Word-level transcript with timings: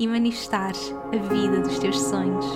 e 0.00 0.08
manifestares 0.08 0.94
a 1.12 1.16
vida 1.28 1.60
dos 1.60 1.78
teus 1.78 2.00
sonhos. 2.00 2.46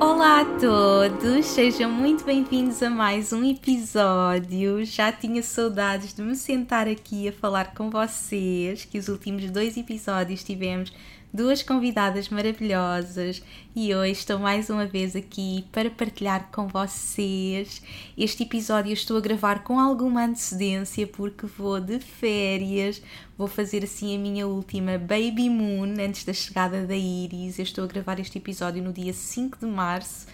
Olá 0.00 0.42
a 0.42 0.44
todos, 0.60 1.44
sejam 1.46 1.90
muito 1.90 2.24
bem-vindos 2.24 2.80
a 2.80 2.88
mais 2.88 3.32
um 3.32 3.44
episódio. 3.44 4.84
Já 4.84 5.10
tinha 5.10 5.42
saudades 5.42 6.14
de 6.14 6.22
me 6.22 6.36
sentar 6.36 6.86
aqui 6.86 7.28
a 7.28 7.32
falar 7.32 7.74
com 7.74 7.90
vocês, 7.90 8.84
que 8.84 8.96
os 8.96 9.08
últimos 9.08 9.50
dois 9.50 9.76
episódios 9.76 10.44
tivemos 10.44 10.92
duas 11.32 11.62
convidadas 11.62 12.28
maravilhosas 12.30 13.42
e 13.76 13.94
hoje 13.94 14.12
estou 14.12 14.38
mais 14.38 14.70
uma 14.70 14.86
vez 14.86 15.14
aqui 15.14 15.64
para 15.70 15.90
partilhar 15.90 16.48
com 16.50 16.66
vocês. 16.66 17.82
Este 18.16 18.44
episódio 18.44 18.92
estou 18.92 19.16
a 19.16 19.20
gravar 19.20 19.62
com 19.62 19.78
alguma 19.78 20.24
antecedência 20.24 21.06
porque 21.06 21.46
vou 21.46 21.80
de 21.80 21.98
férias, 21.98 23.02
vou 23.36 23.46
fazer 23.46 23.84
assim 23.84 24.16
a 24.16 24.18
minha 24.18 24.46
última 24.46 24.96
Baby 24.98 25.50
Moon 25.50 25.94
antes 26.00 26.24
da 26.24 26.32
chegada 26.32 26.86
da 26.86 26.96
Iris. 26.96 27.58
Eu 27.58 27.64
estou 27.64 27.84
a 27.84 27.88
gravar 27.88 28.18
este 28.18 28.38
episódio 28.38 28.82
no 28.82 28.92
dia 28.92 29.12
5 29.12 29.58
de 29.58 29.66
março 29.66 30.26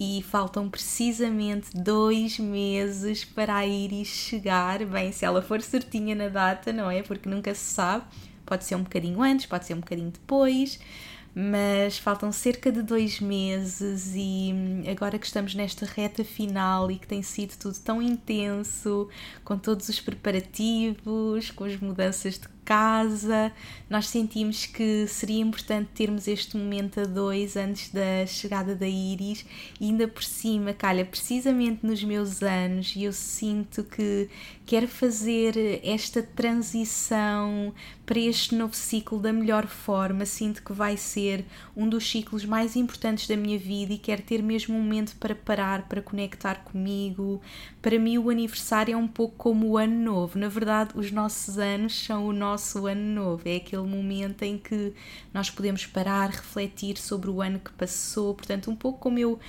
e 0.00 0.24
faltam 0.28 0.68
precisamente 0.68 1.70
dois 1.74 2.38
meses 2.38 3.24
para 3.24 3.54
a 3.54 3.66
Iris 3.66 4.08
chegar. 4.08 4.84
Bem, 4.84 5.12
se 5.12 5.24
ela 5.24 5.42
for 5.42 5.60
certinha 5.60 6.14
na 6.14 6.28
data, 6.28 6.72
não 6.72 6.90
é? 6.90 7.02
Porque 7.02 7.28
nunca 7.28 7.54
se 7.54 7.74
sabe 7.74 8.04
Pode 8.50 8.64
ser 8.64 8.74
um 8.74 8.82
bocadinho 8.82 9.22
antes, 9.22 9.46
pode 9.46 9.64
ser 9.64 9.74
um 9.74 9.78
bocadinho 9.78 10.10
depois, 10.10 10.80
mas 11.32 11.98
faltam 11.98 12.32
cerca 12.32 12.72
de 12.72 12.82
dois 12.82 13.20
meses 13.20 14.12
e 14.16 14.52
agora 14.90 15.20
que 15.20 15.26
estamos 15.26 15.54
nesta 15.54 15.86
reta 15.86 16.24
final 16.24 16.90
e 16.90 16.98
que 16.98 17.06
tem 17.06 17.22
sido 17.22 17.56
tudo 17.56 17.78
tão 17.78 18.02
intenso, 18.02 19.08
com 19.44 19.56
todos 19.56 19.88
os 19.88 20.00
preparativos, 20.00 21.52
com 21.52 21.62
as 21.62 21.76
mudanças 21.76 22.40
de 22.40 22.48
casa, 22.64 23.52
nós 23.88 24.06
sentimos 24.06 24.66
que 24.66 25.06
seria 25.06 25.40
importante 25.40 25.88
termos 25.94 26.28
este 26.28 26.56
momento 26.56 27.00
a 27.00 27.04
dois 27.04 27.56
antes 27.56 27.90
da 27.90 28.26
chegada 28.26 28.74
da 28.74 28.86
Iris 28.86 29.44
e 29.80 29.86
ainda 29.86 30.06
por 30.06 30.22
cima, 30.22 30.72
calha, 30.72 31.04
precisamente 31.04 31.84
nos 31.84 32.02
meus 32.04 32.42
anos, 32.42 32.94
e 32.94 33.04
eu 33.04 33.12
sinto 33.12 33.84
que 33.84 34.28
quero 34.64 34.86
fazer 34.86 35.80
esta 35.82 36.22
transição 36.22 37.74
para 38.06 38.18
este 38.18 38.54
novo 38.54 38.74
ciclo 38.74 39.18
da 39.18 39.32
melhor 39.32 39.66
forma. 39.66 40.24
Sinto 40.24 40.62
que 40.62 40.72
vai 40.72 40.96
ser 40.96 41.44
um 41.76 41.88
dos 41.88 42.08
ciclos 42.08 42.44
mais 42.44 42.76
importantes 42.76 43.26
da 43.26 43.36
minha 43.36 43.58
vida 43.58 43.92
e 43.92 43.98
quero 43.98 44.22
ter 44.22 44.42
mesmo 44.42 44.76
um 44.76 44.82
momento 44.82 45.16
para 45.18 45.34
parar, 45.34 45.88
para 45.88 46.00
conectar 46.00 46.64
comigo. 46.64 47.40
Para 47.82 47.98
mim, 47.98 48.18
o 48.18 48.28
aniversário 48.28 48.92
é 48.92 48.96
um 48.96 49.08
pouco 49.08 49.36
como 49.36 49.68
o 49.68 49.78
ano 49.78 49.94
novo. 49.94 50.38
Na 50.38 50.48
verdade, 50.48 50.90
os 50.94 51.10
nossos 51.10 51.58
anos 51.58 51.98
são 52.04 52.26
o 52.26 52.32
nosso 52.32 52.86
ano 52.86 53.00
novo. 53.00 53.42
É 53.46 53.56
aquele 53.56 53.82
momento 53.82 54.42
em 54.42 54.58
que 54.58 54.92
nós 55.32 55.48
podemos 55.48 55.86
parar, 55.86 56.28
refletir 56.28 56.98
sobre 56.98 57.30
o 57.30 57.40
ano 57.40 57.58
que 57.58 57.72
passou. 57.72 58.34
Portanto, 58.34 58.70
um 58.70 58.76
pouco 58.76 58.98
como 58.98 59.18
eu 59.18 59.32
uh, 59.32 59.40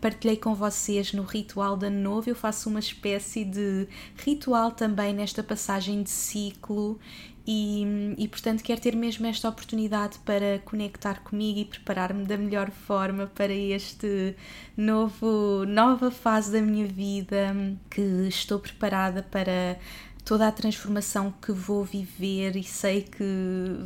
partilhei 0.00 0.36
com 0.36 0.52
vocês 0.52 1.12
no 1.12 1.22
ritual 1.22 1.76
de 1.76 1.86
ano 1.86 2.00
novo, 2.00 2.28
eu 2.28 2.34
faço 2.34 2.68
uma 2.68 2.80
espécie 2.80 3.44
de 3.44 3.86
ritual 4.16 4.72
também 4.72 5.14
nesta 5.14 5.42
passagem 5.42 6.02
de 6.02 6.10
ciclo. 6.10 6.98
E, 7.46 8.14
e, 8.18 8.28
portanto 8.28 8.62
quero 8.62 8.80
ter 8.80 8.94
mesmo 8.94 9.26
esta 9.26 9.48
oportunidade 9.48 10.18
para 10.20 10.58
conectar 10.60 11.20
comigo 11.20 11.58
e 11.58 11.64
preparar-me 11.64 12.24
da 12.24 12.36
melhor 12.36 12.70
forma 12.70 13.26
para 13.26 13.52
este 13.52 14.36
novo 14.76 15.64
nova 15.66 16.10
fase 16.10 16.52
da 16.52 16.60
minha 16.60 16.86
vida 16.86 17.54
que 17.88 18.00
estou 18.28 18.58
preparada 18.58 19.22
para 19.22 19.78
toda 20.24 20.46
a 20.46 20.52
transformação 20.52 21.32
que 21.42 21.52
vou 21.52 21.84
viver 21.84 22.56
e 22.56 22.62
sei 22.62 23.02
que 23.02 23.24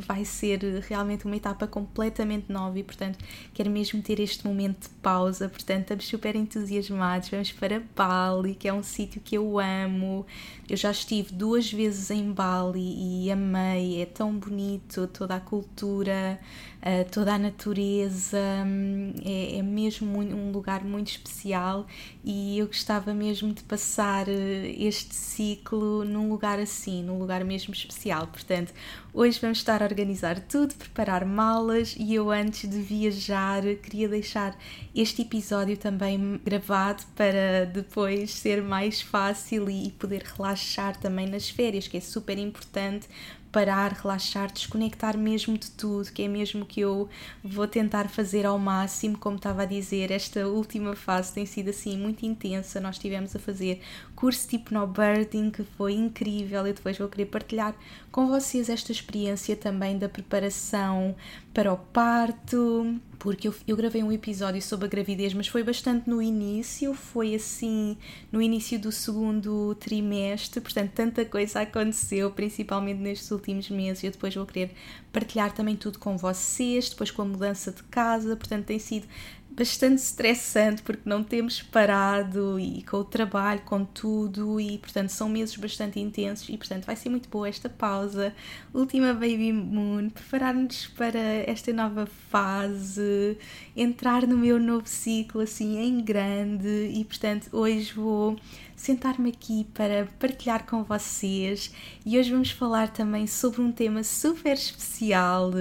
vai 0.07 0.23
ser 0.25 0.59
realmente 0.87 1.25
uma 1.25 1.35
etapa 1.35 1.67
completamente 1.67 2.51
nova 2.51 2.77
e 2.77 2.83
portanto 2.83 3.17
quero 3.53 3.69
mesmo 3.69 4.01
ter 4.01 4.19
este 4.19 4.45
momento 4.45 4.83
de 4.83 4.89
pausa, 5.01 5.49
portanto 5.49 5.81
estamos 5.81 6.07
super 6.07 6.35
entusiasmados, 6.35 7.29
vamos 7.29 7.51
para 7.51 7.81
Bali, 7.95 8.55
que 8.55 8.67
é 8.67 8.73
um 8.73 8.83
sítio 8.83 9.21
que 9.21 9.35
eu 9.35 9.59
amo, 9.59 10.25
eu 10.69 10.77
já 10.77 10.91
estive 10.91 11.33
duas 11.33 11.71
vezes 11.71 12.09
em 12.11 12.31
Bali 12.31 13.25
e 13.25 13.31
amei, 13.31 14.01
é 14.01 14.05
tão 14.05 14.37
bonito, 14.37 15.07
toda 15.07 15.35
a 15.35 15.39
cultura, 15.39 16.39
eh, 16.87 17.03
toda 17.03 17.33
a 17.33 17.39
natureza, 17.39 18.37
hum, 18.63 19.11
é, 19.25 19.57
é 19.57 19.61
mesmo 19.63 20.19
um 20.19 20.51
lugar 20.51 20.83
muito 20.83 21.07
especial. 21.07 21.87
E 22.23 22.59
eu 22.59 22.67
gostava 22.67 23.11
mesmo 23.11 23.51
de 23.53 23.63
passar 23.63 24.27
eh, 24.29 24.75
este 24.77 25.15
ciclo 25.15 26.05
num 26.05 26.24
num 26.25 26.31
lugar 26.31 26.59
assim, 26.59 27.03
num 27.03 27.19
lugar 27.19 27.43
mesmo 27.43 27.73
especial. 27.73 28.27
Portanto, 28.27 28.73
hoje 29.13 29.39
vamos 29.39 29.59
estar 29.59 29.81
a 29.81 29.85
organizar 29.85 30.39
tudo, 30.39 30.73
preparar 30.75 31.23
malas 31.23 31.95
e 31.97 32.15
eu 32.15 32.31
antes 32.31 32.69
de 32.69 32.81
viajar 32.81 33.63
queria 33.83 34.09
deixar 34.09 34.57
este 34.93 35.21
episódio 35.21 35.77
também 35.77 36.39
gravado 36.43 37.03
para 37.15 37.65
depois 37.65 38.31
ser 38.31 38.61
mais 38.61 39.01
fácil 39.01 39.69
e 39.69 39.91
poder 39.91 40.23
relaxar 40.23 40.97
também 40.97 41.27
nas 41.27 41.49
férias, 41.49 41.87
que 41.87 41.97
é 41.97 42.01
super 42.01 42.37
importante 42.37 43.07
parar, 43.55 43.93
relaxar, 43.93 44.51
desconectar 44.51 45.17
mesmo 45.17 45.57
de 45.57 45.71
tudo, 45.71 46.11
que 46.11 46.23
é 46.23 46.27
mesmo 46.27 46.65
que 46.65 46.81
eu 46.81 47.07
vou 47.41 47.65
tentar 47.65 48.09
fazer 48.09 48.45
ao 48.45 48.59
máximo, 48.59 49.17
como 49.17 49.37
estava 49.37 49.61
a 49.61 49.65
dizer, 49.65 50.11
esta 50.11 50.45
última 50.45 50.93
fase 50.93 51.33
tem 51.33 51.45
sido 51.45 51.69
assim 51.69 51.97
muito 51.97 52.25
intensa, 52.25 52.81
nós 52.81 52.99
tivemos 52.99 53.33
a 53.33 53.39
fazer 53.39 53.79
curso 54.15 54.47
tipo 54.47 54.73
no 54.73 54.87
birding, 54.87 55.51
que 55.51 55.63
foi 55.63 55.93
incrível, 55.93 56.65
eu 56.65 56.73
depois 56.73 56.97
vou 56.97 57.07
querer 57.07 57.25
partilhar 57.25 57.75
com 58.11 58.27
vocês 58.27 58.69
esta 58.69 58.91
experiência 58.91 59.55
também 59.55 59.97
da 59.97 60.07
preparação 60.07 61.15
para 61.53 61.71
o 61.71 61.77
parto, 61.77 62.99
porque 63.19 63.47
eu, 63.47 63.55
eu, 63.67 63.75
gravei 63.77 64.03
um 64.03 64.11
episódio 64.11 64.61
sobre 64.61 64.85
a 64.85 64.89
gravidez, 64.89 65.33
mas 65.33 65.47
foi 65.47 65.63
bastante 65.63 66.09
no 66.09 66.21
início, 66.21 66.93
foi 66.93 67.35
assim 67.35 67.97
no 68.31 68.41
início 68.41 68.79
do 68.79 68.91
segundo 68.91 69.75
trimestre, 69.75 70.61
portanto, 70.61 70.91
tanta 70.91 71.25
coisa 71.25 71.61
aconteceu, 71.61 72.29
principalmente 72.31 72.99
nestes 72.99 73.31
últimos 73.31 73.69
meses. 73.69 74.03
Eu 74.03 74.11
depois 74.11 74.35
vou 74.35 74.45
querer 74.45 74.71
partilhar 75.11 75.53
também 75.53 75.75
tudo 75.75 75.97
com 75.97 76.17
vocês, 76.17 76.89
depois 76.89 77.09
com 77.09 77.21
a 77.21 77.25
mudança 77.25 77.71
de 77.71 77.83
casa, 77.83 78.35
portanto, 78.35 78.65
tem 78.65 78.79
sido 78.79 79.07
bastante 79.55 79.99
estressante 79.99 80.81
porque 80.81 81.03
não 81.05 81.23
temos 81.23 81.61
parado 81.61 82.59
e 82.59 82.83
com 82.83 82.97
o 82.97 83.03
trabalho, 83.05 83.61
com 83.61 83.85
tudo 83.85 84.59
e 84.59 84.77
portanto 84.77 85.09
são 85.09 85.29
meses 85.29 85.55
bastante 85.55 85.99
intensos 85.99 86.49
e 86.49 86.57
portanto 86.57 86.85
vai 86.85 86.95
ser 86.95 87.09
muito 87.09 87.29
boa 87.29 87.47
esta 87.47 87.69
pausa, 87.69 88.33
última 88.73 89.13
Baby 89.13 89.53
Moon, 89.53 90.09
preparar-nos 90.09 90.87
para 90.87 91.19
esta 91.19 91.71
nova 91.71 92.05
fase, 92.05 93.37
entrar 93.75 94.27
no 94.27 94.37
meu 94.37 94.59
novo 94.59 94.87
ciclo 94.87 95.41
assim 95.41 95.77
em 95.77 96.03
grande 96.03 96.91
e 96.93 97.05
portanto 97.05 97.47
hoje 97.53 97.93
vou 97.93 98.37
sentar-me 98.75 99.29
aqui 99.29 99.65
para 99.73 100.07
partilhar 100.19 100.65
com 100.65 100.83
vocês 100.83 101.71
e 102.05 102.19
hoje 102.19 102.31
vamos 102.31 102.51
falar 102.51 102.89
também 102.89 103.25
sobre 103.25 103.61
um 103.61 103.71
tema 103.71 104.03
super 104.03 104.53
especial. 104.53 105.51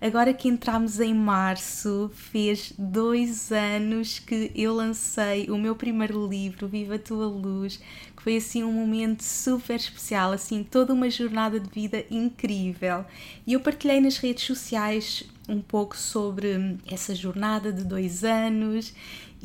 Agora 0.00 0.32
que 0.32 0.48
entramos 0.48 0.98
em 0.98 1.14
março, 1.14 2.10
fez 2.14 2.72
dois 2.78 3.52
anos 3.52 4.18
que 4.18 4.50
eu 4.54 4.74
lancei 4.74 5.50
o 5.50 5.58
meu 5.58 5.76
primeiro 5.76 6.26
livro, 6.26 6.66
Viva 6.66 6.94
a 6.94 6.98
Tua 6.98 7.26
Luz, 7.26 7.80
que 8.16 8.22
foi 8.22 8.36
assim 8.36 8.64
um 8.64 8.72
momento 8.72 9.22
super 9.22 9.76
especial, 9.76 10.32
assim 10.32 10.64
toda 10.64 10.94
uma 10.94 11.10
jornada 11.10 11.60
de 11.60 11.68
vida 11.68 12.04
incrível. 12.10 13.04
E 13.46 13.52
eu 13.52 13.60
partilhei 13.60 14.00
nas 14.00 14.16
redes 14.16 14.44
sociais 14.44 15.24
um 15.46 15.60
pouco 15.60 15.96
sobre 15.96 16.78
essa 16.90 17.14
jornada 17.14 17.70
de 17.70 17.84
dois 17.84 18.24
anos 18.24 18.94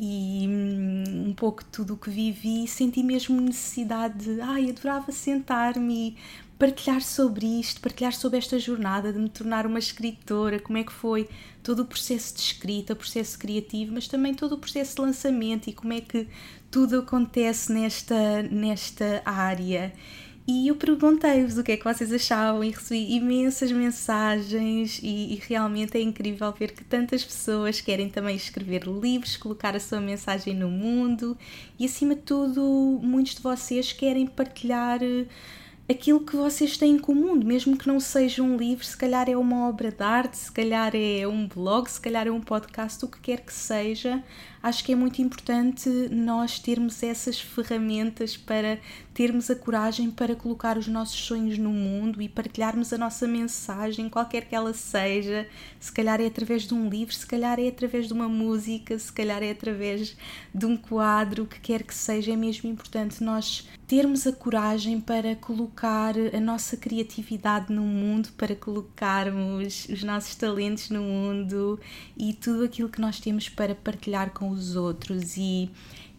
e 0.02 0.46
hum, 0.48 1.28
um 1.28 1.34
pouco 1.34 1.62
tudo 1.62 1.92
o 1.92 1.96
que 1.98 2.08
vivi, 2.08 2.66
senti 2.66 3.02
mesmo 3.02 3.38
necessidade 3.38 4.34
de, 4.36 4.40
ai, 4.40 4.70
adorava 4.70 5.12
sentar-me 5.12 6.08
e 6.08 6.16
partilhar 6.58 7.02
sobre 7.02 7.46
isto, 7.46 7.82
partilhar 7.82 8.14
sobre 8.14 8.38
esta 8.38 8.58
jornada 8.58 9.12
de 9.12 9.18
me 9.18 9.28
tornar 9.28 9.66
uma 9.66 9.78
escritora, 9.78 10.58
como 10.58 10.78
é 10.78 10.84
que 10.84 10.92
foi 10.92 11.28
todo 11.62 11.80
o 11.80 11.84
processo 11.84 12.34
de 12.34 12.40
escrita, 12.40 12.96
processo 12.96 13.38
criativo, 13.38 13.92
mas 13.92 14.08
também 14.08 14.34
todo 14.34 14.52
o 14.52 14.58
processo 14.58 14.96
de 14.96 15.02
lançamento 15.02 15.68
e 15.68 15.72
como 15.74 15.92
é 15.92 16.00
que 16.00 16.26
tudo 16.70 17.00
acontece 17.00 17.70
nesta, 17.70 18.42
nesta 18.44 19.20
área. 19.26 19.92
E 20.46 20.68
eu 20.68 20.74
perguntei-vos 20.74 21.58
o 21.58 21.62
que 21.62 21.72
é 21.72 21.76
que 21.76 21.84
vocês 21.84 22.12
achavam 22.12 22.64
e 22.64 22.70
recebi 22.70 23.14
imensas 23.14 23.70
mensagens 23.70 24.98
e, 25.02 25.34
e, 25.34 25.42
realmente 25.46 25.96
é 25.96 26.00
incrível 26.00 26.52
ver 26.52 26.72
que 26.72 26.82
tantas 26.82 27.24
pessoas 27.24 27.80
querem 27.80 28.08
também 28.08 28.34
escrever 28.34 28.84
livros, 28.84 29.36
colocar 29.36 29.76
a 29.76 29.80
sua 29.80 30.00
mensagem 30.00 30.54
no 30.54 30.68
mundo 30.68 31.38
e 31.78 31.84
acima 31.84 32.14
de 32.14 32.22
tudo 32.22 32.98
muitos 33.02 33.36
de 33.36 33.42
vocês 33.42 33.92
querem 33.92 34.26
partilhar 34.26 35.00
eh, 35.02 35.26
aquilo 35.90 36.20
que 36.20 36.36
vocês 36.36 36.76
têm 36.76 36.92
em 36.94 36.98
comum, 36.98 37.34
mesmo 37.34 37.76
que 37.76 37.88
não 37.88 37.98
seja 37.98 38.42
um 38.42 38.56
livro, 38.56 38.84
se 38.84 38.96
calhar 38.96 39.28
é 39.28 39.36
uma 39.36 39.68
obra 39.68 39.90
de 39.90 40.02
arte, 40.02 40.36
se 40.36 40.52
calhar 40.52 40.92
é 40.94 41.26
um 41.26 41.48
blog, 41.48 41.88
se 41.88 42.00
calhar 42.00 42.28
é 42.28 42.30
um 42.30 42.40
podcast, 42.40 43.04
o 43.04 43.08
que 43.08 43.18
quer 43.18 43.40
que 43.40 43.52
seja, 43.52 44.22
acho 44.62 44.84
que 44.84 44.92
é 44.92 44.94
muito 44.94 45.20
importante 45.20 45.88
nós 46.12 46.60
termos 46.60 47.02
essas 47.02 47.40
ferramentas 47.40 48.36
para 48.36 48.78
termos 49.12 49.50
a 49.50 49.56
coragem 49.56 50.10
para 50.10 50.36
colocar 50.36 50.78
os 50.78 50.86
nossos 50.86 51.18
sonhos 51.20 51.58
no 51.58 51.70
mundo 51.70 52.22
e 52.22 52.28
partilharmos 52.28 52.92
a 52.92 52.98
nossa 52.98 53.26
mensagem, 53.26 54.08
qualquer 54.08 54.46
que 54.46 54.54
ela 54.54 54.72
seja. 54.72 55.46
Se 55.78 55.90
calhar 55.90 56.20
é 56.20 56.26
através 56.26 56.62
de 56.62 56.74
um 56.74 56.88
livro, 56.88 57.14
se 57.14 57.26
calhar 57.26 57.58
é 57.58 57.68
através 57.68 58.06
de 58.06 58.12
uma 58.12 58.28
música, 58.28 58.98
se 58.98 59.12
calhar 59.12 59.42
é 59.42 59.50
através 59.50 60.16
de 60.54 60.66
um 60.66 60.76
quadro, 60.76 61.42
o 61.42 61.46
que 61.46 61.60
quer 61.60 61.82
que 61.82 61.94
seja, 61.94 62.32
é 62.32 62.36
mesmo 62.36 62.70
importante 62.70 63.22
nós 63.22 63.68
termos 63.86 64.24
a 64.26 64.32
coragem 64.32 65.00
para 65.00 65.34
colocar 65.34 66.14
a 66.16 66.40
nossa 66.40 66.76
criatividade 66.76 67.72
no 67.72 67.82
mundo, 67.82 68.28
para 68.36 68.54
colocarmos 68.54 69.88
os 69.88 70.04
nossos 70.04 70.36
talentos 70.36 70.90
no 70.90 71.02
mundo 71.02 71.80
e 72.16 72.32
tudo 72.32 72.64
aquilo 72.64 72.88
que 72.88 73.00
nós 73.00 73.18
temos 73.18 73.48
para 73.48 73.74
partilhar 73.74 74.30
com 74.30 74.50
os 74.50 74.76
outros 74.76 75.36
e 75.36 75.68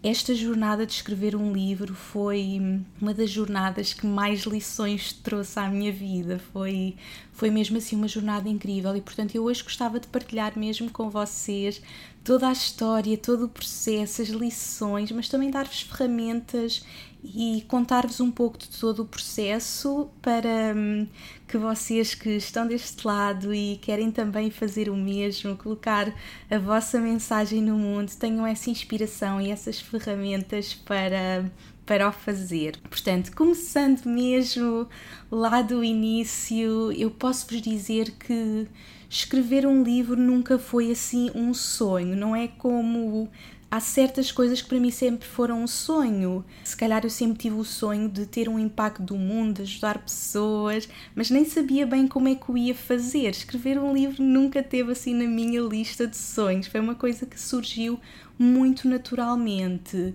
esta 0.03 0.33
jornada 0.33 0.83
de 0.85 0.93
escrever 0.93 1.35
um 1.35 1.53
livro 1.53 1.93
foi 1.93 2.59
uma 2.99 3.13
das 3.13 3.29
jornadas 3.29 3.93
que 3.93 4.07
mais 4.07 4.41
lições 4.41 5.13
trouxe 5.13 5.59
à 5.59 5.69
minha 5.69 5.91
vida. 5.91 6.41
Foi, 6.51 6.95
foi 7.31 7.51
mesmo 7.51 7.77
assim 7.77 7.95
uma 7.95 8.07
jornada 8.07 8.49
incrível 8.49 8.95
e, 8.95 9.01
portanto, 9.01 9.35
eu 9.35 9.43
hoje 9.43 9.63
gostava 9.63 9.99
de 9.99 10.07
partilhar 10.07 10.57
mesmo 10.57 10.89
com 10.89 11.09
vocês 11.09 11.81
toda 12.23 12.47
a 12.47 12.51
história, 12.51 13.15
todo 13.15 13.45
o 13.45 13.49
processo, 13.49 14.23
as 14.23 14.29
lições, 14.29 15.11
mas 15.11 15.29
também 15.29 15.51
dar-vos 15.51 15.81
ferramentas 15.81 16.83
e 17.23 17.63
contar-vos 17.67 18.19
um 18.19 18.31
pouco 18.31 18.57
de 18.57 18.67
todo 18.69 19.03
o 19.03 19.05
processo 19.05 20.09
para 20.21 20.73
hum, 20.75 21.07
que 21.47 21.57
vocês 21.57 22.15
que 22.15 22.29
estão 22.31 22.65
deste 22.65 23.05
lado 23.05 23.53
e 23.53 23.77
querem 23.77 24.11
também 24.11 24.49
fazer 24.49 24.89
o 24.89 24.95
mesmo, 24.95 25.55
colocar 25.55 26.13
a 26.49 26.57
vossa 26.57 26.99
mensagem 26.99 27.61
no 27.61 27.77
mundo, 27.77 28.11
tenham 28.17 28.45
essa 28.45 28.69
inspiração 28.69 29.39
e 29.39 29.51
essas 29.51 29.79
ferramentas 29.79 30.73
para 30.73 31.45
para 31.85 32.07
o 32.07 32.11
fazer. 32.11 32.77
Portanto, 32.89 33.35
começando 33.35 34.05
mesmo 34.05 34.87
lá 35.29 35.61
do 35.61 35.83
início, 35.83 36.91
eu 36.93 37.11
posso 37.11 37.45
vos 37.47 37.61
dizer 37.61 38.11
que 38.11 38.65
escrever 39.09 39.67
um 39.67 39.83
livro 39.83 40.15
nunca 40.15 40.57
foi 40.57 40.89
assim 40.89 41.29
um 41.35 41.53
sonho, 41.53 42.15
não 42.15 42.33
é 42.33 42.47
como 42.47 43.29
há 43.71 43.79
certas 43.79 44.33
coisas 44.33 44.61
que 44.61 44.67
para 44.67 44.79
mim 44.79 44.91
sempre 44.91 45.25
foram 45.25 45.63
um 45.63 45.67
sonho. 45.67 46.43
Se 46.61 46.75
calhar 46.75 47.05
eu 47.05 47.09
sempre 47.09 47.37
tive 47.37 47.55
o 47.55 47.63
sonho 47.63 48.09
de 48.09 48.25
ter 48.25 48.49
um 48.49 48.59
impacto 48.59 49.01
do 49.01 49.15
mundo, 49.15 49.61
ajudar 49.61 49.99
pessoas, 49.99 50.89
mas 51.15 51.31
nem 51.31 51.45
sabia 51.45 51.87
bem 51.87 52.05
como 52.05 52.27
é 52.27 52.35
que 52.35 52.51
o 52.51 52.57
ia 52.57 52.75
fazer. 52.75 53.29
Escrever 53.29 53.79
um 53.79 53.93
livro 53.93 54.21
nunca 54.21 54.61
teve 54.61 54.91
assim 54.91 55.13
na 55.13 55.25
minha 55.25 55.61
lista 55.61 56.05
de 56.05 56.17
sonhos. 56.17 56.67
Foi 56.67 56.81
uma 56.81 56.95
coisa 56.95 57.25
que 57.25 57.39
surgiu 57.39 57.97
muito 58.37 58.89
naturalmente. 58.89 60.13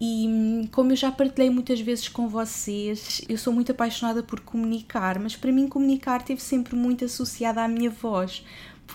E 0.00 0.68
como 0.72 0.92
eu 0.92 0.96
já 0.96 1.10
partilhei 1.10 1.48
muitas 1.48 1.80
vezes 1.80 2.08
com 2.08 2.28
vocês, 2.28 3.22
eu 3.28 3.38
sou 3.38 3.52
muito 3.52 3.72
apaixonada 3.72 4.22
por 4.22 4.40
comunicar, 4.40 5.18
mas 5.18 5.34
para 5.36 5.50
mim 5.50 5.68
comunicar 5.68 6.22
teve 6.22 6.42
sempre 6.42 6.76
muito 6.76 7.04
associada 7.04 7.62
à 7.62 7.68
minha 7.68 7.88
voz. 7.88 8.44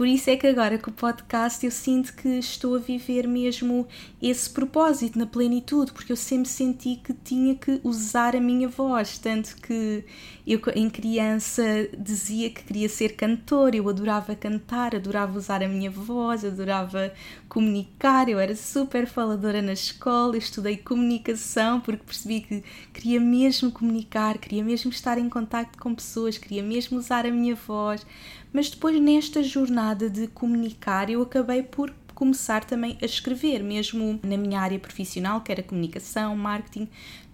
Por 0.01 0.07
isso 0.07 0.31
é 0.31 0.36
que 0.36 0.48
agora 0.48 0.80
com 0.80 0.89
o 0.89 0.94
podcast 0.95 1.63
eu 1.63 1.71
sinto 1.71 2.15
que 2.15 2.27
estou 2.27 2.75
a 2.75 2.80
viver 2.80 3.27
mesmo 3.27 3.88
esse 4.19 4.50
propósito 4.50 5.19
na 5.19 5.27
plenitude, 5.27 5.92
porque 5.92 6.12
eu 6.12 6.15
sempre 6.15 6.50
senti 6.50 6.95
que 6.95 7.13
tinha 7.13 7.53
que 7.53 7.80
usar 7.83 8.36
a 8.36 8.42
minha 8.42 8.68
voz, 8.68 9.19
tanto 9.19 9.56
que 9.57 10.03
eu 10.48 10.59
em 10.74 10.89
criança 10.89 11.63
dizia 11.95 12.50
que 12.50 12.63
queria 12.63 12.89
ser 12.89 13.15
cantor, 13.15 13.75
eu 13.75 13.88
adorava 13.88 14.36
cantar, 14.36 14.95
adorava 14.95 15.38
usar 15.38 15.62
a 15.62 15.68
minha 15.68 15.92
voz, 15.92 16.44
adorava 16.44 17.13
comunicar, 17.48 18.27
eu 18.27 18.39
era 18.39 18.56
super 18.56 19.06
faladora 19.06 19.62
na 19.62 19.74
escola, 19.74 20.36
estudei 20.36 20.77
comunicação 20.77 21.80
porque 21.80 22.03
percebi 22.03 22.42
que 22.42 22.63
queria 22.92 23.19
mesmo 23.19 23.71
comunicar, 23.71 24.39
queria 24.39 24.63
mesmo 24.63 24.89
estar 24.89 25.19
em 25.19 25.30
contato 25.30 25.77
com 25.77 25.94
pessoas, 25.94 26.39
queria 26.39 26.63
mesmo 26.63 26.98
usar 26.98 27.24
a 27.24 27.30
minha 27.30 27.53
voz 27.53 28.03
mas 28.53 28.69
depois, 28.69 29.00
nesta 29.00 29.42
jornada 29.42 30.09
de 30.09 30.27
comunicar, 30.27 31.09
eu 31.09 31.21
acabei 31.21 31.63
por 31.63 31.94
começar 32.13 32.65
também 32.65 32.98
a 33.01 33.06
escrever, 33.06 33.63
mesmo 33.63 34.19
na 34.21 34.38
minha 34.38 34.59
área 34.59 34.77
profissional, 34.77 35.42
que 35.42 35.51
era 35.51 35.63
comunicação, 35.63 36.36
marketing. 36.36 36.88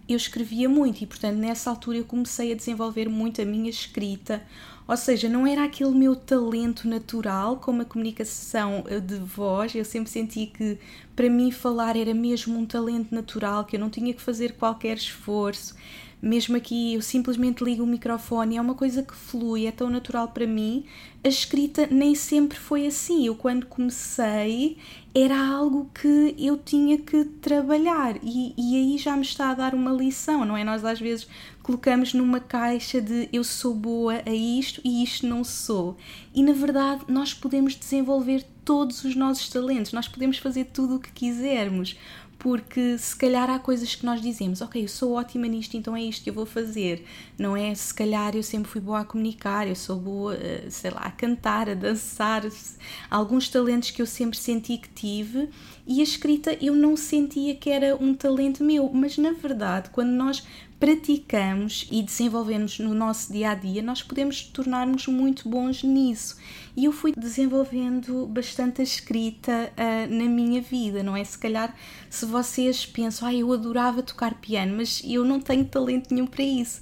Eu 0.08 0.16
escrevia 0.16 0.70
muito 0.70 1.02
e, 1.02 1.06
portanto, 1.06 1.36
nessa 1.36 1.70
altura 1.70 1.98
eu 1.98 2.06
comecei 2.06 2.54
a 2.54 2.56
desenvolver 2.56 3.10
muito 3.10 3.42
a 3.42 3.46
minha 3.46 3.70
escrita. 3.70 4.42
Ou 4.88 4.96
seja, 4.96 5.28
não 5.28 5.46
era 5.46 5.66
aquele 5.66 5.92
meu 5.92 6.16
talento 6.16 6.88
natural 6.88 7.58
como 7.58 7.82
a 7.82 7.86
comunicação 7.86 8.86
eh, 8.88 9.02
de 9.02 9.16
voz. 9.18 9.76
Eu 9.76 9.84
sempre 9.84 10.10
senti 10.10 10.46
que 10.46 10.78
para 11.14 11.30
mim 11.30 11.52
falar 11.52 11.98
era 11.98 12.14
mesmo 12.14 12.58
um 12.58 12.66
talento 12.66 13.14
natural, 13.14 13.66
que 13.66 13.76
eu 13.76 13.80
não 13.82 13.90
tinha 13.90 14.14
que 14.14 14.22
fazer 14.22 14.54
qualquer 14.54 14.96
esforço 14.96 15.76
mesmo 16.22 16.58
aqui 16.58 16.96
eu 16.96 17.02
simplesmente 17.02 17.64
ligo 17.64 17.84
o 17.84 17.88
microfone, 17.88 18.58
é 18.58 18.62
uma 18.62 18.74
coisa 18.74 19.04
que 19.04 19.16
flui, 19.16 19.68
é 19.68 19.72
tão 19.72 19.90
natural 19.90 20.30
para 20.30 20.48
mim. 20.48 20.84
A 21.24 21.28
escrita 21.28 21.88
nem 21.92 22.16
sempre 22.16 22.58
foi 22.58 22.88
assim. 22.88 23.26
Eu, 23.26 23.36
quando 23.36 23.68
comecei, 23.68 24.78
era 25.14 25.38
algo 25.38 25.90
que 25.94 26.36
eu 26.38 26.58
tinha 26.58 26.98
que 26.98 27.24
trabalhar 27.26 28.18
e, 28.24 28.54
e 28.58 28.76
aí 28.76 28.98
já 28.98 29.16
me 29.16 29.22
está 29.22 29.52
a 29.52 29.54
dar 29.54 29.76
uma 29.76 29.92
lição, 29.92 30.44
não 30.44 30.58
é? 30.58 30.64
Nós 30.64 30.84
às 30.84 31.00
vezes 31.00 31.28
colocamos 31.62 32.14
numa 32.14 32.40
caixa 32.40 33.00
de 33.00 33.30
eu 33.32 33.44
sou 33.44 33.76
boa 33.76 34.22
a 34.26 34.34
isto 34.34 34.82
e 34.84 35.04
isto 35.04 35.28
não 35.28 35.44
sou. 35.44 35.98
E 36.34 36.42
na 36.42 36.54
verdade, 36.54 37.04
nós 37.08 37.34
podemos 37.34 37.76
desenvolver 37.76 38.44
todos 38.66 39.04
os 39.04 39.16
nossos 39.16 39.50
talentos, 39.50 39.94
nós 39.94 40.08
podemos 40.08 40.38
fazer 40.40 40.66
tudo 40.66 40.96
o 40.96 41.00
que 41.00 41.12
quisermos 41.12 41.96
porque 42.40 42.98
se 42.98 43.16
calhar 43.16 43.50
há 43.50 43.58
coisas 43.58 43.96
que 43.96 44.06
nós 44.06 44.22
dizemos, 44.22 44.62
ok, 44.62 44.84
eu 44.84 44.88
sou 44.88 45.14
ótima 45.14 45.48
nisto, 45.48 45.76
então 45.76 45.96
é 45.96 46.04
isto 46.04 46.24
que 46.24 46.30
eu 46.30 46.34
vou 46.34 46.46
fazer. 46.46 47.06
Não 47.38 47.58
é 47.58 47.74
se 47.74 47.94
calhar 47.94 48.36
eu 48.36 48.44
sempre 48.44 48.70
fui 48.70 48.80
boa 48.80 49.00
a 49.00 49.06
comunicar, 49.06 49.68
eu 49.68 49.76
sou 49.76 49.98
boa, 49.98 50.36
eh, 50.36 50.66
sei 50.70 50.92
lá, 50.92 51.02
a 51.02 51.12
cantar, 51.12 51.70
a 51.70 51.74
dançar, 51.74 52.44
alguns 53.10 53.50
talentos 53.50 53.92
que 53.92 54.02
eu 54.02 54.06
sempre 54.06 54.38
senti 54.38 54.78
que 54.78 54.90
tive 54.90 55.50
e 55.86 56.00
a 56.00 56.04
escrita 56.04 56.56
eu 56.62 56.76
não 56.76 56.96
sentia 56.96 57.56
que 57.56 57.70
era 57.70 57.96
um 57.96 58.14
talento 58.14 58.64
meu, 58.64 58.90
mas 58.94 59.18
na 59.18 59.32
verdade, 59.32 59.90
quando 59.90 60.12
nós 60.12 60.46
praticamos 60.80 61.88
e 61.92 62.04
desenvolvemos 62.04 62.80
no 62.80 62.94
nosso 62.94 63.34
dia 63.34 63.52
a 63.52 63.56
dia, 63.56 63.82
nós 63.82 64.04
podemos 64.04 64.42
tornar-nos 64.44 65.08
muito 65.08 65.50
bons 65.50 65.84
nisso. 65.84 66.38
E 66.76 66.86
eu 66.86 66.92
fui 66.92 67.14
desenvolvendo 67.18 68.28
bastante 68.28 68.82
a 68.82 68.84
escrita 68.84 69.72
uh, 69.74 70.14
na 70.14 70.26
minha 70.26 70.62
vida, 70.62 71.02
não 71.02 71.16
é? 71.16 71.24
Se 71.24 71.38
calhar, 71.38 71.76
se 72.10 72.26
vocês 72.26 72.86
pensam, 72.86 73.28
ah, 73.28 73.34
eu 73.34 73.52
adorava 73.52 74.04
tocar 74.04 74.36
piano, 74.36 74.78
mas 74.78 75.02
eu 75.04 75.26
não 75.26 75.40
tenho 75.40 75.66
talento 75.66 76.14
nenhum 76.14 76.28
para 76.28 76.44
isso. 76.44 76.82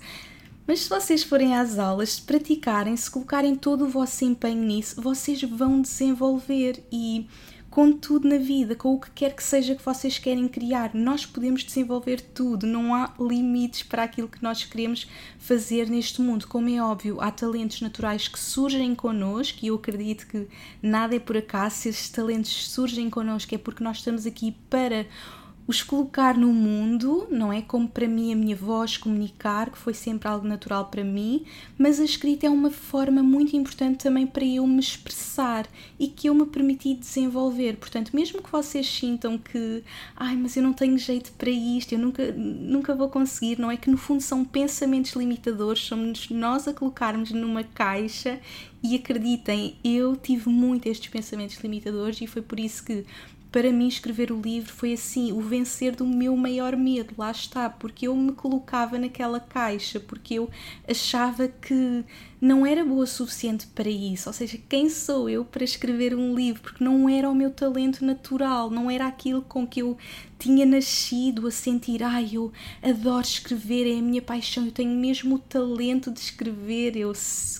Mas 0.67 0.81
se 0.81 0.89
vocês 0.89 1.23
forem 1.23 1.55
às 1.55 1.77
aulas, 1.77 2.13
se 2.13 2.21
praticarem, 2.23 2.97
se 2.97 3.09
colocarem 3.09 3.55
todo 3.55 3.85
o 3.85 3.89
vosso 3.89 4.25
empenho 4.25 4.63
nisso, 4.63 4.99
vocês 4.99 5.41
vão 5.43 5.79
desenvolver 5.79 6.83
e 6.91 7.27
com 7.75 7.91
tudo 7.91 8.29
na 8.29 8.37
vida, 8.37 8.73
com 8.73 8.93
o 8.93 8.99
que 9.01 9.11
quer 9.11 9.35
que 9.35 9.43
seja 9.43 9.75
que 9.75 9.83
vocês 9.83 10.17
querem 10.17 10.47
criar. 10.47 10.91
Nós 10.93 11.25
podemos 11.25 11.61
desenvolver 11.61 12.21
tudo, 12.21 12.65
não 12.65 12.95
há 12.95 13.13
limites 13.19 13.83
para 13.83 14.03
aquilo 14.03 14.29
que 14.29 14.41
nós 14.41 14.63
queremos 14.63 15.05
fazer 15.37 15.89
neste 15.89 16.21
mundo. 16.21 16.47
Como 16.47 16.69
é 16.69 16.81
óbvio, 16.81 17.19
há 17.19 17.29
talentos 17.29 17.81
naturais 17.81 18.29
que 18.29 18.39
surgem 18.39 18.95
connosco 18.95 19.59
e 19.61 19.67
eu 19.67 19.75
acredito 19.75 20.25
que 20.25 20.47
nada 20.81 21.17
é 21.17 21.19
por 21.19 21.35
acaso. 21.35 21.75
Se 21.75 21.89
esses 21.89 22.09
talentos 22.09 22.69
surgem 22.69 23.09
connosco 23.09 23.53
é 23.53 23.57
porque 23.57 23.83
nós 23.83 23.97
estamos 23.97 24.25
aqui 24.25 24.55
para 24.69 25.05
os 25.67 25.81
colocar 25.81 26.37
no 26.37 26.53
mundo, 26.53 27.27
não 27.31 27.51
é? 27.51 27.61
Como 27.61 27.87
para 27.87 28.07
mim 28.07 28.31
a 28.31 28.35
minha 28.35 28.55
voz 28.55 28.97
comunicar, 28.97 29.71
que 29.71 29.77
foi 29.77 29.93
sempre 29.93 30.27
algo 30.27 30.47
natural 30.47 30.85
para 30.85 31.03
mim, 31.03 31.43
mas 31.77 31.99
a 31.99 32.03
escrita 32.03 32.45
é 32.45 32.49
uma 32.49 32.69
forma 32.69 33.23
muito 33.23 33.55
importante 33.55 34.03
também 34.03 34.27
para 34.27 34.45
eu 34.45 34.65
me 34.67 34.79
expressar 34.79 35.67
e 35.99 36.07
que 36.07 36.27
eu 36.27 36.35
me 36.35 36.45
permiti 36.45 36.93
desenvolver. 36.93 37.77
Portanto, 37.77 38.15
mesmo 38.15 38.43
que 38.43 38.51
vocês 38.51 38.87
sintam 38.87 39.37
que, 39.39 39.83
ai, 40.15 40.35
mas 40.35 40.55
eu 40.55 40.61
não 40.61 40.73
tenho 40.73 40.97
jeito 40.99 41.31
para 41.31 41.49
isto, 41.49 41.93
eu 41.93 41.99
nunca, 41.99 42.31
nunca 42.31 42.93
vou 42.93 43.09
conseguir, 43.09 43.59
não 43.59 43.71
é? 43.71 43.77
Que 43.77 43.89
no 43.89 43.97
fundo 43.97 44.21
são 44.21 44.45
pensamentos 44.45 45.13
limitadores, 45.13 45.81
somos 45.81 46.29
nós 46.29 46.67
a 46.67 46.73
colocarmos 46.73 47.31
numa 47.31 47.63
caixa 47.63 48.39
e 48.83 48.95
acreditem, 48.95 49.75
eu 49.83 50.15
tive 50.15 50.47
muito 50.47 50.85
estes 50.85 51.09
pensamentos 51.09 51.57
limitadores 51.57 52.21
e 52.21 52.27
foi 52.27 52.43
por 52.43 52.59
isso 52.59 52.85
que 52.85 53.03
para 53.55 53.71
mim 53.71 53.87
escrever 53.87 54.33
o 54.33 54.41
livro 54.41 54.73
foi 54.73 54.91
assim, 54.91 55.31
o 55.31 55.39
vencer 55.39 55.95
do 55.95 56.05
meu 56.05 56.35
maior 56.35 56.75
medo, 56.75 57.15
lá 57.17 57.31
está, 57.31 57.69
porque 57.69 58.05
eu 58.05 58.13
me 58.13 58.33
colocava 58.33 58.99
naquela 58.99 59.39
caixa, 59.39 59.97
porque 59.97 60.33
eu 60.33 60.49
achava 60.85 61.47
que 61.47 62.03
não 62.45 62.63
era 62.63 62.85
boa 62.85 63.05
o 63.05 63.07
suficiente 63.07 63.65
para 63.65 63.89
isso, 63.89 64.29
ou 64.29 64.33
seja, 64.33 64.59
quem 64.69 64.87
sou 64.87 65.27
eu 65.27 65.43
para 65.43 65.63
escrever 65.63 66.15
um 66.15 66.35
livro? 66.35 66.61
Porque 66.61 66.83
não 66.83 67.09
era 67.09 67.27
o 67.27 67.33
meu 67.33 67.49
talento 67.49 68.05
natural, 68.05 68.69
não 68.69 68.89
era 68.89 69.07
aquilo 69.07 69.41
com 69.41 69.65
que 69.65 69.81
eu 69.81 69.97
tinha 70.37 70.63
nascido 70.63 71.47
a 71.47 71.51
sentir, 71.51 72.03
ai, 72.03 72.29
eu 72.33 72.51
adoro 72.83 73.25
escrever, 73.25 73.91
é 73.91 73.97
a 73.97 74.01
minha 74.01 74.21
paixão, 74.21 74.65
eu 74.65 74.71
tenho 74.71 74.91
mesmo 74.91 75.35
o 75.35 75.39
talento 75.39 76.11
de 76.11 76.19
escrever, 76.19 76.95
eu 76.95 77.11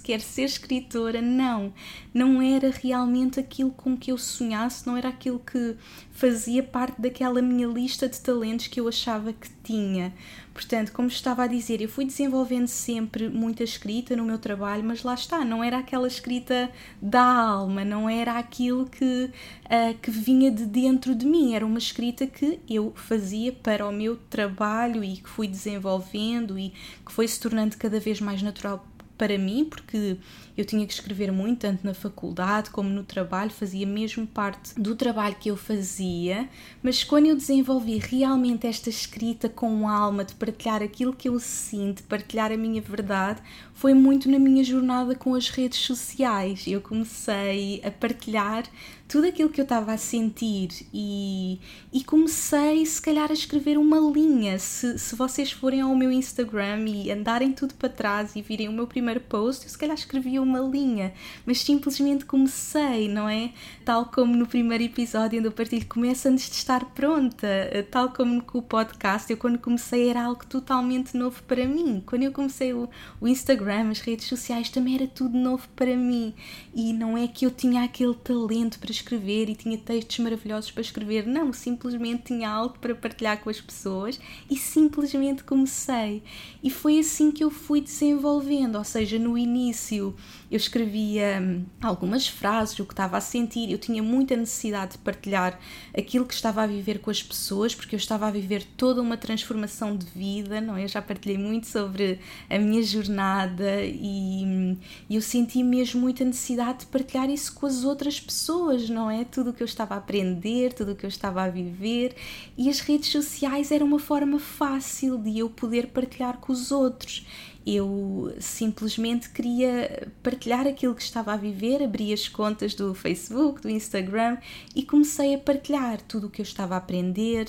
quero 0.04 0.22
ser 0.22 0.44
escritora. 0.44 1.20
Não, 1.20 1.74
não 2.14 2.40
era 2.40 2.70
realmente 2.70 3.40
aquilo 3.40 3.72
com 3.72 3.98
que 3.98 4.12
eu 4.12 4.18
sonhasse, 4.20 4.86
não 4.86 4.96
era 4.96 5.10
aquilo 5.10 5.40
que 5.40 5.76
fazia 6.12 6.62
parte 6.62 7.02
daquela 7.02 7.42
minha 7.42 7.68
lista 7.68 8.08
de 8.08 8.20
talentos 8.22 8.68
que 8.68 8.80
eu 8.80 8.88
achava 8.88 9.34
que 9.34 9.50
tinha. 9.64 10.14
Portanto, 10.56 10.94
como 10.94 11.10
estava 11.10 11.44
a 11.44 11.48
dizer, 11.48 11.82
eu 11.82 11.90
fui 11.90 12.06
desenvolvendo 12.06 12.70
sempre 12.70 13.28
muita 13.28 13.62
escrita 13.62 14.16
no 14.16 14.24
meu 14.24 14.40
trabalho, 14.40 14.86
mas 14.86 15.04
lá 15.04 15.14
está, 15.14 15.44
não 15.44 15.62
era 15.62 15.80
aquela 15.80 16.08
escrita 16.08 16.72
da 17.02 17.26
alma, 17.26 17.84
não 17.84 18.10
era 18.10 18.40
aquilo 18.40 18.86
que, 18.86 19.30
uh, 19.66 19.98
que 20.02 20.10
vinha 20.10 20.50
de 20.50 20.66
dentro 20.66 21.14
de 21.14 21.26
mim, 21.26 21.54
era 21.54 21.66
uma 21.66 21.78
escrita 21.78 22.26
que 22.26 22.58
eu 22.70 22.94
fazia 22.96 23.52
para 23.52 23.86
o 23.86 23.92
meu 23.92 24.16
trabalho 24.30 25.04
e 25.04 25.18
que 25.18 25.28
fui 25.28 25.46
desenvolvendo 25.46 26.58
e 26.58 26.70
que 27.06 27.12
foi 27.12 27.28
se 27.28 27.38
tornando 27.38 27.76
cada 27.76 28.00
vez 28.00 28.22
mais 28.22 28.42
natural 28.42 28.88
para 29.18 29.38
mim, 29.38 29.66
porque 29.66 30.18
eu 30.58 30.64
tinha 30.64 30.86
que 30.86 30.94
escrever 30.94 31.32
muito, 31.32 31.60
tanto 31.60 31.86
na 31.86 31.94
faculdade 31.94 32.70
como 32.70 32.90
no 32.90 33.04
trabalho, 33.04 33.52
fazia 33.52 33.86
mesmo 33.86 34.26
parte 34.26 34.80
do 34.80 34.96
trabalho 34.96 35.36
que 35.40 35.50
eu 35.50 35.58
fazia, 35.58 36.48
mas 36.82 37.04
quando 37.04 37.26
eu 37.26 37.36
desenvolvi 37.36 37.98
realmente 37.98 38.68
esta 38.68 38.90
escrita 38.90 39.50
com 39.50 39.88
alma, 39.88 40.24
de 40.24 40.34
partilhar 40.36 40.82
aquilo 40.82 41.14
que 41.14 41.28
eu 41.28 41.40
sinto, 41.40 42.04
partilhar 42.04 42.52
a 42.52 42.58
minha 42.58 42.82
verdade, 42.82 43.42
foi 43.74 43.94
muito 43.94 44.30
na 44.30 44.40
minha 44.40 44.64
jornada 44.64 45.16
com 45.16 45.36
as 45.36 45.50
redes 45.50 45.80
sociais. 45.80 46.66
Eu 46.68 46.80
comecei 46.80 47.82
a 47.84 47.92
partilhar 47.92 48.64
tudo 49.08 49.28
aquilo 49.28 49.50
que 49.50 49.62
eu 49.62 49.64
estava 49.64 49.94
a 49.94 49.98
sentir 49.98 50.70
e, 50.94 51.60
e 51.94 52.04
comecei, 52.04 52.86
se 52.86 53.02
calhar, 53.02 53.30
a 53.30 53.34
escrever 53.34 53.78
uma 53.78 54.00
linha. 54.00 54.58
Se, 54.58 54.98
se 54.98 55.16
vocês 55.16 55.52
forem 55.52 55.82
ao 55.82 55.96
meu 55.96 56.12
Instagram 56.12 56.86
e 56.88 57.12
andarem 57.12 57.54
tudo 57.54 57.76
para 57.76 57.90
trás 57.90 58.36
e 58.36 58.42
virem 58.42 58.68
o 58.68 58.72
meu 58.72 58.88
primeiro 58.88 59.22
post, 59.22 59.64
eu 59.64 59.70
se 59.70 59.78
calhar 59.78 59.96
escrevia 59.96 60.42
uma 60.42 60.60
linha, 60.60 61.14
mas 61.46 61.60
simplesmente 61.60 62.26
comecei, 62.26 63.08
não 63.08 63.30
é? 63.30 63.52
Tal 63.84 64.06
como 64.06 64.36
no 64.36 64.48
primeiro 64.48 64.84
episódio 64.84 65.38
onde 65.40 65.48
eu 65.48 65.52
partilho, 65.52 65.86
começa 65.86 66.30
antes 66.30 66.50
de 66.50 66.56
estar 66.56 66.84
pronta, 66.86 67.48
tal 67.92 68.10
como 68.10 68.42
com 68.42 68.58
o 68.58 68.62
podcast, 68.62 69.32
eu 69.32 69.38
quando 69.38 69.60
comecei 69.60 70.10
era 70.10 70.24
algo 70.24 70.46
totalmente 70.48 71.16
novo 71.16 71.44
para 71.44 71.66
mim. 71.68 72.02
Quando 72.06 72.24
eu 72.24 72.32
comecei 72.32 72.74
o, 72.74 72.90
o 73.22 73.28
Instagram, 73.28 73.92
as 73.92 74.00
redes 74.00 74.26
sociais, 74.28 74.70
também 74.70 74.96
era 74.96 75.08
tudo 75.08 75.38
novo 75.38 75.68
para 75.76 75.96
mim 75.96 76.34
e 76.74 76.92
não 76.92 77.18
é 77.18 77.28
que 77.28 77.46
eu 77.46 77.52
tinha 77.52 77.84
aquele 77.84 78.16
talento 78.16 78.80
para 78.80 78.95
escrever 78.96 79.50
e 79.50 79.56
tinha 79.56 79.78
textos 79.78 80.20
maravilhosos 80.20 80.72
para 80.72 80.82
escrever, 80.82 81.26
não, 81.26 81.54
simplesmente 81.54 82.24
tinha 82.24 82.50
algo 82.50 82.78
para 82.80 82.96
partilhar 82.96 83.40
com 83.42 83.50
as 83.50 83.62
pessoas 83.62 84.20
e 84.50 84.56
simplesmente 84.56 85.44
comecei. 85.44 86.24
E 86.64 86.70
foi 86.70 87.00
assim 87.00 87.32
que 87.32 87.44
eu 87.44 87.50
fui 87.50 87.82
desenvolvendo, 87.82 88.78
ou 88.78 88.84
seja, 88.84 89.20
no 89.20 89.38
início 89.38 90.16
eu 90.50 90.58
escrevia 90.58 91.40
hum, 91.42 91.66
algumas 91.82 92.28
frases, 92.28 92.80
o 92.80 92.86
que 92.86 92.94
estava 92.94 93.18
a 93.18 93.22
sentir, 93.22 93.72
eu 93.72 93.78
tinha 93.78 94.02
muita 94.02 94.36
necessidade 94.36 94.94
de 94.94 94.98
partilhar 95.00 95.60
aquilo 95.98 96.26
que 96.26 96.34
estava 96.34 96.64
a 96.64 96.68
viver 96.68 97.00
com 97.00 97.10
as 97.10 97.22
pessoas, 97.22 97.74
porque 97.74 97.96
eu 97.96 97.98
estava 97.98 98.28
a 98.28 98.32
viver 98.32 98.64
toda 98.78 99.02
uma 99.02 99.18
transformação 99.18 99.98
de 99.98 100.06
vida, 100.06 100.62
não 100.62 100.76
é? 100.76 100.84
Eu 100.84 100.88
já 100.88 101.02
partilhei 101.02 101.38
muito 101.38 101.68
sobre 101.68 102.20
a 102.50 102.58
minha 102.58 102.82
jornada 102.84 103.84
e, 103.84 104.44
hum, 104.46 104.78
e 105.10 105.16
eu 105.16 105.22
senti 105.22 105.64
mesmo 105.64 106.02
muita 106.02 106.24
necessidade 106.24 106.80
de 106.80 106.86
partilhar 106.88 107.30
isso 107.30 107.54
com 107.54 107.66
as 107.66 107.84
outras 107.84 108.20
pessoas, 108.20 108.85
não 108.90 109.10
é? 109.10 109.24
Tudo 109.24 109.50
o 109.50 109.54
que 109.54 109.64
eu 109.64 109.66
estava 109.66 109.96
a 109.96 109.98
aprender, 109.98 110.74
tudo 110.74 110.92
o 110.92 110.96
que 110.96 111.06
eu 111.06 111.10
estava 111.10 111.44
a 111.44 111.50
viver. 111.50 112.16
E 112.58 112.70
as 112.70 112.80
redes 112.80 113.10
sociais 113.10 113.72
eram 113.72 113.88
uma 113.88 114.00
forma 114.00 114.40
fácil 114.40 115.18
de 115.18 115.40
eu 115.40 115.50
poder 115.50 115.88
partilhar 115.88 116.38
com 116.38 116.52
os 116.52 116.72
outros. 116.72 117.26
Eu 117.66 118.32
simplesmente 118.40 119.28
queria 119.30 120.08
partilhar 120.22 120.68
aquilo 120.68 120.94
que 120.94 121.02
estava 121.02 121.34
a 121.34 121.38
viver, 121.38 121.82
abri 121.82 122.14
as 122.14 122.28
contas 122.28 122.76
do 122.76 122.94
Facebook, 122.94 123.60
do 123.60 123.70
Instagram 123.70 124.38
e 124.76 124.84
comecei 124.84 125.34
a 125.34 125.40
partilhar 125.40 126.00
tudo 126.02 126.28
o 126.28 126.30
que 126.30 126.42
eu 126.42 126.44
estava 126.44 126.76
a 126.76 126.78
aprender 126.78 127.48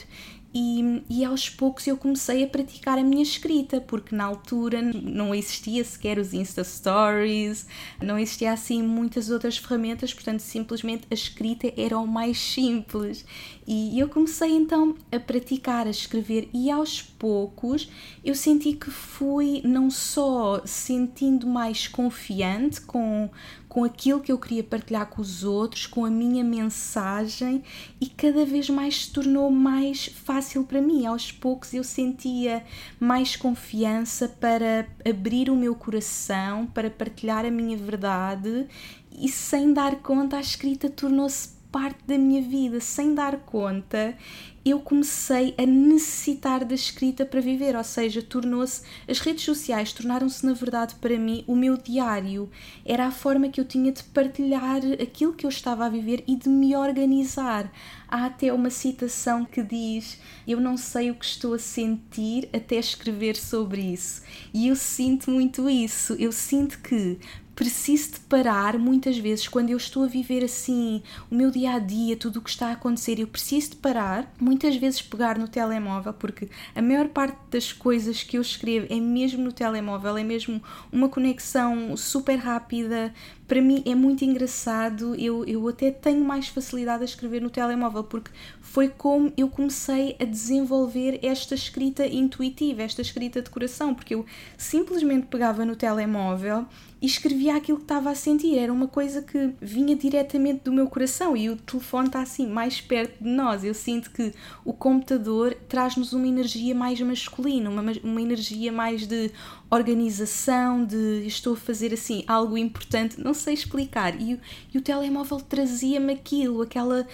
e, 0.59 1.03
e, 1.11 1.23
aos 1.23 1.51
poucos 1.51 1.87
eu 1.87 1.99
comecei 1.99 2.43
a 2.43 2.47
praticar 2.47 2.99
a 2.99 3.03
minha 3.03 3.23
escrita, 3.23 3.79
porque 3.79 4.17
na 4.17 4.25
altura 4.25 4.81
não 4.81 5.35
existia 5.35 5.85
sequer 5.85 6.19
os 6.19 6.33
Insta 6.33 6.65
Stories, 6.65 7.67
não 8.03 8.19
existia 8.19 8.53
assim 8.55 8.83
muitas 8.83 9.29
outras 9.29 9.59
ferramentas, 9.59 10.15
portanto, 10.15 10.41
simplesmente 10.41 11.07
a 11.11 11.15
escrita 11.15 11.71
era 11.77 11.99
o 11.99 12.07
mais 12.07 12.39
simples. 12.39 13.27
E 13.67 14.01
eu 14.01 14.09
comecei 14.09 14.51
então 14.51 14.97
a 15.13 15.21
praticar, 15.21 15.87
a 15.87 15.91
escrever, 15.91 16.49
e 16.55 16.71
aos 16.71 17.03
poucos 17.03 17.91
eu 18.25 18.35
senti 18.35 18.73
que 18.73 18.91
fui 18.91 19.61
não 19.63 19.91
só 19.91 20.63
sentindo 20.65 21.47
mais 21.47 21.87
confiante 21.87 22.81
com, 22.81 23.29
com 23.76 23.85
aquilo 23.85 24.21
que 24.21 24.33
eu 24.33 24.38
queria 24.38 24.64
partilhar 24.64 25.04
com 25.04 25.21
os 25.21 25.45
outros, 25.45 25.87
com 25.87 26.06
a 26.06 26.09
minha 26.09 26.42
mensagem, 26.42 27.62
e 28.00 28.06
cada 28.06 28.42
vez 28.47 28.71
mais 28.71 29.04
se 29.04 29.12
tornou 29.12 29.50
mais 29.50 30.06
fácil 30.06 30.64
para 30.64 30.80
mim. 30.80 31.04
Aos 31.04 31.30
poucos 31.30 31.75
eu 31.75 31.85
sentia 31.85 32.64
mais 32.99 33.37
confiança 33.37 34.28
para 34.28 34.88
abrir 35.06 35.50
o 35.50 35.54
meu 35.54 35.75
coração, 35.75 36.66
para 36.68 36.88
partilhar 36.88 37.45
a 37.45 37.50
minha 37.50 37.76
verdade, 37.76 38.66
e 39.12 39.28
sem 39.28 39.75
dar 39.75 39.97
conta, 39.97 40.38
a 40.38 40.40
escrita 40.40 40.88
tornou-se 40.88 41.56
parte 41.76 42.06
da 42.06 42.16
minha 42.16 42.40
vida, 42.40 42.80
sem 42.80 43.14
dar 43.14 43.37
conta, 43.40 44.16
eu 44.64 44.80
comecei 44.80 45.54
a 45.59 45.66
necessitar 45.66 46.64
da 46.64 46.75
escrita 46.75 47.26
para 47.26 47.38
viver, 47.38 47.76
ou 47.76 47.85
seja, 47.85 48.23
tornou-se 48.23 48.80
as 49.06 49.21
redes 49.21 49.45
sociais 49.45 49.92
tornaram-se 49.92 50.45
na 50.47 50.54
verdade 50.54 50.95
para 50.95 51.18
mim 51.18 51.45
o 51.47 51.54
meu 51.54 51.76
diário. 51.76 52.50
Era 52.83 53.06
a 53.06 53.11
forma 53.11 53.50
que 53.50 53.61
eu 53.61 53.64
tinha 53.66 53.92
de 53.92 54.02
partilhar 54.04 54.80
aquilo 55.00 55.35
que 55.35 55.45
eu 55.45 55.50
estava 55.50 55.85
a 55.85 55.90
viver 55.90 56.25
e 56.26 56.35
de 56.35 56.49
me 56.49 56.75
organizar. 56.75 57.71
Há 58.09 58.25
até 58.25 58.50
uma 58.50 58.71
citação 58.71 59.45
que 59.45 59.62
diz: 59.62 60.18
"Eu 60.49 60.59
não 60.59 60.78
sei 60.78 61.11
o 61.11 61.14
que 61.14 61.26
estou 61.26 61.52
a 61.52 61.59
sentir 61.59 62.49
até 62.54 62.76
escrever 62.76 63.37
sobre 63.37 63.83
isso". 63.83 64.23
E 64.54 64.68
eu 64.68 64.76
sinto 64.76 65.30
muito 65.30 65.68
isso. 65.68 66.14
Eu 66.14 66.33
sinto 66.33 66.80
que 66.80 67.18
preciso 67.57 68.13
de 68.13 68.21
parar 68.21 68.79
muitas 68.79 69.17
vezes 69.17 69.49
quando 69.49 69.71
eu 69.71 69.79
estou 69.79 70.05
a 70.05 70.07
viver 70.07 70.45
assim 70.45 71.03
o 71.31 71.35
meu 71.35 71.51
dia 71.51 71.73
a 71.73 71.79
dia, 71.79 72.15
tudo 72.15 72.39
o 72.39 72.43
que 72.43 72.51
está 72.51 72.69
a 72.69 72.73
acontecer, 72.73 73.19
eu 73.19 73.27
preciso 73.27 73.71
de 73.71 73.77
parar, 73.77 74.31
muitas 74.39 74.77
vezes 74.77 75.01
pegar 75.01 75.39
no 75.39 75.49
telemóvel, 75.49 76.13
porque 76.13 76.51
a 76.75 76.83
maior 76.83 77.09
parte 77.09 77.39
das 77.51 77.73
coisas 77.73 78.23
que 78.23 78.37
eu 78.37 78.43
escrevo 78.43 78.87
é 78.91 79.01
mesmo 79.01 79.43
no 79.43 79.53
telemóvel, 79.53 80.19
é 80.19 80.23
mesmo 80.23 80.63
uma 80.93 81.09
conexão 81.09 81.97
super 81.97 82.37
rápida, 82.37 83.13
para 83.49 83.63
mim 83.63 83.83
é 83.87 83.95
muito 83.95 84.25
engraçado. 84.25 85.15
Eu, 85.15 85.45
eu 85.45 85.67
até 85.69 85.91
tenho 85.91 86.25
mais 86.25 86.49
facilidade 86.49 87.03
a 87.03 87.05
escrever 87.05 87.41
no 87.41 87.49
telemóvel, 87.49 88.05
porque 88.05 88.31
foi 88.61 88.89
como 88.89 89.33
eu 89.37 89.49
comecei 89.49 90.17
a 90.21 90.25
desenvolver 90.25 91.21
esta 91.23 91.55
escrita 91.55 92.07
intuitiva, 92.07 92.83
esta 92.83 93.01
escrita 93.01 93.41
de 93.41 93.49
coração, 93.49 93.95
porque 93.95 94.15
eu 94.15 94.27
simplesmente 94.59 95.29
pegava 95.29 95.65
no 95.65 95.77
telemóvel 95.77 96.67
e 97.00 97.07
escrevia 97.07 97.57
aquilo 97.57 97.79
que 97.79 97.85
estava 97.85 98.11
a 98.11 98.15
sentir. 98.15 98.59
Era 98.59 98.73
uma 98.73 98.88
coisa 98.88 99.21
que 99.23 99.53
vinha 99.61 99.95
diretamente 99.95 100.65
do 100.65 100.73
meu 100.73 100.87
coração 100.88 101.37
e 101.37 101.50
o 101.50 101.57
telefone 101.57 102.07
está 102.07 102.21
assim 102.21 102.47
mais 102.47 102.81
perto 102.81 103.23
de 103.23 103.29
nós. 103.29 103.65
Eu 103.65 103.75
sinto 103.75 104.11
que 104.11 104.33
o 104.65 104.73
computador 104.73 105.55
traz-nos 105.69 106.12
uma 106.12 106.26
energia 106.26 106.75
mais 106.75 107.00
masculina, 107.00 107.69
uma, 107.69 107.83
uma 108.03 108.23
energia 108.23 108.73
mais 108.73 109.07
de 109.07 109.31
organização, 109.68 110.85
de 110.85 111.26
estou 111.26 111.54
a 111.54 111.56
fazer 111.56 111.92
assim 111.92 112.25
algo 112.26 112.56
importante, 112.56 113.20
não 113.20 113.35
sei 113.35 113.54
explicar. 113.54 114.20
E, 114.20 114.38
e 114.73 114.78
o 114.78 114.80
telemóvel 114.80 115.40
trazia-me 115.40 116.12
aquilo, 116.12 116.62
aquela, 116.62 117.06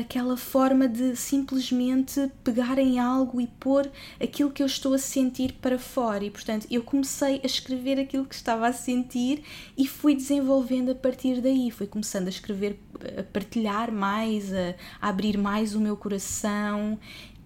aquela 0.00 0.36
forma 0.36 0.88
de 0.88 1.14
simplesmente 1.16 2.30
pegar 2.42 2.78
em 2.78 2.98
algo 2.98 3.40
e 3.40 3.46
pôr 3.46 3.90
aquilo 4.20 4.50
que 4.50 4.62
eu 4.62 4.66
estou 4.66 4.94
a 4.94 4.98
sentir 4.98 5.52
para 5.60 5.78
fora. 5.78 6.24
E 6.24 6.30
portanto, 6.30 6.66
eu 6.70 6.82
comecei 6.82 7.40
a 7.42 7.46
escrever 7.46 8.00
aquilo 8.00 8.24
que 8.24 8.34
estava 8.34 8.66
a 8.66 8.72
sentir 8.72 9.42
e 9.76 9.86
fui 9.86 10.14
desenvolvendo 10.14 10.90
a 10.90 10.94
partir 10.94 11.40
daí. 11.40 11.70
Fui 11.70 11.86
começando 11.86 12.26
a 12.26 12.30
escrever, 12.30 12.78
a 13.18 13.22
partilhar 13.22 13.92
mais, 13.92 14.52
a, 14.52 14.74
a 15.00 15.08
abrir 15.08 15.36
mais 15.36 15.74
o 15.74 15.80
meu 15.80 15.96
coração 15.96 16.98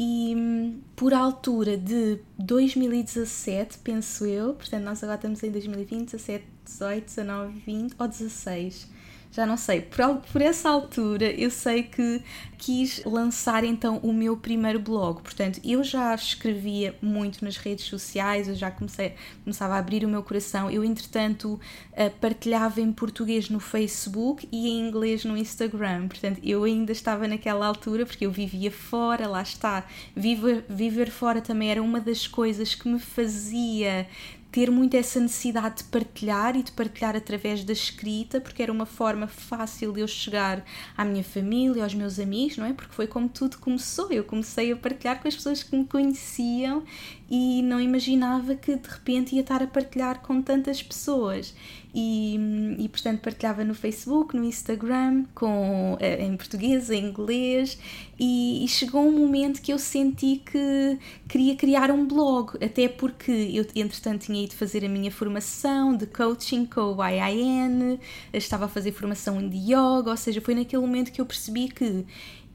e 0.02 0.34
hum, 0.34 0.80
por 0.96 1.14
altura 1.14 1.76
de 1.76 2.18
2017, 2.36 3.78
penso 3.78 4.26
eu, 4.26 4.52
portanto 4.54 4.82
nós 4.82 5.00
agora 5.04 5.16
estamos 5.16 5.40
em 5.44 5.50
2020, 5.52 6.10
17, 6.10 6.44
18, 6.64 7.04
19, 7.04 7.60
20 7.60 7.94
ou 7.96 8.08
16, 8.08 8.88
já 9.32 9.46
não 9.46 9.56
sei, 9.56 9.80
por, 9.80 9.98
por 10.30 10.42
essa 10.42 10.68
altura 10.68 11.24
eu 11.32 11.50
sei 11.50 11.82
que 11.84 12.22
quis 12.62 13.02
lançar 13.04 13.64
então 13.64 13.96
o 14.04 14.12
meu 14.12 14.36
primeiro 14.36 14.78
blog. 14.78 15.20
Portanto, 15.20 15.58
eu 15.64 15.82
já 15.82 16.14
escrevia 16.14 16.94
muito 17.02 17.44
nas 17.44 17.56
redes 17.56 17.86
sociais, 17.86 18.46
eu 18.46 18.54
já 18.54 18.70
comecei, 18.70 19.14
começava 19.42 19.74
a 19.74 19.78
abrir 19.78 20.04
o 20.04 20.08
meu 20.08 20.22
coração. 20.22 20.70
Eu, 20.70 20.84
entretanto, 20.84 21.58
eh, 21.92 22.08
partilhava 22.08 22.80
em 22.80 22.92
português 22.92 23.48
no 23.48 23.58
Facebook 23.58 24.46
e 24.52 24.68
em 24.68 24.86
inglês 24.86 25.24
no 25.24 25.36
Instagram. 25.36 26.06
Portanto, 26.06 26.40
eu 26.44 26.62
ainda 26.62 26.92
estava 26.92 27.26
naquela 27.26 27.66
altura, 27.66 28.06
porque 28.06 28.26
eu 28.26 28.30
vivia 28.30 28.70
fora, 28.70 29.26
lá 29.26 29.42
está. 29.42 29.84
Viver, 30.14 30.64
viver 30.68 31.10
fora 31.10 31.40
também 31.40 31.68
era 31.70 31.82
uma 31.82 31.98
das 32.00 32.28
coisas 32.28 32.76
que 32.76 32.86
me 32.86 33.00
fazia 33.00 34.06
ter 34.52 34.70
muito 34.70 34.94
essa 34.94 35.18
necessidade 35.18 35.78
de 35.78 35.84
partilhar 35.84 36.54
e 36.54 36.62
de 36.62 36.70
partilhar 36.72 37.16
através 37.16 37.64
da 37.64 37.72
escrita, 37.72 38.38
porque 38.38 38.62
era 38.62 38.70
uma 38.70 38.84
forma 38.84 39.26
fácil 39.26 39.92
de 39.92 40.00
eu 40.00 40.06
chegar 40.06 40.62
à 40.94 41.06
minha 41.06 41.24
família, 41.24 41.82
aos 41.82 41.94
meus 41.94 42.18
amigos, 42.18 42.58
não 42.58 42.66
é? 42.66 42.74
Porque 42.74 42.92
foi 42.94 43.06
como 43.06 43.30
tudo 43.30 43.56
começou. 43.56 44.12
Eu 44.12 44.24
comecei 44.24 44.70
a 44.70 44.76
partilhar 44.76 45.22
com 45.22 45.26
as 45.26 45.34
pessoas 45.34 45.62
que 45.62 45.74
me 45.74 45.86
conheciam 45.86 46.84
e 47.30 47.62
não 47.62 47.80
imaginava 47.80 48.54
que 48.54 48.76
de 48.76 48.88
repente 48.88 49.34
ia 49.34 49.40
estar 49.40 49.62
a 49.62 49.66
partilhar 49.66 50.20
com 50.20 50.42
tantas 50.42 50.82
pessoas. 50.82 51.54
E, 51.94 52.38
e 52.78 52.88
portanto 52.88 53.20
partilhava 53.20 53.62
no 53.64 53.74
Facebook, 53.74 54.34
no 54.34 54.44
Instagram, 54.44 55.24
com, 55.34 55.98
eh, 56.00 56.24
em 56.24 56.34
português, 56.36 56.88
em 56.88 57.04
inglês, 57.04 57.78
e, 58.18 58.64
e, 58.64 58.68
chegou 58.68 59.06
um 59.06 59.12
momento 59.12 59.60
que 59.60 59.72
eu 59.72 59.78
senti 59.78 60.40
que 60.44 60.98
queria 61.28 61.54
criar 61.54 61.90
um 61.90 62.06
blog, 62.06 62.56
até 62.64 62.88
porque 62.88 63.30
eu 63.30 63.66
entretanto 63.74 64.24
tinha 64.24 64.42
ido 64.42 64.54
fazer 64.54 64.84
a 64.86 64.88
minha 64.88 65.10
formação 65.10 65.94
de 65.94 66.06
coaching 66.06 66.64
com 66.64 66.94
o 66.94 67.04
IIN, 67.04 67.98
estava 68.32 68.64
a 68.64 68.68
fazer 68.68 68.92
formação 68.92 69.46
de 69.46 69.58
yoga, 69.58 70.10
ou 70.10 70.16
seja, 70.16 70.40
foi 70.40 70.54
naquele 70.54 70.80
momento 70.80 71.12
que 71.12 71.20
eu 71.20 71.26
percebi 71.26 71.68
que 71.68 72.06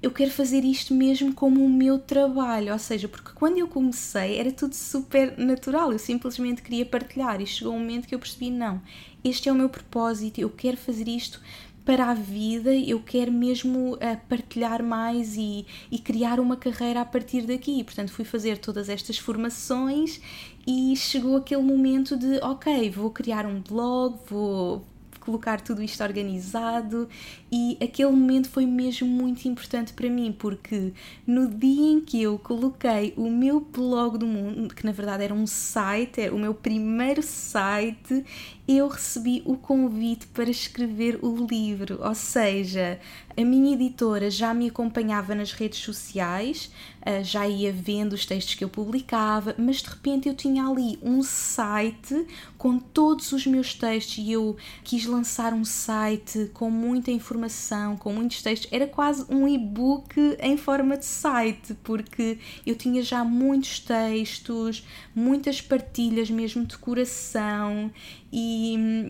eu 0.02 0.12
quero 0.12 0.30
fazer 0.32 0.64
isto 0.64 0.94
mesmo 0.94 1.34
como 1.34 1.64
o 1.66 1.70
meu 1.70 1.98
trabalho, 1.98 2.72
ou 2.72 2.80
seja, 2.80 3.08
porque 3.08 3.32
quando 3.34 3.58
eu 3.58 3.68
comecei 3.68 4.38
era 4.38 4.52
tudo 4.52 4.76
super 4.76 5.38
natural, 5.38 5.92
eu 5.92 6.00
simplesmente 6.00 6.62
queria 6.62 6.86
partilhar. 6.86 7.42
E 7.42 7.48
chegou 7.48 7.74
um 7.74 7.80
momento 7.80 8.08
que 8.08 8.14
eu 8.14 8.20
percebi: 8.20 8.50
não, 8.52 8.82
este 9.24 9.50
é 9.50 9.52
o 9.52 9.56
meu 9.56 9.70
propósito, 9.70 10.40
eu 10.40 10.50
quero 10.50 10.78
fazer 10.78 11.08
isto 11.08 11.42
para 11.84 12.12
a 12.12 12.14
vida, 12.14 12.76
eu 12.76 13.00
quero 13.00 13.32
mesmo 13.32 13.94
uh, 13.94 14.00
partilhar 14.28 14.84
mais 14.84 15.38
e, 15.38 15.66
e 15.90 15.98
criar 15.98 16.38
uma 16.38 16.58
carreira 16.58 17.00
a 17.00 17.06
partir 17.06 17.44
daqui. 17.44 17.82
Portanto, 17.84 18.12
fui 18.12 18.26
fazer 18.26 18.58
todas 18.58 18.90
estas 18.90 19.18
formações 19.18 20.20
e 20.68 20.96
chegou 20.98 21.38
aquele 21.38 21.64
momento 21.64 22.16
de: 22.16 22.40
ok, 22.44 22.90
vou 22.92 23.10
criar 23.10 23.46
um 23.46 23.62
blog, 23.62 24.20
vou 24.30 24.86
colocar 25.28 25.60
tudo 25.60 25.84
isto 25.84 26.02
organizado. 26.02 27.10
E 27.52 27.78
aquele 27.84 28.10
momento 28.10 28.50
foi 28.50 28.66
mesmo 28.66 29.06
muito 29.06 29.46
importante 29.46 29.92
para 29.92 30.10
mim 30.10 30.34
porque 30.38 30.94
no 31.26 31.50
dia 31.50 31.92
em 31.92 32.00
que 32.00 32.22
eu 32.22 32.40
coloquei 32.40 33.14
o 33.18 33.30
meu 33.30 33.60
blog 33.60 34.18
do 34.18 34.26
mundo, 34.26 34.74
que 34.74 34.86
na 34.86 34.94
verdade 34.94 35.26
era 35.26 35.34
um 35.34 35.46
site, 35.46 36.22
era 36.22 36.34
o 36.34 36.40
meu 36.40 36.54
primeiro 36.54 37.22
site, 37.22 38.24
eu 38.68 38.88
recebi 38.90 39.42
o 39.46 39.56
convite 39.56 40.28
para 40.28 40.50
escrever 40.50 41.20
o 41.22 41.46
livro, 41.46 42.00
ou 42.04 42.14
seja, 42.14 43.00
a 43.38 43.42
minha 43.42 43.76
editora 43.76 44.30
já 44.30 44.54
me 44.54 44.68
acompanhava 44.68 45.34
nas 45.34 45.54
redes 45.54 45.80
sociais, 45.80 46.70
eh, 47.02 47.24
já 47.24 47.48
ia 47.48 47.72
vendo 47.72 48.14
os 48.14 48.26
textos 48.26 48.56
que 48.56 48.64
eu 48.64 48.70
publicava, 48.70 49.56
mas 49.58 49.78
de 49.78 49.90
repente 49.90 50.28
eu 50.28 50.36
tinha 50.36 50.66
ali 50.68 51.00
um 51.02 51.24
site 51.24 52.26
com 52.58 52.80
todos 52.80 53.32
os 53.32 53.46
meus 53.46 53.74
textos 53.74 54.18
e 54.18 54.32
eu 54.32 54.58
quis 54.84 55.06
lançar 55.06 55.54
um 55.54 55.64
site 55.64 56.50
com 56.54 56.70
muita 56.70 57.12
informação, 57.12 57.96
com 57.96 58.12
muitos 58.12 58.42
textos. 58.42 58.68
Era 58.72 58.88
quase 58.88 59.24
um 59.30 59.48
e-book 59.48 60.20
em 60.42 60.58
forma 60.58 60.98
de 60.98 61.06
site, 61.06 61.76
porque 61.84 62.40
eu 62.66 62.76
tinha 62.76 63.02
já 63.04 63.24
muitos 63.24 63.80
textos, 63.80 64.86
muitas 65.16 65.62
partilhas 65.62 66.30
mesmo 66.30 66.66
de 66.66 66.78
coração 66.78 67.92
e, 68.32 68.57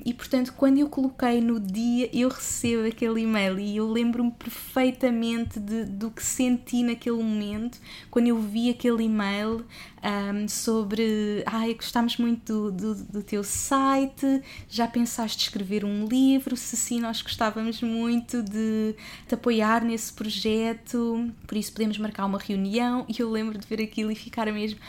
e 0.05 0.13
portanto, 0.13 0.53
quando 0.55 0.77
eu 0.77 0.89
coloquei 0.89 1.41
no 1.41 1.59
dia, 1.59 2.09
eu 2.13 2.29
recebo 2.29 2.87
aquele 2.87 3.21
e-mail 3.21 3.59
e 3.59 3.77
eu 3.77 3.89
lembro-me 3.89 4.31
perfeitamente 4.31 5.59
de, 5.59 5.85
do 5.85 6.11
que 6.11 6.23
senti 6.23 6.83
naquele 6.83 7.17
momento, 7.17 7.79
quando 8.09 8.27
eu 8.27 8.39
vi 8.39 8.69
aquele 8.69 9.03
e-mail 9.03 9.65
um, 10.03 10.47
sobre 10.47 11.43
ai, 11.45 11.73
gostamos 11.73 12.17
muito 12.17 12.71
do, 12.71 12.93
do, 12.93 13.03
do, 13.05 13.23
teu 13.23 13.43
site, 13.43 14.41
já 14.69 14.87
pensaste 14.87 15.43
escrever 15.43 15.83
um 15.83 16.05
livro? 16.05 16.55
Se 16.55 16.77
sim, 16.77 16.99
nós 16.99 17.21
gostávamos 17.21 17.81
muito 17.81 18.41
de 18.43 18.95
te 19.27 19.33
apoiar 19.33 19.83
nesse 19.83 20.13
projeto, 20.13 21.31
por 21.45 21.57
isso 21.57 21.71
podemos 21.71 21.97
marcar 21.97 22.25
uma 22.25 22.39
reunião. 22.39 23.05
E 23.09 23.19
eu 23.19 23.29
lembro 23.29 23.57
de 23.57 23.67
ver 23.67 23.81
aquilo 23.81 24.11
e 24.11 24.15
ficar 24.15 24.51
mesmo 24.51 24.79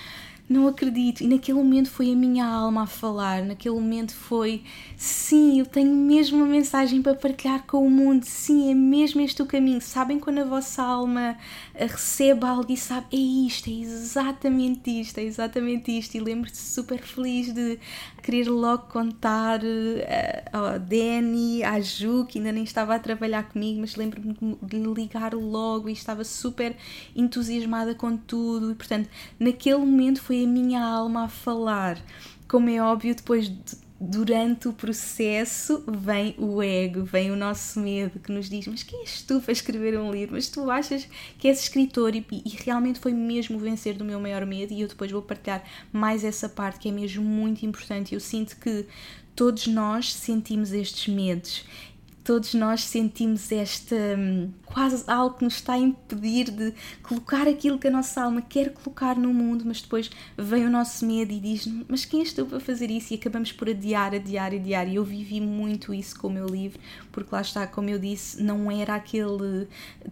não 0.49 0.67
acredito. 0.67 1.23
E 1.23 1.27
naquele 1.27 1.59
momento 1.59 1.91
foi 1.91 2.13
a 2.13 2.17
minha 2.17 2.47
alma 2.47 2.85
a 2.85 2.87
falar, 2.87 3.45
naquele 3.45 3.75
momento 3.75 4.15
foi 4.15 4.63
sim, 4.97 5.59
eu 5.61 5.67
tenho 5.67 5.95
mesmo 5.95 6.39
uma 6.39 6.47
mensagem 6.47 7.03
para 7.03 7.15
partilhar 7.15 7.65
com 7.67 7.87
o 7.87 7.91
mundo, 7.91 8.25
sim, 8.25 8.71
é 8.71 8.75
mesmo 8.75 9.21
este 9.21 9.43
o 9.43 9.47
caminho. 9.47 9.81
Sabem 9.81 10.19
quando 10.19 10.39
a 10.39 10.45
vossa 10.45 10.83
alma 10.83 11.37
eh, 11.75 11.87
recebe 11.87 12.45
algo 12.45 12.73
e 12.73 12.77
sabe, 12.77 13.07
é 13.13 13.17
isto, 13.17 13.69
é 13.69 13.75
exatamente 13.75 14.91
isto, 14.91 15.19
é 15.19 15.23
exatamente 15.23 15.97
isto. 15.97 16.15
E 16.15 16.21
lembro-te 16.21 16.57
super 16.57 17.01
feliz 17.01 17.53
de 17.53 17.79
querer 18.23 18.49
logo 18.49 18.85
contar 18.89 19.61
uh, 19.61 20.49
ao 20.53 20.79
Danny, 20.79 21.63
à 21.63 21.81
Ju, 21.81 22.27
que 22.27 22.39
ainda 22.39 22.53
nem 22.53 22.65
estava 22.65 22.95
a 22.95 22.99
trabalhar 22.99 23.49
comigo, 23.49 23.81
mas 23.81 23.97
lembro-me 23.97 24.37
de 24.63 24.77
ligar 24.79 25.35
logo 25.35 25.89
e 25.89 25.93
estava 25.93 26.25
super 26.25 26.77
entusiasmada 27.15 27.95
com 27.95 28.17
tudo. 28.17 28.73
E 28.73 28.75
portanto, 28.75 29.09
naquele 29.39 29.79
momento 29.79 30.21
foi 30.21 30.38
a 30.45 30.49
minha 30.49 30.83
alma 30.83 31.25
a 31.25 31.29
falar. 31.29 31.99
Como 32.47 32.69
é 32.71 32.81
óbvio, 32.81 33.15
depois 33.15 33.49
de 33.49 33.89
durante 34.01 34.69
o 34.69 34.73
processo 34.73 35.83
vem 35.89 36.35
o 36.39 36.63
ego, 36.63 37.03
vem 37.05 37.33
o 37.33 37.37
nosso 37.37 37.81
medo 37.81 38.21
que 38.21 38.31
nos 38.31 38.49
diz: 38.49 38.67
Mas 38.67 38.83
quem 38.83 39.01
és 39.01 39.23
tu 39.23 39.41
para 39.41 39.53
escrever 39.53 39.99
um 39.99 40.13
livro? 40.13 40.35
Mas 40.35 40.49
tu 40.49 40.71
achas 40.71 41.09
que 41.39 41.49
és 41.49 41.61
escritor? 41.61 42.15
E, 42.15 42.25
e, 42.31 42.51
realmente 42.65 43.01
foi 43.01 43.13
mesmo 43.13 43.59
vencer 43.59 43.95
do 43.95 44.05
meu 44.05 44.21
maior 44.21 44.47
medo. 44.47 44.73
E 44.73 44.81
eu 44.81 44.89
depois 44.89 45.11
vou 45.11 45.23
partilhar 45.23 45.65
mais 45.93 46.23
essa 46.23 46.49
parte 46.49 46.79
que 46.79 46.89
é 46.89 46.93
mesmo 46.93 47.25
muito 47.25 47.67
importante. 47.67 48.15
Eu 48.15 48.21
sinto 48.21 48.57
que 48.57 48.87
todos 49.35 49.67
nós 49.67 50.13
sentimos 50.13 50.73
estes 50.73 51.13
medos 51.13 51.65
todos 52.29 52.53
nós 52.53 52.85
sentimos 52.85 53.51
esta 53.51 53.97
hum, 53.97 54.51
quase 54.67 55.03
algo 55.07 55.39
que 55.39 55.45
nos 55.45 55.55
está 55.55 55.73
a 55.73 55.79
impedir 55.79 56.51
de 56.51 56.75
colocar 57.03 57.49
aquilo 57.49 57.79
que 57.79 57.89
a 57.89 57.91
nossa 57.91 58.23
alma 58.23 58.43
quer 58.43 58.75
colocar 58.75 59.17
no 59.17 59.33
mundo, 59.33 59.65
mas 59.67 59.81
depois 59.81 60.11
vem 60.37 60.67
o 60.67 60.71
nosso 60.71 61.07
medo 61.07 61.33
e 61.33 61.41
diz: 61.41 61.67
Mas 61.89 62.05
quem 62.05 62.21
és 62.21 62.35
tu 62.35 62.45
para 62.45 62.61
fazer 62.61 62.91
isso? 62.91 63.15
E 63.15 63.17
acabamos 63.17 63.51
por 63.51 63.71
adiar, 63.71 64.15
adiar, 64.15 64.53
adiar. 64.53 64.87
E 64.87 64.97
eu 64.97 65.05
vivi 65.05 65.41
muito 65.41 65.95
isso 65.95 66.21
com 66.21 66.29
o 66.29 66.31
meu 66.31 66.47
livro, 66.47 66.79
porque 67.11 67.35
lá 67.35 67.41
está, 67.41 67.67
como 67.67 67.89
eu 67.89 67.99
disse, 67.99 68.43
não 68.43 68.71
era 68.71 68.95
aquele 68.95 69.67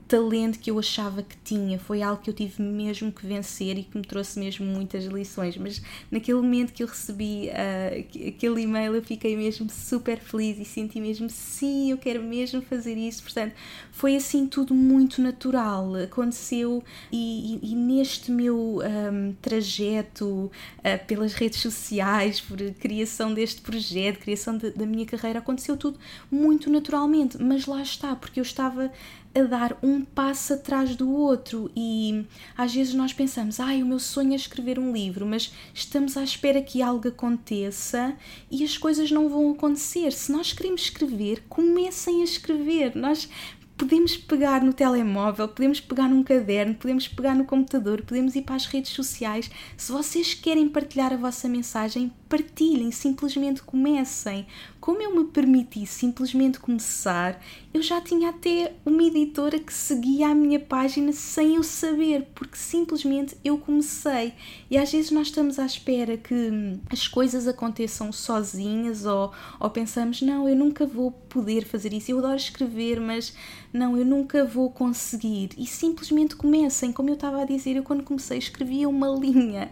talento 0.09 0.59
que 0.59 0.71
eu 0.71 0.79
achava 0.79 1.23
que 1.23 1.37
tinha, 1.45 1.79
foi 1.79 2.01
algo 2.01 2.23
que 2.23 2.31
eu 2.31 2.35
tive 2.35 2.63
mesmo 2.63 3.13
que 3.13 3.27
vencer 3.27 3.77
e 3.77 3.83
que 3.83 3.99
me 3.99 4.05
trouxe 4.05 4.39
mesmo 4.39 4.65
muitas 4.65 5.05
lições. 5.05 5.59
Mas 5.59 5.83
naquele 6.11 6.41
momento 6.41 6.73
que 6.73 6.83
eu 6.83 6.87
recebi 6.87 7.51
uh, 7.51 8.29
aquele 8.29 8.63
e-mail, 8.63 8.95
eu 8.95 9.03
fiquei 9.03 9.37
mesmo 9.37 9.69
super 9.69 10.19
feliz 10.19 10.59
e 10.59 10.65
senti 10.65 10.99
mesmo: 10.99 11.29
sim, 11.29 11.91
eu 11.91 12.06
quero 12.07 12.23
mesmo 12.23 12.63
fazer 12.63 12.97
isso. 12.97 13.21
Portanto, 13.25 13.53
foi 13.91 14.15
assim 14.15 14.47
tudo 14.47 14.73
muito 14.73 15.21
natural. 15.21 15.97
Aconteceu 15.97 16.85
e, 17.11 17.59
e, 17.61 17.73
e 17.73 17.75
neste 17.75 18.31
meu 18.31 18.79
um, 18.79 19.33
trajeto 19.43 20.27
uh, 20.29 21.07
pelas 21.09 21.35
redes 21.35 21.61
sociais, 21.61 22.41
por 22.41 22.59
criação 22.75 23.35
deste 23.35 23.61
projeto, 23.61 24.21
criação 24.21 24.57
de, 24.57 24.71
da 24.71 24.87
minha 24.87 25.05
carreira, 25.05 25.41
aconteceu 25.41 25.77
tudo 25.77 25.99
muito 26.31 26.71
naturalmente. 26.71 27.43
Mas 27.43 27.67
lá 27.67 27.83
está, 27.83 28.15
porque 28.15 28.39
eu 28.39 28.45
estava 28.45 28.93
a 29.37 29.43
dar 29.43 29.77
um 29.83 30.03
passo 30.03 30.55
atrás 30.55 30.97
do 30.97 31.11
outro 31.11 31.71
e 31.77 32.25
às 32.57 32.75
vezes 32.75 32.95
nós 32.95 33.13
pensamos, 33.13 33.61
ai, 33.61 33.83
o 33.83 33.87
meu 33.87 33.99
sonho 33.99 34.33
é 34.33 34.37
escrever 34.37 34.79
um 34.79 34.93
livro, 34.93 35.27
mas 35.27 35.53
estamos 35.75 36.17
à 36.17 36.25
espera 36.25 36.63
que 36.63 36.81
algo 36.81 37.09
aconteça 37.09 38.17
e 38.51 38.65
as 38.65 38.79
coisas 38.79 39.11
não 39.11 39.29
vão 39.29 39.51
acontecer. 39.51 40.13
Se 40.13 40.33
nós 40.33 40.53
queremos 40.53 40.83
escrever, 40.83 41.43
comecem 41.49 42.23
a 42.23 42.25
escrever. 42.25 42.97
Nós 42.97 43.29
podemos 43.77 44.17
pegar 44.17 44.63
no 44.63 44.73
telemóvel, 44.73 45.49
podemos 45.49 45.81
pegar 45.81 46.09
num 46.09 46.23
caderno, 46.23 46.75
podemos 46.75 47.07
pegar 47.07 47.35
no 47.35 47.45
computador, 47.45 48.03
podemos 48.03 48.35
ir 48.35 48.43
para 48.43 48.55
as 48.55 48.67
redes 48.67 48.93
sociais. 48.93 49.51
Se 49.77 49.93
vocês 49.93 50.33
querem 50.33 50.69
partilhar 50.69 51.13
a 51.13 51.17
vossa 51.17 51.49
mensagem, 51.49 52.11
partilhem, 52.29 52.91
simplesmente 52.91 53.63
comecem. 53.63 54.47
Como 54.81 55.03
eu 55.03 55.15
me 55.15 55.25
permiti 55.25 55.87
simplesmente 55.87 56.59
começar, 56.59 57.41
eu 57.77 57.83
já 57.83 58.01
tinha 58.01 58.31
até 58.31 58.73
uma 58.87 59.03
editora 59.03 59.59
que 59.59 59.73
seguia 59.73 60.29
a 60.29 60.35
minha 60.35 60.59
página 60.59 61.13
sem 61.13 61.57
eu 61.57 61.63
saber, 61.63 62.27
porque 62.35 62.57
simplesmente 62.57 63.37
eu 63.45 63.59
comecei. 63.59 64.33
E 64.71 64.79
às 64.79 64.91
vezes 64.91 65.11
nós 65.11 65.27
estamos 65.27 65.59
à 65.59 65.67
espera 65.67 66.17
que 66.17 66.79
as 66.89 67.07
coisas 67.07 67.47
aconteçam 67.47 68.11
sozinhas 68.13 69.05
ou, 69.05 69.31
ou 69.61 69.69
pensamos, 69.69 70.23
não, 70.23 70.49
eu 70.49 70.57
nunca 70.57 70.87
vou 70.87 71.11
poder 71.11 71.67
fazer 71.67 71.93
isso. 71.93 72.11
Eu 72.11 72.19
adoro 72.19 72.37
escrever, 72.37 72.99
mas 72.99 73.35
não, 73.71 73.95
eu 73.95 74.07
nunca 74.07 74.43
vou 74.47 74.71
conseguir. 74.71 75.51
E 75.59 75.67
simplesmente 75.67 76.35
comecem. 76.35 76.93
Como 76.93 77.11
eu 77.11 77.15
estava 77.15 77.43
a 77.43 77.45
dizer, 77.45 77.77
eu 77.77 77.83
quando 77.83 78.03
comecei 78.03 78.39
escrevia 78.39 78.89
uma 78.89 79.09
linha 79.21 79.71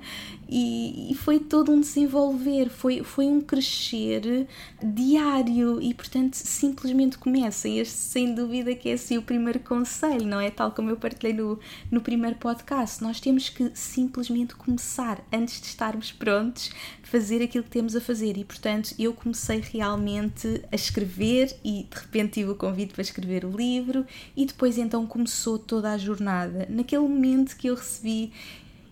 e, 0.57 1.11
e, 1.11 1.15
foi 1.17 1.41
todo 1.41 1.73
um 1.73 1.81
desenvolver, 1.81 2.71
foi, 2.71 3.03
foi 3.03 3.27
um 3.27 3.41
crescer 3.41 4.47
diário 4.81 5.83
e, 5.83 5.93
portanto, 5.93 6.35
simplesmente 6.35 7.19
comecem. 7.19 7.81
Este, 7.81 7.97
sem 7.97 8.33
dúvida, 8.37 8.73
que 8.73 8.89
é 8.89 8.93
assim 8.93 9.19
o 9.19 9.23
primeiro 9.23 9.59
conselho, 9.59 10.25
não 10.25 10.39
é? 10.39 10.53
Tal 10.53 10.71
como 10.71 10.91
eu 10.91 10.97
partilhei 10.97 11.33
no, 11.33 11.59
no 11.91 12.01
primeiro 12.01 12.37
podcast. 12.37 13.03
Nós 13.03 13.19
temos 13.19 13.49
que 13.49 13.73
simplesmente 13.75 14.55
começar 14.55 15.27
antes 15.33 15.61
de 15.61 15.67
estarmos 15.67 16.13
prontos, 16.13 16.71
fazer 17.03 17.43
aquilo 17.43 17.65
que 17.65 17.71
temos 17.71 17.97
a 17.97 18.01
fazer. 18.01 18.37
E, 18.37 18.45
portanto, 18.45 18.95
eu 18.97 19.13
comecei 19.13 19.59
realmente 19.59 20.63
a 20.71 20.77
escrever 20.77 21.53
e, 21.65 21.89
de 21.91 21.99
repente, 21.99 22.35
tive 22.35 22.51
o 22.51 22.55
convite 22.55 22.93
para 22.93 23.03
escrever 23.03 23.45
o 23.45 23.51
livro 23.51 24.07
e 24.37 24.47
depois, 24.47 24.79
então, 24.79 25.05
começou 25.05 25.59
toda 25.59 25.91
a 25.91 25.99
jornada. 25.99 26.65
Naquele 26.71 27.03
momento 27.03 27.57
que 27.57 27.67
eu 27.67 27.75
recebi 27.75 28.33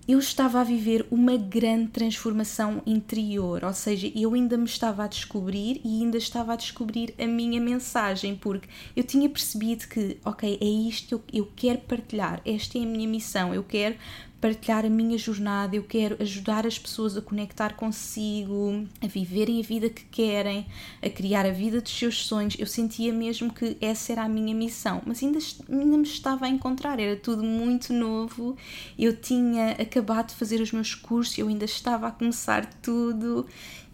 eu 0.06 0.18
estava 0.18 0.60
a 0.60 0.64
viver 0.64 1.06
uma 1.10 1.36
grande 1.36 1.88
transformação 1.88 2.82
interior, 2.84 3.64
ou 3.64 3.72
seja, 3.72 4.10
eu 4.14 4.34
ainda 4.34 4.56
me 4.56 4.64
estava 4.64 5.04
a 5.04 5.06
descobrir 5.06 5.80
e 5.84 6.02
ainda 6.02 6.18
estava 6.18 6.54
a 6.54 6.56
descobrir 6.56 7.14
a 7.18 7.26
minha 7.26 7.60
mensagem, 7.60 8.34
porque 8.34 8.68
eu 8.96 9.04
tinha 9.04 9.28
percebido 9.28 9.86
que, 9.86 10.18
ok, 10.24 10.58
é 10.60 10.64
isto 10.64 11.20
que 11.20 11.38
eu, 11.38 11.48
quero 11.54 11.78
partilhar, 11.82 12.42
esta 12.44 12.78
é 12.78 12.82
a 12.82 12.86
minha 12.86 13.06
missão, 13.08 13.54
eu 13.54 13.62
quero 13.62 13.96
partilhar 14.42 14.84
a 14.84 14.90
minha 14.90 15.16
jornada, 15.16 15.76
eu 15.76 15.84
quero 15.84 16.16
ajudar 16.20 16.66
as 16.66 16.76
pessoas 16.76 17.16
a 17.16 17.22
conectar 17.22 17.74
consigo, 17.74 18.84
a 19.00 19.06
viverem 19.06 19.60
a 19.60 19.62
vida 19.62 19.88
que 19.88 20.04
querem, 20.06 20.66
a 21.00 21.08
criar 21.08 21.46
a 21.46 21.52
vida 21.52 21.80
dos 21.80 21.96
seus 21.96 22.26
sonhos. 22.26 22.56
Eu 22.58 22.66
sentia 22.66 23.12
mesmo 23.12 23.52
que 23.52 23.76
essa 23.80 24.10
era 24.10 24.24
a 24.24 24.28
minha 24.28 24.52
missão, 24.52 25.00
mas 25.06 25.22
ainda, 25.22 25.38
ainda 25.70 25.96
me 25.96 26.02
estava 26.02 26.46
a 26.46 26.48
encontrar, 26.48 26.98
era 26.98 27.14
tudo 27.14 27.44
muito 27.44 27.92
novo. 27.92 28.56
Eu 28.98 29.16
tinha 29.16 29.76
acabado 29.80 30.30
de 30.30 30.34
fazer 30.34 30.60
os 30.60 30.72
meus 30.72 30.92
cursos, 30.92 31.38
eu 31.38 31.46
ainda 31.46 31.64
estava 31.64 32.08
a 32.08 32.10
começar 32.10 32.66
tudo 32.82 33.46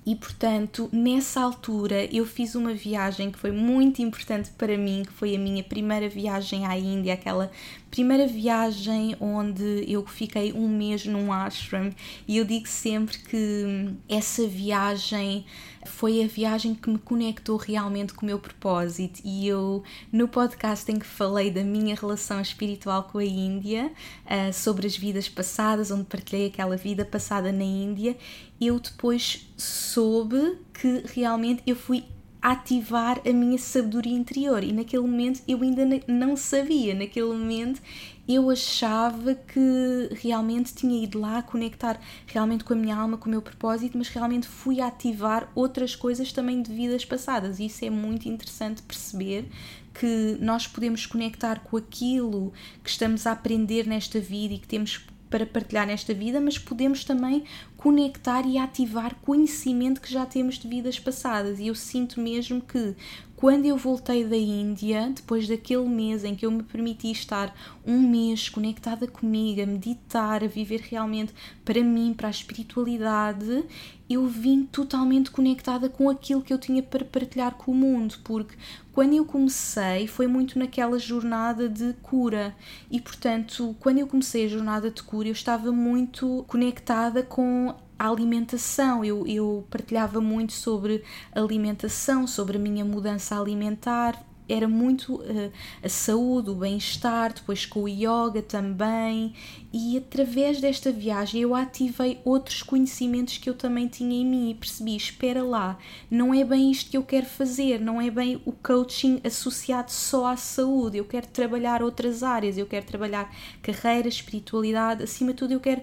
e 0.09 0.17
portanto, 0.17 0.89
nessa 0.91 1.39
altura 1.39 2.07
eu 2.11 2.25
fiz 2.25 2.55
uma 2.55 2.73
viagem 2.73 3.31
que 3.31 3.39
foi 3.39 3.53
muito 3.53 4.01
importante 4.01 4.51
para 4.57 4.75
mim, 4.75 5.03
que 5.07 5.13
foi 5.13 5.37
a 5.37 5.39
minha 5.39 5.63
primeira 5.63 6.09
viagem 6.09 6.65
à 6.65 6.79
Índia, 6.79 7.13
aquela 7.13 7.51
primeira 7.91 8.27
viagem 8.27 9.17
onde 9.21 9.85
eu 9.87 10.07
fiquei 10.07 10.53
um 10.53 10.69
mês 10.69 11.07
num 11.07 11.33
ashram 11.33 11.91
e 12.27 12.37
eu 12.37 12.45
digo 12.45 12.69
sempre 12.69 13.19
que 13.19 13.95
essa 14.09 14.47
viagem 14.47 15.45
foi 15.87 16.23
a 16.23 16.27
viagem 16.27 16.75
que 16.75 16.89
me 16.91 16.99
conectou 16.99 17.57
realmente 17.57 18.13
com 18.13 18.23
o 18.23 18.27
meu 18.27 18.39
propósito. 18.39 19.21
E 19.25 19.47
eu 19.49 19.83
no 20.13 20.29
podcast 20.29 20.91
em 20.91 20.99
que 20.99 21.07
falei 21.07 21.51
da 21.51 21.65
minha 21.65 21.95
relação 21.95 22.41
espiritual 22.41 23.05
com 23.05 23.19
a 23.19 23.25
Índia, 23.25 23.91
uh, 24.27 24.53
sobre 24.53 24.87
as 24.87 24.97
vidas 24.97 25.29
passadas, 25.29 25.91
onde 25.91 26.05
partilhei 26.05 26.47
aquela 26.47 26.77
vida 26.77 27.05
passada 27.05 27.51
na 27.51 27.65
Índia, 27.65 28.17
eu 28.61 28.79
depois 28.79 29.49
soube 29.57 30.59
que 30.75 31.05
realmente 31.15 31.63
eu 31.67 31.77
fui 31.77 32.05
ativar 32.41 33.21
a 33.27 33.33
minha 33.33 33.59
sabedoria 33.59 34.17
interior. 34.17 34.63
E 34.63 34.73
naquele 34.73 35.03
momento 35.03 35.43
eu 35.47 35.61
ainda 35.63 35.85
não 36.07 36.37
sabia, 36.37 36.95
naquele 36.95 37.29
momento 37.29 37.81
eu 38.29 38.51
achava 38.51 39.35
que 39.35 40.11
realmente 40.21 40.75
tinha 40.75 41.03
ido 41.03 41.19
lá 41.19 41.43
conectar 41.43 41.99
realmente 42.27 42.63
com 42.63 42.75
a 42.75 42.77
minha 42.77 42.95
alma, 42.95 43.17
com 43.17 43.27
o 43.27 43.31
meu 43.31 43.41
propósito, 43.41 43.97
mas 43.97 44.09
realmente 44.09 44.47
fui 44.47 44.83
ativar 44.83 45.51
outras 45.55 45.97
coisas 45.97 46.31
também 46.31 46.61
de 46.61 46.71
vidas 46.71 47.07
passadas. 47.07 47.59
E 47.59 47.67
isso 47.67 47.85
é 47.87 47.91
muito 47.91 48.29
interessante 48.29 48.83
perceber 48.83 49.49
que 49.95 50.37
nós 50.41 50.67
podemos 50.67 51.07
conectar 51.07 51.61
com 51.61 51.79
aquilo 51.79 52.53
que 52.85 52.91
estamos 52.91 53.27
a 53.27 53.33
aprender 53.33 53.87
nesta 53.87 54.21
vida 54.21 54.55
e 54.55 54.59
que 54.59 54.69
temos 54.69 55.07
para 55.31 55.47
partilhar 55.47 55.87
nesta 55.87 56.15
vida, 56.15 56.41
mas 56.41 56.59
podemos 56.59 57.05
também 57.05 57.45
conectar 57.79 58.45
e 58.45 58.59
ativar 58.59 59.15
conhecimento 59.23 60.01
que 60.01 60.13
já 60.13 60.27
temos 60.27 60.59
de 60.59 60.69
vidas 60.69 60.99
passadas. 60.99 61.61
E 61.61 61.69
eu 61.69 61.75
sinto 61.77 62.21
mesmo 62.21 62.61
que 62.61 62.97
quando 63.39 63.67
eu 63.67 63.77
voltei 63.77 64.25
da 64.25 64.37
Índia, 64.37 65.13
depois 65.15 65.47
daquele 65.47 65.87
mês 65.87 66.25
em 66.25 66.35
que 66.35 66.45
eu 66.45 66.51
me 66.51 66.65
permiti 66.65 67.09
estar 67.13 67.55
um 67.87 67.97
mês 68.01 68.49
conectada 68.49 69.07
comigo, 69.07 69.63
a 69.63 69.67
meditar, 69.67 70.43
a 70.43 70.49
viver 70.49 70.81
realmente 70.81 71.33
para 71.65 71.81
mim, 71.85 72.13
para 72.13 72.27
a 72.27 72.33
espiritualidade, 72.33 73.65
eu 74.11 74.27
vim 74.27 74.65
totalmente 74.65 75.31
conectada 75.31 75.89
com 75.89 76.11
aquilo 76.11 76.43
que 76.43 76.53
eu 76.53 76.59
tinha 76.59 76.83
para 76.83 77.05
partilhar 77.05 77.55
com 77.55 77.71
o 77.71 77.75
mundo, 77.77 78.17
porque 78.25 78.57
quando 78.93 79.15
eu 79.15 79.25
comecei 79.25 80.09
foi 80.09 80.27
muito 80.27 80.59
naquela 80.59 80.99
jornada 80.99 81.69
de 81.69 81.93
cura. 82.03 82.57
E, 82.91 83.01
portanto, 83.01 83.77
quando 83.79 83.99
eu 83.99 84.09
comecei 84.09 84.47
a 84.47 84.49
jornada 84.49 84.91
de 84.91 85.01
cura, 85.05 85.29
eu 85.29 85.33
estava 85.33 85.71
muito 85.71 86.45
conectada 86.49 87.23
com 87.23 87.73
a 87.99 88.09
alimentação. 88.09 89.05
Eu, 89.05 89.27
eu 89.27 89.67
partilhava 89.71 90.21
muito 90.21 90.53
sobre 90.53 91.03
alimentação, 91.35 92.27
sobre 92.27 92.57
a 92.57 92.61
minha 92.61 92.85
mudança 92.85 93.39
alimentar. 93.39 94.25
Era 94.51 94.67
muito 94.67 95.17
uh, 95.17 95.53
a 95.85 95.89
saúde, 95.91 96.49
o 96.49 96.55
bem-estar, 96.55 97.35
depois 97.35 97.67
com 97.67 97.83
o 97.83 97.89
yoga 97.89 98.41
também. 98.41 99.35
E 99.71 99.99
através 99.99 100.59
desta 100.59 100.91
viagem 100.91 101.43
eu 101.43 101.55
ativei 101.55 102.19
outros 102.25 102.63
conhecimentos 102.63 103.37
que 103.37 103.51
eu 103.51 103.55
também 103.55 103.87
tinha 103.89 104.17
em 104.17 104.25
mim 104.25 104.51
e 104.51 104.55
percebi: 104.55 104.97
espera 104.97 105.43
lá, 105.43 105.79
não 106.11 106.33
é 106.33 106.43
bem 106.45 106.71
isto 106.71 106.91
que 106.91 106.97
eu 106.97 107.03
quero 107.03 107.27
fazer, 107.27 107.79
não 107.79 108.01
é 108.01 108.11
bem 108.11 108.41
o 108.47 108.53
coaching 108.53 109.21
associado 109.23 109.91
só 109.91 110.29
à 110.29 110.37
saúde. 110.39 110.97
Eu 110.97 111.05
quero 111.05 111.27
trabalhar 111.27 111.83
outras 111.83 112.23
áreas, 112.23 112.57
eu 112.57 112.65
quero 112.65 112.87
trabalhar 112.87 113.31
carreira, 113.61 114.09
espiritualidade, 114.09 115.03
acima 115.03 115.33
de 115.33 115.37
tudo, 115.37 115.53
eu 115.53 115.61
quero 115.61 115.83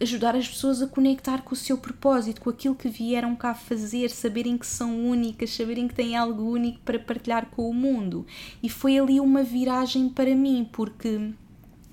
ajudar 0.00 0.36
as 0.36 0.48
pessoas 0.48 0.82
a 0.82 0.86
conectar 0.86 1.42
com 1.42 1.54
o 1.54 1.56
seu 1.56 1.78
propósito, 1.78 2.40
com 2.40 2.50
aquilo 2.50 2.74
que 2.74 2.88
vieram 2.88 3.34
cá 3.34 3.54
fazer, 3.54 4.10
saberem 4.10 4.58
que 4.58 4.66
são 4.66 5.06
únicas, 5.06 5.50
saberem 5.50 5.88
que 5.88 5.94
têm 5.94 6.16
algo 6.16 6.42
único 6.42 6.80
para 6.80 6.98
partilhar 6.98 7.46
com 7.46 7.68
o 7.68 7.74
mundo. 7.74 8.26
E 8.62 8.68
foi 8.68 8.98
ali 8.98 9.20
uma 9.20 9.42
viragem 9.42 10.08
para 10.08 10.34
mim, 10.34 10.68
porque 10.70 11.32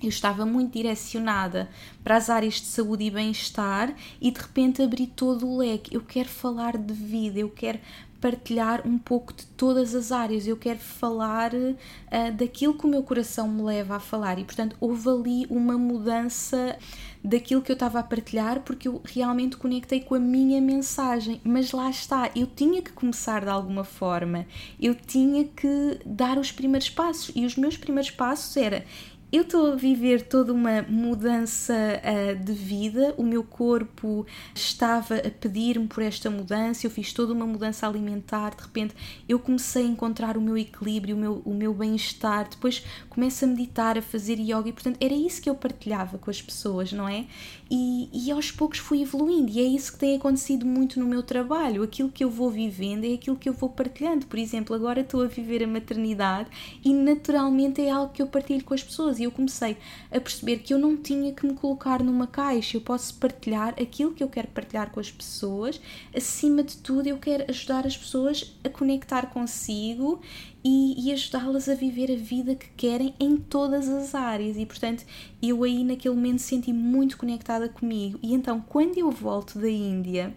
eu 0.02 0.08
estava 0.08 0.44
muito 0.44 0.72
direcionada 0.72 1.68
para 2.02 2.16
as 2.16 2.28
áreas 2.28 2.54
de 2.54 2.66
saúde 2.66 3.04
e 3.04 3.10
bem-estar 3.10 3.94
e 4.20 4.30
de 4.30 4.38
repente 4.38 4.82
abri 4.82 5.06
todo 5.06 5.48
o 5.48 5.56
leque. 5.56 5.94
Eu 5.94 6.02
quero 6.02 6.28
falar 6.28 6.76
de 6.76 6.92
vida, 6.92 7.38
eu 7.38 7.48
quero 7.48 7.80
partilhar 8.24 8.88
um 8.88 8.96
pouco 8.96 9.34
de 9.34 9.44
todas 9.44 9.94
as 9.94 10.10
áreas, 10.10 10.46
eu 10.46 10.56
quero 10.56 10.78
falar 10.78 11.52
uh, 11.52 12.32
daquilo 12.32 12.72
que 12.72 12.86
o 12.86 12.88
meu 12.88 13.02
coração 13.02 13.46
me 13.46 13.60
leva 13.60 13.96
a 13.96 14.00
falar. 14.00 14.38
E, 14.38 14.44
portanto, 14.44 14.74
houve 14.80 15.10
ali 15.10 15.46
uma 15.50 15.76
mudança 15.76 16.78
daquilo 17.22 17.60
que 17.60 17.70
eu 17.70 17.74
estava 17.74 17.98
a 17.98 18.02
partilhar 18.02 18.60
porque 18.60 18.88
eu 18.88 19.02
realmente 19.04 19.58
conectei 19.58 20.00
com 20.00 20.14
a 20.14 20.18
minha 20.18 20.58
mensagem. 20.58 21.38
Mas 21.44 21.72
lá 21.72 21.90
está, 21.90 22.30
eu 22.34 22.46
tinha 22.46 22.80
que 22.80 22.92
começar 22.92 23.42
de 23.42 23.50
alguma 23.50 23.84
forma, 23.84 24.46
eu 24.80 24.94
tinha 24.94 25.44
que 25.44 26.00
dar 26.06 26.38
os 26.38 26.50
primeiros 26.50 26.88
passos. 26.88 27.30
E 27.36 27.44
os 27.44 27.56
meus 27.56 27.76
primeiros 27.76 28.10
passos 28.10 28.56
era 28.56 28.86
eu 29.34 29.42
estou 29.42 29.72
a 29.72 29.74
viver 29.74 30.22
toda 30.22 30.52
uma 30.52 30.82
mudança 30.82 31.74
uh, 31.74 32.44
de 32.44 32.52
vida, 32.52 33.12
o 33.16 33.24
meu 33.24 33.42
corpo 33.42 34.24
estava 34.54 35.16
a 35.16 35.28
pedir-me 35.28 35.88
por 35.88 36.04
esta 36.04 36.30
mudança, 36.30 36.86
eu 36.86 36.90
fiz 36.90 37.12
toda 37.12 37.32
uma 37.32 37.44
mudança 37.44 37.84
alimentar, 37.84 38.54
de 38.54 38.62
repente 38.62 38.94
eu 39.28 39.40
comecei 39.40 39.82
a 39.82 39.88
encontrar 39.88 40.36
o 40.36 40.40
meu 40.40 40.56
equilíbrio, 40.56 41.16
o 41.16 41.18
meu, 41.18 41.42
o 41.44 41.52
meu 41.52 41.74
bem-estar, 41.74 42.48
depois 42.48 42.84
começo 43.10 43.44
a 43.44 43.48
meditar, 43.48 43.98
a 43.98 44.02
fazer 44.02 44.38
yoga. 44.38 44.68
E 44.68 44.72
portanto 44.72 44.98
era 45.00 45.14
isso 45.14 45.42
que 45.42 45.50
eu 45.50 45.56
partilhava 45.56 46.16
com 46.16 46.30
as 46.30 46.40
pessoas, 46.40 46.92
não 46.92 47.08
é? 47.08 47.26
E, 47.68 48.08
e 48.12 48.30
aos 48.30 48.52
poucos 48.52 48.78
fui 48.78 49.02
evoluindo. 49.02 49.50
E 49.50 49.58
é 49.58 49.64
isso 49.64 49.94
que 49.94 49.98
tem 49.98 50.16
acontecido 50.16 50.64
muito 50.64 51.00
no 51.00 51.06
meu 51.06 51.24
trabalho, 51.24 51.82
aquilo 51.82 52.08
que 52.08 52.22
eu 52.22 52.30
vou 52.30 52.50
vivendo 52.50 53.04
é 53.04 53.14
aquilo 53.14 53.36
que 53.36 53.48
eu 53.48 53.52
vou 53.52 53.68
partilhando, 53.68 54.26
por 54.26 54.38
exemplo, 54.38 54.76
agora 54.76 55.00
estou 55.00 55.22
a 55.22 55.26
viver 55.26 55.64
a 55.64 55.66
maternidade 55.66 56.48
e 56.84 56.94
naturalmente 56.94 57.80
é 57.80 57.90
algo 57.90 58.12
que 58.12 58.22
eu 58.22 58.28
partilho 58.28 58.62
com 58.62 58.74
as 58.74 58.82
pessoas 58.82 59.23
e 59.24 59.26
eu 59.26 59.32
comecei 59.32 59.76
a 60.10 60.20
perceber 60.20 60.58
que 60.58 60.72
eu 60.72 60.78
não 60.78 60.96
tinha 60.96 61.32
que 61.32 61.46
me 61.46 61.54
colocar 61.54 62.02
numa 62.02 62.26
caixa, 62.26 62.76
eu 62.76 62.80
posso 62.80 63.14
partilhar 63.14 63.74
aquilo 63.80 64.12
que 64.12 64.22
eu 64.22 64.28
quero 64.28 64.48
partilhar 64.48 64.90
com 64.90 65.00
as 65.00 65.10
pessoas, 65.10 65.80
acima 66.14 66.62
de 66.62 66.76
tudo, 66.76 67.06
eu 67.06 67.18
quero 67.18 67.44
ajudar 67.48 67.86
as 67.86 67.96
pessoas 67.96 68.54
a 68.62 68.68
conectar 68.68 69.26
consigo 69.26 70.20
e, 70.64 71.08
e 71.08 71.12
ajudá-las 71.12 71.68
a 71.68 71.74
viver 71.74 72.10
a 72.10 72.16
vida 72.16 72.54
que 72.54 72.68
querem 72.76 73.14
em 73.20 73.36
todas 73.36 73.86
as 73.86 74.14
áreas. 74.14 74.56
E 74.56 74.64
portanto, 74.64 75.04
eu 75.42 75.62
aí 75.62 75.84
naquele 75.84 76.14
momento 76.14 76.38
senti 76.38 76.72
muito 76.72 77.18
conectada 77.18 77.68
comigo. 77.68 78.18
E 78.22 78.32
então, 78.32 78.60
quando 78.60 78.96
eu 78.96 79.10
volto 79.10 79.58
da 79.58 79.68
Índia, 79.68 80.34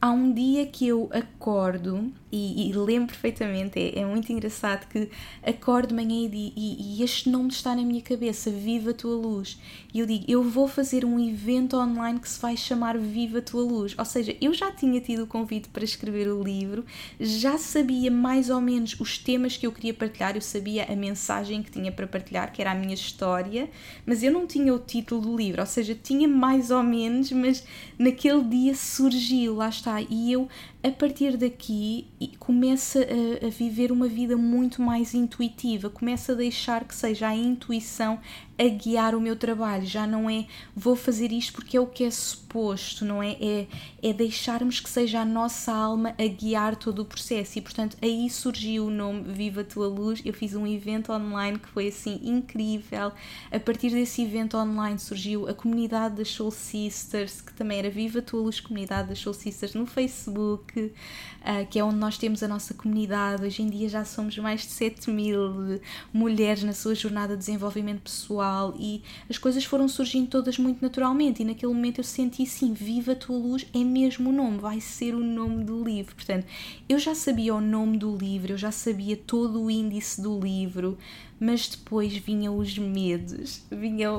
há 0.00 0.10
um 0.10 0.32
dia 0.32 0.66
que 0.66 0.88
eu 0.88 1.10
acordo 1.12 2.12
e, 2.32 2.70
e 2.70 2.72
lembro 2.72 3.08
perfeitamente, 3.08 3.78
é, 3.78 3.98
é, 3.98 4.06
muito 4.06 4.32
engraçado 4.32 4.86
que 4.88 5.08
acordo 5.42 5.88
de 5.88 5.94
manhã 5.94 6.28
e, 6.32 6.52
e, 6.56 7.00
e, 7.00 7.02
este 7.02 7.28
nome 7.28 7.48
está 7.48 7.74
na 7.74 7.82
minha 7.82 8.00
cabeça, 8.00 8.50
Viva 8.50 8.90
a 8.90 8.94
Tua 8.94 9.16
Luz. 9.16 9.58
E 9.92 9.98
eu 9.98 10.06
digo, 10.06 10.24
eu 10.28 10.42
vou 10.42 10.68
fazer 10.68 11.04
um 11.04 11.18
evento 11.18 11.76
online 11.76 12.20
que 12.20 12.28
se 12.28 12.40
vai 12.40 12.56
chamar 12.56 12.96
Viva 12.96 13.38
a 13.38 13.42
Tua 13.42 13.62
Luz. 13.62 13.96
Ou 13.98 14.04
seja, 14.04 14.36
eu 14.40 14.54
já 14.54 14.70
tinha 14.70 15.00
tido 15.00 15.24
o 15.24 15.26
convite 15.26 15.68
para 15.70 15.82
escrever 15.82 16.28
o 16.28 16.40
livro, 16.40 16.84
já 17.18 17.58
sabia 17.58 18.10
mais 18.10 18.48
ou 18.48 18.60
menos 18.60 18.98
os 19.00 19.18
temas 19.18 19.56
que 19.56 19.66
eu 19.66 19.72
queria 19.72 19.92
partilhar, 19.92 20.36
eu 20.36 20.40
sabia 20.40 20.84
a 20.84 20.94
mensagem 20.94 21.62
que 21.64 21.70
tinha 21.70 21.90
para 21.90 22.06
partilhar, 22.06 22.52
que 22.52 22.62
era 22.62 22.70
a 22.70 22.74
minha 22.76 22.94
história, 22.94 23.68
mas 24.06 24.22
eu 24.22 24.30
não 24.30 24.46
tinha 24.46 24.72
o 24.72 24.78
título 24.78 25.20
do 25.20 25.36
livro, 25.36 25.60
ou 25.60 25.66
seja, 25.66 25.96
tinha 26.00 26.28
mais 26.28 26.70
ou 26.70 26.82
menos, 26.82 27.32
mas 27.32 27.64
naquele 27.98 28.44
dia 28.44 28.74
surgiu, 28.74 29.56
lá 29.56 29.68
está, 29.68 29.89
e 29.98 30.32
eu 30.32 30.48
a 30.82 30.90
partir 30.90 31.36
daqui 31.36 32.06
começa 32.38 33.00
a, 33.00 33.46
a, 33.46 33.50
viver 33.50 33.92
uma 33.92 34.08
vida 34.08 34.36
muito 34.36 34.80
mais 34.80 35.12
intuitiva, 35.12 35.90
começa 35.90 36.32
a 36.32 36.34
deixar 36.34 36.84
que 36.84 36.94
seja 36.94 37.28
a 37.28 37.36
intuição 37.36 38.18
a 38.58 38.68
guiar 38.68 39.14
o 39.14 39.20
meu 39.20 39.36
trabalho, 39.36 39.86
já 39.86 40.06
não 40.06 40.28
é 40.28 40.46
vou 40.76 40.94
fazer 40.94 41.32
isto 41.32 41.54
porque 41.54 41.78
é 41.78 41.80
o 41.80 41.86
que 41.86 42.04
é 42.04 42.10
suposto, 42.10 43.06
não 43.06 43.22
é? 43.22 43.32
É, 43.40 43.66
é 44.02 44.12
deixarmos 44.12 44.80
que 44.80 44.90
seja 44.90 45.20
a 45.20 45.24
nossa 45.24 45.72
alma 45.72 46.14
a 46.18 46.26
guiar 46.26 46.76
todo 46.76 47.00
o 47.00 47.04
processo. 47.06 47.58
E 47.58 47.62
portanto 47.62 47.96
aí 48.02 48.28
surgiu 48.28 48.86
o 48.86 48.90
nome 48.90 49.22
Viva 49.32 49.62
a 49.62 49.64
Tua 49.64 49.86
Luz, 49.86 50.20
eu 50.26 50.34
fiz 50.34 50.54
um 50.54 50.66
evento 50.66 51.10
online 51.10 51.58
que 51.58 51.68
foi 51.68 51.88
assim 51.88 52.20
incrível, 52.22 53.12
a 53.50 53.60
partir 53.60 53.90
desse 53.90 54.22
evento 54.22 54.58
online 54.58 54.98
surgiu 54.98 55.48
a 55.48 55.54
comunidade 55.54 56.16
das 56.16 56.28
Soul 56.28 56.50
Sisters, 56.50 57.40
que 57.40 57.54
também 57.54 57.78
era 57.78 57.88
Viva 57.88 58.18
a 58.18 58.22
Tua 58.22 58.42
Luz 58.42 58.60
Comunidade 58.60 59.08
das 59.08 59.18
Soul 59.20 59.32
Sisters 59.32 59.74
no 59.74 59.86
Facebook, 59.86 60.69
que, 60.72 60.80
uh, 60.80 61.66
que 61.68 61.78
é 61.78 61.84
onde 61.84 61.96
nós 61.96 62.16
temos 62.16 62.42
a 62.42 62.48
nossa 62.48 62.74
comunidade. 62.74 63.44
Hoje 63.44 63.62
em 63.62 63.68
dia 63.68 63.88
já 63.88 64.04
somos 64.04 64.36
mais 64.38 64.62
de 64.62 64.68
7 64.68 65.10
mil 65.10 65.80
mulheres 66.12 66.62
na 66.62 66.72
sua 66.72 66.94
jornada 66.94 67.34
de 67.34 67.40
desenvolvimento 67.40 68.02
pessoal 68.02 68.74
e 68.78 69.02
as 69.28 69.38
coisas 69.38 69.64
foram 69.64 69.88
surgindo 69.88 70.28
todas 70.28 70.58
muito 70.58 70.80
naturalmente. 70.80 71.42
E 71.42 71.44
naquele 71.44 71.72
momento 71.72 71.98
eu 71.98 72.04
senti 72.04 72.46
sim, 72.46 72.72
Viva 72.72 73.12
a 73.12 73.16
Tua 73.16 73.36
Luz 73.36 73.66
é 73.74 73.84
mesmo 73.84 74.30
o 74.30 74.32
nome, 74.32 74.58
vai 74.58 74.80
ser 74.80 75.14
o 75.14 75.20
nome 75.20 75.64
do 75.64 75.82
livro. 75.82 76.14
Portanto, 76.14 76.46
eu 76.88 76.98
já 76.98 77.14
sabia 77.14 77.54
o 77.54 77.60
nome 77.60 77.98
do 77.98 78.16
livro, 78.16 78.52
eu 78.52 78.58
já 78.58 78.70
sabia 78.70 79.16
todo 79.16 79.62
o 79.62 79.70
índice 79.70 80.20
do 80.20 80.38
livro, 80.38 80.96
mas 81.38 81.68
depois 81.68 82.16
vinham 82.16 82.56
os 82.56 82.76
medos, 82.78 83.64
vinha 83.70 84.10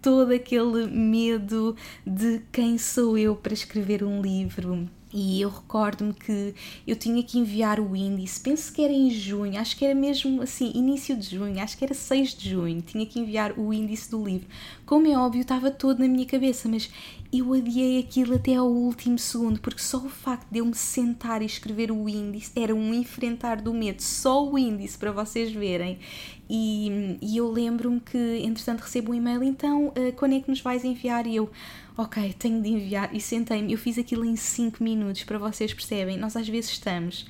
todo 0.00 0.32
aquele 0.32 0.86
medo 0.86 1.76
de 2.06 2.40
quem 2.50 2.78
sou 2.78 3.18
eu 3.18 3.36
para 3.36 3.52
escrever 3.52 4.02
um 4.02 4.22
livro 4.22 4.88
e 5.12 5.40
eu 5.40 5.48
recordo-me 5.48 6.14
que 6.14 6.54
eu 6.86 6.94
tinha 6.96 7.22
que 7.22 7.38
enviar 7.38 7.80
o 7.80 7.96
índice, 7.96 8.40
penso 8.40 8.72
que 8.72 8.82
era 8.82 8.92
em 8.92 9.10
junho, 9.10 9.58
acho 9.60 9.76
que 9.76 9.84
era 9.84 9.94
mesmo 9.94 10.42
assim, 10.42 10.70
início 10.74 11.16
de 11.16 11.36
junho, 11.36 11.60
acho 11.60 11.76
que 11.76 11.84
era 11.84 11.94
6 11.94 12.34
de 12.34 12.50
junho, 12.50 12.80
tinha 12.80 13.04
que 13.04 13.18
enviar 13.18 13.58
o 13.58 13.72
índice 13.72 14.10
do 14.10 14.24
livro. 14.24 14.46
Como 14.90 15.06
é 15.06 15.16
óbvio, 15.16 15.42
estava 15.42 15.70
todo 15.70 16.00
na 16.00 16.08
minha 16.08 16.26
cabeça, 16.26 16.68
mas 16.68 16.90
eu 17.32 17.54
adiei 17.54 18.00
aquilo 18.00 18.34
até 18.34 18.56
ao 18.56 18.66
último 18.66 19.20
segundo, 19.20 19.60
porque 19.60 19.80
só 19.80 19.98
o 19.98 20.08
facto 20.08 20.48
de 20.50 20.58
eu 20.58 20.66
me 20.66 20.74
sentar 20.74 21.42
e 21.42 21.46
escrever 21.46 21.92
o 21.92 22.08
índice 22.08 22.50
era 22.56 22.74
um 22.74 22.92
enfrentar 22.92 23.60
do 23.60 23.72
medo, 23.72 24.02
só 24.02 24.44
o 24.44 24.58
índice 24.58 24.98
para 24.98 25.12
vocês 25.12 25.52
verem. 25.52 26.00
E, 26.48 27.16
e 27.22 27.36
eu 27.36 27.48
lembro-me 27.48 28.00
que, 28.00 28.40
entretanto, 28.42 28.80
recebo 28.80 29.12
um 29.12 29.14
e-mail, 29.14 29.44
então, 29.44 29.90
uh, 29.90 30.12
quando 30.16 30.34
é 30.34 30.40
que 30.40 30.50
nos 30.50 30.60
vais 30.60 30.84
enviar? 30.84 31.24
E 31.24 31.36
eu 31.36 31.48
ok, 31.96 32.34
tenho 32.36 32.60
de 32.60 32.70
enviar. 32.70 33.14
E 33.14 33.20
sentei-me, 33.20 33.72
eu 33.72 33.78
fiz 33.78 33.96
aquilo 33.96 34.24
em 34.24 34.34
5 34.34 34.82
minutos, 34.82 35.22
para 35.22 35.38
vocês 35.38 35.72
percebem. 35.72 36.18
Nós 36.18 36.36
às 36.36 36.48
vezes 36.48 36.70
estamos 36.70 37.26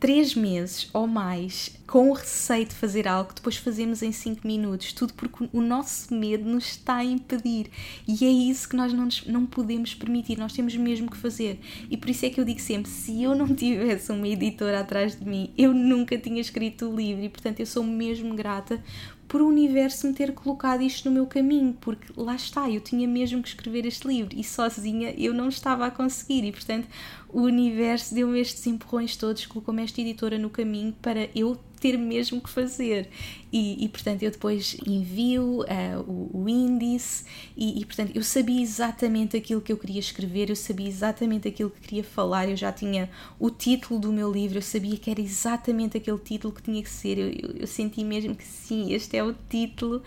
3 0.00 0.34
meses 0.34 0.88
ou 0.92 1.06
mais 1.06 1.74
com 1.86 2.10
o 2.10 2.12
receio 2.12 2.66
de 2.66 2.74
fazer 2.74 3.06
algo 3.06 3.28
que 3.28 3.36
depois 3.36 3.56
fazemos 3.56 4.02
em 4.02 4.10
5 4.10 4.46
minutos, 4.46 4.92
tudo 4.92 5.14
porque 5.14 5.48
o 5.52 5.60
nosso 5.60 6.14
medo 6.14 6.44
nos 6.44 6.66
está 6.66 6.96
a 6.96 7.04
impedir. 7.04 7.70
E 8.06 8.24
é 8.24 8.30
isso 8.30 8.68
que 8.68 8.76
nós 8.76 8.92
não, 8.92 9.04
nos, 9.04 9.26
não 9.26 9.46
podemos 9.46 9.94
permitir, 9.94 10.38
nós 10.38 10.52
temos 10.52 10.74
mesmo 10.76 11.10
que 11.10 11.16
fazer. 11.16 11.60
E 11.90 11.96
por 11.96 12.10
isso 12.10 12.26
é 12.26 12.30
que 12.30 12.40
eu 12.40 12.44
digo 12.44 12.60
sempre: 12.60 12.90
se 12.90 13.22
eu 13.22 13.34
não 13.34 13.54
tivesse 13.54 14.10
uma 14.12 14.26
editora 14.26 14.80
atrás 14.80 15.18
de 15.18 15.24
mim, 15.24 15.50
eu 15.56 15.72
nunca 15.72 16.18
tinha 16.18 16.40
escrito 16.40 16.88
o 16.88 16.96
livro. 16.96 17.22
E 17.22 17.28
portanto, 17.28 17.60
eu 17.60 17.66
sou 17.66 17.84
mesmo 17.84 18.34
grata 18.34 18.82
por 19.28 19.40
o 19.40 19.48
universo 19.48 20.06
me 20.06 20.14
ter 20.14 20.32
colocado 20.32 20.82
isto 20.82 21.08
no 21.08 21.14
meu 21.14 21.26
caminho, 21.26 21.76
porque 21.80 22.12
lá 22.16 22.34
está, 22.34 22.70
eu 22.70 22.80
tinha 22.80 23.08
mesmo 23.08 23.42
que 23.42 23.48
escrever 23.48 23.86
este 23.86 24.06
livro 24.06 24.36
e 24.36 24.44
sozinha 24.44 25.14
eu 25.16 25.32
não 25.32 25.48
estava 25.48 25.86
a 25.86 25.90
conseguir, 25.90 26.44
e 26.44 26.52
portanto 26.52 26.86
o 27.34 27.42
universo 27.42 28.14
deu-me 28.14 28.40
estes 28.40 28.64
empurrões 28.66 29.16
todos, 29.16 29.44
colocou-me 29.44 29.82
esta 29.82 30.00
editora 30.00 30.38
no 30.38 30.48
caminho 30.48 30.94
para 31.02 31.28
eu 31.34 31.58
ter 31.80 31.98
mesmo 31.98 32.40
que 32.40 32.48
fazer. 32.48 33.10
E, 33.52 33.84
e 33.84 33.88
portanto, 33.88 34.22
eu 34.22 34.30
depois 34.30 34.76
envio 34.86 35.60
uh, 35.62 36.00
o, 36.08 36.42
o, 36.44 36.48
índice 36.48 37.24
e, 37.56 37.80
e, 37.80 37.84
portanto, 37.84 38.12
eu 38.14 38.22
sabia 38.22 38.62
exatamente 38.62 39.36
aquilo 39.36 39.60
que 39.60 39.72
eu 39.72 39.76
queria 39.76 40.00
escrever, 40.00 40.48
eu 40.48 40.56
sabia 40.56 40.88
exatamente 40.88 41.48
aquilo 41.48 41.70
que 41.70 41.80
queria 41.80 42.04
falar, 42.04 42.48
eu 42.48 42.56
já 42.56 42.72
tinha 42.72 43.10
o 43.38 43.50
título 43.50 44.00
do 44.00 44.12
meu 44.12 44.32
livro, 44.32 44.58
eu 44.58 44.62
sabia 44.62 44.96
que 44.96 45.10
era 45.10 45.20
exatamente 45.20 45.96
aquele 45.96 46.18
título 46.18 46.54
que 46.54 46.62
tinha 46.62 46.82
que 46.82 46.88
ser, 46.88 47.18
eu, 47.18 47.28
eu, 47.28 47.56
eu 47.60 47.66
senti 47.66 48.02
mesmo 48.02 48.34
que 48.34 48.44
sim, 48.44 48.92
este 48.92 49.16
é 49.16 49.22
o 49.22 49.34
título. 49.48 50.02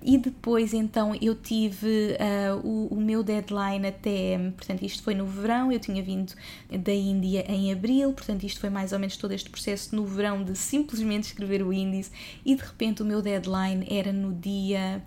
E 0.00 0.16
depois, 0.16 0.72
então, 0.72 1.12
eu 1.20 1.34
tive 1.34 2.16
uh, 2.16 2.66
o, 2.66 2.86
o, 2.94 3.00
meu 3.00 3.22
deadline 3.22 3.86
até. 3.86 4.38
Portanto, 4.56 4.84
isto 4.84 5.02
foi 5.02 5.14
no 5.14 5.26
verão, 5.26 5.72
eu 5.72 5.80
tinha 5.80 6.00
vindo 6.02 6.34
da 6.70 6.92
Índia 6.92 7.44
em 7.48 7.72
abril, 7.72 8.12
portanto, 8.12 8.44
isto 8.44 8.60
foi 8.60 8.70
mais 8.70 8.92
ou 8.92 8.98
menos 8.98 9.16
todo 9.16 9.32
este 9.32 9.50
processo 9.50 9.96
no 9.96 10.06
verão 10.06 10.44
de 10.44 10.56
simplesmente 10.56 11.24
escrever 11.24 11.62
o 11.62 11.72
índice, 11.72 12.12
e 12.44 12.54
de 12.54 12.62
repente 12.62 13.02
o 13.02 13.04
meu 13.04 13.20
deadline 13.20 13.86
era 13.90 14.12
no 14.12 14.32
dia. 14.32 15.02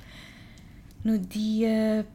No 1.04 1.18
dia 1.18 2.06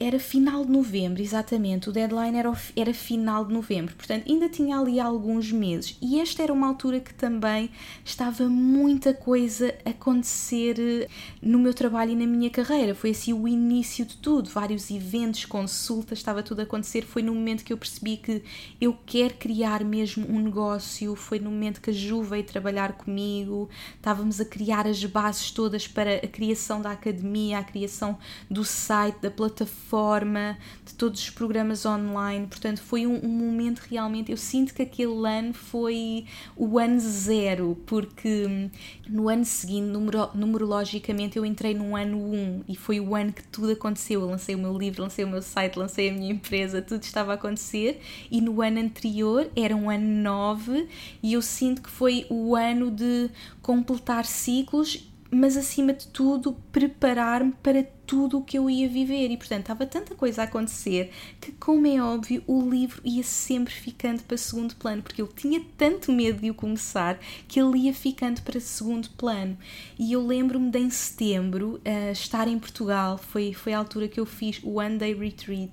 era 0.00 0.18
final 0.20 0.64
de 0.64 0.70
novembro, 0.70 1.20
exatamente. 1.20 1.88
O 1.88 1.92
deadline 1.92 2.38
era, 2.38 2.52
era 2.76 2.94
final 2.94 3.44
de 3.44 3.52
novembro, 3.52 3.94
portanto 3.96 4.24
ainda 4.28 4.48
tinha 4.48 4.78
ali 4.78 5.00
alguns 5.00 5.50
meses. 5.50 5.96
E 6.00 6.20
esta 6.20 6.42
era 6.42 6.52
uma 6.52 6.68
altura 6.68 7.00
que 7.00 7.12
também 7.12 7.70
estava 8.04 8.48
muita 8.48 9.12
coisa 9.12 9.74
a 9.84 9.90
acontecer 9.90 10.76
eh, 10.78 11.08
no 11.42 11.58
meu 11.58 11.74
trabalho 11.74 12.12
e 12.12 12.16
na 12.16 12.26
minha 12.26 12.50
carreira. 12.50 12.94
Foi 12.94 13.10
assim 13.10 13.32
o 13.32 13.48
início 13.48 14.04
de 14.04 14.16
tudo, 14.16 14.48
vários 14.48 14.90
eventos, 14.90 15.44
consultas, 15.44 16.18
estava 16.18 16.42
tudo 16.42 16.60
a 16.60 16.62
acontecer. 16.62 17.04
Foi 17.04 17.22
no 17.22 17.34
momento 17.34 17.64
que 17.64 17.72
eu 17.72 17.78
percebi 17.78 18.16
que 18.16 18.42
eu 18.80 18.96
quero 19.04 19.34
criar 19.34 19.84
mesmo 19.84 20.26
um 20.28 20.38
negócio. 20.38 21.16
Foi 21.16 21.38
no 21.40 21.50
momento 21.50 21.80
que 21.80 21.90
a 21.90 21.92
Ju 21.92 22.22
veio 22.22 22.44
trabalhar 22.44 22.92
comigo. 22.92 23.68
Estávamos 23.96 24.40
a 24.40 24.44
criar 24.44 24.86
as 24.86 25.04
bases 25.04 25.50
todas 25.50 25.88
para 25.88 26.16
a 26.16 26.28
criação 26.28 26.80
da 26.80 26.92
academia, 26.92 27.58
a 27.58 27.64
criação 27.64 28.18
do 28.48 28.64
site, 28.64 29.20
da 29.20 29.30
plataforma 29.30 29.47
plataforma, 29.48 30.58
de 30.84 30.94
todos 30.94 31.20
os 31.20 31.30
programas 31.30 31.84
online. 31.86 32.46
Portanto, 32.46 32.80
foi 32.80 33.06
um, 33.06 33.24
um, 33.24 33.28
momento 33.28 33.80
realmente. 33.80 34.30
Eu 34.30 34.36
sinto 34.36 34.74
que 34.74 34.82
aquele 34.82 35.26
ano 35.26 35.52
foi 35.54 36.26
o 36.56 36.78
ano 36.78 37.00
zero, 37.00 37.76
porque 37.86 38.70
no 39.08 39.28
ano 39.28 39.44
seguinte, 39.44 39.86
numero, 39.86 40.30
numerologicamente, 40.34 41.36
eu 41.36 41.44
entrei 41.44 41.74
no 41.74 41.96
ano 41.96 42.18
1 42.18 42.34
um, 42.34 42.64
e 42.68 42.76
foi 42.76 43.00
o 43.00 43.14
ano 43.14 43.32
que 43.32 43.42
tudo 43.44 43.72
aconteceu. 43.72 44.20
Eu 44.20 44.28
lancei 44.28 44.54
o 44.54 44.58
meu 44.58 44.76
livro, 44.76 45.02
lancei 45.02 45.24
o 45.24 45.28
meu 45.28 45.42
site, 45.42 45.78
lancei 45.78 46.10
a 46.10 46.12
minha 46.12 46.30
empresa, 46.30 46.82
tudo 46.82 47.02
estava 47.02 47.32
a 47.32 47.34
acontecer. 47.34 48.00
E 48.30 48.40
no 48.40 48.60
ano 48.62 48.80
anterior 48.80 49.50
era 49.56 49.74
um 49.74 49.90
ano 49.90 50.06
9 50.22 50.88
e 51.22 51.32
eu 51.32 51.42
sinto 51.42 51.82
que 51.82 51.90
foi 51.90 52.26
o 52.28 52.54
ano 52.54 52.90
de 52.90 53.30
completar 53.62 54.24
ciclos 54.24 55.08
mas 55.30 55.56
acima 55.56 55.92
de 55.92 56.08
tudo 56.08 56.56
preparar-me 56.72 57.52
para 57.62 57.86
tudo 58.08 58.38
o 58.38 58.42
que 58.42 58.58
eu 58.58 58.68
ia 58.68 58.88
viver. 58.88 59.30
E 59.30 59.36
portanto 59.36 59.60
estava 59.60 59.86
tanta 59.86 60.16
coisa 60.16 60.42
a 60.42 60.44
acontecer 60.46 61.12
que 61.40 61.52
como 61.52 61.86
é 61.86 62.02
óbvio 62.02 62.42
o 62.46 62.68
livro 62.68 63.00
ia 63.04 63.22
sempre 63.22 63.72
ficando 63.72 64.22
para 64.24 64.36
segundo 64.36 64.74
plano 64.74 65.02
porque 65.02 65.22
eu 65.22 65.28
tinha 65.28 65.62
tanto 65.76 66.10
medo 66.10 66.40
de 66.40 66.50
o 66.50 66.54
começar 66.54 67.20
que 67.46 67.60
ele 67.60 67.78
ia 67.78 67.94
ficando 67.94 68.42
para 68.42 68.58
segundo 68.58 69.10
plano. 69.10 69.56
E 69.96 70.12
eu 70.12 70.26
lembro-me 70.26 70.70
de 70.70 70.78
em 70.78 70.90
setembro 70.90 71.80
uh, 71.84 72.12
estar 72.12 72.48
em 72.48 72.58
Portugal. 72.58 73.18
Foi, 73.18 73.52
foi 73.52 73.74
a 73.74 73.78
altura 73.78 74.08
que 74.08 74.18
eu 74.18 74.26
fiz 74.26 74.60
o 74.62 74.78
One 74.78 74.98
Day 74.98 75.14
Retreat 75.14 75.72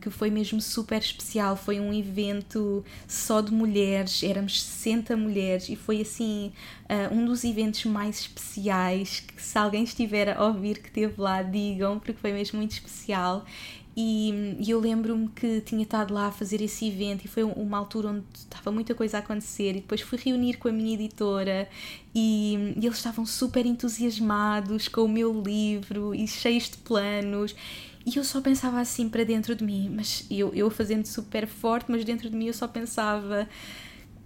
que 0.00 0.10
foi 0.10 0.30
mesmo 0.30 0.60
super 0.60 0.98
especial. 0.98 1.56
Foi 1.56 1.80
um 1.80 1.92
evento 1.92 2.84
só 3.08 3.40
de 3.40 3.52
mulheres 3.52 4.22
éramos 4.22 4.62
60 4.62 5.16
mulheres 5.16 5.68
e 5.68 5.76
foi 5.76 6.00
assim 6.00 6.52
uh, 6.88 7.14
um 7.14 7.24
dos 7.24 7.44
eventos 7.44 7.84
mais 7.84 8.20
especiais 8.20 9.20
que 9.20 9.40
se 9.40 9.58
alguém 9.58 9.84
estiver 9.84 10.36
a 10.36 10.44
ouvir 10.44 10.78
que 10.78 10.88
esteve 10.88 11.14
lá, 11.20 11.42
digam, 11.72 11.98
porque 11.98 12.14
foi 12.14 12.32
mesmo 12.32 12.58
muito 12.58 12.72
especial. 12.72 13.44
E, 13.96 14.56
e 14.60 14.70
eu 14.70 14.80
lembro-me 14.80 15.28
que 15.28 15.60
tinha 15.62 15.82
estado 15.82 16.14
lá 16.14 16.28
a 16.28 16.32
fazer 16.32 16.62
esse 16.62 16.86
evento 16.86 17.24
e 17.24 17.28
foi 17.28 17.42
uma 17.42 17.76
altura 17.76 18.08
onde 18.08 18.24
estava 18.34 18.70
muita 18.70 18.94
coisa 18.94 19.18
a 19.18 19.20
acontecer. 19.20 19.70
E 19.70 19.74
depois 19.74 20.00
fui 20.00 20.18
reunir 20.18 20.54
com 20.54 20.68
a 20.68 20.72
minha 20.72 20.94
editora 20.94 21.68
e, 22.14 22.74
e 22.76 22.86
eles 22.86 22.96
estavam 22.96 23.26
super 23.26 23.66
entusiasmados 23.66 24.88
com 24.88 25.02
o 25.02 25.08
meu 25.08 25.42
livro 25.42 26.14
e 26.14 26.26
cheios 26.26 26.70
de 26.70 26.78
planos. 26.78 27.54
E 28.06 28.16
eu 28.16 28.24
só 28.24 28.40
pensava 28.40 28.80
assim 28.80 29.08
para 29.08 29.24
dentro 29.24 29.54
de 29.54 29.62
mim, 29.62 29.92
mas 29.94 30.24
eu, 30.30 30.54
eu 30.54 30.70
fazendo 30.70 31.04
super 31.04 31.46
forte, 31.46 31.90
mas 31.90 32.04
dentro 32.04 32.30
de 32.30 32.36
mim 32.36 32.46
eu 32.46 32.54
só 32.54 32.66
pensava 32.66 33.46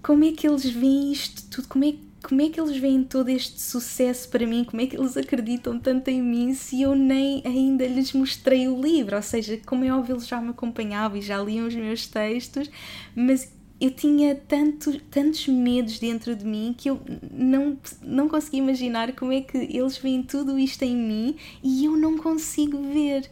como 0.03 0.23
é 0.25 0.33
que 0.33 0.47
eles 0.47 0.65
veem 0.65 1.11
isto 1.11 1.51
tudo, 1.51 1.67
como 1.67 1.85
é, 1.85 1.95
como 2.25 2.41
é 2.41 2.49
que 2.49 2.59
eles 2.59 2.77
veem 2.79 3.05
todo 3.05 3.29
este 3.29 3.61
sucesso 3.61 4.31
para 4.31 4.47
mim, 4.47 4.65
como 4.65 4.81
é 4.81 4.87
que 4.87 4.97
eles 4.97 5.15
acreditam 5.15 5.79
tanto 5.79 6.09
em 6.09 6.23
mim 6.23 6.55
se 6.55 6.81
eu 6.81 6.95
nem 6.95 7.43
ainda 7.45 7.87
lhes 7.87 8.15
mostrei 8.15 8.67
o 8.67 8.81
livro, 8.81 9.15
ou 9.15 9.23
seja, 9.23 9.61
como 9.67 9.85
é 9.85 9.93
óbvio 9.93 10.15
eles 10.15 10.27
já 10.27 10.41
me 10.41 10.51
acompanhavam 10.51 11.19
e 11.19 11.23
já 11.23 11.39
liam 11.43 11.67
os 11.67 11.75
meus 11.75 12.07
textos, 12.07 12.71
mas 13.15 13.53
eu 13.79 13.91
tinha 13.91 14.35
tanto, 14.35 14.99
tantos 15.11 15.47
medos 15.49 15.99
dentro 15.99 16.35
de 16.35 16.47
mim 16.47 16.75
que 16.77 16.89
eu 16.89 16.99
não, 17.31 17.77
não 18.01 18.27
conseguia 18.27 18.61
imaginar 18.61 19.13
como 19.13 19.31
é 19.31 19.43
que 19.43 19.59
eles 19.59 19.99
veem 19.99 20.23
tudo 20.23 20.59
isto 20.59 20.83
em 20.83 20.97
mim 20.97 21.37
e 21.63 21.85
eu 21.85 21.95
não 21.95 22.17
consigo 22.17 22.81
ver 22.91 23.29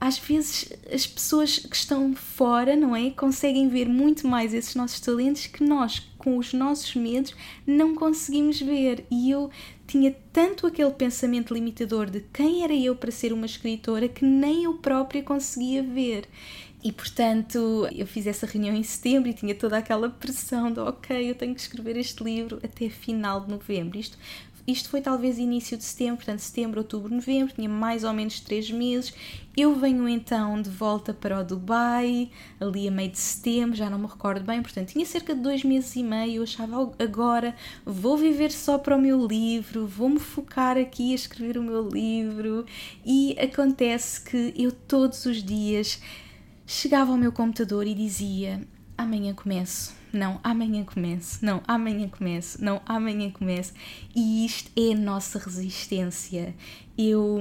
às 0.00 0.18
vezes 0.18 0.72
as 0.92 1.06
pessoas 1.06 1.58
que 1.58 1.74
estão 1.74 2.14
fora, 2.14 2.76
não 2.76 2.94
é? 2.94 3.10
Conseguem 3.10 3.68
ver 3.68 3.88
muito 3.88 4.26
mais 4.26 4.54
esses 4.54 4.74
nossos 4.74 5.00
talentos 5.00 5.46
que 5.46 5.64
nós, 5.64 6.00
com 6.16 6.38
os 6.38 6.52
nossos 6.52 6.94
medos, 6.94 7.34
não 7.66 7.94
conseguimos 7.94 8.60
ver. 8.60 9.04
E 9.10 9.30
eu 9.30 9.50
tinha 9.86 10.14
tanto 10.32 10.66
aquele 10.66 10.92
pensamento 10.92 11.52
limitador 11.52 12.08
de 12.10 12.20
quem 12.32 12.62
era 12.62 12.74
eu 12.74 12.94
para 12.94 13.10
ser 13.10 13.32
uma 13.32 13.46
escritora 13.46 14.08
que 14.08 14.24
nem 14.24 14.64
eu 14.64 14.74
própria 14.74 15.22
conseguia 15.22 15.82
ver. 15.82 16.28
E 16.82 16.92
portanto, 16.92 17.88
eu 17.92 18.06
fiz 18.06 18.26
essa 18.26 18.46
reunião 18.46 18.74
em 18.74 18.84
setembro 18.84 19.28
e 19.28 19.34
tinha 19.34 19.54
toda 19.54 19.76
aquela 19.76 20.08
pressão 20.08 20.70
de 20.70 20.78
ok, 20.78 21.28
eu 21.28 21.34
tenho 21.34 21.52
que 21.52 21.60
escrever 21.60 21.96
este 21.96 22.22
livro 22.22 22.60
até 22.62 22.88
final 22.88 23.40
de 23.40 23.50
novembro. 23.50 23.98
Isto 23.98 24.16
isto 24.68 24.90
foi 24.90 25.00
talvez 25.00 25.38
início 25.38 25.78
de 25.78 25.82
setembro, 25.82 26.16
portanto, 26.16 26.40
setembro, 26.40 26.80
outubro, 26.80 27.14
novembro, 27.14 27.54
tinha 27.54 27.68
mais 27.70 28.04
ou 28.04 28.12
menos 28.12 28.38
três 28.38 28.70
meses. 28.70 29.14
Eu 29.56 29.74
venho 29.74 30.06
então 30.06 30.60
de 30.60 30.68
volta 30.68 31.14
para 31.14 31.40
o 31.40 31.44
Dubai, 31.44 32.30
ali 32.60 32.86
a 32.86 32.90
meio 32.90 33.10
de 33.10 33.18
setembro, 33.18 33.74
já 33.74 33.88
não 33.88 33.98
me 33.98 34.06
recordo 34.06 34.44
bem, 34.44 34.60
portanto, 34.60 34.88
tinha 34.88 35.06
cerca 35.06 35.34
de 35.34 35.40
dois 35.40 35.64
meses 35.64 35.96
e 35.96 36.02
meio. 36.02 36.36
Eu 36.36 36.42
achava 36.42 36.92
agora 36.98 37.56
vou 37.82 38.18
viver 38.18 38.52
só 38.52 38.76
para 38.76 38.94
o 38.94 39.00
meu 39.00 39.26
livro, 39.26 39.86
vou-me 39.86 40.18
focar 40.18 40.76
aqui 40.76 41.12
a 41.12 41.14
escrever 41.14 41.56
o 41.56 41.62
meu 41.62 41.88
livro. 41.88 42.66
E 43.06 43.38
acontece 43.40 44.20
que 44.20 44.52
eu 44.54 44.70
todos 44.70 45.24
os 45.24 45.42
dias 45.42 45.98
chegava 46.66 47.10
ao 47.10 47.16
meu 47.16 47.32
computador 47.32 47.86
e 47.86 47.94
dizia: 47.94 48.60
amanhã 48.98 49.32
começo 49.32 49.97
não, 50.12 50.40
amanhã 50.42 50.84
começo, 50.84 51.44
não, 51.44 51.62
amanhã 51.66 52.08
começo, 52.08 52.62
não, 52.62 52.80
amanhã 52.86 53.30
começo. 53.30 53.72
E 54.14 54.44
isto 54.44 54.70
é 54.76 54.92
a 54.92 54.96
nossa 54.96 55.38
resistência. 55.38 56.54
Eu, 57.00 57.38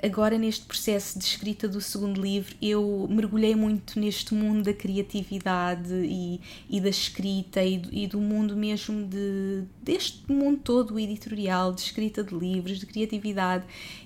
agora 0.00 0.38
neste 0.38 0.64
processo 0.64 1.18
de 1.18 1.24
escrita 1.24 1.66
do 1.66 1.80
segundo 1.80 2.22
livro, 2.22 2.54
eu 2.62 3.08
mergulhei 3.10 3.52
muito 3.56 3.98
neste 3.98 4.32
mundo 4.32 4.62
da 4.62 4.72
criatividade 4.72 5.92
e, 5.92 6.40
e 6.70 6.80
da 6.80 6.88
escrita 6.88 7.64
e, 7.64 7.82
e 7.90 8.06
do 8.06 8.20
mundo 8.20 8.56
mesmo 8.56 9.04
de, 9.04 9.64
deste 9.82 10.22
mundo 10.32 10.60
todo 10.62 11.00
editorial, 11.00 11.72
de 11.72 11.80
escrita 11.80 12.22
de 12.22 12.32
livros, 12.32 12.78
de 12.78 12.86
criatividade. 12.86 13.64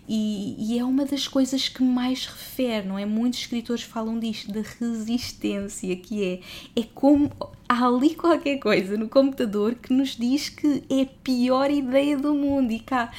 E, 0.08 0.56
e, 0.58 0.78
é 0.78 0.84
uma 0.84 1.04
das 1.04 1.28
coisas 1.28 1.68
que 1.68 1.82
mais 1.82 2.24
refere, 2.24 2.88
não 2.88 2.98
é? 2.98 3.04
Muitos 3.04 3.40
escritores 3.40 3.82
falam 3.82 4.18
disto, 4.18 4.50
da 4.50 4.62
resistência, 4.62 5.94
que 5.94 6.24
é, 6.24 6.80
é 6.80 6.84
como 6.94 7.30
há 7.68 7.86
ali 7.86 8.14
qualquer 8.14 8.58
coisa 8.58 8.96
no 8.96 9.10
computador 9.10 9.74
que 9.74 9.92
nos 9.92 10.16
diz 10.16 10.48
que 10.48 10.84
é 10.88 11.02
a 11.02 11.06
pior 11.22 11.70
ideia 11.70 12.16
do 12.16 12.34
mundo 12.34 12.72
e 12.72 12.78
cá 12.78 13.12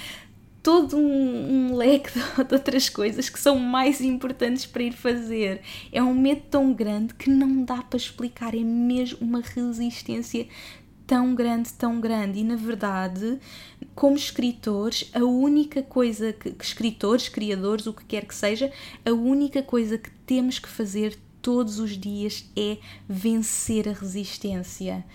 todo 0.68 0.98
um, 0.98 1.70
um 1.70 1.76
leque 1.78 2.12
de 2.44 2.54
outras 2.54 2.90
coisas 2.90 3.30
que 3.30 3.40
são 3.40 3.58
mais 3.58 4.02
importantes 4.02 4.66
para 4.66 4.84
ir 4.84 4.92
fazer. 4.92 5.62
É 5.94 6.04
um 6.04 6.14
medo 6.14 6.42
tão 6.52 6.74
grande 6.74 7.14
que 7.14 7.30
não 7.30 7.64
dá 7.64 7.82
para 7.82 7.96
explicar, 7.96 8.54
é 8.54 8.60
mesmo 8.60 9.20
uma 9.22 9.40
resistência 9.40 10.46
tão 11.08 11.34
grande, 11.34 11.72
tão 11.72 12.02
grande. 12.02 12.40
E 12.40 12.44
na 12.44 12.58
verdade, 12.58 13.40
como 13.96 14.18
escritores, 14.18 15.10
a 15.14 15.24
única 15.24 15.82
coisa 15.82 16.34
que, 16.34 16.52
que, 16.52 16.66
escritores, 16.66 17.30
criadores, 17.30 17.88
o 17.88 17.94
que 17.94 18.04
quer 18.04 18.26
que 18.26 18.36
seja, 18.36 18.70
a 19.06 19.14
única 19.14 19.64
coisa 19.64 19.98
que 19.98 20.10
temos 20.26 20.60
que 20.60 20.68
fazer 20.68 21.18
todos 21.42 21.80
os 21.80 21.98
dias 21.98 22.44
é 22.58 22.78
vencer 23.08 23.88
a 23.88 23.94
resistência. 23.94 25.06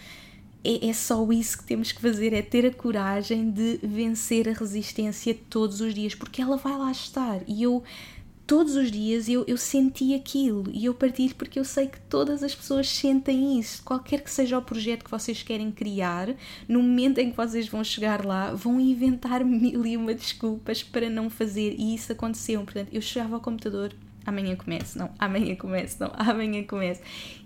É, 0.65 0.89
é 0.89 0.93
só 0.93 1.27
isso 1.33 1.59
que 1.59 1.65
temos 1.65 1.93
que 1.93 2.01
fazer, 2.01 2.33
é 2.33 2.43
ter 2.43 2.67
a 2.67 2.73
coragem 2.73 3.51
de 3.51 3.79
vencer 3.83 4.49
a 4.49 4.53
resistência 4.53 5.37
todos 5.51 5.81
os 5.81 5.95
dias, 5.95 6.15
porque 6.15 6.41
ela 6.41 6.57
vai 6.57 6.77
lá 6.77 6.91
estar. 6.91 7.41
E 7.47 7.63
eu 7.63 7.83
todos 8.47 8.75
os 8.77 8.91
dias 8.91 9.29
eu, 9.29 9.45
eu 9.47 9.57
senti 9.57 10.15
aquilo 10.15 10.65
e 10.73 10.85
eu 10.85 10.93
partilho 10.93 11.35
porque 11.37 11.59
eu 11.59 11.65
sei 11.65 11.87
que 11.87 11.99
todas 12.01 12.43
as 12.43 12.55
pessoas 12.55 12.89
sentem 12.89 13.59
isso. 13.59 13.83
Qualquer 13.83 14.21
que 14.21 14.31
seja 14.31 14.59
o 14.59 14.63
projeto 14.63 15.05
que 15.05 15.11
vocês 15.11 15.43
querem 15.43 15.71
criar, 15.71 16.29
no 16.69 16.83
momento 16.83 17.19
em 17.19 17.31
que 17.31 17.37
vocês 17.37 17.69
vão 17.69 17.83
chegar 17.83 18.25
lá, 18.25 18.53
vão 18.53 18.81
inventar 18.81 19.43
mil 19.45 19.87
e 19.87 19.97
uma 19.97 20.15
desculpas 20.15 20.83
para 20.83 21.09
não 21.09 21.31
fazer. 21.31 21.75
E 21.79 21.95
isso 21.95 22.13
aconteceu. 22.13 22.63
Portanto, 22.63 22.89
eu 22.93 23.01
chegava 23.01 23.37
ao 23.37 23.41
computador 23.41 23.95
amanhã 24.25 24.57
começo, 24.57 24.99
não, 24.99 25.11
amanhã 25.19 25.55
começo, 25.57 25.97
não, 26.01 26.13
amanhã 26.15 26.63
começo. 26.65 27.01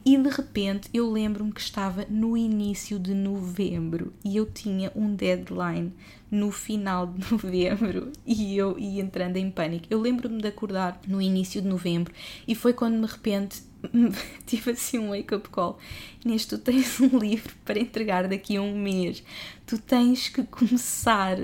E 0.04 0.16
de 0.16 0.28
repente 0.28 0.88
eu 0.92 1.10
lembro-me 1.10 1.52
que 1.52 1.60
estava 1.60 2.06
no 2.08 2.36
início 2.36 2.98
de 2.98 3.14
novembro 3.14 4.12
e 4.24 4.36
eu 4.36 4.46
tinha 4.46 4.92
um 4.94 5.14
deadline 5.14 5.92
no 6.30 6.50
final 6.50 7.06
de 7.06 7.20
novembro 7.30 8.12
e 8.26 8.56
eu 8.56 8.78
ia 8.78 9.02
entrando 9.02 9.36
em 9.36 9.50
pânico. 9.50 9.86
Eu 9.90 10.00
lembro-me 10.00 10.40
de 10.40 10.48
acordar 10.48 11.00
no 11.06 11.20
início 11.20 11.60
de 11.60 11.68
novembro 11.68 12.12
e 12.46 12.54
foi 12.54 12.72
quando 12.72 13.04
de 13.04 13.12
repente 13.12 13.62
tive 14.46 14.72
assim 14.72 14.98
um 14.98 15.10
wake-up 15.10 15.48
call. 15.48 15.78
Neste, 16.24 16.56
tu 16.56 16.58
tens 16.58 17.00
um 17.00 17.18
livro 17.18 17.54
para 17.64 17.78
entregar 17.78 18.28
daqui 18.28 18.56
a 18.56 18.62
um 18.62 18.76
mês. 18.78 19.22
Tu 19.66 19.78
tens 19.78 20.28
que 20.28 20.42
começar 20.44 21.38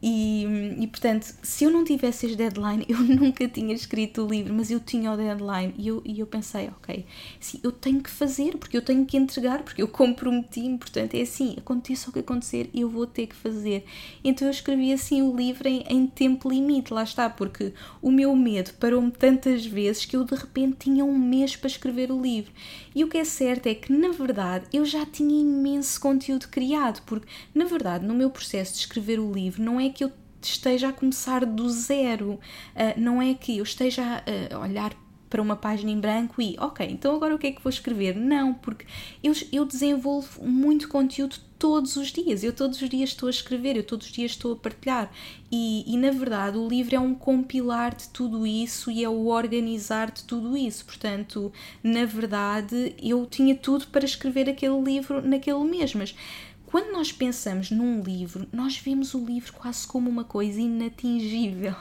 e, 0.00 0.76
e, 0.78 0.86
portanto, 0.86 1.34
se 1.42 1.64
eu 1.64 1.70
não 1.70 1.84
tivesse 1.84 2.26
este 2.26 2.38
deadline, 2.38 2.84
eu 2.88 2.98
nunca 2.98 3.48
tinha 3.48 3.74
escrito 3.74 4.24
o 4.24 4.28
livro, 4.28 4.54
mas 4.54 4.70
eu 4.70 4.78
tinha 4.78 5.10
o 5.10 5.16
deadline 5.16 5.74
e 5.76 5.88
eu, 5.88 6.02
e 6.04 6.20
eu 6.20 6.26
pensei, 6.26 6.68
ok, 6.68 7.04
sim, 7.40 7.58
eu 7.62 7.72
tenho 7.72 8.00
que 8.00 8.10
fazer, 8.10 8.56
porque 8.56 8.76
eu 8.76 8.82
tenho 8.82 9.04
que 9.04 9.16
entregar, 9.16 9.62
porque 9.62 9.82
eu 9.82 9.88
comprometi-me, 9.88 10.78
portanto, 10.78 11.14
é 11.14 11.22
assim, 11.22 11.56
aconteça 11.58 12.10
o 12.10 12.12
que 12.12 12.20
acontecer, 12.20 12.70
eu 12.72 12.88
vou 12.88 13.06
ter 13.06 13.26
que 13.26 13.34
fazer. 13.34 13.84
Então 14.22 14.46
eu 14.46 14.52
escrevi 14.52 14.92
assim 14.92 15.22
o 15.22 15.34
livro 15.34 15.66
em, 15.66 15.82
em 15.88 16.06
tempo 16.06 16.48
limite, 16.48 16.94
lá 16.94 17.02
está, 17.02 17.28
porque 17.28 17.72
o 18.00 18.12
meu 18.12 18.34
medo 18.36 18.72
parou-me 18.78 19.10
tantas 19.10 19.66
vezes 19.66 20.04
que 20.04 20.16
eu 20.16 20.24
de 20.24 20.34
repente 20.34 20.76
tinha 20.78 21.04
um 21.04 21.18
mês 21.18 21.56
para 21.56 21.68
escrever 21.68 22.12
o 22.12 22.20
livro. 22.20 22.52
E 22.94 23.04
o 23.04 23.08
que 23.08 23.18
é 23.18 23.24
certo 23.24 23.66
é 23.66 23.74
que, 23.74 23.92
na 23.92 24.08
verdade, 24.10 24.66
eu 24.72 24.84
já 24.84 25.04
tinha 25.04 25.40
imenso 25.40 26.00
conteúdo 26.00 26.48
criado, 26.48 27.02
porque, 27.06 27.26
na 27.54 27.64
verdade, 27.64 28.06
no 28.06 28.14
meu 28.14 28.30
processo 28.30 28.72
de 28.72 28.80
escrever 28.80 29.20
o 29.20 29.32
livro, 29.32 29.62
não 29.62 29.78
é 29.78 29.87
é 29.88 29.92
que 29.92 30.04
eu 30.04 30.12
esteja 30.40 30.88
a 30.88 30.92
começar 30.92 31.44
do 31.44 31.68
zero, 31.68 32.32
uh, 32.32 32.40
não 32.96 33.20
é 33.20 33.34
que 33.34 33.58
eu 33.58 33.64
esteja 33.64 34.22
a, 34.52 34.58
olhar 34.58 34.94
para 35.28 35.42
uma 35.42 35.56
página 35.56 35.90
em 35.90 36.00
branco 36.00 36.40
e, 36.40 36.56
ok, 36.58 36.86
então 36.90 37.14
agora 37.14 37.34
o 37.34 37.38
que 37.38 37.48
é 37.48 37.52
que 37.52 37.62
vou 37.62 37.70
escrever? 37.70 38.16
Não, 38.16 38.54
porque 38.54 38.86
eu, 39.22 39.32
eu 39.52 39.64
desenvolvo 39.64 40.42
muito 40.44 40.88
conteúdo 40.88 41.36
todos 41.58 41.96
os 41.96 42.12
dias, 42.12 42.44
eu 42.44 42.52
todos 42.52 42.80
os 42.80 42.88
dias 42.88 43.10
estou 43.10 43.26
a 43.26 43.30
escrever, 43.30 43.76
eu 43.76 43.82
todos 43.82 44.06
os 44.06 44.12
dias 44.12 44.30
estou 44.30 44.52
a 44.52 44.56
partilhar. 44.56 45.10
E, 45.50 45.84
e 45.92 45.96
na 45.96 46.10
verdade 46.10 46.56
o 46.56 46.68
livro 46.68 46.94
é 46.94 47.00
um 47.00 47.14
compilar 47.14 47.94
de 47.94 48.08
tudo 48.08 48.46
isso 48.46 48.90
e 48.90 49.02
é 49.02 49.08
o 49.08 49.26
organizar 49.26 50.10
de 50.10 50.24
tudo 50.24 50.56
isso, 50.56 50.84
portanto, 50.84 51.52
na 51.82 52.04
verdade 52.04 52.94
eu 53.02 53.26
tinha 53.26 53.54
tudo 53.54 53.86
para 53.88 54.04
escrever 54.04 54.48
aquele 54.48 54.80
livro 54.80 55.20
naquele 55.20 55.64
mês, 55.64 55.94
mas 55.94 56.14
quando 56.70 56.92
nós 56.92 57.10
pensamos 57.10 57.70
num 57.70 58.02
livro, 58.02 58.46
nós 58.52 58.76
vemos 58.76 59.14
o 59.14 59.24
livro 59.24 59.54
quase 59.54 59.86
como 59.86 60.10
uma 60.10 60.22
coisa 60.22 60.60
inatingível. 60.60 61.74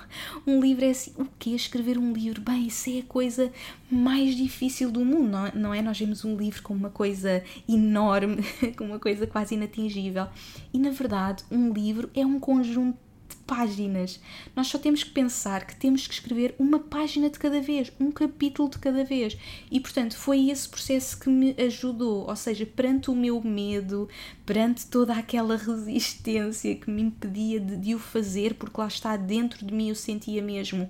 Um 0.47 0.61
livro 0.61 0.85
é 0.85 0.91
assim, 0.91 1.11
o 1.17 1.25
que 1.37 1.51
é 1.51 1.55
escrever 1.57 1.97
um 1.97 2.13
livro? 2.13 2.39
Bem, 2.39 2.67
isso 2.67 2.89
é 2.89 2.99
a 2.99 3.03
coisa 3.03 3.51
mais 3.91 4.33
difícil 4.33 4.89
do 4.89 5.03
mundo, 5.03 5.37
não 5.53 5.73
é? 5.73 5.81
Nós 5.81 5.99
vemos 5.99 6.23
um 6.23 6.37
livro 6.37 6.63
como 6.63 6.79
uma 6.79 6.89
coisa 6.89 7.43
enorme, 7.67 8.37
como 8.77 8.91
uma 8.91 8.99
coisa 8.99 9.27
quase 9.27 9.55
inatingível. 9.55 10.27
E 10.73 10.79
na 10.79 10.91
verdade, 10.91 11.43
um 11.51 11.73
livro 11.73 12.09
é 12.15 12.25
um 12.25 12.39
conjunto 12.39 12.97
páginas. 13.47 14.19
Nós 14.53 14.67
só 14.67 14.77
temos 14.77 15.03
que 15.03 15.09
pensar 15.09 15.65
que 15.65 15.75
temos 15.75 16.05
que 16.05 16.13
escrever 16.13 16.53
uma 16.59 16.77
página 16.77 17.29
de 17.29 17.39
cada 17.39 17.61
vez, 17.61 17.91
um 17.99 18.11
capítulo 18.11 18.69
de 18.69 18.77
cada 18.77 19.03
vez. 19.05 19.37
E 19.71 19.79
portanto, 19.79 20.17
foi 20.17 20.49
esse 20.49 20.67
processo 20.67 21.17
que 21.17 21.29
me 21.29 21.55
ajudou, 21.57 22.27
ou 22.27 22.35
seja, 22.35 22.65
perante 22.65 23.09
o 23.09 23.15
meu 23.15 23.41
medo, 23.41 24.09
perante 24.45 24.85
toda 24.85 25.13
aquela 25.13 25.55
resistência 25.55 26.75
que 26.75 26.91
me 26.91 27.03
impedia 27.03 27.59
de, 27.59 27.77
de 27.77 27.95
o 27.95 27.99
fazer, 27.99 28.55
porque 28.55 28.79
lá 28.79 28.87
está 28.87 29.15
dentro 29.15 29.65
de 29.65 29.73
mim 29.73 29.89
eu 29.89 29.95
sentia 29.95 30.41
mesmo 30.41 30.89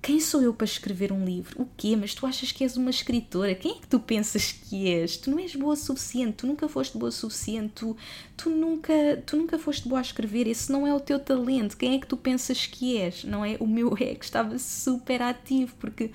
quem 0.00 0.20
sou 0.20 0.40
eu 0.40 0.54
para 0.54 0.64
escrever 0.64 1.12
um 1.12 1.24
livro? 1.24 1.62
O 1.62 1.68
quê? 1.76 1.96
Mas 1.96 2.14
tu 2.14 2.24
achas 2.24 2.52
que 2.52 2.62
és 2.62 2.76
uma 2.76 2.90
escritora? 2.90 3.54
Quem 3.54 3.72
é 3.72 3.74
que 3.74 3.88
tu 3.88 3.98
pensas 3.98 4.52
que 4.52 4.86
és? 4.88 5.16
Tu 5.16 5.30
não 5.30 5.38
és 5.38 5.54
boa 5.56 5.74
o 5.74 5.76
suficiente, 5.76 6.34
tu 6.38 6.46
nunca 6.46 6.68
foste 6.68 6.96
boa 6.96 7.08
o 7.08 7.12
suficiente, 7.12 7.72
tu, 7.74 7.96
tu, 8.36 8.48
nunca, 8.48 8.92
tu 9.26 9.36
nunca 9.36 9.58
foste 9.58 9.88
boa 9.88 9.98
a 9.98 10.02
escrever, 10.02 10.46
esse 10.46 10.70
não 10.70 10.86
é 10.86 10.94
o 10.94 11.00
teu 11.00 11.18
talento. 11.18 11.76
Quem 11.76 11.96
é 11.96 11.98
que 11.98 12.06
tu 12.06 12.16
pensas 12.16 12.64
que 12.64 12.96
és? 12.96 13.24
Não 13.24 13.44
é? 13.44 13.56
O 13.58 13.66
meu 13.66 13.92
ego 13.98 14.22
estava 14.22 14.58
super 14.58 15.20
ativo, 15.20 15.74
porque, 15.80 16.10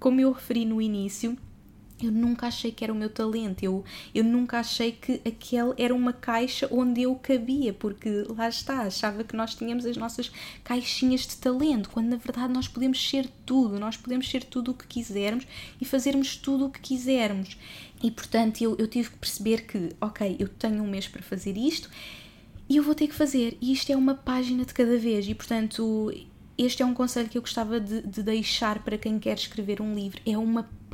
como 0.00 0.20
eu 0.20 0.32
referi 0.32 0.64
no 0.64 0.80
início, 0.80 1.36
eu 2.02 2.12
nunca 2.12 2.46
achei 2.46 2.70
que 2.70 2.84
era 2.84 2.92
o 2.92 2.96
meu 2.96 3.08
talento, 3.08 3.62
eu, 3.62 3.82
eu 4.14 4.22
nunca 4.22 4.58
achei 4.58 4.92
que 4.92 5.20
aquele 5.26 5.72
era 5.78 5.94
uma 5.94 6.12
caixa 6.12 6.68
onde 6.70 7.02
eu 7.02 7.14
cabia, 7.14 7.72
porque 7.72 8.24
lá 8.28 8.48
está, 8.48 8.82
achava 8.82 9.24
que 9.24 9.34
nós 9.34 9.54
tínhamos 9.54 9.86
as 9.86 9.96
nossas 9.96 10.30
caixinhas 10.62 11.26
de 11.26 11.36
talento, 11.36 11.88
quando 11.88 12.08
na 12.08 12.16
verdade 12.16 12.52
nós 12.52 12.68
podemos 12.68 13.02
ser 13.08 13.26
tudo, 13.46 13.80
nós 13.80 13.96
podemos 13.96 14.28
ser 14.28 14.44
tudo 14.44 14.72
o 14.72 14.74
que 14.74 14.86
quisermos 14.86 15.46
e 15.80 15.84
fazermos 15.84 16.36
tudo 16.36 16.66
o 16.66 16.70
que 16.70 16.80
quisermos. 16.80 17.56
E 18.02 18.10
portanto 18.10 18.60
eu, 18.60 18.76
eu 18.78 18.86
tive 18.86 19.10
que 19.10 19.16
perceber 19.16 19.66
que, 19.66 19.90
ok, 19.98 20.36
eu 20.38 20.48
tenho 20.48 20.82
um 20.82 20.86
mês 20.86 21.08
para 21.08 21.22
fazer 21.22 21.56
isto 21.56 21.88
e 22.68 22.76
eu 22.76 22.82
vou 22.82 22.94
ter 22.94 23.06
que 23.08 23.14
fazer, 23.14 23.56
e 23.60 23.72
isto 23.72 23.90
é 23.90 23.96
uma 23.96 24.14
página 24.14 24.64
de 24.64 24.74
cada 24.74 24.98
vez, 24.98 25.26
e 25.26 25.34
portanto 25.34 26.12
este 26.58 26.82
é 26.82 26.86
um 26.86 26.94
conselho 26.94 27.28
que 27.28 27.36
eu 27.36 27.42
gostava 27.42 27.78
de, 27.78 28.00
de, 28.02 28.22
deixar 28.22 28.82
para 28.82 28.96
quem 28.96 29.18
quer 29.18 29.36
escrever 29.36 29.80
um 29.82 29.94
livro: 29.94 30.20
é 30.24 30.38
uma 30.38 30.62
página 30.62 30.85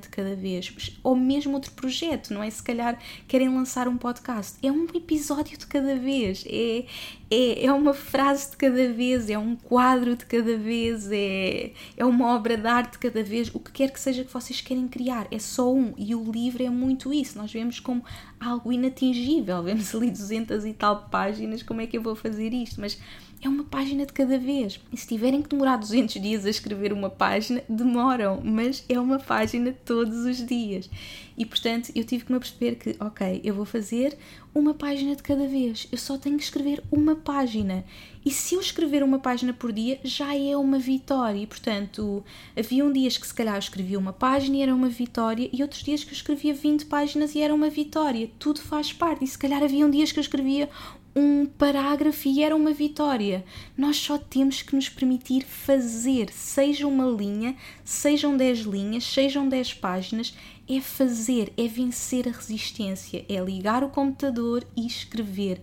de 0.00 0.08
cada 0.08 0.34
vez, 0.34 0.98
ou 1.02 1.14
mesmo 1.14 1.52
outro 1.54 1.70
projeto, 1.72 2.32
não 2.32 2.42
é? 2.42 2.50
Se 2.50 2.62
calhar 2.62 2.98
querem 3.28 3.48
lançar 3.48 3.86
um 3.86 3.96
podcast, 3.96 4.58
é 4.62 4.72
um 4.72 4.86
episódio 4.94 5.56
de 5.56 5.66
cada 5.66 5.96
vez, 5.96 6.44
é, 6.48 6.84
é, 7.30 7.66
é 7.66 7.72
uma 7.72 7.94
frase 7.94 8.50
de 8.50 8.56
cada 8.56 8.92
vez, 8.92 9.28
é 9.28 9.38
um 9.38 9.54
quadro 9.54 10.16
de 10.16 10.24
cada 10.24 10.56
vez, 10.56 11.08
é, 11.12 11.72
é 11.96 12.04
uma 12.04 12.34
obra 12.34 12.56
de 12.56 12.66
arte 12.66 12.92
de 12.92 12.98
cada 12.98 13.22
vez, 13.22 13.54
o 13.54 13.60
que 13.60 13.70
quer 13.70 13.90
que 13.90 14.00
seja 14.00 14.24
que 14.24 14.32
vocês 14.32 14.60
querem 14.60 14.88
criar, 14.88 15.28
é 15.30 15.38
só 15.38 15.72
um, 15.72 15.94
e 15.96 16.14
o 16.14 16.30
livro 16.30 16.62
é 16.62 16.70
muito 16.70 17.12
isso, 17.12 17.38
nós 17.38 17.52
vemos 17.52 17.78
como 17.78 18.02
algo 18.40 18.72
inatingível, 18.72 19.62
vemos 19.62 19.94
ali 19.94 20.10
200 20.10 20.64
e 20.64 20.72
tal 20.72 21.08
páginas, 21.10 21.62
como 21.62 21.80
é 21.80 21.86
que 21.86 21.96
eu 21.96 22.02
vou 22.02 22.16
fazer 22.16 22.52
isto? 22.52 22.80
Mas 22.80 22.98
é 23.44 23.48
uma 23.48 23.64
página 23.64 24.06
de 24.06 24.12
cada 24.12 24.38
vez. 24.38 24.80
E 24.92 24.96
se 24.96 25.06
tiverem 25.06 25.42
que 25.42 25.48
demorar 25.48 25.76
200 25.76 26.20
dias 26.20 26.46
a 26.46 26.50
escrever 26.50 26.92
uma 26.92 27.10
página, 27.10 27.62
demoram, 27.68 28.40
mas 28.42 28.84
é 28.88 28.98
uma 28.98 29.18
página 29.18 29.74
todos 29.84 30.24
os 30.24 30.44
dias. 30.44 30.88
E 31.36 31.44
portanto, 31.44 31.90
eu 31.94 32.04
tive 32.04 32.24
que 32.24 32.32
me 32.32 32.38
perceber 32.38 32.76
que, 32.76 32.96
ok, 33.00 33.40
eu 33.44 33.54
vou 33.54 33.64
fazer 33.64 34.16
uma 34.54 34.72
página 34.72 35.16
de 35.16 35.22
cada 35.22 35.46
vez. 35.46 35.88
Eu 35.90 35.98
só 35.98 36.16
tenho 36.16 36.38
que 36.38 36.44
escrever 36.44 36.82
uma 36.90 37.16
página. 37.16 37.84
E 38.24 38.30
se 38.30 38.54
eu 38.54 38.60
escrever 38.60 39.02
uma 39.02 39.18
página 39.18 39.52
por 39.52 39.72
dia, 39.72 40.00
já 40.04 40.34
é 40.34 40.56
uma 40.56 40.78
vitória. 40.78 41.38
E 41.38 41.46
portanto, 41.46 42.24
havia 42.56 42.84
um 42.84 42.92
dias 42.92 43.18
que 43.18 43.26
se 43.26 43.34
calhar 43.34 43.56
eu 43.56 43.58
escrevia 43.58 43.98
uma 43.98 44.12
página 44.12 44.56
e 44.56 44.62
era 44.62 44.74
uma 44.74 44.88
vitória, 44.88 45.50
e 45.52 45.60
outros 45.60 45.82
dias 45.82 46.04
que 46.04 46.10
eu 46.10 46.14
escrevia 46.14 46.54
20 46.54 46.86
páginas 46.86 47.34
e 47.34 47.40
era 47.40 47.52
uma 47.52 47.68
vitória. 47.68 48.30
Tudo 48.38 48.60
faz 48.60 48.92
parte. 48.92 49.24
E 49.24 49.26
se 49.26 49.36
calhar 49.36 49.62
havia 49.62 49.84
um 49.84 49.90
dias 49.90 50.12
que 50.12 50.18
eu 50.18 50.22
escrevia 50.22 50.70
um 51.14 51.46
parágrafo 51.46 52.28
e 52.28 52.42
era 52.42 52.56
uma 52.56 52.72
vitória. 52.72 53.44
Nós 53.76 53.96
só 53.96 54.18
temos 54.18 54.62
que 54.62 54.74
nos 54.74 54.88
permitir 54.88 55.44
fazer, 55.44 56.30
seja 56.30 56.86
uma 56.86 57.06
linha, 57.06 57.56
sejam 57.84 58.36
10 58.36 58.60
linhas, 58.60 59.04
sejam 59.04 59.48
10 59.48 59.74
páginas, 59.74 60.34
é 60.68 60.80
fazer, 60.80 61.52
é 61.56 61.68
vencer 61.68 62.28
a 62.28 62.32
resistência, 62.32 63.24
é 63.28 63.40
ligar 63.40 63.84
o 63.84 63.90
computador 63.90 64.66
e 64.76 64.86
escrever. 64.86 65.60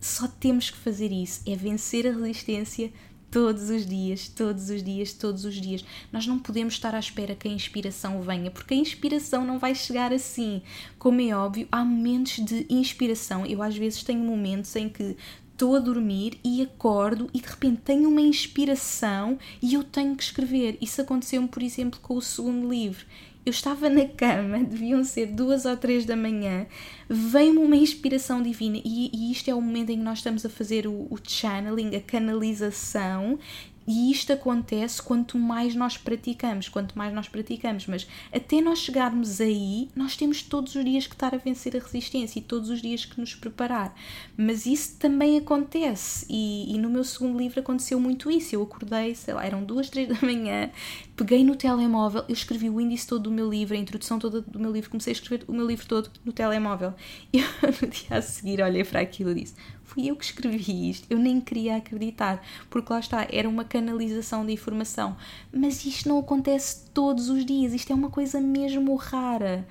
Só 0.00 0.28
temos 0.28 0.70
que 0.70 0.76
fazer 0.76 1.10
isso, 1.10 1.42
é 1.46 1.56
vencer 1.56 2.06
a 2.06 2.12
resistência 2.12 2.92
todos 3.34 3.68
os 3.68 3.84
dias, 3.84 4.28
todos 4.28 4.70
os 4.70 4.80
dias, 4.80 5.12
todos 5.12 5.44
os 5.44 5.60
dias. 5.60 5.84
Nós 6.12 6.24
não 6.24 6.38
podemos 6.38 6.74
estar 6.74 6.94
à 6.94 7.00
espera 7.00 7.34
que 7.34 7.48
a 7.48 7.50
inspiração 7.50 8.22
venha, 8.22 8.48
porque 8.48 8.74
a 8.74 8.76
inspiração 8.76 9.44
não 9.44 9.58
vai 9.58 9.74
chegar 9.74 10.12
assim. 10.12 10.62
Como 11.00 11.20
é 11.20 11.34
óbvio, 11.36 11.66
há 11.72 11.84
momentos 11.84 12.44
de 12.44 12.64
inspiração. 12.70 13.44
Eu 13.44 13.60
às 13.60 13.76
vezes 13.76 14.04
tenho 14.04 14.20
momentos 14.20 14.76
em 14.76 14.88
que 14.88 15.16
estou 15.50 15.74
a 15.74 15.80
dormir 15.80 16.38
e 16.44 16.62
acordo 16.62 17.28
e 17.34 17.40
de 17.40 17.48
repente 17.48 17.80
tenho 17.84 18.08
uma 18.08 18.20
inspiração 18.20 19.36
e 19.60 19.74
eu 19.74 19.82
tenho 19.82 20.14
que 20.14 20.22
escrever. 20.22 20.78
Isso 20.80 21.00
aconteceu-me, 21.00 21.48
por 21.48 21.60
exemplo, 21.60 21.98
com 22.00 22.14
o 22.14 22.22
segundo 22.22 22.70
livro. 22.70 23.04
Eu 23.44 23.50
estava 23.50 23.88
na 23.88 24.06
cama, 24.06 24.58
deviam 24.64 25.04
ser 25.04 25.26
duas 25.26 25.64
ou 25.64 25.76
três 25.76 26.04
da 26.04 26.16
manhã, 26.16 26.66
veio-me 27.08 27.58
uma 27.58 27.76
inspiração 27.76 28.42
divina, 28.42 28.80
e, 28.84 29.10
e, 29.12 29.32
isto 29.32 29.50
é 29.50 29.54
o 29.54 29.60
momento 29.60 29.90
em 29.90 29.98
que 29.98 30.04
nós 30.04 30.18
estamos 30.18 30.44
a 30.46 30.48
fazer 30.48 30.86
o, 30.86 31.06
o 31.10 31.18
channeling, 31.22 31.94
a 31.94 32.00
canalização, 32.00 33.38
e 33.86 34.10
isto 34.10 34.32
acontece 34.32 35.02
quanto 35.02 35.38
mais 35.38 35.74
nós 35.74 35.98
praticamos, 35.98 36.68
quanto 36.68 36.96
mais 36.96 37.12
nós 37.12 37.28
praticamos, 37.28 37.86
mas 37.86 38.06
até 38.32 38.60
nós 38.60 38.78
chegarmos 38.78 39.40
aí, 39.40 39.88
nós 39.94 40.16
temos 40.16 40.42
todos 40.42 40.74
os 40.74 40.84
dias 40.84 41.06
que 41.06 41.14
estar 41.14 41.34
a 41.34 41.38
vencer 41.38 41.76
a 41.76 41.80
resistência 41.80 42.38
e 42.38 42.42
todos 42.42 42.70
os 42.70 42.80
dias 42.80 43.04
que 43.04 43.20
nos 43.20 43.34
preparar. 43.34 43.94
Mas 44.36 44.64
isso 44.64 44.96
também 44.98 45.36
acontece, 45.36 46.26
e, 46.30 46.74
e 46.74 46.78
no 46.78 46.88
meu 46.88 47.04
segundo 47.04 47.38
livro 47.38 47.60
aconteceu 47.60 48.00
muito 48.00 48.30
isso. 48.30 48.54
Eu 48.54 48.62
acordei, 48.62 49.14
sei 49.14 49.34
lá, 49.34 49.44
eram 49.44 49.62
duas, 49.62 49.90
três 49.90 50.08
da 50.08 50.26
manhã, 50.26 50.70
peguei 51.16 51.44
no 51.44 51.54
telemóvel, 51.54 52.24
eu 52.28 52.32
escrevi 52.32 52.68
o 52.68 52.80
índice 52.80 53.06
todo 53.06 53.24
do 53.24 53.30
meu 53.30 53.48
livro, 53.48 53.74
a 53.74 53.78
introdução 53.78 54.18
toda 54.18 54.40
do 54.40 54.58
meu 54.58 54.72
livro, 54.72 54.90
comecei 54.90 55.12
a 55.12 55.14
escrever 55.14 55.44
o 55.46 55.52
meu 55.52 55.66
livro 55.66 55.86
todo 55.86 56.10
no 56.24 56.32
telemóvel. 56.32 56.92
E 57.32 57.40
no 57.62 57.88
dia 57.88 58.18
a 58.18 58.22
seguir 58.22 58.60
olhei 58.60 58.84
para 58.84 59.00
aquilo 59.00 59.30
e 59.30 59.34
disse: 59.34 59.54
fui 59.82 60.08
eu 60.08 60.16
que 60.16 60.24
escrevi 60.24 60.90
isto, 60.90 61.06
eu 61.08 61.18
nem 61.18 61.40
queria 61.40 61.76
acreditar, 61.76 62.44
porque 62.68 62.92
lá 62.92 62.98
está, 62.98 63.26
era 63.30 63.48
uma 63.48 63.64
canalização 63.64 64.44
de 64.44 64.52
informação. 64.52 65.16
Mas 65.52 65.84
isto 65.84 66.08
não 66.08 66.18
acontece 66.18 66.86
todos 66.92 67.28
os 67.28 67.44
dias, 67.44 67.72
isto 67.72 67.92
é 67.92 67.94
uma 67.94 68.10
coisa 68.10 68.40
mesmo 68.40 68.94
rara. 68.96 69.66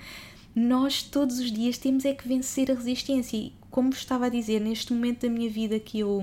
Nós 0.55 1.03
todos 1.03 1.39
os 1.39 1.51
dias 1.51 1.77
temos 1.77 2.05
é 2.05 2.13
que 2.13 2.27
vencer 2.27 2.71
a 2.71 2.75
resistência 2.75 3.51
como 3.73 3.89
estava 3.89 4.27
a 4.27 4.29
dizer, 4.29 4.61
neste 4.61 4.93
momento 4.93 5.21
da 5.21 5.29
minha 5.33 5.49
vida 5.49 5.79
que 5.79 5.99
eu, 5.99 6.21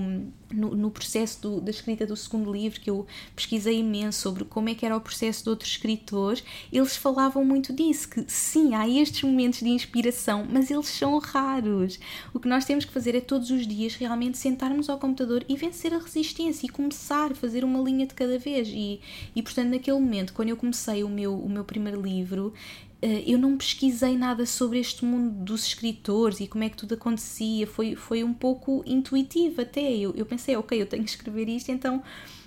no, 0.49 0.73
no 0.73 0.89
processo 0.89 1.41
do, 1.41 1.59
da 1.59 1.69
escrita 1.69 2.07
do 2.07 2.15
segundo 2.15 2.49
livro, 2.49 2.79
que 2.79 2.89
eu 2.89 3.05
pesquisei 3.35 3.79
imenso 3.79 4.21
sobre 4.21 4.45
como 4.45 4.69
é 4.69 4.73
que 4.73 4.85
era 4.85 4.95
o 4.95 5.01
processo 5.01 5.43
de 5.43 5.49
outros 5.49 5.69
escritores, 5.71 6.45
eles 6.71 6.95
falavam 6.95 7.43
muito 7.43 7.73
disso, 7.73 8.07
que 8.07 8.23
sim, 8.25 8.73
há 8.73 8.87
estes 8.87 9.23
momentos 9.23 9.59
de 9.59 9.67
inspiração, 9.67 10.47
mas 10.49 10.71
eles 10.71 10.87
são 10.87 11.19
raros. 11.19 11.99
O 12.33 12.39
que 12.39 12.47
nós 12.47 12.63
temos 12.63 12.85
que 12.85 12.93
fazer 12.93 13.15
é 13.15 13.19
todos 13.19 13.51
os 13.51 13.67
dias 13.67 13.95
realmente 13.95 14.37
sentarmos 14.37 14.89
ao 14.89 14.97
computador 14.97 15.43
e 15.49 15.57
vencer 15.57 15.93
a 15.93 15.99
resistência 15.99 16.65
e 16.65 16.69
começar 16.69 17.33
a 17.33 17.35
fazer 17.35 17.65
uma 17.65 17.81
linha 17.81 18.07
de 18.07 18.13
cada 18.13 18.39
vez. 18.39 18.69
E, 18.69 19.01
e 19.35 19.43
portanto, 19.43 19.71
naquele 19.71 19.99
momento, 19.99 20.31
quando 20.31 20.47
eu 20.47 20.55
comecei 20.55 21.03
o 21.03 21.09
meu, 21.09 21.37
o 21.37 21.49
meu 21.49 21.65
primeiro 21.65 22.01
livro, 22.01 22.53
eu 23.01 23.37
não 23.37 23.57
pesquisei 23.57 24.15
nada 24.15 24.45
sobre 24.45 24.79
este 24.79 25.03
mundo 25.03 25.43
dos 25.43 25.65
escritores 25.65 26.39
e 26.39 26.47
como 26.47 26.63
é 26.63 26.69
que 26.69 26.77
tudo 26.77 26.93
acontecia, 26.93 27.65
foi, 27.65 27.95
foi 27.95 28.23
um 28.23 28.33
pouco 28.33 28.83
intuitivo 28.85 29.61
até. 29.61 29.91
Eu, 29.91 30.13
eu 30.15 30.25
pensei, 30.25 30.55
ok, 30.55 30.79
eu 30.79 30.85
tenho 30.85 31.03
que 31.03 31.09
escrever 31.09 31.49
isto, 31.49 31.71
então 31.71 32.03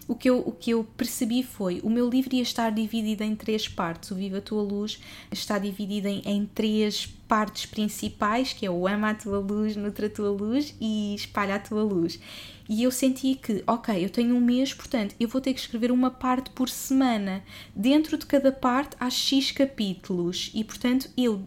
o 0.06 0.14
que, 0.14 0.28
eu, 0.28 0.38
o 0.40 0.52
que 0.52 0.70
eu 0.70 0.84
percebi 0.96 1.42
foi 1.42 1.80
o 1.82 1.88
meu 1.88 2.08
livro 2.08 2.34
ia 2.34 2.42
estar 2.42 2.70
dividido 2.70 3.24
em 3.24 3.34
três 3.34 3.66
partes. 3.66 4.10
O 4.10 4.14
Viva 4.14 4.38
a 4.38 4.40
Tua 4.40 4.62
Luz 4.62 5.00
está 5.32 5.58
dividido 5.58 6.08
em, 6.08 6.22
em 6.26 6.46
três 6.46 7.06
partes 7.26 7.66
principais, 7.66 8.52
que 8.52 8.66
é 8.66 8.70
o 8.70 8.86
Ama 8.86 9.10
a 9.10 9.14
Tua 9.14 9.38
Luz, 9.38 9.74
Nutra 9.76 10.06
a 10.06 10.10
Tua 10.10 10.30
Luz 10.30 10.74
e 10.80 11.14
Espalha 11.14 11.56
a 11.56 11.58
Tua 11.58 11.82
Luz. 11.82 12.20
E 12.68 12.82
eu 12.82 12.90
senti 12.90 13.34
que, 13.34 13.62
ok, 13.66 14.04
eu 14.04 14.08
tenho 14.08 14.34
um 14.34 14.40
mês, 14.40 14.72
portanto, 14.72 15.14
eu 15.20 15.28
vou 15.28 15.40
ter 15.40 15.52
que 15.52 15.60
escrever 15.60 15.90
uma 15.90 16.10
parte 16.10 16.50
por 16.50 16.68
semana. 16.68 17.42
Dentro 17.74 18.16
de 18.16 18.24
cada 18.24 18.50
parte 18.50 18.96
há 18.98 19.10
X 19.10 19.50
capítulos 19.50 20.50
e, 20.54 20.64
portanto, 20.64 21.10
eu 21.16 21.44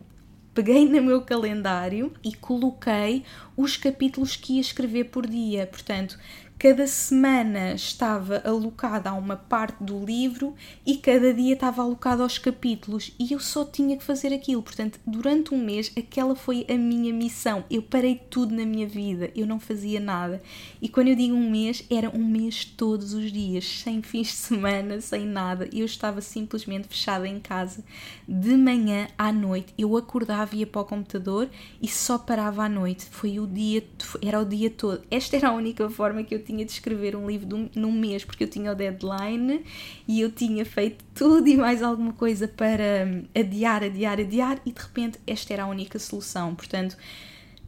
peguei 0.54 0.86
no 0.90 1.02
meu 1.02 1.22
calendário 1.22 2.14
e 2.24 2.34
coloquei 2.34 3.24
os 3.56 3.78
capítulos 3.78 4.36
que 4.36 4.54
ia 4.54 4.62
escrever 4.62 5.06
por 5.06 5.26
dia. 5.26 5.66
Portanto, 5.66 6.20
cada 6.60 6.88
semana 6.88 7.74
estava 7.74 8.42
alocada 8.44 9.12
a 9.12 9.14
uma 9.14 9.36
parte 9.36 9.84
do 9.84 10.04
livro 10.04 10.56
e 10.84 10.98
cada 10.98 11.32
dia 11.32 11.54
estava 11.54 11.84
alocado 11.84 12.24
aos 12.24 12.40
capítulos 12.40 13.14
e 13.20 13.32
eu 13.32 13.40
só 13.40 13.64
tinha 13.64 13.96
que 13.96 14.04
fazer 14.04 14.34
aquilo. 14.34 14.64
Portanto, 14.64 15.00
durante 15.06 15.54
um 15.54 15.64
mês, 15.64 15.92
aquela 15.96 16.36
foi 16.36 16.66
a 16.68 16.74
minha 16.74 17.14
missão. 17.14 17.64
Eu 17.70 17.84
parei 17.84 18.16
tudo 18.30 18.56
na 18.56 18.66
minha 18.66 18.88
vida, 18.88 19.30
eu 19.36 19.46
não 19.46 19.60
fazia 19.60 20.00
nada. 20.00 20.42
E 20.82 20.90
quando 20.90 21.10
eu 21.10 21.16
digo 21.16 21.36
um 21.36 21.50
mês, 21.50 21.86
era 21.92 22.10
um 22.10 22.26
mês 22.26 22.66
todos 22.66 23.14
os 23.14 23.32
dias, 23.32 23.66
sem 23.84 24.02
fins 24.02 24.28
de 24.28 24.34
semana, 24.34 25.00
sem 25.00 25.28
nada. 25.28 25.70
Eu 25.72 25.86
estava 25.86 26.22
simplesmente 26.22 26.88
fechada 26.88 27.28
em 27.28 27.40
casa 27.40 27.84
de 28.28 28.58
manhã 28.58 29.08
à 29.16 29.32
noite. 29.32 29.76
Eu 29.78 29.96
acordava, 29.96 30.56
ia 30.56 30.66
para 30.66 30.82
o 30.82 30.86
computador 30.86 31.48
e 31.80 31.88
só 31.88 32.18
parava 32.18 32.64
à 32.64 32.70
noite. 32.70 33.06
Foi 33.12 33.40
o 33.40 33.46
dia, 33.46 33.84
era 34.24 34.42
o 34.42 34.46
dia 34.46 34.72
todo. 34.72 35.04
Esta 35.12 35.36
era 35.36 35.50
a 35.50 35.54
única 35.54 35.88
forma 35.88 36.24
que 36.24 36.34
eu 36.34 36.47
tinha 36.48 36.66
de 36.66 36.72
escrever 36.72 37.16
um 37.16 37.28
livro 37.30 37.70
num 37.76 37.92
mês, 37.92 38.24
porque 38.24 38.44
eu 38.44 38.48
tinha 38.48 38.72
o 38.72 38.76
deadline 38.76 39.64
e 40.08 40.22
eu 40.22 40.32
tinha 40.32 40.66
feito 40.66 41.04
tudo 41.14 41.48
e 41.48 41.58
mais 41.58 41.84
alguma 41.84 42.14
coisa 42.14 42.48
para 42.48 43.06
hum, 43.06 43.24
adiar, 43.36 43.84
adiar, 43.84 44.20
adiar, 44.20 44.62
e 44.66 44.72
de 44.72 44.82
repente 44.82 45.20
esta 45.28 45.54
era 45.54 45.64
a 45.64 45.68
única 45.68 46.00
solução. 46.00 46.56
Portanto, 46.56 46.98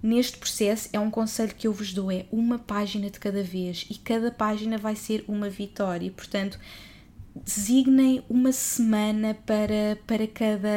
neste 0.02 0.38
processo 0.38 0.90
é 0.94 1.00
um 1.00 1.12
conselho 1.12 1.54
que 1.56 1.68
eu 1.68 1.74
vos 1.74 1.94
dou: 1.94 2.12
é 2.12 2.26
uma 2.32 2.58
página 2.58 3.10
de 3.10 3.20
cada 3.20 3.44
vez 3.44 3.86
e 3.90 3.96
cada 3.96 4.32
página 4.32 4.78
vai 4.78 4.96
ser 4.96 5.24
uma 5.28 5.50
vitória. 5.50 6.10
Portanto, 6.12 6.58
designem 7.44 8.24
uma 8.30 8.52
semana 8.52 9.34
para, 9.46 9.98
para, 10.06 10.28
cada, 10.28 10.70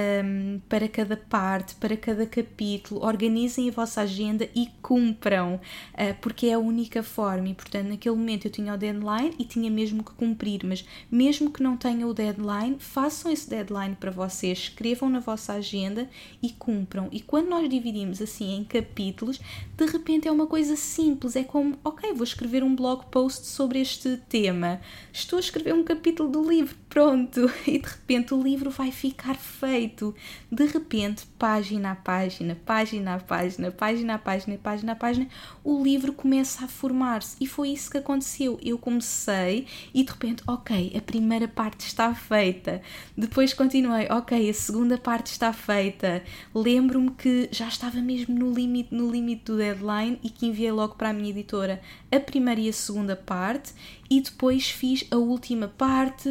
para 0.68 0.88
cada 0.88 1.16
parte, 1.16 1.74
para 1.74 1.96
cada 1.96 2.26
capítulo, 2.26 3.04
organizem 3.04 3.68
a 3.68 3.72
vossa 3.72 4.02
agenda 4.02 4.48
e 4.54 4.68
cumpram, 4.80 5.60
eh, 5.94 6.12
porque 6.12 6.46
é 6.46 6.54
a 6.54 6.58
única 6.58 7.02
forma. 7.02 7.48
E 7.48 7.54
portanto, 7.54 7.88
naquele 7.88 8.16
momento 8.16 8.46
eu 8.46 8.50
tinha 8.50 8.74
o 8.74 8.78
deadline 8.78 9.34
e 9.38 9.44
tinha 9.44 9.70
mesmo 9.70 10.02
que 10.02 10.12
cumprir, 10.12 10.64
mas 10.64 10.84
mesmo 11.10 11.50
que 11.50 11.62
não 11.62 11.76
tenham 11.76 12.08
o 12.08 12.14
deadline, 12.14 12.76
façam 12.78 13.30
esse 13.30 13.48
deadline 13.48 13.96
para 13.96 14.10
vocês, 14.10 14.58
escrevam 14.58 15.08
na 15.08 15.20
vossa 15.20 15.54
agenda 15.54 16.08
e 16.42 16.50
cumpram. 16.50 17.08
E 17.10 17.20
quando 17.20 17.48
nós 17.48 17.68
dividimos 17.68 18.22
assim 18.22 18.56
em 18.56 18.64
capítulos, 18.64 19.40
de 19.76 19.86
repente 19.86 20.28
é 20.28 20.32
uma 20.32 20.46
coisa 20.46 20.76
simples, 20.76 21.36
é 21.36 21.44
como, 21.44 21.78
ok, 21.84 22.12
vou 22.12 22.24
escrever 22.24 22.62
um 22.62 22.74
blog 22.74 23.06
post 23.10 23.46
sobre 23.46 23.80
este 23.80 24.16
tema, 24.28 24.80
estou 25.12 25.36
a 25.36 25.40
escrever 25.40 25.74
um 25.74 25.84
capítulo 25.84 26.28
do 26.28 26.40
livro, 26.40 26.51
leave 26.52 26.81
pronto, 26.92 27.50
e 27.66 27.78
de 27.78 27.88
repente 27.88 28.34
o 28.34 28.42
livro 28.42 28.68
vai 28.68 28.92
ficar 28.92 29.34
feito. 29.34 30.14
De 30.50 30.66
repente, 30.66 31.24
página 31.38 31.92
a 31.92 31.96
página, 31.96 32.54
página 32.66 33.14
a 33.14 33.18
página, 33.18 33.70
página 33.70 34.14
a 34.14 34.18
página, 34.18 34.58
página 34.58 34.92
a 34.92 34.96
página, 34.96 35.28
o 35.64 35.82
livro 35.82 36.12
começa 36.12 36.66
a 36.66 36.68
formar-se. 36.68 37.38
E 37.40 37.46
foi 37.46 37.70
isso 37.70 37.90
que 37.90 37.96
aconteceu. 37.96 38.60
Eu 38.62 38.76
comecei 38.76 39.66
e 39.94 40.04
de 40.04 40.12
repente, 40.12 40.42
ok, 40.46 40.92
a 40.94 41.00
primeira 41.00 41.48
parte 41.48 41.86
está 41.86 42.14
feita. 42.14 42.82
Depois 43.16 43.54
continuei, 43.54 44.06
ok, 44.10 44.50
a 44.50 44.54
segunda 44.54 44.98
parte 44.98 45.28
está 45.28 45.50
feita. 45.50 46.22
Lembro-me 46.54 47.12
que 47.12 47.48
já 47.50 47.68
estava 47.68 48.02
mesmo 48.02 48.38
no 48.38 48.52
limite, 48.52 48.94
no 48.94 49.10
limite 49.10 49.44
do 49.46 49.56
deadline 49.56 50.20
e 50.22 50.28
que 50.28 50.44
enviei 50.44 50.70
logo 50.70 50.96
para 50.96 51.08
a 51.08 51.12
minha 51.14 51.30
editora 51.30 51.80
a 52.14 52.20
primeira 52.20 52.60
e 52.60 52.68
a 52.68 52.72
segunda 52.74 53.16
parte 53.16 53.72
e 54.12 54.20
depois 54.20 54.68
fiz 54.68 55.06
a 55.10 55.16
última 55.16 55.68
parte, 55.68 56.28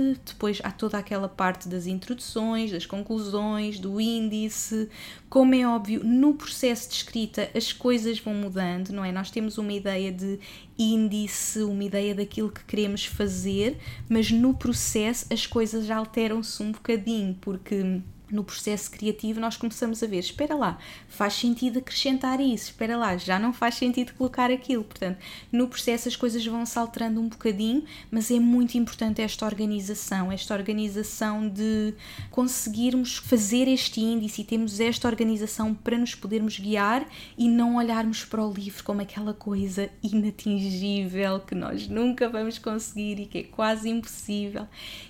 depois 0.51 0.59
há 0.63 0.71
toda 0.71 0.97
aquela 0.97 1.29
parte 1.29 1.69
das 1.69 1.87
introduções, 1.87 2.71
das 2.71 2.85
conclusões, 2.85 3.79
do 3.79 4.01
índice. 4.01 4.89
Como 5.29 5.55
é 5.55 5.65
óbvio, 5.65 6.03
no 6.03 6.33
processo 6.33 6.89
de 6.89 6.95
escrita 6.95 7.49
as 7.55 7.71
coisas 7.71 8.19
vão 8.19 8.33
mudando, 8.33 8.89
não 8.89 9.05
é? 9.05 9.11
Nós 9.11 9.31
temos 9.31 9.57
uma 9.57 9.71
ideia 9.71 10.11
de 10.11 10.39
índice, 10.77 11.61
uma 11.63 11.83
ideia 11.83 12.13
daquilo 12.13 12.51
que 12.51 12.65
queremos 12.65 13.05
fazer, 13.05 13.77
mas 14.09 14.29
no 14.29 14.53
processo 14.53 15.25
as 15.31 15.47
coisas 15.47 15.89
alteram-se 15.89 16.61
um 16.61 16.71
bocadinho, 16.71 17.37
porque 17.39 18.01
no 18.31 18.43
processo 18.43 18.89
criativo 18.89 19.39
nós 19.39 19.57
começamos 19.57 20.01
a 20.01 20.07
ver, 20.07 20.19
espera 20.19 20.55
lá, 20.55 20.77
faz 21.07 21.33
sentido 21.33 21.79
acrescentar 21.79 22.39
isso, 22.39 22.65
espera 22.65 22.97
lá, 22.97 23.17
já 23.17 23.37
não 23.37 23.53
faz 23.53 23.75
sentido 23.75 24.13
colocar 24.13 24.49
aquilo. 24.49 24.83
Portanto, 24.83 25.17
no 25.51 25.67
processo 25.67 26.07
as 26.07 26.15
coisas 26.15 26.45
vão 26.45 26.65
se 26.65 26.77
alterando 26.77 27.19
um 27.19 27.27
bocadinho, 27.27 27.83
mas 28.09 28.31
é 28.31 28.39
muito 28.39 28.77
importante 28.77 29.21
esta 29.21 29.45
organização, 29.45 30.31
esta 30.31 30.53
organização 30.53 31.47
de 31.47 31.93
conseguirmos 32.29 33.17
fazer 33.17 33.67
este 33.67 33.99
índice 34.01 34.41
e 34.41 34.45
termos 34.45 34.79
esta 34.79 35.07
organização 35.07 35.73
para 35.73 35.97
nos 35.97 36.15
podermos 36.15 36.57
guiar 36.57 37.07
e 37.37 37.47
não 37.47 37.75
olharmos 37.75 38.23
para 38.23 38.45
o 38.45 38.51
livro 38.51 38.83
como 38.83 39.01
aquela 39.01 39.33
coisa 39.33 39.89
inatingível 40.01 41.39
que 41.39 41.55
nós 41.55 41.87
nunca 41.87 42.29
vamos 42.29 42.57
conseguir 42.57 43.19
e 43.19 43.25
que 43.25 43.37
é 43.39 43.43
quase 43.43 43.89
impossível. 43.89 44.67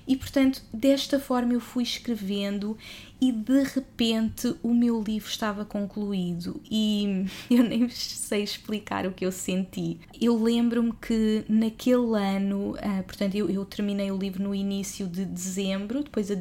E 0.07 0.15
portanto, 0.15 0.61
desta 0.73 1.19
forma 1.19 1.53
eu 1.53 1.59
fui 1.59 1.83
escrevendo 1.83 2.77
e 3.21 3.31
de 3.31 3.61
repente 3.61 4.55
o 4.63 4.73
meu 4.73 4.99
livro 4.99 5.29
estava 5.29 5.63
concluído 5.63 6.59
e 6.69 7.27
eu 7.51 7.63
nem 7.63 7.87
sei 7.87 8.41
explicar 8.41 9.05
o 9.05 9.11
que 9.11 9.23
eu 9.23 9.31
senti. 9.31 9.99
Eu 10.19 10.41
lembro-me 10.41 10.91
que 10.93 11.45
naquele 11.47 12.17
ano, 12.17 12.71
uh, 12.71 13.03
portanto, 13.03 13.35
eu, 13.35 13.47
eu, 13.47 13.63
terminei 13.63 14.11
o 14.11 14.17
livro 14.17 14.41
no 14.41 14.55
início 14.55 15.05
de 15.05 15.23
dezembro, 15.23 16.03
depois 16.03 16.31
uh, 16.31 16.33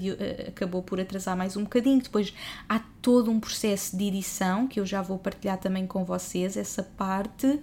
acabou 0.48 0.82
por 0.82 0.98
atrasar 0.98 1.36
mais 1.36 1.54
um 1.54 1.64
bocadinho, 1.64 2.00
depois 2.00 2.32
há 2.66 2.78
todo 3.02 3.30
um 3.30 3.38
processo 3.38 3.96
de 3.96 4.04
edição 4.04 4.66
que 4.66 4.80
eu 4.80 4.86
já 4.86 5.02
vou 5.02 5.18
partilhar 5.18 5.58
também 5.58 5.86
com 5.86 6.04
vocês, 6.04 6.56
essa 6.56 6.82
parte 6.82 7.60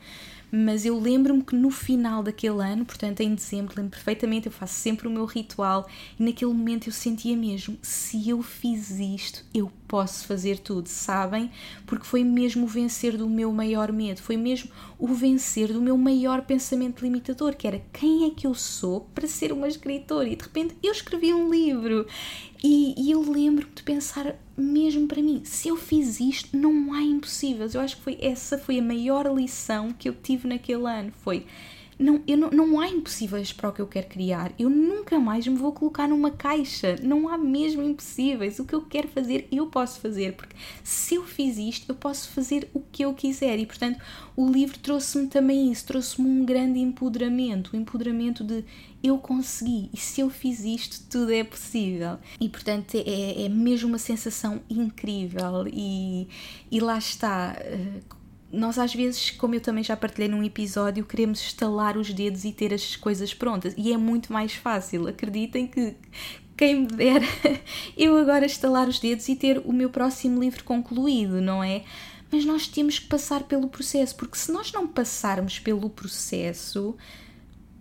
mas 0.51 0.85
eu 0.85 0.99
lembro-me 0.99 1.43
que 1.43 1.55
no 1.55 1.69
final 1.69 2.23
daquele 2.23 2.61
ano, 2.61 2.85
portanto 2.85 3.21
em 3.21 3.35
dezembro, 3.35 3.73
lembro 3.75 3.91
perfeitamente, 3.91 4.47
eu 4.47 4.51
faço 4.51 4.75
sempre 4.75 5.07
o 5.07 5.11
meu 5.11 5.25
ritual 5.25 5.87
e 6.19 6.23
naquele 6.23 6.53
momento 6.53 6.87
eu 6.87 6.93
sentia 6.93 7.35
mesmo: 7.35 7.77
se 7.81 8.29
eu 8.29 8.41
fiz 8.41 8.91
isto, 8.91 9.45
eu 9.53 9.71
posso 9.87 10.25
fazer 10.25 10.59
tudo, 10.59 10.87
sabem? 10.87 11.49
Porque 11.85 12.05
foi 12.05 12.23
mesmo 12.23 12.65
o 12.65 12.67
vencer 12.67 13.17
do 13.17 13.29
meu 13.29 13.51
maior 13.51 13.91
medo, 13.91 14.21
foi 14.21 14.35
mesmo 14.35 14.69
o 14.99 15.07
vencer 15.07 15.71
do 15.71 15.81
meu 15.81 15.97
maior 15.97 16.41
pensamento 16.41 17.01
limitador, 17.01 17.55
que 17.55 17.67
era 17.67 17.81
quem 17.93 18.25
é 18.25 18.29
que 18.29 18.45
eu 18.45 18.53
sou 18.53 19.01
para 19.15 19.27
ser 19.27 19.51
uma 19.51 19.67
escritora? 19.67 20.27
E 20.27 20.35
de 20.35 20.43
repente 20.43 20.75
eu 20.83 20.91
escrevi 20.91 21.33
um 21.33 21.49
livro 21.49 22.05
e, 22.63 22.93
e 22.97 23.11
eu 23.11 23.21
lembro-me 23.21 23.73
de 23.73 23.83
pensar 23.83 24.35
mesmo 24.57 25.07
para 25.07 25.21
mim, 25.21 25.41
se 25.45 25.69
eu 25.69 25.77
fiz 25.77 26.19
isto, 26.19 26.57
não 26.57 26.93
há 26.93 27.01
impossíveis. 27.01 27.75
Eu 27.75 27.81
acho 27.81 27.97
que 27.97 28.03
foi 28.03 28.17
essa 28.19 28.57
foi 28.57 28.79
a 28.79 28.83
maior 28.83 29.27
lição 29.33 29.93
que 29.93 30.09
eu 30.09 30.13
tive 30.13 30.47
naquele 30.47 30.85
ano, 30.85 31.11
foi 31.23 31.45
não, 31.99 32.21
eu 32.27 32.37
não, 32.37 32.51
não 32.51 32.79
há 32.79 32.87
impossíveis 32.87 33.51
para 33.51 33.69
o 33.69 33.73
que 33.73 33.81
eu 33.81 33.87
quero 33.87 34.07
criar. 34.07 34.51
Eu 34.57 34.69
nunca 34.69 35.19
mais 35.19 35.47
me 35.47 35.55
vou 35.55 35.71
colocar 35.71 36.07
numa 36.07 36.29
caixa. 36.29 36.95
Não 37.01 37.27
há 37.27 37.37
mesmo 37.37 37.81
impossíveis. 37.81 38.59
O 38.59 38.65
que 38.65 38.75
eu 38.75 38.81
quero 38.83 39.07
fazer, 39.07 39.47
eu 39.51 39.65
posso 39.67 39.99
fazer. 39.99 40.33
Porque 40.33 40.55
se 40.83 41.15
eu 41.15 41.23
fiz 41.23 41.57
isto, 41.57 41.89
eu 41.89 41.95
posso 41.95 42.29
fazer 42.29 42.69
o 42.73 42.81
que 42.81 43.03
eu 43.03 43.13
quiser. 43.13 43.57
E, 43.57 43.65
portanto, 43.65 43.99
o 44.35 44.49
livro 44.49 44.77
trouxe-me 44.77 45.27
também 45.27 45.71
isso. 45.71 45.87
Trouxe-me 45.87 46.27
um 46.27 46.45
grande 46.45 46.79
empoderamento. 46.79 47.73
O 47.73 47.75
empoderamento 47.75 48.43
de 48.43 48.63
eu 49.03 49.17
consegui. 49.17 49.89
E 49.91 49.97
se 49.97 50.21
eu 50.21 50.29
fiz 50.29 50.63
isto, 50.63 51.03
tudo 51.09 51.33
é 51.33 51.43
possível. 51.43 52.19
E, 52.39 52.47
portanto, 52.47 52.95
é, 52.95 53.45
é 53.45 53.49
mesmo 53.49 53.89
uma 53.89 53.99
sensação 53.99 54.61
incrível. 54.69 55.67
E, 55.67 56.27
e 56.69 56.79
lá 56.79 56.97
está 56.99 57.55
eh, 57.59 58.01
nós 58.51 58.79
às 58.79 58.93
vezes, 58.93 59.31
como 59.31 59.55
eu 59.55 59.61
também 59.61 59.83
já 59.83 59.97
partilhei 59.97 60.29
num 60.29 60.43
episódio, 60.43 61.05
queremos 61.05 61.41
estalar 61.41 61.97
os 61.97 62.13
dedos 62.13 62.45
e 62.45 62.51
ter 62.51 62.73
as 62.73 62.95
coisas 62.95 63.33
prontas. 63.33 63.73
E 63.77 63.91
é 63.91 63.97
muito 63.97 64.31
mais 64.31 64.53
fácil. 64.53 65.07
Acreditem 65.07 65.67
que 65.67 65.95
quem 66.55 66.81
me 66.81 66.87
dera 66.87 67.25
eu 67.97 68.17
agora 68.17 68.45
estalar 68.45 68.87
os 68.87 68.99
dedos 68.99 69.27
e 69.29 69.35
ter 69.35 69.61
o 69.65 69.73
meu 69.73 69.89
próximo 69.89 70.39
livro 70.39 70.63
concluído, 70.63 71.41
não 71.41 71.63
é? 71.63 71.83
Mas 72.31 72.45
nós 72.45 72.67
temos 72.67 72.99
que 72.99 73.07
passar 73.07 73.43
pelo 73.43 73.69
processo, 73.69 74.15
porque 74.15 74.37
se 74.37 74.51
nós 74.51 74.71
não 74.71 74.87
passarmos 74.87 75.59
pelo 75.59 75.89
processo, 75.89 76.95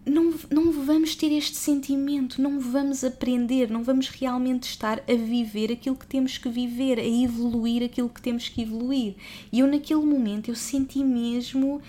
não, 0.07 0.33
não 0.49 0.71
vamos 0.71 1.17
ter 1.17 1.33
este 1.33 1.57
sentimento, 1.57 2.41
não 2.41 2.61
vamos 2.61 3.03
aprender, 3.03 3.69
não 3.69 3.83
vamos 3.83 4.09
realmente 4.09 4.63
estar 4.65 5.01
a 5.01 5.15
viver 5.15 5.73
aquilo 5.73 5.97
que 5.97 6.07
temos 6.07 6.39
que 6.39 6.49
viver, 6.49 7.01
a 7.01 7.05
evoluir 7.05 7.83
aquilo 7.83 8.09
que 8.09 8.23
temos 8.23 8.49
que 8.49 8.63
evoluir. 8.63 9.17
E 9.53 9.59
eu, 9.59 9.67
naquele 9.67 10.05
momento, 10.05 10.49
eu 10.49 10.55
senti 10.55 11.03
mesmo 11.03 11.83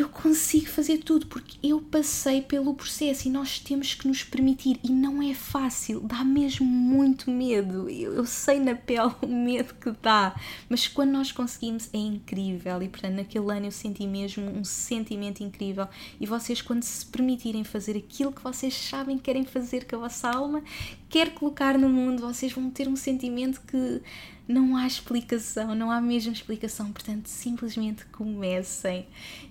eu 0.00 0.08
consigo 0.08 0.66
fazer 0.66 0.98
tudo 0.98 1.26
porque 1.26 1.56
eu 1.62 1.80
passei 1.80 2.42
pelo 2.42 2.74
processo 2.74 3.28
e 3.28 3.30
nós 3.30 3.58
temos 3.58 3.94
que 3.94 4.06
nos 4.06 4.22
permitir. 4.22 4.78
E 4.82 4.90
não 4.90 5.22
é 5.22 5.32
fácil, 5.32 6.00
dá 6.00 6.22
mesmo 6.22 6.66
muito 6.66 7.30
medo. 7.30 7.88
Eu, 7.88 8.12
eu, 8.14 8.26
sei 8.26 8.60
na 8.60 8.74
pele 8.74 9.12
o 9.22 9.26
medo 9.26 9.74
que 9.74 9.90
dá, 10.02 10.38
mas 10.68 10.86
quando 10.86 11.12
nós 11.12 11.32
conseguimos 11.32 11.88
é 11.94 11.98
incrível. 11.98 12.82
E 12.82 12.88
portanto, 12.88 13.14
naquele 13.14 13.50
ano 13.50 13.66
eu 13.66 13.72
senti 13.72 14.06
mesmo 14.06 14.44
um 14.44 14.64
sentimento 14.64 15.42
incrível. 15.42 15.88
E 16.20 16.26
vocês, 16.26 16.60
quando 16.60 16.82
se 16.82 17.06
permitirem 17.06 17.64
fazer 17.64 17.96
aquilo 17.96 18.32
que 18.32 18.42
vocês 18.42 18.74
sabem 18.74 19.16
que 19.16 19.24
querem 19.24 19.44
fazer 19.44 19.86
com 19.86 19.96
a 19.96 20.00
vossa 20.00 20.28
alma, 20.28 20.62
quer 21.08 21.32
colocar 21.32 21.78
no 21.78 21.88
mundo, 21.88 22.20
vocês 22.20 22.52
vão 22.52 22.70
ter 22.70 22.86
um 22.86 22.96
sentimento 22.96 23.62
que 23.66 24.02
não 24.48 24.76
há 24.76 24.86
explicação, 24.86 25.74
não 25.74 25.90
há 25.90 26.00
mesmo 26.00 26.32
explicação, 26.32 26.92
portanto, 26.92 27.26
simplesmente 27.26 28.04
comecem. 28.06 29.06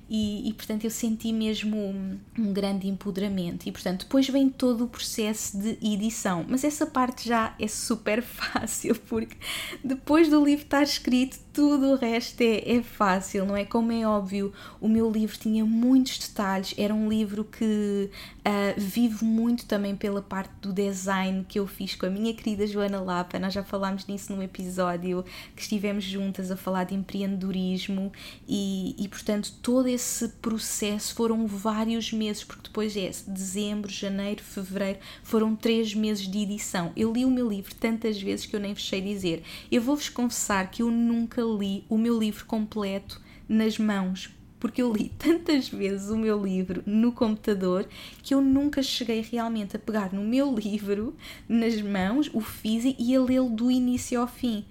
E, 0.09 0.47
e, 0.47 0.53
portanto 0.53 0.83
eu 0.83 0.91
senti 0.91 1.33
mesmo 1.33 1.77
um, 1.77 2.19
um, 2.37 2.53
grande 2.53 2.87
empoderamento. 2.87 3.67
E 3.67 3.71
portanto 3.71 4.01
depois 4.01 4.27
vem 4.29 4.49
todo 4.49 4.83
o 4.83 4.87
processo 4.87 5.57
de 5.57 5.77
edição. 5.81 6.45
Mas 6.47 6.63
essa 6.63 6.85
parte 6.85 7.27
já 7.27 7.55
é 7.59 7.67
super 7.67 8.21
fácil 8.23 8.95
porque 9.07 9.35
depois 9.83 10.29
do 10.29 10.43
livro 10.43 10.65
estar 10.65 10.83
escrito 10.83 11.39
tudo 11.51 11.93
o 11.93 11.95
resto 11.95 12.41
é, 12.41 12.77
é 12.77 12.83
fácil 12.83 13.45
não 13.45 13.55
é? 13.55 13.65
Como 13.65 13.91
é 13.91 14.05
óbvio 14.05 14.53
o 14.79 14.87
meu 14.87 15.09
livro 15.09 15.37
tinha 15.37 15.65
muitos 15.65 16.19
detalhes. 16.19 16.75
Era 16.77 16.93
um 16.93 17.09
livro 17.09 17.43
que 17.43 18.09
uh, 18.39 18.79
vive 18.79 19.25
muito 19.25 19.65
também 19.65 19.95
pela 19.95 20.21
parte 20.21 20.51
do 20.61 20.71
design 20.71 21.45
que 21.47 21.59
eu 21.59 21.65
fiz 21.65 21.95
com 21.95 22.05
a 22.05 22.09
minha 22.09 22.33
querida 22.33 22.67
Joana 22.67 23.01
Lapa. 23.01 23.39
Nós 23.39 23.53
já 23.53 23.63
falámos 23.63 24.05
nisso 24.05 24.35
num 24.35 24.41
episódio 24.41 25.25
que 25.55 25.61
estivemos 25.61 26.03
juntas 26.03 26.51
a 26.51 26.57
falar 26.57 26.83
de 26.83 26.93
empreendedorismo. 26.93 28.11
E, 28.47 28.95
e 28.99 29.07
portanto 29.07 29.51
todo 29.61 29.87
esse 29.95 30.27
processo 30.41 31.15
foram 31.15 31.47
vários 31.47 32.11
meses, 32.11 32.43
porque 32.43 32.67
depois 32.67 32.95
é 32.95 33.09
dezembro, 33.27 33.91
janeiro, 33.91 34.43
fevereiro, 34.43 34.99
foram 35.23 35.55
três 35.55 35.93
meses 35.93 36.27
de 36.27 36.39
edição. 36.39 36.91
Eu 36.95 37.11
li 37.11 37.25
o 37.25 37.31
meu 37.31 37.49
livro 37.49 37.73
tantas 37.75 38.21
vezes 38.21 38.45
que 38.45 38.55
eu 38.55 38.59
nem 38.59 38.75
sei 38.75 39.01
dizer. 39.01 39.43
Eu 39.71 39.81
vou-vos 39.81 40.09
confessar 40.09 40.69
que 40.69 40.81
eu 40.81 40.91
nunca 40.91 41.41
li 41.41 41.85
o 41.89 41.97
meu 41.97 42.19
livro 42.19 42.45
completo 42.45 43.21
nas 43.47 43.77
mãos, 43.77 44.29
porque 44.59 44.81
eu 44.81 44.91
li 44.91 45.09
tantas 45.17 45.69
vezes 45.69 46.09
o 46.09 46.17
meu 46.17 46.43
livro 46.43 46.83
no 46.85 47.11
computador 47.11 47.87
que 48.21 48.33
eu 48.33 48.41
nunca 48.41 48.83
cheguei 48.83 49.21
realmente 49.21 49.75
a 49.75 49.79
pegar 49.79 50.11
no 50.11 50.23
meu 50.23 50.53
livro 50.57 51.15
nas 51.47 51.81
mãos, 51.81 52.29
o 52.33 52.41
físico 52.41 53.01
e 53.01 53.15
a 53.15 53.21
lê-lo 53.21 53.49
do 53.49 53.71
início 53.71 54.19
ao 54.19 54.27
fim 54.27 54.65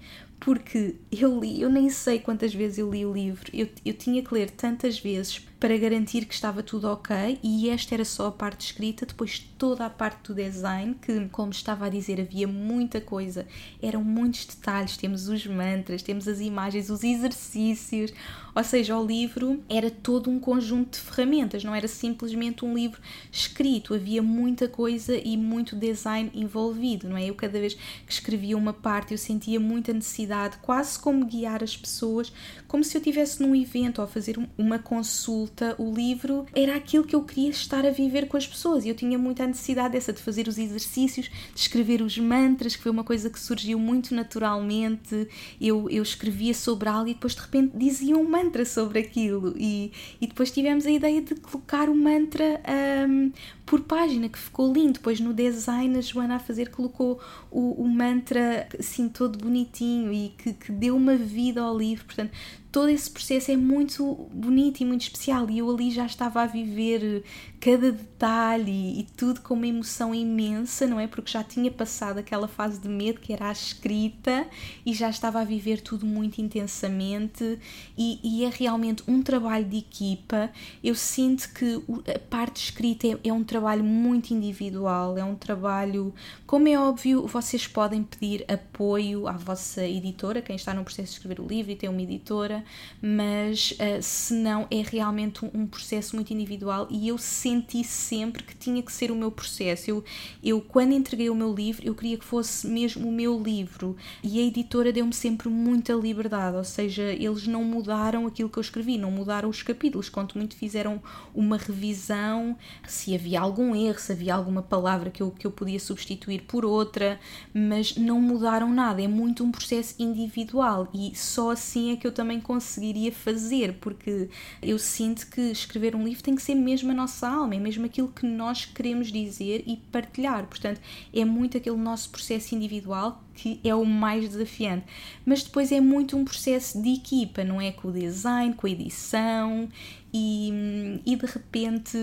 porque 0.45 0.97
eu 1.11 1.39
li, 1.39 1.59
eu 1.59 1.71
nem 1.71 1.89
sei 1.89 2.19
quantas 2.19 2.53
vezes 2.53 2.77
eu 2.77 2.91
li 2.91 3.03
o 3.03 3.11
livro, 3.11 3.49
eu, 3.51 3.67
eu 3.83 3.93
tinha 3.95 4.21
que 4.21 4.31
ler 4.31 4.51
tantas 4.51 4.99
vezes 4.99 5.39
para 5.59 5.77
garantir 5.77 6.25
que 6.25 6.33
estava 6.33 6.61
tudo 6.61 6.89
ok 6.89 7.39
e 7.41 7.69
esta 7.69 7.95
era 7.95 8.05
só 8.05 8.27
a 8.27 8.31
parte 8.31 8.67
escrita, 8.67 9.05
depois 9.05 9.39
toda 9.57 9.85
a 9.85 9.89
parte 9.89 10.27
do 10.27 10.35
design, 10.35 10.95
que 11.01 11.27
como 11.29 11.51
estava 11.51 11.85
a 11.85 11.89
dizer, 11.89 12.19
havia 12.19 12.47
muita 12.47 12.99
coisa, 12.99 13.47
eram 13.81 14.03
muitos 14.03 14.45
detalhes, 14.45 14.97
temos 14.97 15.27
os 15.27 15.45
mantras, 15.47 16.01
temos 16.01 16.27
as 16.27 16.39
imagens, 16.39 16.89
os 16.89 17.03
exercícios, 17.03 18.11
ou 18.53 18.63
seja, 18.63 18.97
o 18.97 19.05
livro 19.05 19.61
era 19.69 19.89
todo 19.91 20.29
um 20.29 20.39
conjunto 20.39 20.93
de 20.93 20.99
ferramentas, 20.99 21.63
não 21.63 21.75
era 21.75 21.87
simplesmente 21.87 22.63
um 22.63 22.73
livro 22.73 23.01
escrito, 23.31 23.93
havia 23.93 24.21
muita 24.21 24.67
coisa 24.67 25.17
e 25.17 25.35
muito 25.35 25.75
design 25.75 26.31
envolvido, 26.33 27.09
não 27.09 27.17
é? 27.17 27.25
Eu 27.29 27.35
cada 27.35 27.59
vez 27.59 27.73
que 27.73 28.13
escrevia 28.13 28.57
uma 28.57 28.73
parte 28.73 29.13
eu 29.13 29.17
sentia 29.17 29.59
muita 29.59 29.91
necessidade, 29.91 30.57
quase 30.61 30.97
como 30.97 31.25
guiar 31.25 31.63
as 31.63 31.75
pessoas, 31.75 32.31
como 32.67 32.83
se 32.83 32.95
eu 32.95 32.99
estivesse 32.99 33.41
num 33.41 33.55
evento 33.55 33.99
ou 33.99 34.05
a 34.05 34.07
fazer 34.07 34.37
uma 34.57 34.79
consulta, 34.79 35.44
o 35.77 35.93
livro 35.93 36.45
era 36.55 36.75
aquilo 36.75 37.03
que 37.03 37.15
eu 37.15 37.21
queria 37.23 37.49
estar 37.49 37.85
a 37.85 37.89
viver 37.89 38.27
com 38.27 38.37
as 38.37 38.47
pessoas 38.47 38.85
e 38.85 38.89
eu 38.89 38.95
tinha 38.95 39.17
muita 39.17 39.45
necessidade 39.45 39.93
dessa 39.93 40.13
de 40.13 40.21
fazer 40.21 40.47
os 40.47 40.57
exercícios, 40.57 41.27
de 41.27 41.59
escrever 41.59 42.01
os 42.01 42.17
mantras, 42.17 42.75
que 42.75 42.83
foi 42.83 42.91
uma 42.91 43.03
coisa 43.03 43.29
que 43.29 43.39
surgiu 43.39 43.79
muito 43.79 44.13
naturalmente. 44.13 45.27
Eu, 45.59 45.89
eu 45.89 46.03
escrevia 46.03 46.53
sobre 46.53 46.89
algo 46.89 47.09
e 47.09 47.13
depois 47.13 47.35
de 47.35 47.41
repente 47.41 47.77
dizia 47.77 48.17
um 48.17 48.27
mantra 48.27 48.65
sobre 48.65 48.99
aquilo 48.99 49.53
e, 49.57 49.91
e 50.19 50.27
depois 50.27 50.51
tivemos 50.51 50.85
a 50.85 50.91
ideia 50.91 51.21
de 51.21 51.35
colocar 51.35 51.89
o 51.89 51.95
mantra 51.95 52.61
um, 53.07 53.31
por 53.65 53.81
página, 53.81 54.29
que 54.29 54.37
ficou 54.37 54.71
lindo. 54.71 54.93
Depois 54.93 55.19
no 55.19 55.33
design 55.33 55.97
a 55.97 56.01
Joana 56.01 56.35
a 56.35 56.39
fazer 56.39 56.69
colocou 56.69 57.19
o, 57.49 57.81
o 57.83 57.87
mantra 57.87 58.67
assim 58.77 59.09
todo 59.09 59.37
bonitinho 59.37 60.13
e 60.13 60.29
que, 60.37 60.53
que 60.53 60.71
deu 60.71 60.95
uma 60.95 61.15
vida 61.15 61.61
ao 61.61 61.77
livro. 61.77 62.05
Portanto, 62.05 62.31
todo 62.75 62.89
esse 62.89 63.09
processo 63.09 63.49
é 63.51 63.55
muito 63.55 64.27
bonito 64.33 64.81
e 64.81 64.85
muito 64.85 65.03
especial. 65.03 65.49
E 65.49 65.59
eu 65.59 65.71
ali 65.71 65.91
já 65.91 66.05
estava 66.05 66.41
a 66.41 66.45
viver 66.45 67.23
cada 67.65 67.91
detalhe 67.91 68.99
e, 68.99 69.07
tudo 69.17 69.41
com 69.41 69.55
uma 69.55 69.65
emoção 69.65 70.13
imensa, 70.13 70.85
não 70.85 70.99
é? 70.99 71.07
Porque 71.07 71.31
já 71.31 71.43
tinha 71.43 71.71
passado 71.71 72.19
aquela 72.19 72.47
fase 72.47 72.79
de 72.79 72.87
medo 72.87 73.19
que 73.19 73.33
era 73.33 73.49
a 73.49 73.51
escrita 73.51 74.45
e 74.85 74.93
já 74.93 75.09
estava 75.09 75.41
a 75.41 75.43
viver 75.43 75.81
tudo 75.81 76.05
muito 76.05 76.39
intensamente 76.39 77.57
e, 77.97 78.19
e 78.23 78.45
é 78.45 78.51
realmente 78.53 79.01
um 79.07 79.23
trabalho 79.23 79.65
de 79.65 79.79
equipa. 79.79 80.51
Eu 80.83 80.93
sinto 80.93 81.51
que 81.55 81.83
a 82.13 82.19
parte 82.19 82.65
escrita 82.65 83.07
é, 83.07 83.17
é 83.23 83.33
um 83.33 83.43
trabalho 83.43 83.83
muito 83.83 84.31
individual, 84.31 85.17
é 85.17 85.23
um 85.23 85.33
trabalho, 85.33 86.13
como 86.45 86.67
é 86.67 86.77
óbvio, 86.77 87.25
vocês 87.25 87.65
podem 87.65 88.03
pedir 88.03 88.45
apoio 88.47 89.27
à 89.27 89.31
vossa 89.31 89.83
editora, 89.83 90.39
quem 90.39 90.55
está 90.55 90.71
no 90.71 90.83
processo 90.83 91.13
de 91.13 91.17
escrever 91.17 91.41
o 91.41 91.47
livro 91.47 91.71
e 91.71 91.75
tem 91.75 91.89
uma 91.89 92.01
editora, 92.03 92.63
mas 93.01 93.71
uh, 93.71 94.03
se 94.03 94.35
não 94.35 94.67
é 94.69 94.83
realmente 94.83 95.43
um, 95.43 95.49
um, 95.61 95.65
processo 95.65 96.15
muito 96.15 96.31
individual 96.31 96.87
e 96.91 97.07
eu 97.07 97.17
senti 97.55 97.83
sempre 97.83 98.43
que 98.43 98.55
tinha 98.55 98.81
que 98.81 98.91
ser 98.91 99.11
o 99.11 99.15
meu 99.15 99.31
processo. 99.31 99.89
Eu, 99.89 100.03
eu, 100.43 100.61
quando 100.61 100.93
entreguei 100.93 101.29
o 101.29 101.35
meu 101.35 101.53
livro, 101.53 101.85
eu 101.85 101.95
queria 101.95 102.17
que 102.17 102.25
fosse 102.25 102.67
mesmo 102.67 103.07
o 103.07 103.11
meu 103.11 103.41
livro. 103.41 103.95
E 104.21 104.39
a 104.39 104.43
editora 104.43 104.91
deu-me 104.91 105.13
sempre 105.13 105.47
muita 105.47 105.93
liberdade, 105.93 106.57
ou 106.57 106.63
seja, 106.63 107.03
eles 107.03 107.47
não 107.47 107.63
mudaram 107.63 108.27
aquilo 108.27 108.49
que 108.49 108.57
eu 108.57 108.61
escrevi, 108.61 108.97
não 108.97 109.11
mudaram 109.11 109.49
os 109.49 109.63
capítulos, 109.63 110.09
quanto 110.09 110.37
muito 110.37 110.55
fizeram 110.55 111.01
uma 111.33 111.57
revisão, 111.57 112.57
se 112.87 113.15
havia 113.15 113.39
algum 113.39 113.75
erro, 113.75 113.99
se 113.99 114.11
havia 114.11 114.35
alguma 114.35 114.61
palavra 114.61 115.09
que 115.09 115.21
eu, 115.21 115.31
que 115.31 115.47
eu 115.47 115.51
podia 115.51 115.79
substituir 115.79 116.41
por 116.41 116.65
outra, 116.65 117.19
mas 117.53 117.95
não 117.95 118.19
mudaram 118.19 118.73
nada, 118.73 119.01
é 119.01 119.07
muito 119.07 119.43
um 119.43 119.51
processo 119.51 119.95
individual 119.99 120.89
e 120.93 121.15
só 121.15 121.51
assim 121.51 121.91
é 121.91 121.95
que 121.95 122.05
eu 122.05 122.11
também 122.11 122.39
conseguiria 122.39 123.11
fazer, 123.11 123.77
porque 123.79 124.29
eu 124.61 124.77
sinto 124.77 125.27
que 125.27 125.41
escrever 125.41 125.95
um 125.95 126.03
livro 126.03 126.23
tem 126.23 126.35
que 126.35 126.41
ser 126.41 126.55
mesmo 126.55 126.91
a 126.91 126.95
nossa 126.95 127.27
alma, 127.35 127.55
é 127.55 127.59
mesmo 127.59 127.85
aquilo 127.85 128.07
que 128.07 128.25
nós 128.25 128.65
queremos 128.65 129.11
dizer 129.11 129.63
e 129.65 129.77
partilhar. 129.77 130.45
Portanto, 130.47 130.79
é 131.13 131.25
muito 131.25 131.57
aquele 131.57 131.77
nosso 131.77 132.09
processo 132.09 132.55
individual 132.55 133.24
que 133.35 133.59
é 133.63 133.75
o 133.75 133.85
mais 133.85 134.27
desafiante. 134.27 134.85
Mas 135.25 135.43
depois 135.43 135.71
é 135.71 135.81
muito 135.81 136.17
um 136.17 136.25
processo 136.25 136.81
de 136.81 136.93
equipa, 136.93 137.43
não 137.43 137.59
é? 137.61 137.71
Com 137.71 137.89
o 137.89 137.91
design, 137.91 138.53
com 138.55 138.65
a 138.65 138.69
edição 138.69 139.69
e, 140.17 141.01
e 141.05 141.13
de 141.17 141.25
repente 141.25 141.97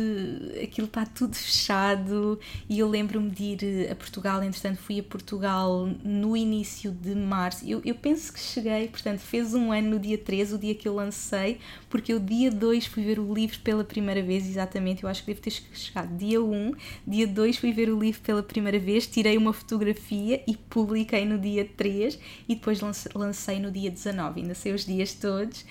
aquilo 0.63 0.87
está 0.87 1.07
tudo 1.07 1.35
fechado 1.35 2.39
e 2.69 2.79
eu 2.79 2.87
lembro-me 2.87 3.31
de 3.31 3.43
ir 3.43 3.91
a 3.91 3.95
Portugal, 3.95 4.43
entretanto 4.43 4.77
fui 4.77 5.01
a 5.01 5.03
Portugal 5.03 5.89
no 6.05 6.37
início 6.37 6.91
de 6.93 7.15
março, 7.15 7.65
eu, 7.67 7.81
eu 7.83 7.95
penso 7.95 8.31
que 8.31 8.39
cheguei, 8.39 8.89
portanto 8.89 9.21
fez 9.21 9.55
um 9.55 9.73
ano 9.73 9.93
no 9.93 9.99
dia 9.99 10.19
13, 10.19 10.55
o 10.55 10.59
dia 10.59 10.75
que 10.75 10.87
eu 10.87 10.95
lancei, 10.95 11.59
porque 11.89 12.13
eu 12.13 12.21
dia 12.21 12.51
2 12.51 12.85
fui 12.85 13.03
ver 13.03 13.19
o 13.19 13.33
livro 13.33 13.59
pela 13.61 13.83
primeira 13.83 14.23
vez, 14.23 14.47
exatamente, 14.47 15.05
eu 15.05 15.09
acho 15.09 15.23
que 15.23 15.29
devo 15.29 15.41
ter 15.41 15.53
chegado 15.73 16.15
dia 16.15 16.43
1, 16.43 16.73
dia 17.07 17.27
2 17.27 17.57
fui 17.57 17.73
ver 17.73 17.89
o 17.89 17.99
livro 17.99 18.21
pela 18.21 18.43
primeira 18.43 18.79
vez, 18.79 19.07
tirei 19.07 19.39
uma 19.39 19.55
fotografia 19.55 20.43
e 20.47 20.55
publiquei 20.55 21.22
no 21.25 21.39
dia 21.39 21.69
3 21.77 22.19
e 22.49 22.55
depois 22.55 22.81
lancei 23.15 23.59
no 23.59 23.71
dia 23.71 23.91
19, 23.91 24.41
ainda 24.41 24.55
sei 24.55 24.73
os 24.73 24.85
dias 24.85 25.15
todos 25.15 25.65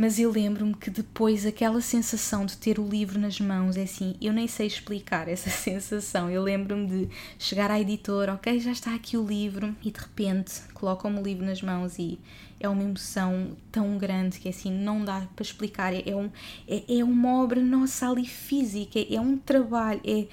mas 0.00 0.16
eu 0.16 0.30
lembro-me 0.30 0.74
que 0.74 0.90
depois 0.90 1.44
aquela 1.44 1.80
sensação 1.80 2.46
de 2.46 2.56
ter 2.56 2.78
o 2.78 2.88
livro 2.88 3.18
nas 3.18 3.40
mãos, 3.40 3.76
é 3.76 3.82
assim, 3.82 4.14
eu 4.20 4.32
nem 4.32 4.46
sei 4.46 4.68
explicar 4.68 5.26
essa 5.26 5.50
sensação. 5.50 6.30
Eu 6.30 6.40
lembro-me 6.40 6.86
de 6.86 7.08
chegar 7.36 7.68
à 7.68 7.80
editora, 7.80 8.34
ok, 8.34 8.60
já 8.60 8.70
está 8.70 8.94
aqui 8.94 9.16
o 9.16 9.26
livro, 9.26 9.74
e 9.82 9.90
de 9.90 9.98
repente 9.98 10.62
colocam-me 10.72 11.18
o 11.18 11.22
livro 11.24 11.44
nas 11.44 11.60
mãos 11.60 11.98
e 11.98 12.16
é 12.60 12.68
uma 12.68 12.84
emoção 12.84 13.56
tão 13.72 13.98
grande 13.98 14.38
que 14.38 14.48
assim 14.48 14.70
não 14.70 15.04
dá 15.04 15.26
para 15.34 15.42
explicar. 15.42 15.92
É, 15.92 16.08
é 16.08 16.14
um, 16.14 16.30
é, 16.68 16.98
é 17.00 17.02
uma 17.02 17.42
obra 17.42 17.60
nossa 17.60 18.08
ali 18.08 18.24
física, 18.24 19.00
é, 19.00 19.16
é 19.16 19.20
um 19.20 19.36
trabalho, 19.36 20.00
é 20.04 20.28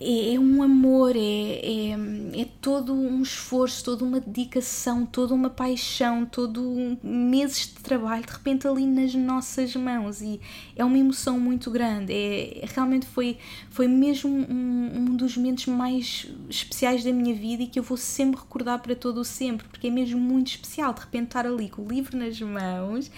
é, 0.00 0.34
é 0.34 0.40
um 0.40 0.62
amor, 0.62 1.14
é, 1.14 1.20
é, 1.20 2.40
é, 2.40 2.48
todo 2.60 2.94
um 2.94 3.22
esforço, 3.22 3.84
toda 3.84 4.02
uma 4.02 4.18
dedicação, 4.18 5.04
toda 5.04 5.34
uma 5.34 5.50
paixão, 5.50 6.24
todo 6.24 6.62
um, 6.62 6.96
meses 7.02 7.66
de 7.66 7.82
trabalho 7.82 8.24
de 8.24 8.32
repente 8.32 8.66
ali 8.66 8.86
nas 8.86 9.14
nossas 9.14 9.76
mãos 9.76 10.22
e 10.22 10.40
é 10.74 10.82
uma 10.82 10.96
emoção 10.96 11.38
muito 11.38 11.70
grande. 11.70 12.14
É, 12.14 12.64
realmente 12.74 13.06
foi, 13.06 13.36
foi 13.68 13.86
mesmo 13.86 14.30
um, 14.30 14.90
um 14.96 15.16
dos 15.16 15.36
momentos 15.36 15.66
mais 15.66 16.26
especiais 16.48 17.04
da 17.04 17.12
minha 17.12 17.34
vida 17.34 17.64
e 17.64 17.66
que 17.66 17.78
eu 17.78 17.82
vou 17.82 17.98
sempre 17.98 18.40
recordar 18.40 18.80
para 18.80 18.96
todo 18.96 19.20
o 19.20 19.24
sempre, 19.24 19.68
porque 19.68 19.88
é 19.88 19.90
mesmo 19.90 20.18
muito 20.18 20.48
especial 20.48 20.94
de 20.94 21.00
repente 21.00 21.24
estar 21.24 21.46
ali 21.46 21.68
com 21.68 21.82
o 21.82 21.88
livro 21.88 22.16
nas 22.16 22.40
mãos 22.40 23.10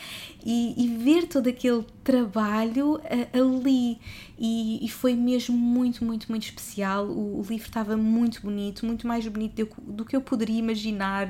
e, 0.45 0.75
e 0.77 0.89
ver 0.89 1.27
todo 1.27 1.49
aquele 1.49 1.85
trabalho 2.03 2.97
uh, 2.97 3.01
ali 3.33 3.99
e, 4.39 4.85
e, 4.85 4.89
foi 4.89 5.15
mesmo 5.15 5.57
muito, 5.57 6.05
muito, 6.05 6.29
muito 6.29 6.43
especial. 6.45 7.07
O, 7.07 7.39
o, 7.39 7.43
livro 7.43 7.69
estava 7.69 7.97
muito 7.97 8.43
bonito, 8.43 8.85
muito 8.85 9.07
mais 9.07 9.27
bonito 9.29 9.65
do, 9.65 9.93
do, 9.93 10.05
que 10.05 10.17
eu 10.17 10.21
poderia 10.21 10.59
imaginar. 10.59 11.29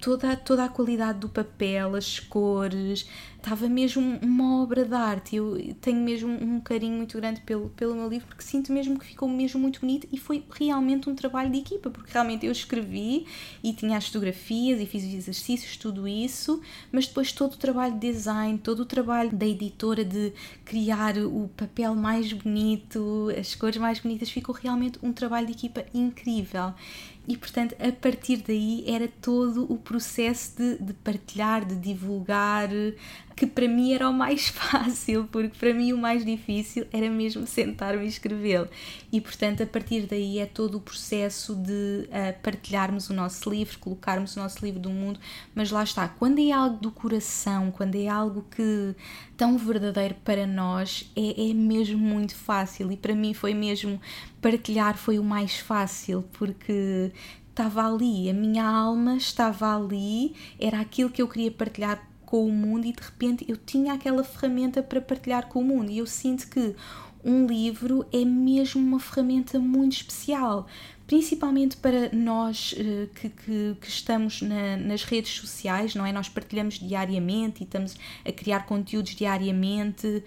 Toda, 0.00 0.36
toda 0.36 0.64
a 0.64 0.68
qualidade 0.68 1.18
do 1.18 1.28
papel, 1.28 1.96
as 1.96 2.20
cores, 2.20 3.04
estava 3.42 3.68
mesmo 3.68 4.18
uma 4.22 4.62
obra 4.62 4.84
de 4.84 4.94
arte. 4.94 5.36
Eu 5.36 5.74
tenho 5.80 6.00
mesmo 6.00 6.32
um 6.32 6.60
carinho 6.60 6.96
muito 6.96 7.16
grande 7.18 7.40
pelo, 7.40 7.68
pelo 7.70 7.94
meu 7.94 8.08
livro 8.08 8.28
porque 8.28 8.42
sinto 8.42 8.72
mesmo 8.72 8.98
que 8.98 9.06
ficou 9.06 9.28
mesmo 9.28 9.60
muito 9.60 9.80
bonito 9.80 10.06
e 10.12 10.16
foi 10.16 10.44
realmente 10.58 11.10
um 11.10 11.14
trabalho 11.14 11.50
de 11.50 11.58
equipa, 11.58 11.90
porque 11.90 12.12
realmente 12.12 12.46
eu 12.46 12.52
escrevi 12.52 13.26
e 13.62 13.72
tinha 13.72 13.98
as 13.98 14.06
fotografias 14.06 14.80
e 14.80 14.86
fiz 14.86 15.04
os 15.04 15.12
exercícios, 15.12 15.76
tudo 15.76 16.06
isso, 16.06 16.60
mas 16.92 17.06
depois 17.06 17.32
todo 17.32 17.54
o 17.54 17.56
trabalho 17.56 17.94
de 17.94 18.12
design, 18.12 18.58
todo 18.58 18.80
o 18.80 18.86
trabalho 18.86 19.32
da 19.32 19.46
editora 19.46 20.04
de 20.04 20.32
criar 20.64 21.18
o 21.18 21.50
papel 21.56 21.94
mais 21.94 22.32
bonito, 22.32 23.28
as 23.38 23.54
cores 23.54 23.76
mais 23.76 23.98
bonitas, 23.98 24.30
ficou 24.30 24.54
realmente 24.54 24.98
um 25.02 25.12
trabalho 25.12 25.46
de 25.46 25.52
equipa 25.52 25.84
incrível 25.92 26.72
e 27.26 27.36
portanto 27.36 27.76
a 27.78 27.92
partir 27.92 28.38
daí 28.38 28.84
era 28.86 29.06
todo 29.06 29.70
o 29.72 29.78
processo 29.78 30.56
de, 30.56 30.78
de, 30.78 30.92
partilhar, 30.92 31.64
de 31.64 31.76
divulgar, 31.76 32.68
que 33.36 33.46
para 33.46 33.68
mim 33.68 33.92
era 33.92 34.08
o 34.08 34.12
mais 34.12 34.48
fácil, 34.50 35.28
porque 35.30 35.56
para 35.56 35.72
mim 35.72 35.92
o 35.92 35.98
mais 35.98 36.24
difícil 36.24 36.86
era 36.92 37.08
mesmo 37.08 37.46
sentar-me 37.46 38.04
e 38.04 38.08
escrevê-lo. 38.08 38.68
E 39.12 39.20
portanto 39.20 39.62
a 39.62 39.66
partir 39.66 40.06
daí 40.06 40.40
é 40.40 40.46
todo 40.46 40.78
o 40.78 40.80
processo 40.80 41.54
de 41.54 42.08
uh, 42.08 42.40
partilharmos 42.42 43.08
o 43.08 43.14
nosso 43.14 43.48
livro, 43.48 43.78
colocarmos 43.78 44.36
o 44.36 44.40
nosso 44.40 44.64
livro 44.64 44.80
do 44.80 44.90
mundo, 44.90 45.20
mas 45.54 45.70
lá 45.70 45.84
está, 45.84 46.08
quando 46.08 46.40
é 46.40 46.50
algo 46.50 46.78
do 46.78 46.90
coração, 46.90 47.70
quando 47.70 47.94
é 47.94 48.08
algo 48.08 48.44
que 48.50 48.94
tão 49.42 49.58
verdadeiro 49.58 50.14
para 50.24 50.46
nós, 50.46 51.10
é, 51.16 51.50
é 51.50 51.52
mesmo 51.52 51.98
muito 51.98 52.32
fácil 52.32 52.92
e 52.92 52.96
para 52.96 53.12
mim 53.12 53.34
foi 53.34 53.52
mesmo 53.52 54.00
partilhar 54.40 54.96
foi 54.96 55.18
o 55.18 55.24
mais 55.24 55.58
fácil, 55.58 56.24
porque 56.34 57.10
estava 57.50 57.84
ali, 57.84 58.30
a 58.30 58.32
minha 58.32 58.64
alma 58.64 59.16
estava 59.16 59.76
ali, 59.76 60.32
era 60.60 60.78
aquilo 60.78 61.10
que 61.10 61.20
eu 61.20 61.26
queria 61.26 61.50
partilhar 61.50 62.08
com 62.24 62.46
o 62.46 62.52
mundo 62.52 62.86
e 62.86 62.92
de 62.92 63.02
repente 63.02 63.44
eu 63.48 63.56
tinha 63.56 63.94
aquela 63.94 64.22
ferramenta 64.22 64.80
para 64.80 65.00
partilhar 65.00 65.48
com 65.48 65.58
o 65.58 65.64
mundo. 65.64 65.90
E 65.90 65.98
eu 65.98 66.06
sinto 66.06 66.48
que 66.48 66.76
um 67.24 67.44
livro 67.44 68.06
é 68.12 68.24
mesmo 68.24 68.80
uma 68.80 69.00
ferramenta 69.00 69.58
muito 69.58 69.94
especial, 69.94 70.68
principalmente 71.12 71.76
para 71.76 72.08
nós 72.10 72.72
uh, 72.72 73.06
que, 73.14 73.28
que, 73.28 73.76
que, 73.78 73.86
estamos 73.86 74.40
na, 74.40 74.78
nas 74.78 75.04
redes 75.04 75.30
sociais, 75.32 75.94
não 75.94 76.06
é? 76.06 76.10
Nós 76.10 76.26
partilhamos 76.26 76.78
diariamente 76.78 77.62
e 77.62 77.64
estamos 77.64 77.98
a 78.24 78.32
criar 78.32 78.64
conteúdos 78.64 79.14
diariamente 79.14 80.24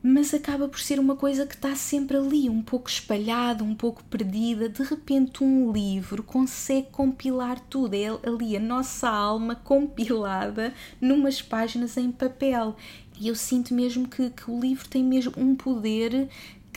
mas 0.00 0.32
acaba 0.32 0.68
por 0.68 0.78
ser 0.78 1.00
uma 1.00 1.16
coisa 1.16 1.44
que 1.44 1.56
está 1.56 1.74
sempre 1.74 2.16
ali, 2.16 2.48
um 2.48 2.62
pouco 2.62 2.88
espalhada, 2.88 3.64
um 3.64 3.74
pouco 3.74 4.04
perdida. 4.04 4.68
De 4.68 4.84
repente, 4.84 5.42
um 5.42 5.72
livro 5.72 6.22
consegue 6.22 6.86
compilar 6.92 7.58
tudo, 7.58 7.94
é 7.94 8.06
ali 8.24 8.56
a 8.56 8.60
nossa 8.60 9.08
alma 9.08 9.56
compilada 9.64 10.72
numas 11.00 11.42
páginas 11.42 11.96
em 11.96 12.12
papel. 12.12 12.76
E 13.20 13.26
eu 13.26 13.34
sinto 13.34 13.74
mesmo 13.74 14.06
que, 14.06 14.30
que 14.30 14.48
o 14.48 14.60
livro 14.60 14.88
tem 14.88 15.02
mesmo 15.02 15.32
um 15.36 15.56
poder 15.56 16.28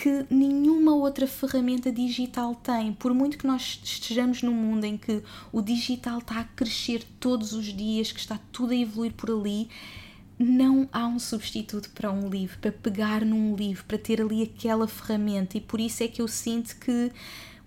que 0.02 0.26
nenhuma 0.32 0.96
outra 0.96 1.28
ferramenta 1.28 1.92
digital 1.92 2.56
tem. 2.56 2.92
Por 2.92 3.14
muito 3.14 3.38
que 3.38 3.46
nós 3.46 3.80
estejamos 3.84 4.42
num 4.42 4.52
mundo 4.52 4.84
em 4.84 4.98
que 4.98 5.22
o 5.52 5.62
digital 5.62 6.18
está 6.18 6.40
a 6.40 6.44
crescer 6.44 7.04
todos 7.20 7.54
os 7.54 7.66
dias, 7.66 8.12
que 8.12 8.20
está 8.20 8.40
tudo 8.52 8.72
a 8.72 8.76
evoluir 8.76 9.14
por 9.14 9.30
ali, 9.30 9.70
não 10.40 10.90
há 10.92 11.06
um 11.06 11.20
substituto 11.20 11.92
para 11.92 12.12
um 12.12 12.30
livro, 12.30 12.58
para 12.58 12.72
pegar 12.72 13.24
num 13.24 13.56
livro, 13.56 13.84
para 13.86 14.00
ter 14.00 14.20
ali 14.20 14.42
aquela 14.42 14.88
ferramenta, 14.88 15.56
e 15.58 15.62
por 15.62 15.80
isso 15.80 16.02
é 16.02 16.08
que 16.08 16.20
eu 16.20 16.28
sinto 16.28 16.78
que 16.78 17.12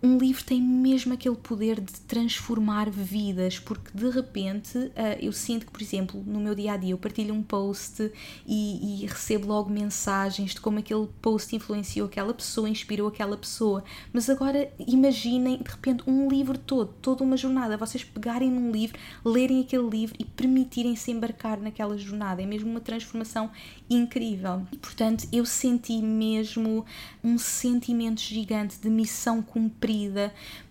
um 0.04 0.18
livro 0.18 0.44
tem 0.44 0.60
mesmo 0.60 1.14
aquele 1.14 1.34
poder 1.34 1.80
de 1.80 1.94
transformar 2.02 2.90
vidas, 2.90 3.58
porque 3.58 3.90
de 3.94 4.10
repente 4.10 4.76
uh, 4.76 4.92
eu 5.18 5.32
sinto 5.32 5.64
que, 5.64 5.72
por 5.72 5.80
exemplo, 5.80 6.22
no 6.26 6.38
meu 6.38 6.54
dia 6.54 6.74
a 6.74 6.76
dia 6.76 6.90
eu 6.90 6.98
partilho 6.98 7.32
um 7.32 7.42
post 7.42 8.12
e, 8.46 9.02
e, 9.02 9.06
recebo 9.06 9.48
logo 9.48 9.70
mensagens 9.70 10.52
de 10.52 10.60
como 10.60 10.78
aquele 10.78 11.08
post 11.22 11.56
influenciou 11.56 12.06
aquela 12.06 12.34
pessoa, 12.34 12.68
inspirou 12.68 13.08
aquela 13.08 13.34
pessoa. 13.34 13.82
Mas 14.12 14.28
agora 14.28 14.70
imaginem 14.78 15.56
de 15.56 15.70
repente 15.70 16.04
um 16.06 16.28
livro 16.28 16.58
todo, 16.58 16.92
toda 17.00 17.24
uma 17.24 17.38
jornada, 17.38 17.78
vocês 17.78 18.04
pegarem 18.04 18.50
num 18.50 18.70
livro, 18.70 18.98
lerem 19.24 19.62
aquele 19.62 19.88
livro 19.88 20.16
e 20.18 20.24
permitirem-se 20.26 21.10
embarcar 21.10 21.58
naquela 21.58 21.96
jornada. 21.96 22.42
É 22.42 22.46
mesmo 22.46 22.70
uma 22.70 22.80
transformação 22.80 23.50
incrível. 23.88 24.66
E 24.70 24.76
portanto 24.76 25.26
eu 25.32 25.46
senti 25.46 26.02
mesmo 26.02 26.84
um 27.22 27.38
sentimento 27.38 28.20
gigante 28.20 28.78
de 28.78 28.90
missão 28.90 29.40
cumprida 29.40 29.93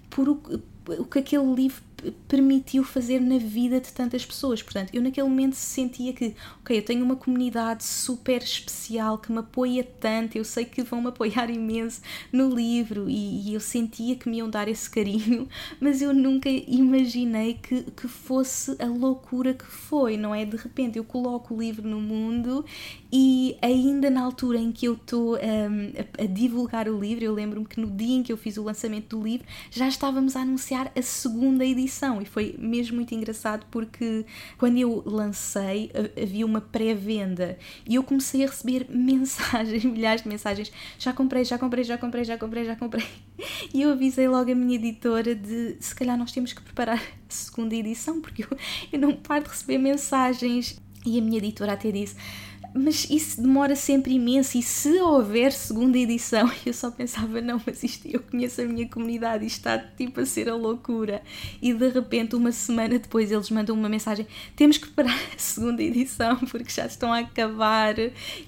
por 0.10 0.30
o, 0.30 0.40
o 0.88 1.06
que 1.06 1.20
aquele 1.20 1.54
livro 1.54 1.82
permitiu 2.28 2.84
fazer 2.84 3.20
na 3.20 3.38
vida 3.38 3.80
de 3.80 3.92
tantas 3.92 4.26
pessoas. 4.26 4.62
Portanto, 4.62 4.94
eu 4.94 5.02
naquele 5.02 5.28
momento 5.28 5.56
sentia 5.56 6.14
que, 6.14 6.36
ok, 6.62 6.78
eu 6.78 6.84
tenho 6.84 7.04
uma 7.04 7.16
comunidade 7.16 7.84
super 7.84 8.42
especial 8.42 9.18
que 9.18 9.32
me 9.32 9.40
apoia 9.40 9.84
tanto, 9.84 10.38
eu 10.38 10.44
sei 10.44 10.66
que 10.66 10.82
vão 10.84 11.02
me 11.02 11.08
apoiar 11.08 11.50
imenso 11.52 12.02
no 12.32 12.54
livro 12.54 13.10
e, 13.10 13.50
e 13.50 13.54
eu 13.54 13.60
sentia 13.60 14.16
que 14.16 14.30
me 14.30 14.38
iam 14.38 14.50
dar 14.50 14.68
esse 14.68 14.90
carinho, 14.90 15.48
mas 15.80 16.02
eu 16.02 16.14
nunca 16.14 16.50
imaginei 16.50 17.56
que, 17.56 17.84
que 17.92 18.08
fosse 18.08 18.76
a 18.80 18.86
loucura 18.86 19.54
que 19.54 19.66
foi, 19.66 20.18
não 20.18 20.34
é? 20.34 20.46
De 20.46 20.58
repente 20.58 20.98
eu 20.98 21.04
coloco 21.04 21.54
o 21.54 21.60
livro 21.60 21.88
no 21.88 22.02
mundo 22.02 22.66
e 23.12 23.56
ainda 23.62 24.10
na 24.10 24.22
altura 24.22 24.58
em 24.58 24.72
que 24.72 24.88
eu 24.88 24.94
estou 24.94 25.36
um, 25.36 25.38
a, 25.38 26.24
a 26.24 26.26
divulgar 26.26 26.90
o 26.90 27.00
livro, 27.00 27.24
eu 27.24 27.34
lembro-me 27.34 27.66
que 27.66 27.80
no 27.80 27.88
dia 27.88 28.18
em 28.18 28.24
que 28.24 28.32
eu 28.34 28.38
fiz 28.38 28.58
o 28.58 28.64
lançamento 28.64 29.16
do 29.16 29.24
livro 29.24 29.46
já 29.70 29.88
estávamos 29.88 30.36
a 30.36 30.42
anunciar 30.42 30.92
a 30.96 31.02
segunda 31.02 31.64
edição 31.64 31.93
edição 31.94 32.22
e 32.22 32.26
foi 32.26 32.56
mesmo 32.58 32.96
muito 32.96 33.14
engraçado 33.14 33.66
porque 33.70 34.26
quando 34.58 34.78
eu 34.78 35.04
lancei 35.06 35.92
havia 36.22 36.46
uma 36.46 36.60
pré-venda 36.60 37.58
e 37.88 37.96
eu 37.96 38.04
comecei 38.04 38.44
a 38.44 38.48
receber 38.48 38.88
mensagens, 38.90 39.86
milhares 39.86 40.24
de 40.24 40.30
mensagens, 40.30 40.72
já 40.98 41.14
comprei, 41.14 41.46
já 41.46 41.58
comprei, 41.58 41.84
já 41.84 41.98
comprei, 41.98 42.24
já 42.24 42.38
comprei, 42.38 42.66
já 42.66 42.76
comprei. 42.76 43.06
E 43.74 43.82
eu 43.82 43.92
avisei 43.92 44.28
logo 44.28 44.52
a 44.52 44.56
minha 44.56 44.76
editora 44.76 45.36
de 45.36 45.78
se 45.80 45.94
calhar 45.94 46.18
nós 46.18 46.32
temos 46.32 46.54
que 46.54 46.62
preparar 46.62 46.98
a 46.98 47.02
segunda 47.30 47.76
edição 47.76 48.22
porque 48.22 48.44
eu, 48.44 48.58
eu 48.92 49.00
não 49.00 49.14
paro 49.14 49.44
de 49.44 49.50
receber 49.50 49.78
mensagens. 49.78 50.82
E 51.06 51.20
a 51.20 51.22
minha 51.22 51.38
editora 51.38 51.74
até 51.74 51.92
disse 51.92 52.16
mas 52.74 53.08
isso 53.10 53.42
demora 53.42 53.76
sempre 53.76 54.14
imenso. 54.16 54.58
E 54.58 54.64
se 54.64 55.00
houver 55.00 55.52
segunda 55.52 55.98
edição, 55.98 56.52
eu 56.66 56.74
só 56.74 56.90
pensava, 56.90 57.40
não, 57.42 57.62
mas 57.66 57.84
isto 57.84 58.08
eu 58.08 58.22
conheço 58.22 58.62
a 58.62 58.66
minha 58.66 58.88
comunidade, 58.88 59.46
isto 59.46 59.58
está 59.58 59.78
tipo 59.78 60.20
a 60.20 60.26
ser 60.26 60.50
a 60.50 60.56
loucura. 60.56 61.22
E 61.62 61.74
de 61.74 61.90
repente, 61.90 62.36
uma 62.36 62.52
semana 62.52 62.98
depois, 62.98 63.32
eles 63.32 63.50
mandam 63.50 63.76
uma 63.76 63.90
mensagem: 63.90 64.26
temos 64.56 64.78
que 64.78 64.88
parar 64.90 65.20
a 65.36 65.38
segunda 65.38 65.84
edição 65.84 66.38
porque 66.50 66.72
já 66.72 66.86
estão 66.86 67.14
a 67.14 67.20
acabar. 67.20 67.96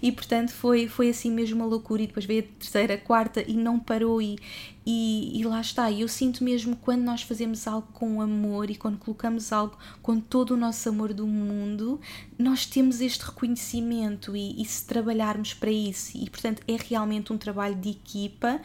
E 0.01 0.11
portanto, 0.11 0.51
foi, 0.51 0.88
foi 0.88 1.09
assim 1.09 1.32
mesmo 1.32 1.57
uma 1.57 1.65
loucura. 1.65 2.01
E 2.01 2.07
depois 2.07 2.26
veio 2.26 2.41
a 2.41 2.59
terceira, 2.59 2.93
a 2.95 2.97
quarta 2.97 3.43
e 3.47 3.53
não 3.53 3.80
parou. 3.80 4.21
E, 4.21 4.38
e, 4.86 5.39
e, 5.39 5.43
lá 5.43 5.61
está, 5.61 5.91
eu 5.91 6.07
sinto 6.07 6.43
mesmo 6.43 6.75
quando 6.75 7.01
nós 7.01 7.23
fazemos 7.23 7.67
algo 7.67 7.88
com 7.91 8.21
amor 8.21 8.69
e 8.69 8.75
quando 8.75 8.99
colocamos 8.99 9.51
algo 9.51 9.75
com 10.01 10.19
todo 10.19 10.51
o 10.51 10.57
nosso 10.57 10.88
amor 10.88 11.11
do 11.11 11.25
mundo, 11.25 11.99
nós 12.38 12.67
temos 12.67 13.01
este 13.01 13.25
reconhecimento 13.25 14.36
e, 14.36 14.61
e 14.61 14.65
se 14.65 14.86
trabalharmos 14.86 15.53
para 15.55 15.71
isso, 15.71 16.15
e 16.15 16.29
portanto 16.29 16.61
é 16.67 16.75
realmente 16.75 17.33
um 17.33 17.38
trabalho 17.38 17.75
de 17.75 17.89
equipa 17.89 18.61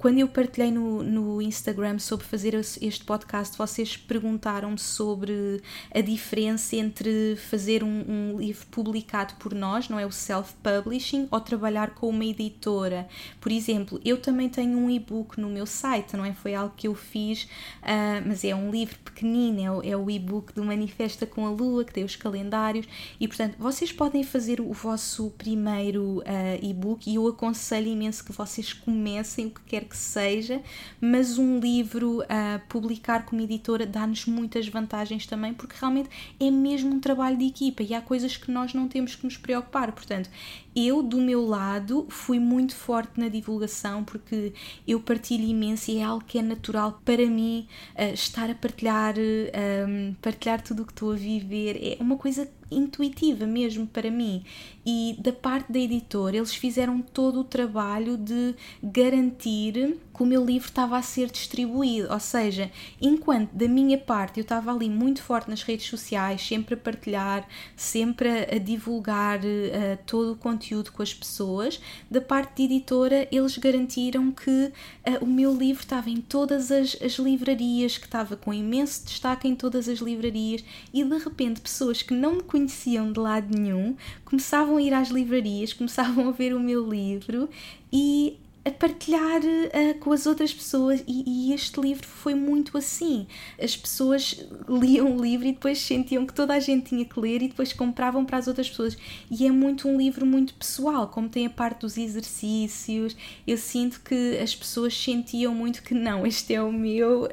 quando 0.00 0.18
eu 0.18 0.26
partilhei 0.26 0.70
no, 0.70 1.02
no 1.02 1.42
Instagram 1.42 1.98
sobre 1.98 2.24
fazer 2.24 2.54
este 2.54 3.04
podcast, 3.04 3.58
vocês 3.58 3.98
perguntaram-me 3.98 4.78
sobre 4.78 5.60
a 5.94 6.00
diferença 6.00 6.74
entre 6.74 7.36
fazer 7.36 7.84
um, 7.84 8.04
um, 8.08 8.38
livro 8.38 8.66
publicado 8.70 9.34
por 9.34 9.52
nós, 9.52 9.90
não 9.90 10.00
é 10.00 10.06
o 10.06 10.10
self-publishing, 10.10 11.28
ou 11.30 11.38
trabalhar 11.38 11.90
com 11.90 12.08
uma 12.08 12.24
editora. 12.24 13.06
Por 13.42 13.52
exemplo, 13.52 14.00
eu 14.02 14.16
também 14.16 14.48
tenho 14.48 14.78
um 14.78 14.88
e-book 14.88 15.38
no 15.38 15.50
meu 15.50 15.66
site, 15.66 16.16
não 16.16 16.24
é? 16.24 16.32
Foi 16.32 16.54
algo 16.54 16.72
que 16.74 16.88
eu 16.88 16.94
fiz, 16.94 17.42
uh, 17.42 18.26
mas 18.26 18.42
é 18.42 18.54
um 18.54 18.70
livro 18.70 18.98
pequenino, 19.00 19.60
é 19.60 19.70
o, 19.70 19.82
é 19.82 19.96
o 19.98 20.10
e-book 20.10 20.54
do 20.54 20.64
Manifesta 20.64 21.26
com 21.26 21.46
a 21.46 21.50
Lua, 21.50 21.84
que 21.84 21.92
tem 21.92 22.04
os 22.04 22.16
calendários, 22.16 22.86
e 23.20 23.28
portanto, 23.28 23.56
vocês 23.58 23.92
podem 23.92 24.24
fazer 24.24 24.62
o 24.62 24.72
vosso 24.72 25.28
primeiro 25.36 26.20
uh, 26.20 26.24
e-book 26.62 27.10
e 27.10 27.16
eu 27.16 27.28
aconselho 27.28 27.88
imenso 27.88 28.24
que 28.24 28.32
vocês 28.32 28.72
comecem 28.72 29.48
o 29.48 29.50
que 29.50 29.60
quer 29.64 29.89
que 29.90 29.96
seja, 29.96 30.62
mas 31.00 31.36
um 31.36 31.58
livro 31.58 32.22
a 32.22 32.56
uh, 32.56 32.68
publicar 32.68 33.26
como 33.26 33.42
editora 33.42 33.84
dá-nos 33.84 34.24
muitas 34.24 34.68
vantagens 34.68 35.26
também, 35.26 35.52
porque 35.52 35.74
realmente 35.78 36.08
é 36.38 36.50
mesmo 36.50 36.94
um 36.94 37.00
trabalho 37.00 37.36
de 37.36 37.46
equipa 37.46 37.82
e 37.82 37.92
há 37.92 38.00
coisas 38.00 38.36
que 38.36 38.50
nós 38.50 38.72
não 38.72 38.88
temos 38.88 39.16
que 39.16 39.24
nos 39.24 39.36
preocupar. 39.36 39.90
Portanto, 39.92 40.30
eu, 40.74 41.02
do 41.02 41.18
meu 41.18 41.44
lado, 41.44 42.06
fui 42.08 42.38
muito 42.38 42.74
forte 42.76 43.18
na 43.18 43.28
divulgação 43.28 44.04
porque 44.04 44.52
eu 44.86 45.00
partilho 45.00 45.44
imenso 45.44 45.90
e 45.90 45.98
é 45.98 46.04
algo 46.04 46.24
que 46.24 46.38
é 46.38 46.42
natural 46.42 47.00
para 47.04 47.26
mim 47.26 47.66
uh, 47.96 48.14
estar 48.14 48.48
a 48.48 48.54
partilhar, 48.54 49.16
um, 49.18 50.14
partilhar 50.22 50.62
tudo 50.62 50.84
o 50.84 50.86
que 50.86 50.92
estou 50.92 51.12
a 51.12 51.16
viver. 51.16 51.98
É 51.98 52.02
uma 52.02 52.16
coisa 52.16 52.48
intuitiva 52.70 53.46
mesmo 53.46 53.86
para 53.86 54.10
mim. 54.10 54.44
E 54.84 55.16
da 55.18 55.32
parte 55.32 55.72
da 55.72 55.78
editora, 55.78 56.36
eles 56.36 56.54
fizeram 56.54 57.00
todo 57.00 57.40
o 57.40 57.44
trabalho 57.44 58.16
de 58.16 58.54
garantir 58.82 59.98
que 60.20 60.24
o 60.24 60.26
meu 60.26 60.44
livro 60.44 60.68
estava 60.68 60.98
a 60.98 61.02
ser 61.02 61.30
distribuído. 61.30 62.12
Ou 62.12 62.20
seja, 62.20 62.70
enquanto 63.00 63.52
da 63.52 63.66
minha 63.66 63.96
parte 63.96 64.38
eu 64.38 64.42
estava 64.42 64.70
ali 64.70 64.90
muito 64.90 65.22
forte 65.22 65.48
nas 65.48 65.62
redes 65.62 65.86
sociais, 65.86 66.46
sempre 66.46 66.74
a 66.74 66.76
partilhar, 66.76 67.48
sempre 67.74 68.28
a, 68.28 68.58
divulgar 68.58 69.38
uh, 69.38 69.98
todo 70.04 70.32
o 70.32 70.36
conteúdo 70.36 70.92
com 70.92 71.02
as 71.02 71.14
pessoas, 71.14 71.80
da 72.10 72.20
parte 72.20 72.56
de 72.56 72.64
editora, 72.64 73.26
eles 73.32 73.56
garantiram 73.56 74.30
que 74.30 74.50
uh, 74.50 75.24
o 75.24 75.26
meu 75.26 75.56
livro 75.56 75.82
estava 75.82 76.10
em 76.10 76.20
todas 76.20 76.70
as, 76.70 76.98
as 77.00 77.14
livrarias, 77.14 77.96
que 77.96 78.04
estava 78.04 78.36
com 78.36 78.52
imenso 78.52 79.06
destaque 79.06 79.48
em 79.48 79.54
todas 79.54 79.88
as 79.88 80.00
livrarias, 80.00 80.62
e 80.92 81.02
de 81.02 81.16
repente 81.16 81.62
pessoas 81.62 82.02
que 82.02 82.12
não 82.12 82.34
me 82.34 82.42
conheciam 82.42 83.10
de 83.10 83.18
lado 83.18 83.56
nenhum 83.56 83.96
começavam 84.26 84.76
a 84.76 84.82
ir 84.82 84.92
às 84.92 85.08
livrarias, 85.08 85.72
começavam 85.72 86.28
a 86.28 86.32
ver 86.32 86.54
o 86.54 86.60
meu 86.60 86.86
livro 86.86 87.48
e 87.90 88.36
a 88.62 88.70
partilhar 88.70 89.40
uh, 89.40 89.98
com 90.00 90.12
as 90.12 90.26
outras 90.26 90.52
pessoas 90.52 91.02
e, 91.06 91.24
e, 91.26 91.54
este 91.54 91.80
livro 91.80 92.06
foi 92.06 92.34
muito 92.34 92.76
assim. 92.76 93.26
As 93.60 93.74
pessoas 93.74 94.44
liam 94.68 95.16
o 95.16 95.22
livro 95.22 95.46
e 95.46 95.52
depois 95.52 95.78
sentiam 95.78 96.26
que 96.26 96.34
toda 96.34 96.52
a 96.52 96.60
gente 96.60 96.90
tinha 96.90 97.04
que 97.04 97.18
ler 97.18 97.40
e 97.42 97.48
depois 97.48 97.72
compravam 97.72 98.24
para 98.24 98.36
as 98.36 98.48
outras 98.48 98.68
pessoas. 98.68 98.98
E 99.30 99.46
é 99.46 99.50
muito 99.50 99.88
um 99.88 99.96
livro 99.96 100.26
muito 100.26 100.52
pessoal, 100.54 101.08
como 101.08 101.28
tem 101.28 101.46
a 101.46 101.50
parte 101.50 101.80
dos 101.80 101.96
exercícios. 101.96 103.16
Eu 103.46 103.56
sinto 103.56 104.00
que 104.02 104.36
as 104.38 104.54
pessoas 104.54 104.94
sentiam 104.94 105.54
muito 105.54 105.82
que 105.82 105.94
não, 105.94 106.26
este 106.26 106.52
é 106.52 106.62
o 106.62 106.70
meu, 106.70 107.24
uh, 107.24 107.28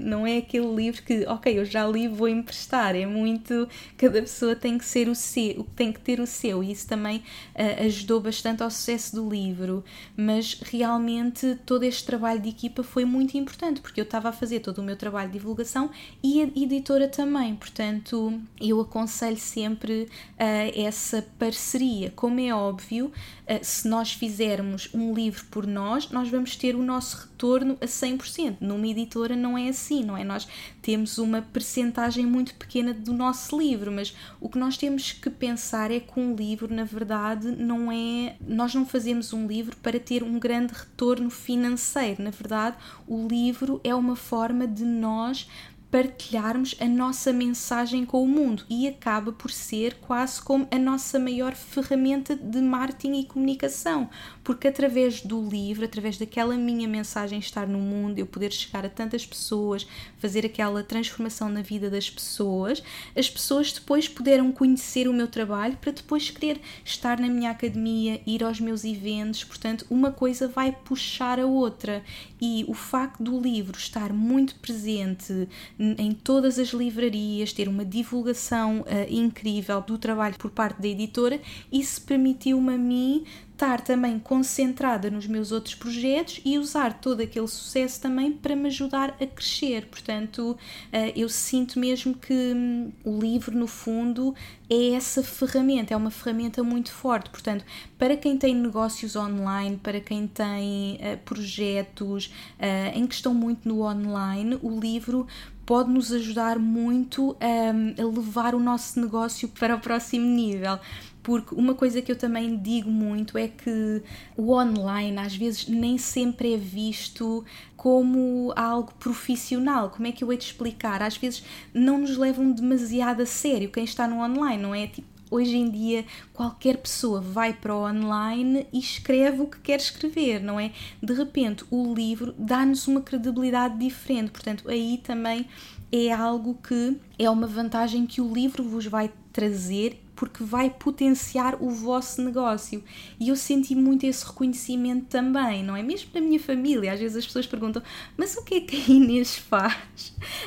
não 0.00 0.26
é 0.26 0.38
aquele 0.38 0.74
livro 0.74 1.02
que, 1.04 1.24
ok, 1.26 1.60
eu 1.60 1.64
já 1.64 1.86
li, 1.86 2.08
vou 2.08 2.26
emprestar. 2.26 2.96
É 2.96 3.06
muito, 3.06 3.68
cada 3.96 4.20
pessoa 4.20 4.56
tem 4.56 4.76
que 4.78 4.84
ser 4.84 5.08
o 5.08 5.14
seu, 5.14 5.64
tem 5.76 5.92
que 5.92 6.00
ter 6.00 6.18
o 6.18 6.26
seu 6.26 6.62
e 6.64 6.72
isso 6.72 6.88
também 6.88 7.18
uh, 7.54 7.84
ajudou 7.86 8.20
bastante 8.20 8.64
ao 8.64 8.70
sucesso 8.70 9.14
do 9.14 9.28
livro. 9.28 9.84
Mas 10.16 10.54
realmente 10.72 11.58
todo 11.66 11.82
este 11.84 12.04
trabalho 12.04 12.40
de 12.40 12.48
equipa 12.48 12.82
foi 12.82 13.04
muito 13.04 13.36
importante, 13.36 13.80
porque 13.80 14.00
eu 14.00 14.04
estava 14.04 14.30
a 14.30 14.32
fazer 14.32 14.60
todo 14.60 14.78
o 14.78 14.82
meu 14.82 14.96
trabalho 14.96 15.30
de 15.30 15.38
divulgação 15.38 15.90
e 16.22 16.42
a 16.42 16.44
editora 16.44 17.08
também, 17.08 17.54
portanto 17.54 18.40
eu 18.60 18.80
aconselho 18.80 19.36
sempre 19.36 20.02
uh, 20.02 20.80
essa 20.80 21.26
parceria. 21.38 22.12
Como 22.14 22.40
é 22.40 22.54
óbvio, 22.54 23.06
uh, 23.06 23.58
se 23.62 23.86
nós 23.88 24.12
fizermos 24.12 24.88
um 24.94 25.14
livro 25.14 25.44
por 25.50 25.66
nós, 25.66 26.10
nós 26.10 26.28
vamos 26.28 26.56
ter 26.56 26.74
o 26.74 26.82
nosso 26.82 27.16
retorno 27.22 27.76
a 27.80 27.86
100%. 27.86 28.56
Numa 28.60 28.86
editora 28.86 29.36
não 29.36 29.56
é 29.56 29.68
assim, 29.68 30.04
não 30.04 30.16
é? 30.16 30.24
Nós 30.24 30.48
temos 30.82 31.16
uma 31.16 31.40
percentagem 31.40 32.26
muito 32.26 32.54
pequena 32.54 32.92
do 32.92 33.12
nosso 33.12 33.56
livro, 33.58 33.92
mas 33.92 34.14
o 34.40 34.48
que 34.48 34.58
nós 34.58 34.76
temos 34.76 35.12
que 35.12 35.30
pensar 35.30 35.92
é 35.92 36.00
que 36.00 36.18
um 36.18 36.34
livro, 36.34 36.74
na 36.74 36.82
verdade, 36.82 37.52
não 37.52 37.90
é. 37.90 38.34
Nós 38.46 38.74
não 38.74 38.84
fazemos 38.84 39.32
um 39.32 39.46
livro 39.46 39.76
para 39.76 40.00
ter 40.00 40.24
um 40.24 40.40
grande 40.40 40.74
retorno 40.74 41.30
financeiro. 41.30 42.22
Na 42.22 42.30
verdade, 42.30 42.76
o 43.06 43.28
livro 43.28 43.80
é 43.84 43.94
uma 43.94 44.16
forma 44.16 44.66
de 44.66 44.84
nós 44.84 45.46
partilharmos 45.92 46.74
a 46.80 46.86
nossa 46.86 47.34
mensagem 47.34 48.06
com 48.06 48.24
o 48.24 48.26
mundo 48.26 48.64
e 48.68 48.88
acaba 48.88 49.30
por 49.30 49.50
ser 49.50 49.98
quase 50.00 50.40
como 50.40 50.66
a 50.70 50.78
nossa 50.78 51.18
maior 51.18 51.54
ferramenta 51.54 52.34
de 52.34 52.62
marketing 52.62 53.20
e 53.20 53.24
comunicação, 53.26 54.08
porque 54.44 54.68
através 54.68 55.20
do 55.20 55.40
livro, 55.48 55.84
através 55.84 56.18
daquela 56.18 56.56
minha 56.56 56.88
mensagem 56.88 57.38
estar 57.38 57.66
no 57.66 57.78
mundo, 57.78 58.18
eu 58.18 58.26
poder 58.26 58.52
chegar 58.52 58.84
a 58.84 58.88
tantas 58.88 59.24
pessoas, 59.24 59.86
fazer 60.18 60.44
aquela 60.44 60.82
transformação 60.82 61.48
na 61.48 61.62
vida 61.62 61.88
das 61.88 62.10
pessoas, 62.10 62.82
as 63.16 63.30
pessoas 63.30 63.72
depois 63.72 64.08
puderam 64.08 64.50
conhecer 64.52 65.08
o 65.08 65.12
meu 65.12 65.28
trabalho 65.28 65.76
para 65.80 65.92
depois 65.92 66.30
querer 66.30 66.60
estar 66.84 67.18
na 67.20 67.28
minha 67.28 67.50
academia, 67.50 68.20
ir 68.26 68.42
aos 68.42 68.60
meus 68.60 68.84
eventos, 68.84 69.44
portanto, 69.44 69.86
uma 69.88 70.10
coisa 70.10 70.48
vai 70.48 70.72
puxar 70.72 71.38
a 71.38 71.46
outra. 71.46 72.02
E 72.40 72.64
o 72.66 72.74
facto 72.74 73.22
do 73.22 73.40
livro 73.40 73.78
estar 73.78 74.12
muito 74.12 74.56
presente 74.56 75.48
em 75.78 76.12
todas 76.12 76.58
as 76.58 76.70
livrarias, 76.70 77.52
ter 77.52 77.68
uma 77.68 77.84
divulgação 77.84 78.80
uh, 78.80 78.84
incrível 79.08 79.80
do 79.80 79.96
trabalho 79.96 80.34
por 80.36 80.50
parte 80.50 80.82
da 80.82 80.88
editora, 80.88 81.40
isso 81.70 82.02
permitiu-me 82.02 82.74
a 82.74 82.78
mim 82.78 83.24
estar 83.62 83.80
também 83.80 84.18
concentrada 84.18 85.08
nos 85.08 85.28
meus 85.28 85.52
outros 85.52 85.76
projetos 85.76 86.40
e 86.44 86.58
usar 86.58 86.94
todo 86.94 87.20
aquele 87.22 87.46
sucesso 87.46 88.00
também 88.00 88.32
para 88.32 88.56
me 88.56 88.66
ajudar 88.66 89.16
a 89.20 89.26
crescer. 89.26 89.86
Portanto, 89.86 90.58
eh, 90.92 91.12
eu 91.14 91.28
sinto 91.28 91.78
mesmo 91.78 92.12
que 92.12 92.32
hum, 92.34 92.90
o 93.04 93.20
livro, 93.20 93.56
no 93.56 93.68
fundo, 93.68 94.34
é 94.68 94.94
essa 94.94 95.22
ferramenta, 95.22 95.94
é 95.94 95.96
uma 95.96 96.10
ferramenta 96.10 96.60
muito 96.64 96.90
forte. 96.90 97.30
Portanto, 97.30 97.64
para 97.96 98.16
quem 98.16 98.36
tem 98.36 98.52
negócios 98.52 99.14
online, 99.14 99.76
para 99.76 100.00
quem 100.00 100.26
tem 100.26 100.94
uh, 100.96 101.18
projetos 101.24 102.26
uh, 102.58 102.98
em 102.98 103.06
que 103.06 103.14
estão 103.14 103.32
muito 103.32 103.68
no 103.68 103.82
online, 103.82 104.58
o 104.60 104.80
livro 104.80 105.24
pode 105.64 105.90
nos 105.90 106.12
ajudar 106.12 106.58
muito 106.58 107.32
um, 107.32 108.02
a 108.02 108.04
levar 108.04 108.54
o 108.54 108.60
nosso 108.60 109.00
negócio 109.00 109.48
para 109.48 109.76
o 109.76 109.80
próximo 109.80 110.26
nível 110.26 110.78
porque 111.22 111.54
uma 111.54 111.74
coisa 111.74 112.02
que 112.02 112.10
eu 112.10 112.16
também 112.16 112.56
digo 112.56 112.90
muito 112.90 113.38
é 113.38 113.48
que 113.48 114.02
o 114.36 114.52
online 114.52 115.18
às 115.18 115.36
vezes 115.36 115.68
nem 115.68 115.96
sempre 115.96 116.54
é 116.54 116.56
visto 116.56 117.44
como 117.76 118.52
algo 118.56 118.92
profissional. 118.98 119.90
Como 119.90 120.06
é 120.06 120.12
que 120.12 120.24
eu 120.24 120.32
hei 120.32 120.38
de 120.38 120.44
explicar? 120.44 121.02
Às 121.02 121.16
vezes 121.16 121.44
não 121.72 121.98
nos 121.98 122.16
levam 122.16 122.50
demasiado 122.50 123.22
a 123.22 123.26
sério 123.26 123.70
quem 123.70 123.84
está 123.84 124.06
no 124.08 124.20
online, 124.20 124.62
não 124.62 124.74
é? 124.74 124.86
Tipo, 124.86 125.12
hoje 125.30 125.56
em 125.56 125.70
dia 125.70 126.04
qualquer 126.34 126.76
pessoa 126.76 127.20
vai 127.20 127.54
para 127.54 127.74
o 127.74 127.88
online 127.88 128.66
e 128.72 128.78
escreve 128.78 129.40
o 129.40 129.46
que 129.46 129.58
quer 129.60 129.78
escrever, 129.78 130.42
não 130.42 130.60
é? 130.60 130.72
De 131.02 131.14
repente 131.14 131.64
o 131.70 131.94
livro 131.94 132.34
dá-nos 132.36 132.86
uma 132.86 133.00
credibilidade 133.00 133.78
diferente, 133.78 134.30
portanto, 134.30 134.68
aí 134.68 135.00
também 135.02 135.46
é 135.90 136.12
algo 136.12 136.54
que 136.54 136.98
é 137.18 137.30
uma 137.30 137.46
vantagem 137.46 138.06
que 138.06 138.20
o 138.20 138.32
livro 138.32 138.62
vos 138.62 138.86
vai 138.86 139.10
trazer 139.32 140.01
porque 140.22 140.44
vai 140.44 140.70
potenciar 140.70 141.60
o 141.60 141.68
vosso 141.68 142.22
negócio. 142.22 142.80
E 143.18 143.30
eu 143.30 143.34
senti 143.34 143.74
muito 143.74 144.06
esse 144.06 144.24
reconhecimento 144.24 145.06
também, 145.06 145.64
não 145.64 145.76
é? 145.76 145.82
Mesmo 145.82 146.10
na 146.14 146.20
minha 146.20 146.38
família, 146.38 146.92
às 146.92 147.00
vezes 147.00 147.16
as 147.16 147.26
pessoas 147.26 147.44
perguntam: 147.44 147.82
mas 148.16 148.36
o 148.36 148.44
que 148.44 148.54
é 148.54 148.60
que 148.60 148.76
a 148.76 148.94
Inês 148.94 149.36
faz? 149.36 149.74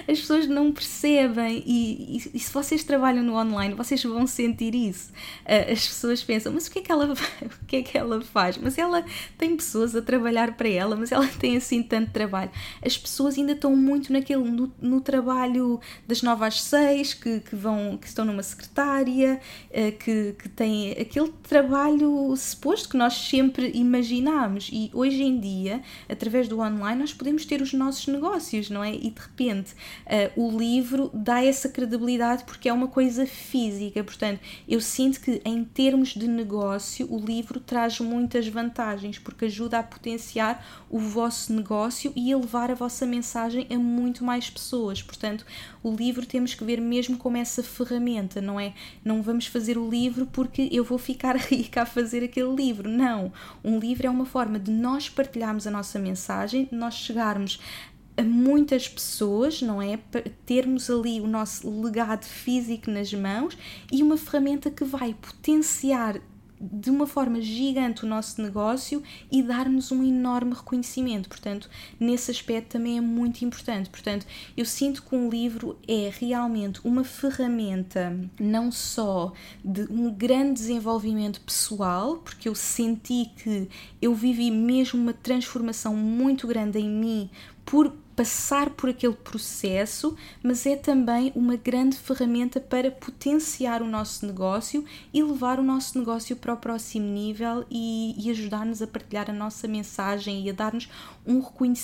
As 0.07 0.17
pessoas 0.17 0.47
não 0.47 0.71
percebem, 0.71 1.61
e, 1.65 2.15
e, 2.15 2.32
e 2.36 2.39
se 2.39 2.53
vocês 2.53 2.86
trabalham 2.86 3.21
no 3.21 3.36
online, 3.36 3.73
vocês 3.73 4.01
vão 4.01 4.26
sentir 4.26 4.73
isso. 4.73 5.11
Uh, 5.43 5.73
as 5.73 5.86
pessoas 5.86 6.23
pensam: 6.23 6.53
mas 6.53 6.67
o 6.67 6.71
que, 6.71 6.80
é 6.80 6.82
que 6.82 6.91
ela, 6.93 7.11
o 7.11 7.65
que 7.67 7.76
é 7.76 7.84
que 7.84 7.97
ela 7.97 8.21
faz? 8.21 8.57
Mas 8.57 8.78
ela 8.78 9.03
tem 9.38 9.57
pessoas 9.57 9.93
a 9.93 10.01
trabalhar 10.01 10.55
para 10.55 10.69
ela, 10.69 10.95
mas 10.95 11.11
ela 11.11 11.28
tem 11.38 11.57
assim 11.57 11.84
tanto 11.84 12.11
trabalho. 12.11 12.49
As 12.82 12.97
pessoas 12.97 13.38
ainda 13.38 13.51
estão 13.51 13.76
muito 13.76 14.13
naquele, 14.13 14.49
no, 14.49 14.71
no 14.82 15.01
trabalho 15.01 15.82
das 16.07 16.21
novas 16.21 16.61
seis, 16.61 17.13
que, 17.13 17.41
que, 17.41 17.57
vão, 17.57 17.97
que 17.97 18.07
estão 18.07 18.23
numa 18.23 18.41
secretária 18.41 19.41
que, 19.99 20.36
que 20.38 20.49
tem 20.49 20.91
aquele 20.91 21.32
trabalho 21.43 22.36
suposto 22.36 22.89
que 22.89 22.97
nós 22.97 23.13
sempre 23.13 23.72
imaginámos 23.74 24.70
e 24.72 24.89
hoje 24.93 25.24
em 25.24 25.39
dia, 25.39 25.82
através 26.09 26.47
do 26.47 26.59
online, 26.59 26.99
nós 26.99 27.13
podemos 27.13 27.45
ter 27.45 27.61
os 27.61 27.74
nossos 27.74 28.07
negócios, 28.07 28.70
não 28.70 28.84
é? 28.84 28.93
E 28.93 29.09
de 29.09 29.22
repente 29.22 29.74
uh, 29.74 30.41
o 30.41 30.57
livro 30.57 31.09
dá 31.13 31.43
essa 31.43 31.70
credibilidade 31.70 32.43
porque 32.43 32.70
é 32.70 32.74
uma 32.74 32.88
coisa 32.88 33.26
física, 33.26 34.03
portanto, 34.03 34.39
eu 34.68 34.80
sinto 34.80 35.20
que 35.20 35.41
em 35.43 35.63
termos 35.63 36.09
de 36.09 36.28
negócio 36.28 37.11
o 37.11 37.20
livro 37.20 37.59
traz 37.59 37.99
muitas 37.99 38.47
vantagens 38.47 39.20
porque 39.20 39.45
ajuda 39.45 39.80
a 39.80 39.84
potenciar 39.84 40.86
o 40.89 40.99
vosso 40.99 41.53
negócio 41.53 42.11
e 42.16 42.32
a 42.32 42.38
levar 42.38 42.72
a 42.72 42.76
vossa 42.76 43.05
mensagem 43.05 43.68
a 43.70 43.78
muito 43.78 44.24
mais 44.24 44.49
pessoas. 44.49 45.01
Portanto, 45.01 45.45
o 45.84 45.95
livro 45.95 46.26
temos 46.26 46.53
que 46.53 46.63
ver 46.63 46.82
mesmo 46.82 47.18
como 47.18 47.38
essa 47.38 47.61
ferramenta, 47.61 48.41
não 48.41 48.59
é? 48.59 48.74
Não 49.03 49.22
vamos 49.22 49.47
fazer 49.55 49.77
o 49.77 49.89
livro 49.89 50.25
porque 50.25 50.67
eu 50.69 50.83
vou 50.83 50.97
ficar 50.97 51.37
rica 51.39 51.83
a 51.83 51.85
fazer 51.85 52.25
aquele 52.25 52.53
livro. 52.53 52.89
Não. 52.89 53.31
Um 53.63 53.79
livro 53.79 54.05
é 54.05 54.09
uma 54.09 54.25
forma 54.25 54.59
de 54.59 54.69
nós 54.69 55.07
partilharmos 55.07 55.65
a 55.65 55.71
nossa 55.71 55.97
mensagem, 55.97 56.65
de 56.65 56.75
nós 56.75 56.95
chegarmos 56.95 57.61
a 58.17 58.23
muitas 58.23 58.89
pessoas, 58.89 59.61
não 59.61 59.81
é? 59.81 59.97
Termos 60.45 60.89
ali 60.89 61.21
o 61.21 61.27
nosso 61.27 61.69
legado 61.81 62.25
físico 62.25 62.91
nas 62.91 63.13
mãos 63.13 63.57
e 63.89 64.03
uma 64.03 64.17
ferramenta 64.17 64.69
que 64.69 64.83
vai 64.83 65.13
potenciar 65.13 66.19
de 66.59 66.89
uma 66.89 67.05
forma 67.05 67.41
gigante 67.41 68.05
o 68.05 68.07
nosso 68.07 68.41
negócio 68.41 69.03
e 69.31 69.43
dar-nos 69.43 69.91
um 69.91 70.03
enorme 70.03 70.53
reconhecimento. 70.53 71.29
Portanto, 71.29 71.69
nesse 71.99 72.31
aspecto 72.31 72.73
também 72.73 72.97
é 72.97 73.01
muito 73.01 73.43
importante. 73.43 73.89
Portanto, 73.89 74.25
eu 74.55 74.65
sinto 74.65 75.03
que 75.03 75.15
um 75.15 75.29
livro 75.29 75.77
é 75.87 76.11
realmente 76.17 76.79
uma 76.83 77.03
ferramenta 77.03 78.17
não 78.39 78.71
só 78.71 79.33
de 79.63 79.83
um 79.91 80.11
grande 80.11 80.53
desenvolvimento 80.53 81.41
pessoal, 81.41 82.17
porque 82.17 82.47
eu 82.47 82.55
senti 82.55 83.31
que 83.35 83.69
eu 84.01 84.13
vivi 84.15 84.51
mesmo 84.51 84.99
uma 84.99 85.13
transformação 85.13 85.95
muito 85.95 86.47
grande 86.47 86.79
em 86.79 86.89
mim 86.89 87.29
por 87.65 87.93
passar 88.16 88.70
por 88.72 88.89
aquele 88.89 89.13
processo, 89.13 90.16
mas 90.41 90.66
é 90.66 90.76
também 90.76 91.32
uma 91.36 91.55
grande 91.55 91.97
ferramenta 91.97 92.59
para 92.59 92.89
potenciar 92.89 93.82
o 93.82 93.88
nosso 93.88 94.26
negócio 94.26 94.86
e 95.13 95.22
levar 95.22 95.59
o 95.59 95.63
nosso 95.63 95.99
negócio 95.99 96.36
para 96.36 96.53
o 96.53 96.57
próximo 96.57 97.05
nível 97.05 97.66
e, 97.70 98.16
e 98.18 98.32
ajudar-nos 98.32 98.82
a 98.82 98.88
partilhar 98.88 99.30
a 99.30 99.34
nossa 99.34 99.68
mensagem 99.68 100.45
e 100.45 100.49
a 100.49 100.53
dar-nos 100.53 100.89
um, 101.28 101.43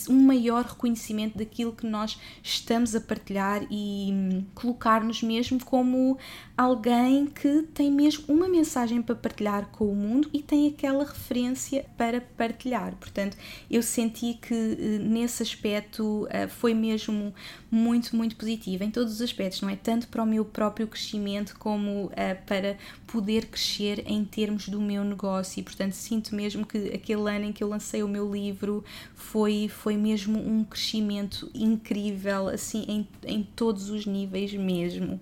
um 0.09 0.21
maior 0.21 0.63
reconhecimento 0.63 1.37
daquilo 1.37 1.73
que 1.73 1.85
nós 1.85 2.19
estamos 2.41 2.95
a 2.95 3.01
partilhar 3.01 3.65
e 3.69 4.09
hum, 4.11 4.45
colocar-nos 4.55 5.21
mesmo 5.21 5.63
como 5.65 6.17
alguém 6.55 7.25
que 7.25 7.63
tem 7.73 7.91
mesmo 7.91 8.23
uma 8.27 8.47
mensagem 8.47 9.01
para 9.01 9.15
partilhar 9.15 9.67
com 9.71 9.91
o 9.91 9.95
mundo 9.95 10.29
e 10.31 10.41
tem 10.41 10.67
aquela 10.67 11.03
referência 11.03 11.85
para 11.97 12.21
partilhar. 12.21 12.95
Portanto, 12.95 13.35
eu 13.69 13.81
senti 13.81 14.35
que 14.35 14.53
eh, 14.53 14.99
nesse 14.99 15.43
aspecto 15.43 16.20
eh, 16.29 16.47
foi 16.47 16.73
mesmo 16.73 17.33
muito, 17.69 18.15
muito 18.15 18.35
positivo 18.35 18.83
em 18.83 18.91
todos 18.91 19.13
os 19.13 19.21
aspectos, 19.21 19.61
não 19.61 19.69
é? 19.69 19.75
Tanto 19.75 20.07
para 20.07 20.23
o 20.23 20.25
meu 20.25 20.43
próprio 20.43 20.87
crescimento 20.87 21.55
como 21.57 22.11
eh, 22.15 22.35
para 22.35 22.77
poder 23.07 23.47
crescer 23.47 24.03
em 24.05 24.23
termos 24.23 24.69
do 24.69 24.79
meu 24.79 25.03
negócio 25.03 25.59
e, 25.59 25.63
portanto, 25.63 25.93
sinto 25.93 26.33
mesmo 26.35 26.65
que 26.65 26.89
aquele 26.93 27.29
ano 27.29 27.45
em 27.45 27.51
que 27.51 27.63
eu 27.63 27.69
lancei 27.69 28.03
o 28.03 28.07
meu 28.07 28.31
livro 28.31 28.83
foi, 29.15 29.69
foi 29.69 29.97
mesmo 29.97 30.39
um 30.39 30.63
crescimento 30.63 31.49
incrível, 31.53 32.47
assim, 32.47 32.85
em, 32.87 33.07
em 33.25 33.43
todos 33.55 33.89
os 33.89 34.05
níveis 34.05 34.53
mesmo. 34.53 35.19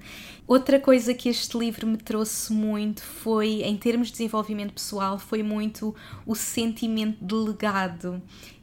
Outra 0.47 0.79
coisa 0.79 1.13
que 1.13 1.29
este 1.29 1.55
livro 1.57 1.85
me 1.85 1.97
trouxe 1.97 2.51
muito 2.51 3.03
foi, 3.03 3.61
em 3.61 3.77
termos 3.77 4.07
de 4.07 4.13
desenvolvimento 4.13 4.73
pessoal, 4.73 5.19
foi 5.19 5.43
muito 5.43 5.93
o 6.25 6.33
sentimento 6.33 7.23
de 7.23 7.35
legado. 7.35 8.21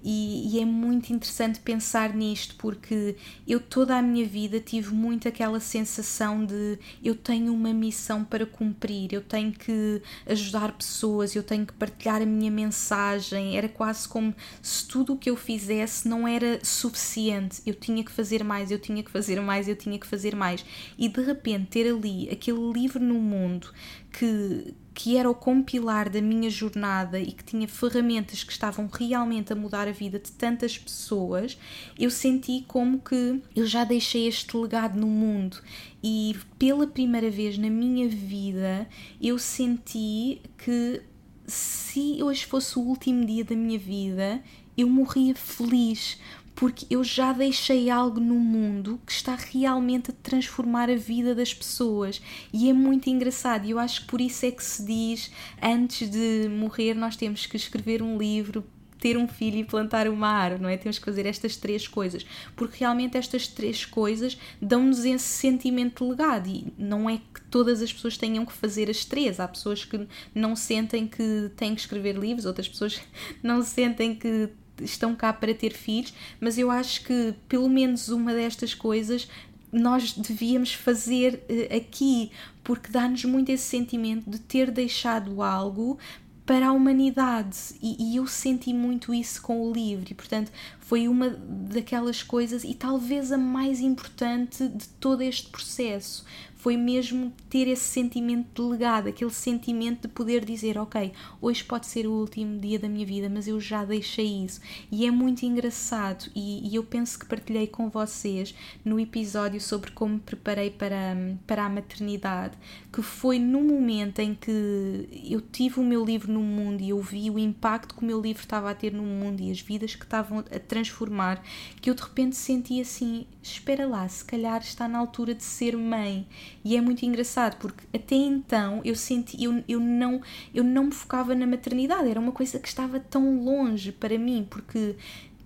E, 0.09 0.55
e, 0.55 0.61
é 0.61 0.65
muito 0.65 1.13
interessante 1.13 1.59
pensar 1.59 2.15
nisto 2.15 2.55
porque 2.59 3.17
eu 3.45 3.59
toda 3.59 3.99
a 3.99 4.01
minha 4.01 4.25
vida 4.25 4.61
tive 4.61 4.95
muito 4.95 5.27
aquela 5.27 5.59
sensação 5.59 6.47
de 6.47 6.79
eu 7.03 7.17
tenho 7.17 7.53
uma 7.53 7.75
missão 7.75 8.23
para 8.23 8.47
cumprir, 8.47 9.13
eu 9.13 9.21
tenho 9.21 9.51
que 9.51 10.01
ajudar 10.25 10.71
pessoas, 10.71 11.35
eu 11.35 11.43
tenho 11.43 11.67
que 11.67 11.73
partilhar 11.73 12.23
a 12.23 12.27
minha 12.27 12.53
mensagem. 12.53 13.57
Era 13.59 13.69
quase 13.69 14.09
como 14.09 14.33
se 14.63 14.87
tudo 14.87 15.15
o 15.15 15.19
que 15.19 15.29
eu 15.29 15.37
fizesse 15.37 16.07
não 16.07 16.29
era 16.29 16.61
suficiente, 16.63 17.61
eu 17.67 17.75
tinha 17.75 18.05
que 18.05 18.13
fazer 18.13 18.45
mais, 18.45 18.71
eu 18.71 18.79
tinha 18.79 19.03
que 19.03 19.11
fazer 19.11 19.41
mais, 19.41 19.67
eu 19.67 19.75
tinha 19.75 19.99
que 19.99 20.07
fazer 20.07 20.37
mais. 20.37 20.65
E 20.97 21.09
de 21.09 21.21
repente 21.21 21.67
ter 21.67 21.93
ali 21.93 22.31
aquele 22.31 22.73
livro 22.73 23.03
no 23.03 23.15
mundo 23.15 23.73
que, 24.13 24.73
que 24.97 25.19
era 25.19 25.31
o 25.31 25.35
compilar 25.35 26.09
da 26.09 26.23
minha 26.23 26.49
jornada 26.49 27.21
e 27.21 27.31
que 27.31 27.45
tinha 27.45 27.69
ferramentas 27.69 28.43
que 28.43 28.51
estavam 28.51 28.89
realmente 28.91 29.53
a 29.53 29.55
mudar 29.55 29.87
a 29.87 29.93
vida 29.93 30.19
de 30.19 30.33
tantas 30.33 30.79
pessoas, 30.79 31.59
eu 31.99 32.11
senti 32.11 32.65
como 32.67 32.99
que 32.99 33.43
eu 33.55 33.67
já 33.67 33.85
deixei 33.85 34.27
este 34.27 34.57
legado 34.57 34.99
no 34.99 35.07
mundo. 35.07 35.59
E 36.03 36.35
pela 36.59 36.87
primeira 36.87 37.31
vez 37.31 37.59
na 37.59 37.69
minha 37.69 38.09
vida 38.09 38.89
eu 39.21 39.39
senti 39.39 40.41
que 40.57 41.03
se 41.47 42.23
hoje 42.23 42.47
fosse 42.47 42.79
o 42.79 42.83
último 42.83 43.27
dia 43.27 43.45
da 43.45 43.55
minha 43.55 43.79
vida, 43.79 44.43
eu 44.79 44.89
morria 44.89 45.35
feliz 45.35 46.19
porque 46.57 46.87
eu 46.89 47.05
já 47.05 47.35
deixei 47.35 47.91
algo 47.91 48.19
no 48.19 48.35
mundo 48.35 48.99
que 49.07 49.13
está 49.13 49.37
realmente 49.37 50.11
a 50.11 50.15
transformar 50.23 50.91
a 50.91 50.97
vida 50.97 51.35
das 51.35 51.53
pessoas 51.53 52.21
e 52.53 52.71
é 52.71 52.73
muito 52.73 53.11
engraçado. 53.11 53.67
E 53.67 53.71
eu 53.71 53.79
acho 53.79 54.01
que 54.01 54.07
por 54.07 54.21
isso 54.21 54.47
é 54.47 54.51
que 54.51 54.65
se 54.65 54.85
diz 54.85 55.31
antes 55.63 56.11
de 56.11 56.49
morrer 56.49 56.95
nós 56.95 57.15
temos 57.15 57.45
que 57.45 57.57
escrever 57.57 58.03
um 58.03 58.17
livro 58.17 58.65
ter 58.99 59.19
um 59.19 59.29
filho 59.29 59.59
e 59.59 59.65
plantar 59.65 60.09
uma 60.09 60.27
árvore, 60.27 60.63
não 60.63 60.69
é? 60.71 60.77
Temos 60.77 60.99
que 60.99 61.05
fazer 61.05 61.27
estas 61.27 61.57
três 61.57 61.87
coisas, 61.87 62.25
porque 62.57 62.79
realmente 62.81 63.17
estas 63.17 63.47
três 63.47 63.85
coisas 63.85 64.39
dão-nos 64.61 65.05
esse 65.05 65.25
sentimento 65.25 66.03
de 66.03 66.11
legado 66.11 66.49
e 66.49 66.73
não 66.79 67.09
é 67.09 67.19
que 67.19 67.43
todas 67.51 67.83
as 67.83 67.93
pessoas 67.93 68.17
tenham 68.17 68.47
que 68.47 68.53
fazer 68.53 68.89
as 68.89 69.05
três. 69.05 69.39
Há 69.39 69.47
pessoas 69.47 69.85
que 69.85 70.09
não 70.35 70.57
sentem 70.57 71.07
que 71.07 71.51
têm 71.57 71.75
que 71.75 71.83
escrever 71.83 72.17
livros, 72.17 72.47
outras 72.47 72.69
pessoas 72.69 73.01
não 73.43 73.63
sentem 73.63 74.15
que 74.15 74.51
estão 74.81 75.15
cá 75.15 75.33
para 75.33 75.55
ter 75.55 75.73
filhos, 75.73 76.13
mas 76.41 76.59
eu 76.59 76.71
acho 76.71 77.05
que 77.05 77.35
pelo 77.49 77.69
menos 77.69 78.09
uma 78.09 78.35
destas 78.35 78.75
coisas 78.75 79.29
nós 79.73 80.13
devíamos 80.13 80.73
fazer 80.73 81.45
uh, 81.51 81.77
aqui, 81.77 82.31
porque 82.63 82.91
dá-nos 82.91 83.25
muito 83.25 83.51
esse 83.51 83.65
sentimento 83.65 84.29
de 84.29 84.39
ter 84.39 84.71
deixado 84.71 85.43
algo 85.43 85.99
para 86.47 86.69
a 86.69 86.73
humanidade. 86.73 87.59
E, 87.83 88.13
e, 88.13 88.17
eu 88.17 88.27
senti 88.27 88.73
muito 88.73 89.13
isso 89.13 89.43
com 89.43 89.61
o 89.61 89.73
livro 89.73 90.07
e 90.09 90.15
portanto 90.15 90.53
foi 90.79 91.09
uma 91.09 91.31
daquelas 91.31 92.23
coisas 92.23 92.63
e 92.63 92.73
talvez 92.73 93.33
a 93.33 93.39
mais 93.39 93.81
importante 93.81 94.69
de 94.69 94.89
todo 95.01 95.23
este 95.23 95.49
processo 95.49 96.25
foi 96.67 96.77
mesmo 96.77 97.33
ter 97.49 97.69
esse 97.69 97.85
sentimento 97.85 98.61
de 98.61 98.69
legado, 98.69 99.09
aquele 99.09 99.31
sentimento 99.31 100.09
de 100.09 100.09
poder 100.09 100.45
dizer: 100.45 100.77
Ok, 100.79 101.13
hoje 101.41 101.63
pode 101.63 101.87
ser 101.87 102.09
o 102.09 102.11
último 102.11 102.59
dia 102.59 102.77
da 102.77 102.89
minha 102.89 103.07
vida, 103.07 103.29
mas 103.29 103.47
eu 103.47 103.61
já 103.61 103.85
deixei 103.85 104.45
isso. 104.45 104.61
E 104.91 105.07
é 105.07 105.11
muito 105.13 105.45
engraçado, 105.45 106.29
e, 106.35 106.69
e 106.69 106.75
eu 106.75 106.83
penso 106.83 107.21
que 107.21 107.25
partilhei 107.25 107.69
com 107.69 107.89
vocês 107.89 108.53
no 108.85 108.99
episódio 108.99 109.61
sobre 109.61 109.93
como 109.93 110.15
me 110.15 110.19
preparei 110.19 110.69
para, 110.69 111.17
para 111.47 111.67
a 111.67 111.69
maternidade, 111.69 112.59
que 112.93 113.01
foi 113.01 113.39
no 113.39 113.61
momento 113.61 114.19
em 114.19 114.35
que 114.35 115.09
eu 115.31 115.41
tive 115.41 115.79
o 115.79 115.85
meu 115.85 116.05
livro 116.05 116.33
no 116.33 116.41
mundo 116.41 116.83
e 116.83 116.89
eu 116.91 117.01
vi 117.01 117.31
o 117.31 117.39
impacto 117.39 117.95
que 117.95 118.03
o 118.03 118.05
meu 118.05 118.21
livro 118.21 118.43
estava 118.43 118.73
a 118.73 118.75
ter 118.75 118.93
no 118.93 119.05
mundo 119.05 119.41
e 119.41 119.53
as 119.53 119.61
vidas 119.61 119.95
que 119.95 120.03
estavam 120.03 120.41
a 120.41 120.59
transformar, 120.59 121.45
que 121.81 121.89
eu 121.89 121.95
de 121.95 122.03
repente 122.03 122.35
senti 122.35 122.81
assim: 122.81 123.25
espera 123.41 123.87
lá, 123.87 124.09
se 124.09 124.25
calhar 124.25 124.61
está 124.61 124.89
na 124.89 124.99
altura 124.99 125.33
de 125.33 125.45
ser 125.45 125.77
mãe. 125.77 126.27
E 126.67 126.77
é 126.77 126.81
muito 126.81 127.07
engraçado 127.07 127.59
porque 127.59 127.85
até 127.97 128.17
então 128.17 128.81
eu 128.85 128.97
senti, 128.97 129.41
eu, 129.41 129.63
eu, 129.69 129.79
não, 129.79 130.21
eu 130.53 130.65
não 130.65 130.87
me 130.87 130.91
focava 130.91 131.33
na 131.33 131.47
maternidade, 131.47 132.11
era 132.11 132.19
uma 132.19 132.33
coisa 132.33 132.59
que 132.59 132.67
estava 132.67 132.99
tão 132.99 133.41
longe 133.45 133.93
para 133.93 134.19
mim, 134.19 134.45
porque 134.51 134.97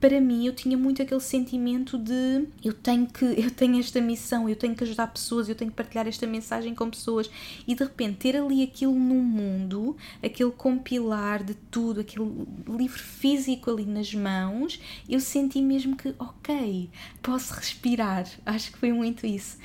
para 0.01 0.19
mim 0.19 0.47
eu 0.47 0.55
tinha 0.55 0.79
muito 0.79 1.03
aquele 1.03 1.21
sentimento 1.21 1.99
de 1.99 2.49
eu 2.65 2.73
tenho 2.73 3.07
que 3.07 3.27
eu 3.39 3.51
tenho 3.51 3.79
esta 3.79 4.01
missão, 4.01 4.49
eu 4.49 4.57
tenho 4.57 4.75
que 4.75 4.83
ajudar 4.83 5.09
pessoas, 5.09 5.47
eu 5.47 5.55
tenho 5.55 5.71
que 5.71 5.77
partilhar 5.77 6.09
esta 6.09 6.27
mensagem 6.27 6.75
com 6.75 6.89
pessoas 6.89 7.31
e 7.69 7.75
de 7.75 7.85
repente 7.85 8.17
ter 8.17 8.37
ali 8.39 8.63
aquilo 8.63 8.95
no 8.95 9.17
mundo, 9.17 9.99
aquele 10.23 10.53
compilar 10.53 11.45
de 11.45 11.53
tudo, 11.53 12.01
aquele 12.01 12.31
livro 12.67 12.99
físico 12.99 13.71
ali 13.71 13.85
nas 13.85 14.15
mãos, 14.15 14.81
eu 15.07 15.21
senti 15.21 15.61
mesmo 15.61 15.95
que 15.99 16.15
ok, 16.19 16.89
posso 17.21 17.53
respirar. 17.53 18.27
Acho 18.47 18.73
que 18.73 18.79
foi 18.79 18.91
muito 18.91 19.27
isso 19.27 19.59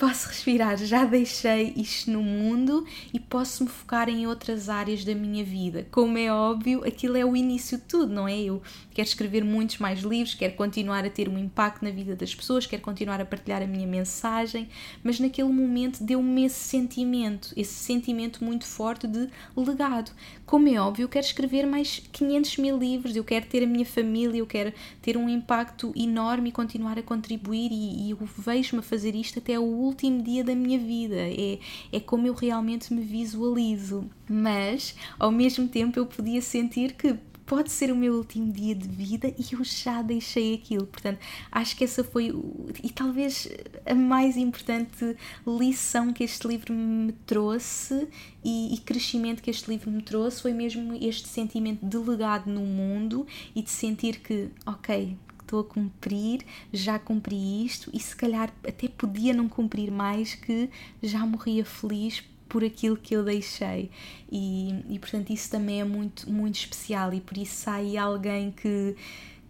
posso 0.00 0.28
respirar, 0.28 0.78
já 0.78 1.04
deixei 1.04 1.74
isto 1.76 2.10
no 2.10 2.22
mundo 2.22 2.86
e 3.12 3.20
posso 3.20 3.64
me 3.64 3.68
focar 3.68 4.08
em 4.08 4.26
outras 4.26 4.70
áreas 4.70 5.04
da 5.04 5.14
minha 5.14 5.44
vida. 5.44 5.86
Como 5.90 6.16
é 6.16 6.32
óbvio, 6.32 6.82
aquilo 6.86 7.18
é 7.18 7.24
o 7.24 7.36
início 7.36 7.76
de 7.76 7.84
tudo, 7.84 8.10
não 8.10 8.26
é? 8.26 8.40
Eu 8.40 8.62
quero 8.94 9.06
escrever 9.06 9.44
muitos 9.44 9.76
mais 9.76 10.00
livros, 10.00 10.34
quero 10.34 10.54
continuar 10.54 11.04
a 11.04 11.10
ter 11.10 11.28
um 11.28 11.36
impacto 11.36 11.84
na 11.84 11.90
vida 11.90 12.16
das 12.16 12.34
pessoas, 12.34 12.64
quero 12.64 12.80
continuar 12.80 13.20
a 13.20 13.26
partilhar 13.26 13.60
a 13.60 13.66
minha 13.66 13.86
mensagem, 13.86 14.70
mas 15.04 15.20
naquele 15.20 15.52
momento 15.52 16.02
deu-me 16.02 16.46
esse 16.46 16.60
sentimento, 16.60 17.52
esse 17.54 17.74
sentimento 17.74 18.42
muito 18.42 18.64
forte 18.64 19.06
de 19.06 19.28
legado. 19.54 20.12
Como 20.46 20.66
é 20.66 20.80
óbvio, 20.80 21.04
eu 21.04 21.08
quero 21.10 21.26
escrever 21.26 21.66
mais 21.66 22.02
500 22.10 22.56
mil 22.56 22.78
livros, 22.78 23.14
eu 23.14 23.22
quero 23.22 23.44
ter 23.44 23.62
a 23.62 23.66
minha 23.66 23.84
família, 23.84 24.38
eu 24.38 24.46
quero 24.46 24.72
ter 25.02 25.18
um 25.18 25.28
impacto 25.28 25.92
enorme 25.94 26.48
e 26.48 26.52
continuar 26.52 26.98
a 26.98 27.02
contribuir 27.02 27.70
e, 27.70 28.06
e 28.06 28.10
eu 28.12 28.18
vejo-me 28.38 28.80
a 28.80 28.82
fazer 28.82 29.14
isto 29.14 29.38
até 29.38 29.58
o 29.58 29.89
último 29.90 30.22
dia 30.22 30.42
da 30.42 30.54
minha 30.54 30.78
vida. 30.78 31.16
É, 31.16 31.58
é 31.92 32.00
como 32.00 32.26
eu 32.26 32.34
realmente 32.34 32.92
me 32.92 33.02
visualizo. 33.02 34.08
Mas, 34.28 34.94
ao 35.18 35.30
mesmo 35.30 35.68
tempo, 35.68 35.98
eu 35.98 36.06
podia 36.06 36.40
sentir 36.40 36.94
que 36.94 37.16
pode 37.50 37.72
ser 37.72 37.90
o 37.90 37.96
meu 37.96 38.14
último 38.14 38.52
dia 38.52 38.76
de 38.76 38.86
vida 38.86 39.26
e 39.26 39.54
eu 39.54 39.64
já 39.64 40.02
deixei 40.02 40.54
aquilo. 40.54 40.86
Portanto, 40.86 41.18
acho 41.50 41.76
que 41.76 41.82
essa 41.82 42.04
foi 42.04 42.32
e 42.80 42.90
talvez 42.90 43.48
a 43.84 43.92
mais 43.92 44.36
importante 44.36 45.16
lição 45.44 46.12
que 46.12 46.22
este 46.22 46.46
livro 46.46 46.72
me 46.72 47.10
trouxe 47.26 48.06
e, 48.44 48.72
e, 48.72 48.78
crescimento 48.78 49.42
que 49.42 49.50
este 49.50 49.68
livro 49.68 49.90
me 49.90 50.00
trouxe 50.00 50.40
foi 50.40 50.52
mesmo 50.52 50.96
este 51.04 51.26
sentimento 51.26 51.84
de 51.84 51.96
legado 51.96 52.48
no 52.48 52.60
mundo 52.60 53.26
e 53.52 53.62
de 53.62 53.70
sentir 53.70 54.20
que, 54.20 54.48
ok, 54.64 55.16
estou 55.50 55.60
a 55.60 55.64
cumprir, 55.64 56.46
já 56.72 56.98
cumpri 56.98 57.64
isto 57.64 57.90
e 57.92 57.98
se 57.98 58.14
calhar 58.14 58.52
até 58.66 58.88
podia 58.88 59.34
não 59.34 59.48
cumprir 59.48 59.90
mais 59.90 60.34
que 60.34 60.70
já 61.02 61.26
morria 61.26 61.64
feliz 61.64 62.22
por 62.48 62.62
aquilo 62.64 62.96
que 62.96 63.14
eu 63.14 63.24
deixei. 63.24 63.90
E, 64.30 64.84
e 64.88 64.98
portanto 64.98 65.30
isso 65.30 65.50
também 65.50 65.80
é 65.80 65.84
muito 65.84 66.30
muito 66.30 66.54
especial 66.54 67.12
e 67.12 67.20
por 67.20 67.36
isso 67.36 67.68
aí 67.68 67.98
alguém 67.98 68.52
que 68.52 68.96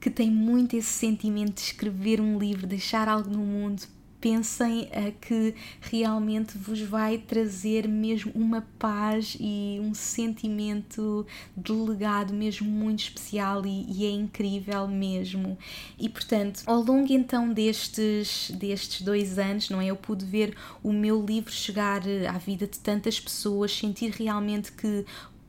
que 0.00 0.08
tem 0.08 0.30
muito 0.30 0.74
esse 0.74 0.88
sentimento 0.88 1.56
de 1.56 1.60
escrever 1.60 2.22
um 2.22 2.38
livro, 2.38 2.66
deixar 2.66 3.06
algo 3.06 3.28
no 3.28 3.40
mundo 3.40 3.82
pensem 4.20 4.82
uh, 4.82 5.12
que 5.20 5.54
realmente 5.80 6.58
vos 6.58 6.80
vai 6.80 7.18
trazer 7.18 7.88
mesmo 7.88 8.30
uma 8.34 8.66
paz 8.78 9.36
e 9.40 9.78
um 9.80 9.94
sentimento 9.94 11.26
de 11.56 11.72
legado 11.72 12.32
mesmo 12.34 12.68
muito 12.68 13.00
especial 13.00 13.64
e, 13.64 13.86
e, 13.88 14.04
é 14.04 14.10
incrível 14.10 14.86
mesmo. 14.86 15.56
E 15.98 16.08
portanto, 16.08 16.62
ao 16.66 16.82
longo 16.82 17.12
então 17.12 17.52
destes, 17.52 18.50
destes 18.50 19.02
dois 19.02 19.38
anos, 19.38 19.70
não 19.70 19.80
é? 19.80 19.86
Eu 19.86 19.96
pude 19.96 20.24
ver 20.24 20.54
o 20.82 20.92
meu 20.92 21.24
livro 21.24 21.52
chegar 21.52 22.06
eh, 22.06 22.26
à 22.26 22.38
vida 22.38 22.66
de 22.66 22.78
tantas 22.78 23.18
pessoas, 23.18 23.76
sentir 23.76 24.10
realmente 24.10 24.72
que 24.72 25.04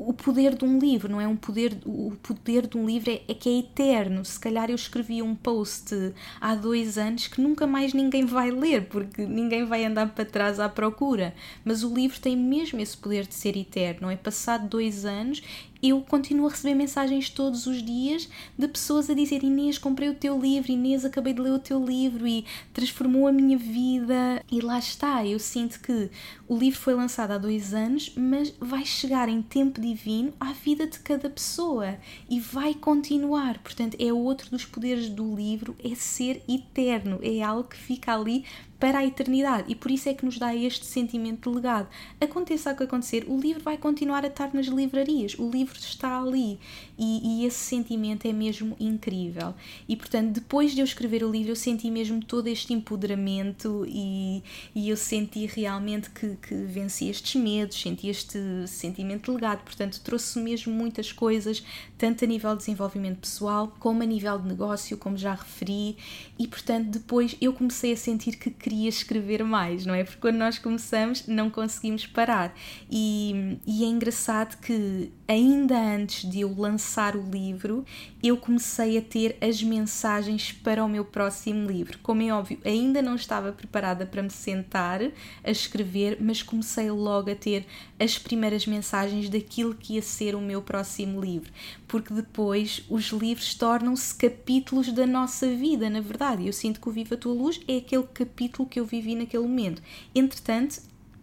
o 0.08 0.14
poder 0.14 0.56
de 0.56 0.66
um 0.66 0.80
livro, 0.80 1.12
não 1.12 1.22
é? 1.22 1.28
Um 1.28 1.36
poder, 1.36 1.78
o 1.86 2.14
poder 2.24 2.68
de 2.68 2.78
um 2.78 2.86
livro 2.86 3.12
é, 3.12 3.22
é, 3.28 3.34
que 3.34 3.50
é 3.50 3.60
eterno. 3.60 4.24
Se 4.26 4.40
calhar 4.40 4.70
eu 4.70 4.76
escrevi 4.76 5.22
um 5.22 5.36
post 5.36 5.96
há 6.40 6.56
dois 6.56 6.98
anos 6.98 7.28
que 7.28 7.40
nunca 7.42 7.68
mais 7.68 7.94
ninguém 7.94 8.26
vai 8.26 8.52
ler, 8.52 8.88
porque 8.88 9.26
ninguém 9.26 9.66
vai 9.66 9.86
andar 9.86 10.14
para 10.14 10.26
trás 10.26 10.60
à 10.60 10.68
procura. 10.68 11.34
Mas 11.64 11.84
o 11.84 11.94
livro 11.94 12.20
tem 12.20 12.36
mesmo 12.36 12.80
esse 12.80 12.98
poder 12.98 13.28
de 13.28 13.36
ser 13.36 13.56
eterno, 13.56 14.10
é? 14.10 14.16
Passado 14.16 14.68
dois 14.68 15.06
anos 15.06 15.42
eu 15.82 16.02
continuo 16.02 16.48
a 16.48 16.50
receber 16.50 16.76
mensagens 16.76 17.30
todos 17.30 17.66
os 17.66 17.82
dias 17.82 18.30
de 18.58 18.68
pessoas 18.68 19.10
a 19.10 19.14
dizer 19.14 19.44
Inês, 19.44 19.78
comprei 19.78 20.10
o 20.10 20.16
teu 20.16 20.40
livro, 20.40 20.72
Inês, 20.72 21.04
acabei 21.04 21.34
de 21.34 21.42
ler 21.42 21.52
o 21.52 21.60
teu 21.60 21.84
livro 21.84 22.28
e 22.28 22.46
transformou 22.74 23.28
a 23.28 23.32
minha 23.32 23.58
vida. 23.58 24.44
E 24.52 24.62
lá 24.62 24.78
está, 24.78 25.26
eu 25.26 25.40
sinto 25.40 25.80
que 25.80 26.10
o 26.48 26.58
livro 26.58 26.80
foi 26.80 26.94
lançado 26.94 27.32
há 27.32 27.38
dois 27.38 27.74
anos, 27.74 28.12
mas 28.16 28.54
vai 28.60 28.86
chegar 28.86 29.28
em 29.30 29.42
tempo 29.42 29.82
divino 29.82 30.34
à 30.40 30.54
vida 30.54 30.86
de 30.86 31.00
cada 31.00 31.30
pessoa 31.30 31.98
e 32.30 32.40
vai 32.40 32.74
continuar. 32.74 33.60
Portanto, 33.60 33.98
é 34.00 34.14
outro 34.14 34.52
dos 34.52 34.66
poderes 34.66 35.10
do 35.10 35.36
livro, 35.36 35.76
é 35.84 35.96
ser 35.96 36.44
eterno, 36.48 37.20
é 37.24 37.42
algo 37.42 37.70
que 37.70 37.78
fica 37.78 38.14
ali 38.14 38.46
para 38.82 38.98
a 38.98 39.06
eternidade 39.06 39.72
e 39.72 39.76
por 39.76 39.92
isso 39.92 40.10
é 40.10 40.14
que 40.16 40.26
nos 40.26 40.40
dá 40.40 40.56
este 40.56 40.88
sentimento 40.88 41.48
de 41.48 41.56
legado. 41.56 41.88
Aconteça 42.20 42.74
o 42.74 42.76
que 42.76 42.82
acontecer, 42.82 43.26
o 43.28 43.40
livro 43.40 43.62
vai 43.62 43.78
continuar 43.78 44.26
a 44.26 44.28
estar 44.28 44.52
nas 44.56 44.66
livrarias, 44.66 45.36
o 45.38 45.48
livro 45.52 45.78
está 45.78 46.20
ali 46.20 46.60
e, 46.98 47.44
e, 47.44 47.46
esse 47.46 47.60
sentimento 47.60 48.28
é 48.28 48.34
mesmo 48.34 48.76
incrível. 48.80 49.54
E 49.88 49.96
portanto, 49.96 50.32
depois 50.32 50.74
de 50.74 50.82
eu 50.82 50.86
escrever 50.86 51.24
o 51.24 51.30
livro, 51.30 51.52
eu 51.52 51.56
senti 51.56 51.92
mesmo 51.92 52.26
todo 52.26 52.48
este 52.48 52.74
empoderamento 52.74 53.86
e, 53.88 54.42
e 54.74 54.90
eu 54.90 54.98
senti 54.98 55.46
realmente 55.46 56.10
que, 56.10 56.36
que 56.38 56.56
venci 56.56 57.08
estes 57.08 57.40
medos, 57.40 57.80
senti 57.80 58.08
este 58.08 58.40
sentimento 58.66 59.26
de 59.26 59.32
legado. 59.32 59.64
Portanto, 59.64 60.02
trouxe 60.04 60.40
mesmo 60.40 60.74
muitas 60.74 61.12
coisas, 61.12 61.64
tanto 62.00 62.26
a 62.26 62.28
nível 62.28 62.52
de 62.54 62.58
desenvolvimento 62.58 63.20
pessoal, 63.20 63.76
como 63.80 64.02
a 64.02 64.06
nível 64.08 64.40
de 64.40 64.48
negócio, 64.48 64.98
como 64.98 65.16
já 65.16 65.36
referi, 65.36 65.96
e 66.40 66.48
portanto, 66.48 66.88
depois 66.90 67.36
eu 67.40 67.54
comecei 67.54 67.94
a 67.94 67.98
sentir 67.98 68.38
que 68.38 68.50
queria 68.72 68.88
escrever 68.88 69.44
mais, 69.44 69.86
não 69.86 69.94
é? 69.94 70.06
Porque 70.06 70.22
quando 70.22 70.38
nós 70.38 70.58
começamos, 70.58 71.28
não 71.28 71.50
conseguimos 71.50 72.06
parar. 72.06 72.56
E, 72.90 73.58
e 73.68 73.84
é 73.84 73.88
engraçado 73.88 74.62
que 74.62 75.12
ainda 75.28 75.78
antes 75.78 76.30
de 76.30 76.42
eu 76.42 76.54
lançar 76.58 77.16
o 77.16 77.30
livro, 77.30 77.86
eu 78.24 78.38
comecei 78.38 78.98
a 78.98 79.02
ter 79.02 79.38
as 79.42 79.62
mensagens 79.62 80.52
para 80.52 80.84
o 80.84 80.90
meu 80.90 81.04
próximo 81.04 81.70
livro. 81.70 82.00
Como 82.00 82.22
é 82.22 82.34
óbvio, 82.34 82.60
ainda 82.64 83.02
não 83.02 83.16
estava 83.16 83.52
preparada 83.52 84.06
para 84.06 84.22
me 84.22 84.30
sentar 84.30 85.02
a 85.02 85.52
escrever, 85.52 86.18
mas 86.22 86.42
comecei 86.42 86.90
logo 86.92 87.30
a 87.32 87.36
ter 87.36 87.66
as 88.00 88.18
primeiras 88.18 88.66
mensagens 88.66 89.30
daquilo 89.30 89.76
que 89.76 89.94
ia 89.94 90.02
ser 90.02 90.36
o 90.36 90.42
meu 90.42 90.62
próximo 90.62 91.22
livro, 91.22 91.52
porque 91.88 92.14
depois 92.14 92.84
os 92.90 93.10
livros 93.10 93.54
tornam-se 93.54 94.16
capítulos 94.16 94.92
da 94.92 95.06
nossa 95.06 95.48
vida, 95.48 95.90
na 95.90 96.02
verdade. 96.02 96.46
Eu 96.46 96.54
sinto 96.54 96.82
que 96.82 96.90
o 96.90 96.92
Viva 96.92 97.16
a 97.16 97.18
Tua 97.18 97.34
Luz 97.34 97.60
é 97.68 97.78
aquele 97.78 98.04
capítulo 98.04 98.61
que 98.66 98.80
eu 98.80 98.86
vivi 98.86 99.16
naquele 99.16 99.44
momento. 99.44 99.82
Entretanto, 100.14 100.82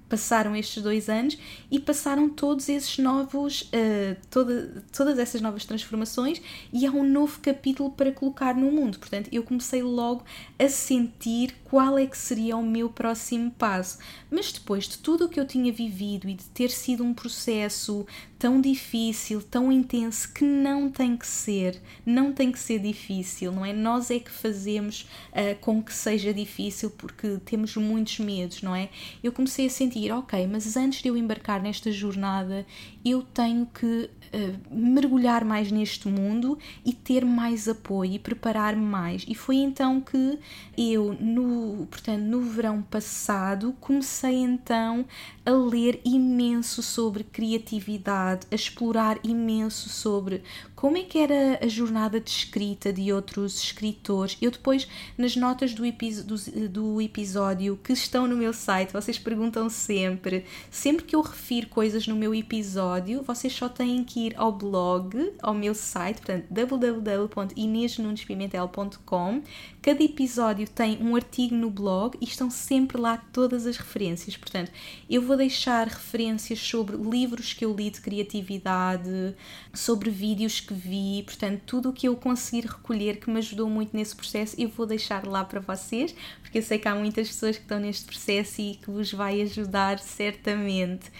passaram 0.08 0.56
estes 0.56 0.82
dois 0.82 1.08
anos 1.08 1.38
e 1.70 1.78
passaram 1.78 2.28
todos 2.28 2.68
esses 2.68 2.98
novos, 2.98 3.62
uh, 3.62 4.16
toda, 4.30 4.84
todas 4.92 5.18
essas 5.18 5.40
novas 5.40 5.64
transformações 5.64 6.40
e 6.72 6.86
há 6.86 6.90
um 6.90 7.04
novo 7.04 7.40
capítulo 7.40 7.90
para 7.90 8.12
colocar 8.12 8.54
no 8.54 8.70
mundo. 8.70 8.98
Portanto, 8.98 9.28
eu 9.32 9.42
comecei 9.42 9.82
logo 9.82 10.24
a 10.58 10.68
sentir 10.68 11.54
qual 11.64 11.98
é 11.98 12.06
que 12.06 12.16
seria 12.16 12.56
o 12.56 12.64
meu 12.64 12.88
próximo 12.88 13.50
passo. 13.50 13.98
Mas 14.30 14.52
depois 14.52 14.88
de 14.88 14.98
tudo 14.98 15.26
o 15.26 15.28
que 15.28 15.38
eu 15.38 15.46
tinha 15.46 15.72
vivido 15.72 16.28
e 16.28 16.34
de 16.34 16.44
ter 16.44 16.70
sido 16.70 17.04
um 17.04 17.12
processo 17.12 18.06
tão 18.38 18.60
difícil, 18.60 19.42
tão 19.42 19.70
intenso, 19.72 20.32
que 20.32 20.44
não 20.44 20.90
tem 20.90 21.16
que 21.16 21.26
ser, 21.26 21.80
não 22.06 22.32
tem 22.32 22.52
que 22.52 22.58
ser 22.58 22.78
difícil, 22.78 23.50
não 23.50 23.64
é? 23.64 23.72
Nós 23.72 24.10
é 24.10 24.20
que 24.20 24.30
fazemos 24.30 25.08
uh, 25.32 25.58
com 25.60 25.82
que 25.82 25.92
seja 25.92 26.32
difícil 26.32 26.90
porque 26.90 27.38
temos 27.44 27.76
muitos 27.76 28.18
medos, 28.20 28.62
não 28.62 28.74
é? 28.74 28.88
Eu 29.22 29.32
comecei 29.32 29.66
a 29.66 29.70
sentir, 29.70 29.97
ok, 30.12 30.46
mas 30.46 30.76
antes 30.76 31.02
de 31.02 31.08
eu 31.08 31.16
embarcar 31.16 31.60
nesta 31.60 31.90
jornada, 31.90 32.64
eu 33.04 33.22
tenho 33.22 33.66
que 33.66 34.10
uh, 34.32 34.74
mergulhar 34.74 35.44
mais 35.44 35.70
neste 35.70 36.08
mundo 36.08 36.58
e 36.84 36.92
ter 36.92 37.24
mais 37.24 37.68
apoio 37.68 38.12
e 38.12 38.18
preparar-me 38.18 38.84
mais. 38.84 39.24
E 39.28 39.34
foi 39.34 39.56
então 39.56 40.00
que 40.00 40.38
eu, 40.76 41.16
no, 41.20 41.86
portanto, 41.86 42.22
no 42.22 42.40
verão 42.42 42.82
passado, 42.82 43.74
comecei 43.80 44.34
então 44.34 45.04
a 45.44 45.50
ler 45.50 46.00
imenso 46.04 46.82
sobre 46.82 47.24
criatividade, 47.24 48.46
a 48.50 48.54
explorar 48.54 49.18
imenso 49.24 49.88
sobre 49.88 50.42
como 50.74 50.96
é 50.96 51.02
que 51.02 51.18
era 51.18 51.58
a 51.62 51.66
jornada 51.66 52.20
de 52.20 52.30
escrita 52.30 52.92
de 52.92 53.12
outros 53.12 53.62
escritores. 53.62 54.36
Eu 54.40 54.50
depois, 54.50 54.86
nas 55.16 55.34
notas 55.34 55.74
do, 55.74 55.82
do, 55.82 56.68
do 56.68 57.02
episódio 57.02 57.78
que 57.82 57.92
estão 57.92 58.26
no 58.26 58.36
meu 58.36 58.52
site, 58.52 58.92
vocês 58.92 59.18
perguntam 59.18 59.68
sempre, 59.68 60.44
sempre 60.70 61.04
que 61.04 61.16
eu 61.16 61.20
refiro 61.20 61.68
coisas 61.68 62.06
no 62.06 62.14
meu 62.14 62.34
episódio, 62.34 63.22
vocês 63.22 63.52
só 63.52 63.68
têm 63.68 64.04
que 64.04 64.17
ir 64.26 64.34
ao 64.36 64.52
blog, 64.52 65.32
ao 65.40 65.54
meu 65.54 65.74
site, 65.74 66.16
portanto, 66.16 66.44
www.inesnunespimentel.com. 66.50 69.42
Cada 69.88 70.04
episódio 70.04 70.68
tem 70.68 70.98
um 71.00 71.16
artigo 71.16 71.54
no 71.54 71.70
blog 71.70 72.18
e 72.20 72.24
estão 72.26 72.50
sempre 72.50 73.00
lá 73.00 73.16
todas 73.32 73.64
as 73.64 73.78
referências. 73.78 74.36
Portanto, 74.36 74.70
eu 75.08 75.22
vou 75.22 75.34
deixar 75.34 75.86
referências 75.86 76.58
sobre 76.58 76.94
livros 76.94 77.54
que 77.54 77.64
eu 77.64 77.74
li 77.74 77.88
de 77.88 78.02
criatividade, 78.02 79.34
sobre 79.72 80.10
vídeos 80.10 80.60
que 80.60 80.74
vi, 80.74 81.22
portanto, 81.22 81.62
tudo 81.64 81.88
o 81.88 81.92
que 81.94 82.06
eu 82.06 82.14
conseguir 82.16 82.66
recolher 82.66 83.18
que 83.18 83.30
me 83.30 83.38
ajudou 83.38 83.70
muito 83.70 83.96
nesse 83.96 84.14
processo, 84.14 84.54
eu 84.58 84.68
vou 84.68 84.84
deixar 84.84 85.26
lá 85.26 85.42
para 85.42 85.60
vocês, 85.60 86.14
porque 86.42 86.58
eu 86.58 86.62
sei 86.62 86.78
que 86.78 86.86
há 86.86 86.94
muitas 86.94 87.28
pessoas 87.28 87.56
que 87.56 87.62
estão 87.62 87.80
neste 87.80 88.04
processo 88.04 88.60
e 88.60 88.74
que 88.74 88.90
vos 88.90 89.10
vai 89.10 89.40
ajudar 89.40 90.00
certamente. 90.00 91.10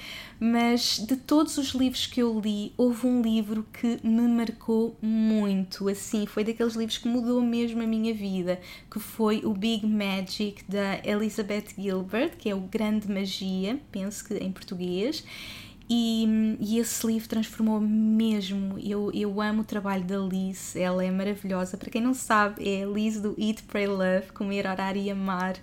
Mas 0.41 0.99
de 0.99 1.17
todos 1.17 1.59
os 1.59 1.71
livros 1.71 2.07
que 2.07 2.23
eu 2.23 2.39
li, 2.39 2.73
houve 2.77 3.07
um 3.07 3.21
livro 3.21 3.67
que 3.73 3.99
me 4.05 4.29
marcou 4.29 4.97
muito, 5.03 5.89
assim, 5.89 6.27
foi 6.27 6.45
daqueles 6.45 6.75
livros 6.75 6.99
que 6.99 7.09
mudou 7.09 7.41
mesmo 7.41 7.83
a 7.83 7.87
minha 7.87 8.15
vida, 8.15 8.58
que 8.91 8.99
foi 8.99 9.43
o 9.45 9.53
Big 9.53 9.87
Magic 9.87 10.65
da 10.69 11.01
Elizabeth 11.05 11.75
Gilbert, 11.77 12.37
que 12.37 12.51
é 12.51 12.55
o 12.55 12.61
Grande 12.61 13.11
Magia, 13.11 13.81
penso 13.91 14.25
que 14.25 14.35
em 14.35 14.53
português. 14.53 15.25
E, 15.91 16.57
e 16.61 16.79
esse 16.79 17.07
livro 17.07 17.29
transformou 17.29 17.81
mesmo. 17.81 18.79
Eu, 18.79 19.11
eu 19.15 19.41
amo 19.41 19.63
o 19.63 19.65
trabalho 19.65 20.05
da 20.05 20.19
Liz, 20.19 20.77
ela 20.77 21.03
é 21.03 21.11
maravilhosa. 21.11 21.79
Para 21.79 21.91
quem 21.91 22.03
não 22.03 22.13
sabe, 22.13 22.69
é 22.69 22.85
a 22.85 22.87
Liz 22.87 23.19
do 23.21 23.35
Eat, 23.39 23.63
Pray, 23.63 23.87
Love 23.87 24.33
Comer, 24.35 24.67
Orar 24.67 24.97
e 24.97 25.11
Amar. 25.11 25.57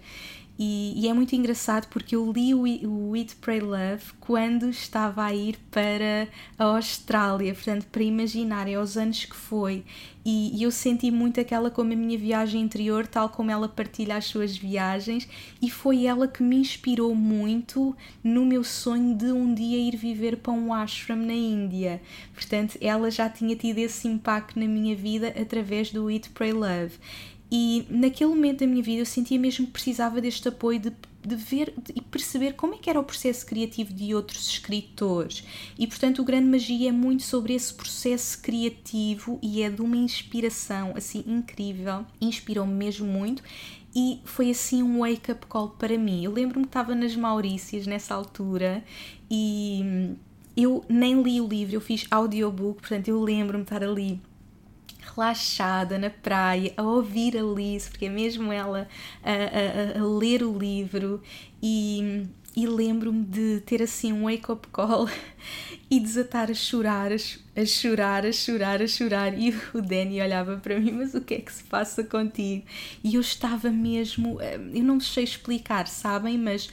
E, 0.57 0.93
e, 0.95 1.09
é 1.09 1.13
muito 1.13 1.35
engraçado 1.35 1.87
porque 1.89 2.15
eu 2.15 2.31
li 2.31 2.53
o, 2.53 2.61
o 2.61 3.15
Eat, 3.15 3.35
Pray, 3.35 3.59
Love 3.59 4.13
quando 4.21 4.69
estava 4.69 5.25
a 5.25 5.33
ir 5.33 5.57
para 5.69 6.29
a 6.57 6.63
Austrália, 6.63 7.53
portanto, 7.53 7.87
para 7.91 8.03
imaginar, 8.03 8.67
é 8.67 8.75
aos 8.75 8.95
anos 8.95 9.25
que 9.25 9.35
foi. 9.35 9.83
E, 10.23 10.57
e, 10.57 10.63
eu 10.63 10.71
senti 10.71 11.11
muito 11.11 11.41
aquela 11.41 11.69
como 11.69 11.91
a 11.91 11.95
minha 11.95 12.17
viagem 12.17 12.61
interior, 12.61 13.05
tal 13.05 13.27
como 13.27 13.51
ela 13.51 13.67
partilha 13.67 14.15
as 14.15 14.25
suas 14.25 14.57
viagens, 14.57 15.27
e 15.61 15.69
foi 15.69 16.05
ela 16.05 16.25
que 16.27 16.41
me 16.41 16.55
inspirou 16.55 17.13
muito 17.13 17.95
no 18.23 18.45
meu 18.45 18.63
sonho 18.63 19.13
de 19.13 19.31
um 19.31 19.53
dia 19.53 19.77
ir 19.77 19.97
viver 19.97 20.37
para 20.37 20.53
um 20.53 20.73
ashram 20.73 21.17
na 21.17 21.33
Índia. 21.33 22.01
Portanto, 22.33 22.77
ela 22.79 23.11
já 23.11 23.29
tinha 23.29 23.55
tido 23.57 23.77
esse 23.79 24.07
impacto 24.07 24.57
na 24.57 24.67
minha 24.67 24.95
vida 24.95 25.27
através 25.39 25.91
do 25.91 26.09
Eat, 26.09 26.29
Pray, 26.29 26.53
Love. 26.53 26.93
E 27.57 27.85
naquele 27.89 28.31
momento 28.31 28.59
da 28.59 28.67
minha 28.67 28.83
vida 28.83 29.01
eu 29.01 29.05
sentia 29.05 29.39
mesmo 29.39 29.65
que 29.65 29.71
precisava 29.71 30.19
deste 30.19 30.45
apoio 30.45 30.77
de, 30.77 30.91
de 31.25 31.35
ver 31.37 31.73
e 31.95 32.01
perceber 32.01 32.51
como 32.51 32.73
é 32.73 32.77
que 32.77 32.89
era 32.89 32.99
o 32.99 33.03
processo 33.03 33.45
criativo 33.45 33.93
de 33.93 34.13
outros 34.13 34.49
escritores. 34.49 35.41
E 35.79 35.87
portanto, 35.87 36.21
o 36.21 36.25
Grande 36.25 36.49
Magia 36.49 36.89
é 36.89 36.91
muito 36.91 37.23
sobre 37.23 37.53
esse 37.53 37.73
processo 37.73 38.41
criativo 38.41 39.39
e 39.41 39.61
é 39.61 39.69
de 39.69 39.81
uma 39.81 39.95
inspiração 39.95 40.95
assim 40.97 41.23
incrível. 41.25 42.05
Inspirou-me 42.19 42.73
mesmo 42.73 43.07
muito 43.07 43.41
e 43.95 44.19
foi 44.25 44.49
assim 44.49 44.83
um 44.83 44.99
wake-up 44.99 45.45
call 45.45 45.69
para 45.69 45.97
mim. 45.97 46.25
Eu 46.25 46.33
lembro-me 46.33 46.65
que 46.65 46.69
estava 46.69 46.93
nas 46.93 47.15
Maurícias 47.15 47.87
nessa 47.87 48.13
altura 48.13 48.83
e 49.31 50.13
eu 50.57 50.83
nem 50.89 51.21
li 51.21 51.39
o 51.39 51.47
livro, 51.47 51.75
eu 51.75 51.81
fiz 51.81 52.05
audiobook, 52.11 52.81
portanto 52.81 53.07
eu 53.07 53.23
lembro-me 53.23 53.63
estar 53.63 53.81
ali 53.81 54.19
relaxada 55.13 55.97
na 55.97 56.09
praia, 56.09 56.73
a 56.77 56.83
ouvir 56.83 57.37
a 57.37 57.43
Liz, 57.43 57.87
porque 57.89 58.05
é 58.05 58.09
mesmo 58.09 58.51
ela 58.51 58.87
a, 59.23 59.99
a, 59.99 60.01
a 60.01 60.07
ler 60.17 60.43
o 60.43 60.57
livro 60.57 61.21
e, 61.61 62.27
e 62.55 62.67
lembro-me 62.67 63.23
de 63.23 63.61
ter 63.65 63.81
assim 63.81 64.13
um 64.13 64.23
wake-up 64.25 64.67
call 64.69 65.09
e 65.89 65.99
desatar 65.99 66.49
a 66.49 66.53
chorar, 66.53 67.11
a 67.11 67.65
chorar, 67.65 68.25
a 68.25 68.31
chorar, 68.31 68.81
a 68.81 68.87
chorar. 68.87 69.37
E 69.37 69.55
o 69.73 69.81
Danny 69.81 70.21
olhava 70.21 70.57
para 70.57 70.79
mim, 70.79 70.91
mas 70.91 71.13
o 71.13 71.21
que 71.21 71.35
é 71.35 71.39
que 71.39 71.53
se 71.53 71.63
passa 71.63 72.03
contigo? 72.03 72.65
E 73.03 73.15
eu 73.15 73.21
estava 73.21 73.69
mesmo, 73.69 74.41
eh, 74.41 74.59
eu 74.73 74.83
não 74.83 74.99
sei 74.99 75.23
explicar, 75.23 75.87
sabem, 75.87 76.37
mas 76.37 76.69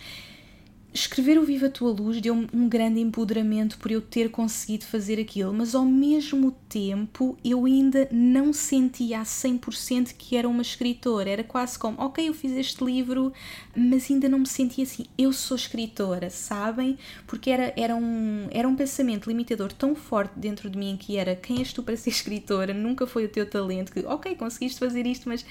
escrever 0.93 1.39
o 1.39 1.45
Viva 1.45 1.67
a 1.67 1.71
Tua 1.71 1.91
Luz 1.91 2.21
deu-me 2.21 2.49
um 2.53 2.69
grande 2.69 3.01
empoderamento 3.01 3.79
por 3.79 3.91
eu 3.91 4.01
ter 4.01 4.31
conseguido 4.31 4.85
fazer 4.85 5.19
aquilo, 5.19 5.53
mas 5.53 5.75
ao 5.75 5.85
mesmo 5.85 6.53
tempo 6.69 7.37
eu 7.45 7.65
ainda 7.65 8.09
não 8.13 8.53
sentia 8.53 9.21
a 9.21 9.23
100% 9.23 10.15
que 10.17 10.37
era 10.37 10.49
uma 10.49 10.63
escritora. 10.63 11.31
Era 11.31 11.45
quase 11.45 11.79
como, 11.79 12.01
ok, 12.01 12.29
eu 12.29 12.35
fiz 12.35 12.53
este 12.53 12.85
livro, 12.85 13.33
mas 13.75 14.11
ainda 14.11 14.29
não 14.29 14.41
me 14.41 14.47
sentia 14.47 14.85
assim, 14.85 15.07
eu 15.17 15.33
sou 15.33 15.57
escritora, 15.57 16.29
sabem? 16.29 16.99
Porque 17.27 17.51
era, 17.51 17.73
era, 17.77 17.97
um, 17.97 18.49
era 18.51 18.69
um 18.69 18.77
pensamento 18.77 19.29
limitador 19.29 19.73
tão 19.73 19.95
forte 19.95 20.33
dentro 20.37 20.69
de 20.69 20.79
mim 20.79 20.97
que 20.99 21.17
era, 21.17 21.35
quem 21.35 21.59
és 21.59 21.73
tu 21.73 21.83
para 21.83 21.97
ser 21.97 22.11
escritora? 22.11 22.75
Nunca 22.75 23.07
foi 23.07 23.25
o 23.25 23.29
teu 23.29 23.49
talento, 23.49 23.93
que, 23.93 24.01
ok, 24.01 24.35
conseguiste 24.35 24.79
fazer 24.79 25.07
isto, 25.07 25.29
mas 25.29 25.45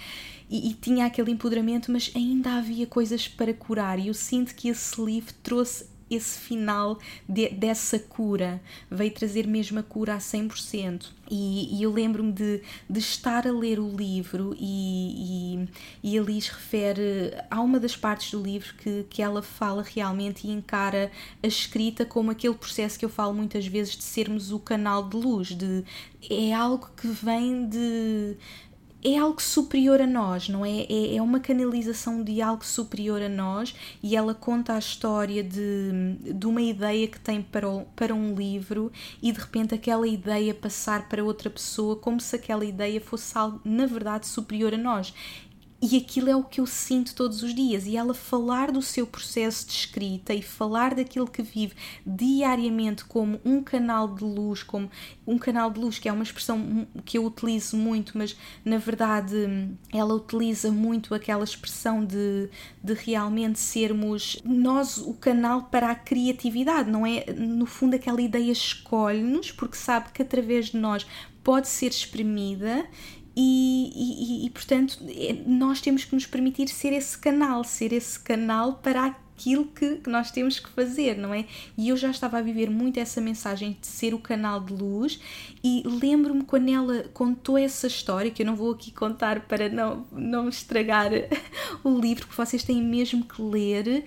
e, 0.51 0.69
e, 0.69 0.73
tinha 0.73 1.05
aquele 1.05 1.31
empoderamento, 1.31 1.91
mas 1.91 2.11
ainda 2.13 2.57
havia 2.57 2.85
coisas 2.85 3.25
para 3.25 3.53
curar. 3.53 3.97
E 3.97 4.09
eu 4.09 4.13
sinto 4.13 4.53
que 4.53 4.67
esse 4.67 5.01
livro 5.01 5.33
trouxe 5.41 5.89
esse 6.15 6.37
final 6.37 6.99
de, 7.27 7.47
dessa 7.49 7.97
cura, 7.97 8.61
veio 8.89 9.11
trazer 9.11 9.47
mesmo 9.47 9.79
a 9.79 9.83
cura 9.83 10.15
a 10.15 10.17
100%. 10.17 11.05
E, 11.29 11.77
e 11.77 11.83
eu 11.83 11.93
lembro-me 11.93 12.33
de, 12.33 12.61
de 12.89 12.99
estar 12.99 13.47
a 13.47 13.51
ler 13.51 13.79
o 13.79 13.95
livro 13.95 14.53
e, 14.59 15.63
e, 16.03 16.11
e 16.11 16.19
a 16.19 16.21
Liz 16.21 16.49
refere 16.49 17.33
a 17.49 17.61
uma 17.61 17.79
das 17.79 17.95
partes 17.95 18.31
do 18.31 18.43
livro 18.43 18.75
que, 18.75 19.05
que 19.09 19.21
ela 19.21 19.41
fala 19.41 19.81
realmente 19.81 20.45
e 20.45 20.51
encara 20.51 21.09
a 21.41 21.47
escrita 21.47 22.03
como 22.03 22.29
aquele 22.29 22.55
processo 22.55 22.99
que 22.99 23.05
eu 23.05 23.09
falo 23.09 23.33
muitas 23.33 23.65
vezes 23.65 23.95
de 23.95 24.03
sermos 24.03 24.51
o 24.51 24.59
canal 24.59 25.07
de 25.07 25.15
luz, 25.15 25.55
de 25.55 25.85
é 26.29 26.53
algo 26.53 26.89
que 26.97 27.07
vem 27.07 27.69
de 27.69 28.35
é 29.03 29.17
algo 29.17 29.41
superior 29.41 29.99
a 29.99 30.07
nós, 30.07 30.47
não 30.47 30.65
é? 30.65 30.85
é? 30.89 31.15
É 31.15 31.21
uma 31.21 31.39
canalização 31.39 32.23
de 32.23 32.41
algo 32.41 32.65
superior 32.65 33.21
a 33.21 33.29
nós 33.29 33.75
e 34.01 34.15
ela 34.15 34.33
conta 34.33 34.73
a 34.73 34.79
história 34.79 35.43
de, 35.43 36.15
de 36.33 36.45
uma 36.45 36.61
ideia 36.61 37.07
que 37.07 37.19
tem 37.19 37.41
para, 37.41 37.67
o, 37.67 37.85
para 37.95 38.13
um 38.13 38.35
livro 38.35 38.91
e 39.21 39.31
de 39.31 39.39
repente 39.39 39.73
aquela 39.73 40.07
ideia 40.07 40.53
passar 40.53 41.09
para 41.09 41.23
outra 41.23 41.49
pessoa 41.49 41.95
como 41.95 42.19
se 42.19 42.35
aquela 42.35 42.63
ideia 42.63 43.01
fosse 43.01 43.37
algo, 43.37 43.59
na 43.65 43.85
verdade, 43.85 44.27
superior 44.27 44.73
a 44.73 44.77
nós. 44.77 45.13
E 45.81 45.97
aquilo 45.97 46.29
é 46.29 46.35
o 46.35 46.43
que 46.43 46.61
eu 46.61 46.67
sinto 46.67 47.15
todos 47.15 47.41
os 47.41 47.55
dias. 47.55 47.87
E 47.87 47.97
ela 47.97 48.13
falar 48.13 48.71
do 48.71 48.83
seu 48.83 49.07
processo 49.07 49.65
de 49.65 49.73
escrita 49.73 50.31
e 50.31 50.41
falar 50.41 50.93
daquilo 50.93 51.25
que 51.25 51.41
vive 51.41 51.73
diariamente 52.05 53.03
como 53.03 53.41
um 53.43 53.63
canal 53.63 54.07
de 54.07 54.23
luz, 54.23 54.61
como 54.61 54.91
um 55.25 55.39
canal 55.39 55.71
de 55.71 55.79
luz, 55.79 55.97
que 55.97 56.07
é 56.07 56.11
uma 56.11 56.21
expressão 56.21 56.87
que 57.03 57.17
eu 57.17 57.25
utilizo 57.25 57.75
muito, 57.77 58.15
mas 58.15 58.37
na 58.63 58.77
verdade 58.77 59.35
ela 59.91 60.13
utiliza 60.13 60.71
muito 60.71 61.15
aquela 61.15 61.43
expressão 61.43 62.05
de, 62.05 62.47
de 62.83 62.93
realmente 62.93 63.57
sermos 63.57 64.39
nós 64.45 64.99
o 64.99 65.15
canal 65.15 65.63
para 65.63 65.89
a 65.89 65.95
criatividade, 65.95 66.91
não 66.91 67.07
é? 67.07 67.25
No 67.33 67.65
fundo, 67.65 67.95
aquela 67.95 68.21
ideia 68.21 68.51
escolhe-nos 68.51 69.51
porque 69.51 69.77
sabe 69.77 70.11
que 70.13 70.21
através 70.21 70.67
de 70.67 70.77
nós 70.77 71.07
pode 71.43 71.67
ser 71.67 71.87
exprimida 71.87 72.85
e, 73.43 74.45
e, 74.45 74.49
portanto 74.49 74.97
é, 75.07 75.33
nós 75.45 75.81
temos 75.81 76.03
que 76.03 76.13
nos 76.13 76.25
permitir 76.25 76.67
ser 76.67 76.93
esse 76.93 77.17
canal, 77.17 77.63
ser 77.63 77.93
esse 77.93 78.19
canal 78.19 78.75
para 78.75 79.05
aquilo 79.41 79.65
que, 79.65 79.95
que, 79.95 80.09
nós 80.09 80.29
temos 80.29 80.59
que 80.59 80.69
fazer, 80.69 81.17
não 81.17 81.33
é? 81.33 81.45
E 81.77 81.89
eu 81.89 81.97
já 81.97 82.11
estava 82.11 82.37
a 82.37 82.41
viver 82.41 82.69
muito 82.69 82.99
essa 82.99 83.19
mensagem 83.19 83.75
de 83.79 83.87
ser 83.87 84.13
o 84.13 84.19
canal 84.19 84.59
de 84.59 84.73
luz 84.73 85.19
e 85.63 85.83
lembro-me 85.85 86.43
quando 86.43 86.69
ela 86.69 87.05
contou 87.13 87.57
essa 87.57 87.87
história, 87.87 88.29
que 88.29 88.43
eu 88.43 88.45
não 88.45 88.55
vou 88.55 88.71
aqui 88.71 88.91
contar 88.91 89.41
para 89.41 89.67
não, 89.67 90.05
não 90.11 90.47
estragar 90.47 91.11
o 91.83 91.99
livro, 91.99 92.27
que 92.27 92.37
vocês 92.37 92.63
têm 92.63 92.83
mesmo 92.83 93.25
que 93.25 93.41
ler 93.41 94.05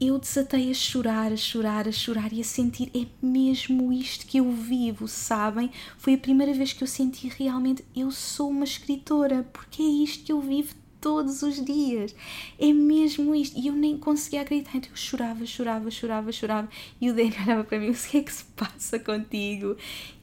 eu 0.00 0.18
desatei 0.18 0.70
a 0.70 0.74
chorar, 0.74 1.32
a 1.32 1.36
chorar, 1.36 1.88
a 1.88 1.92
chorar 1.92 2.32
e 2.32 2.40
a 2.40 2.44
sentir 2.44 2.90
é 2.94 3.06
mesmo 3.24 3.92
isto 3.92 4.26
que 4.26 4.38
eu 4.38 4.50
vivo, 4.50 5.06
sabem? 5.06 5.70
Foi 5.98 6.14
a 6.14 6.18
primeira 6.18 6.52
vez 6.52 6.72
que 6.72 6.82
eu 6.82 6.88
senti 6.88 7.28
realmente 7.28 7.84
eu 7.94 8.10
sou 8.10 8.50
uma 8.50 8.64
escritora, 8.64 9.48
porque 9.52 9.82
é 9.82 9.86
isto 9.86 10.24
que 10.24 10.32
eu 10.32 10.40
vivo 10.40 10.74
todos 11.04 11.42
os 11.42 11.62
dias. 11.62 12.16
É 12.58 12.72
mesmo 12.72 13.34
isto. 13.34 13.60
E 13.60 13.66
eu 13.66 13.74
nem 13.74 13.98
conseguia 13.98 14.40
acreditar. 14.40 14.78
Então 14.78 14.90
eu 14.90 14.96
chorava, 14.96 15.44
chorava, 15.44 15.90
chorava, 15.90 16.32
chorava. 16.32 16.68
E 16.98 17.10
o 17.10 17.14
Daniel 17.14 17.34
olhava 17.44 17.64
para 17.64 17.78
mim: 17.78 17.90
o 17.90 17.94
que 17.94 18.18
é 18.18 18.22
que 18.22 18.32
se 18.32 18.44
passa 18.56 18.98
contigo? 18.98 19.76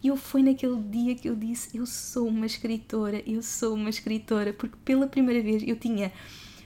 E 0.04 0.08
eu 0.08 0.18
foi 0.18 0.42
naquele 0.42 0.82
dia 0.82 1.14
que 1.14 1.30
eu 1.30 1.36
disse: 1.36 1.78
eu 1.78 1.86
sou 1.86 2.28
uma 2.28 2.48
escritora, 2.48 3.22
eu 3.28 3.44
sou 3.44 3.76
uma 3.76 3.92
escritora, 3.92 4.54
porque 4.54 4.76
pela 4.84 5.06
primeira 5.06 5.44
vez 5.44 5.62
eu 5.66 5.76
tinha 5.76 6.12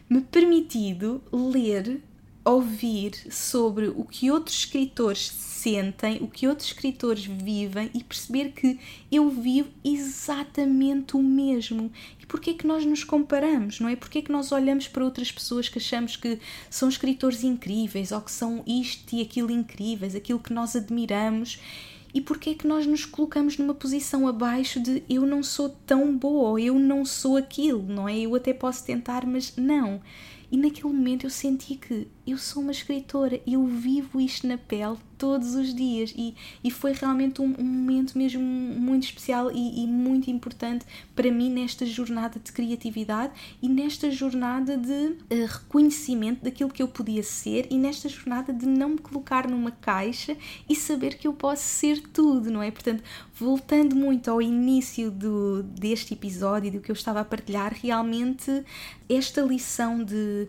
me 0.10 0.22
permitido 0.22 1.22
ler 1.32 2.02
ouvir 2.46 3.12
sobre 3.32 3.88
o 3.88 4.06
que 4.06 4.30
outros 4.30 4.60
escritores 4.60 5.32
sentem, 5.32 6.20
o 6.22 6.28
que 6.28 6.48
outros 6.48 6.68
escritores 6.68 7.26
vivem 7.26 7.90
e 7.92 8.04
perceber 8.04 8.52
que 8.52 8.80
eu 9.12 9.28
vivo 9.32 9.70
exatamente 9.84 11.18
o 11.18 11.24
mesmo. 11.24 11.92
E 12.22 12.26
porquê 12.28 12.52
é 12.52 12.54
que 12.54 12.68
nós 12.68 12.86
nos 12.86 13.04
comparamos, 13.04 13.80
não 13.80 13.90
é? 13.90 13.96
Porquê 13.96 14.20
é 14.20 14.22
que 14.22 14.32
nós 14.32 14.52
olhamos 14.52 14.88
para 14.88 15.04
outras 15.04 15.32
pessoas 15.32 15.68
que 15.68 15.80
achamos 15.80 16.16
que 16.16 16.40
são 16.70 16.88
escritores 16.88 17.44
incríveis 17.44 18.12
ou 18.12 18.22
que 18.22 18.32
são 18.32 18.64
isto 18.68 19.16
e 19.16 19.24
aquilo 19.24 19.50
incríveis, 19.50 20.16
aquilo 20.16 20.40
que 20.40 20.54
nós 20.54 20.76
admiramos 20.76 21.60
e 22.14 22.22
porquê 22.22 22.52
é 22.52 22.54
que 22.54 22.66
nós 22.66 22.86
nos 22.86 23.04
colocamos 23.04 23.58
numa 23.58 23.74
posição 23.74 24.26
abaixo 24.26 24.80
de 24.80 25.04
eu 25.10 25.26
não 25.26 25.44
sou 25.44 25.68
tão 25.86 26.16
boa 26.16 26.52
ou 26.52 26.58
eu 26.58 26.80
não 26.80 27.04
sou 27.04 27.36
aquilo, 27.36 27.84
não 27.84 28.08
é? 28.08 28.20
Eu 28.20 28.34
até 28.36 28.54
posso 28.54 28.86
tentar, 28.86 29.26
mas 29.26 29.58
não. 29.58 30.00
E 30.50 30.56
naquele 30.56 30.94
momento 30.94 31.26
eu 31.26 31.30
senti 31.30 31.76
que 31.76 32.08
eu 32.27 32.38
sou 32.38 32.64
uma 32.64 32.72
escritora, 32.72 33.39
eu 33.45 33.65
vivo 33.65 34.19
isto 34.19 34.47
na 34.47 34.57
pele 34.57 34.97
todos 35.18 35.56
os 35.56 35.73
dias 35.73 36.14
e, 36.15 36.35
e 36.64 36.69
foi 36.69 36.91
realmente 36.91 37.41
um, 37.41 37.56
um 37.57 37.64
momento 37.64 38.18
mesmo 38.18 38.41
muito 38.41 39.03
especial 39.03 39.52
e, 39.52 39.84
e, 39.84 39.88
muito 39.88 40.30
importante 40.30 40.85
para 41.15 41.31
mim 41.31 41.49
nesta 41.49 41.85
jornada 41.85 42.39
de 42.39 42.52
criatividade 42.52 43.34
e 43.61 43.69
nesta 43.69 44.11
jornada 44.11 44.77
de 44.77 44.91
uh, 44.91 45.45
reconhecimento 45.47 46.43
daquilo 46.43 46.69
que 46.69 46.84
eu 46.84 46.88
podia 46.88 47.23
ser 47.23 47.68
e 47.69 47.77
nesta 47.77 48.10
jornada 48.10 48.52
de 48.52 48.65
não 48.65 48.89
me 48.89 48.97
colocar 48.97 49.47
numa 49.47 49.72
caixa 49.72 50.35
e 50.68 50.76
saber 50.76 51.18
que 51.18 51.27
eu 51.27 51.34
posso 51.34 51.64
ser 51.64 52.02
tudo, 52.10 52.52
não 52.52 52.61
é? 52.61 52.69
Portanto, 52.69 53.03
voltando 53.34 53.95
muito 53.95 54.30
ao 54.30 54.41
início 54.41 55.10
do, 55.10 55.64
deste 55.64 56.14
episódio, 56.14 56.72
do 56.72 56.80
que 56.81 56.91
eu 56.91 56.95
estava 56.95 57.22
a 57.22 57.26
partilhar, 57.26 57.73
realmente 57.73 58.64
esta 59.07 59.41
lição 59.41 60.03
de 60.03 60.47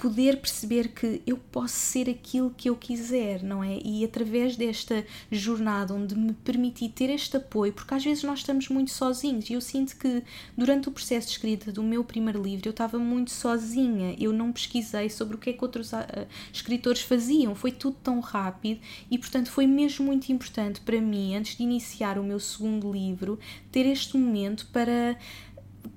poder 0.00 0.38
perceber 0.38 0.88
que 0.88 1.20
eu 1.26 1.36
posso 1.36 1.74
ser 1.74 2.08
aquilo 2.08 2.54
que 2.56 2.70
eu 2.70 2.74
quiser, 2.74 3.42
não 3.42 3.62
é? 3.62 3.78
E 3.84 4.02
através 4.02 4.56
desta 4.56 5.04
jornada 5.30 5.92
onde 5.92 6.16
me 6.16 6.32
permiti 6.32 6.88
ter 6.88 7.10
este 7.10 7.36
apoio, 7.36 7.70
porque 7.74 7.92
às 7.92 8.02
vezes 8.02 8.24
nós 8.24 8.38
estamos 8.38 8.70
muito 8.70 8.90
sozinhos 8.90 9.50
e 9.50 9.52
eu 9.52 9.60
sinto 9.60 9.94
que 9.96 10.22
durante 10.56 10.88
o 10.88 10.90
processo 10.90 11.26
de 11.26 11.34
escrita 11.34 11.70
do 11.70 11.82
meu 11.82 12.02
primeiro 12.02 12.42
livro 12.42 12.66
eu 12.66 12.70
estava 12.70 12.98
muito 12.98 13.30
sozinha, 13.30 14.16
eu 14.18 14.32
não 14.32 14.52
pesquisei 14.52 15.10
sobre 15.10 15.36
o 15.36 15.38
que 15.38 15.50
é 15.50 15.52
que 15.52 15.62
outros 15.62 15.92
uh, 15.92 16.26
escritores 16.50 17.02
faziam, 17.02 17.54
foi 17.54 17.70
tudo 17.70 17.96
tão 18.02 18.20
rápido 18.20 18.80
e 19.10 19.18
portanto 19.18 19.50
foi 19.50 19.66
mesmo 19.66 20.06
muito 20.06 20.32
importante 20.32 20.80
para 20.80 20.98
mim, 20.98 21.36
antes 21.36 21.58
de 21.58 21.62
iniciar 21.62 22.18
o 22.18 22.24
meu 22.24 22.40
segundo 22.40 22.90
livro, 22.90 23.38
ter 23.70 23.84
este 23.84 24.16
momento 24.16 24.66
para 24.72 25.18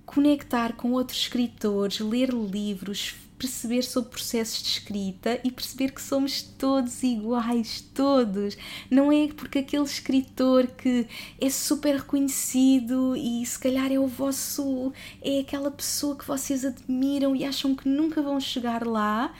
conectar 0.05 0.73
com 0.73 0.91
outros 0.91 1.19
escritores, 1.19 1.99
ler 2.01 2.33
livros, 2.33 3.22
perceber 3.43 3.83
sobre 3.83 4.09
processos 4.09 4.63
de 4.63 4.69
escrita 4.69 5.37
e 5.43 5.51
perceber 5.51 5.91
que 5.91 6.01
somos 6.01 6.41
todos 6.41 7.03
iguais, 7.03 7.81
todos. 7.93 8.57
Não 8.89 9.11
é 9.11 9.27
porque 9.27 9.59
aquele 9.59 9.83
escritor 9.83 10.67
que 10.67 11.05
é 11.41 11.49
super 11.49 11.97
reconhecido 11.97 13.15
e 13.17 13.45
se 13.45 13.59
calhar 13.59 13.91
é 13.91 13.99
o 13.99 14.07
vosso, 14.07 14.93
é 15.21 15.39
aquela 15.39 15.69
pessoa 15.69 16.15
que 16.15 16.25
vocês 16.25 16.63
admiram 16.63 17.35
e 17.35 17.43
acham 17.43 17.75
que 17.75 17.89
nunca 17.89 18.21
vão 18.21 18.39
chegar 18.39 18.87
lá 18.87 19.33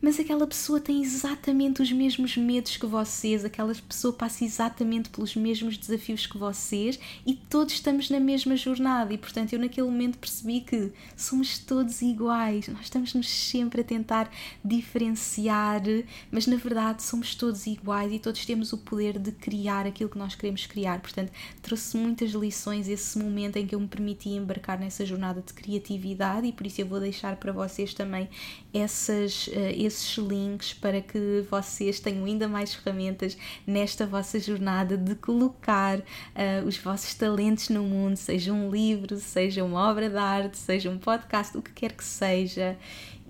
mas 0.00 0.18
aquela 0.18 0.46
pessoa 0.46 0.80
tem 0.80 1.02
exatamente 1.02 1.82
os 1.82 1.90
mesmos 1.90 2.36
medos 2.36 2.76
que 2.76 2.86
vocês, 2.86 3.44
aquela 3.44 3.74
pessoa 3.74 4.12
passa 4.12 4.44
exatamente 4.44 5.08
pelos 5.08 5.34
mesmos 5.34 5.76
desafios 5.76 6.26
que 6.26 6.38
vocês 6.38 6.98
e 7.26 7.34
todos 7.34 7.74
estamos 7.74 8.08
na 8.10 8.20
mesma 8.20 8.56
jornada. 8.56 9.12
E 9.12 9.18
portanto, 9.18 9.52
eu 9.52 9.58
naquele 9.58 9.86
momento 9.86 10.18
percebi 10.18 10.60
que 10.60 10.92
somos 11.16 11.58
todos 11.58 12.00
iguais, 12.02 12.68
nós 12.68 12.82
estamos 12.82 13.14
nos 13.14 13.28
sempre 13.28 13.80
a 13.80 13.84
tentar 13.84 14.30
diferenciar, 14.64 15.82
mas 16.30 16.46
na 16.46 16.56
verdade 16.56 17.02
somos 17.02 17.34
todos 17.34 17.66
iguais 17.66 18.12
e 18.12 18.18
todos 18.18 18.44
temos 18.46 18.72
o 18.72 18.78
poder 18.78 19.18
de 19.18 19.32
criar 19.32 19.86
aquilo 19.86 20.10
que 20.10 20.18
nós 20.18 20.34
queremos 20.34 20.66
criar. 20.66 21.00
Portanto, 21.00 21.32
trouxe 21.62 21.96
muitas 21.96 22.30
lições 22.30 22.88
esse 22.88 23.18
momento 23.18 23.56
em 23.56 23.66
que 23.66 23.74
eu 23.74 23.80
me 23.80 23.88
permiti 23.88 24.30
embarcar 24.30 24.78
nessa 24.78 25.04
jornada 25.04 25.40
de 25.40 25.52
criatividade 25.52 26.46
e 26.46 26.52
por 26.52 26.66
isso 26.66 26.80
eu 26.80 26.86
vou 26.86 27.00
deixar 27.00 27.36
para 27.36 27.52
vocês 27.52 27.94
também 27.94 28.28
essas, 28.72 29.48
uh, 29.48 29.52
esses 29.88 30.16
links 30.16 30.72
para 30.72 31.00
que 31.00 31.44
vocês 31.50 31.98
tenham 31.98 32.24
ainda 32.24 32.46
mais 32.46 32.74
ferramentas 32.74 33.36
nesta 33.66 34.06
vossa 34.06 34.38
jornada 34.38 34.96
de 34.96 35.14
colocar 35.16 35.98
uh, 35.98 36.66
os 36.66 36.78
vossos 36.78 37.14
talentos 37.14 37.68
no 37.68 37.82
mundo, 37.82 38.16
seja 38.16 38.52
um 38.52 38.70
livro, 38.70 39.16
seja 39.16 39.64
uma 39.64 39.90
obra 39.90 40.08
de 40.08 40.16
arte, 40.16 40.56
seja 40.56 40.88
um 40.88 40.98
podcast, 40.98 41.56
o 41.56 41.62
que 41.62 41.72
quer 41.72 41.92
que 41.92 42.04
seja. 42.04 42.76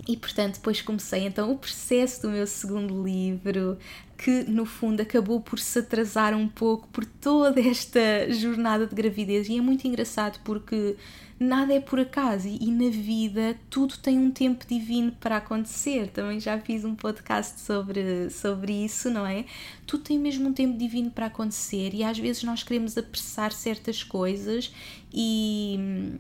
E 0.07 0.17
portanto, 0.17 0.55
depois 0.55 0.81
comecei 0.81 1.27
então 1.27 1.51
o 1.51 1.59
processo 1.59 2.23
do 2.23 2.31
meu 2.31 2.47
segundo 2.47 3.03
livro, 3.03 3.79
que 4.17 4.45
no 4.45 4.65
fundo 4.65 5.01
acabou 5.01 5.41
por 5.41 5.59
se 5.59 5.79
atrasar 5.79 6.35
um 6.35 6.49
pouco 6.49 6.87
por 6.89 7.05
toda 7.05 7.61
esta 7.61 8.31
jornada 8.31 8.87
de 8.87 8.95
gravidez. 8.95 9.49
E 9.49 9.59
é 9.59 9.61
muito 9.61 9.87
engraçado 9.87 10.41
porque 10.45 10.97
nada 11.39 11.73
é 11.73 11.81
por 11.81 12.01
acaso 12.01 12.49
e, 12.49 12.71
na 12.71 12.91
vida 12.91 13.57
tudo 13.71 13.97
tem 13.99 14.19
um 14.19 14.31
tempo 14.31 14.67
divino 14.67 15.13
para 15.13 15.37
acontecer. 15.37 16.09
Também 16.09 16.41
já 16.41 16.59
fiz 16.59 16.85
um 16.85 16.95
podcast 16.95 17.61
sobre, 17.61 18.31
sobre 18.31 18.73
isso, 18.85 19.11
não 19.11 19.27
é? 19.27 19.45
Tudo 19.87 20.05
tem 20.05 20.19
mesmo 20.19 20.49
um 20.49 20.53
tempo 20.53 20.77
divino 20.77 21.11
para 21.11 21.27
acontecer 21.27 21.95
e 21.95 22.03
às 22.03 22.19
vezes 22.19 22.43
nós 22.43 22.63
queremos 22.63 22.97
apressar 22.99 23.53
certas 23.53 24.03
coisas 24.03 24.73
e 25.13 26.19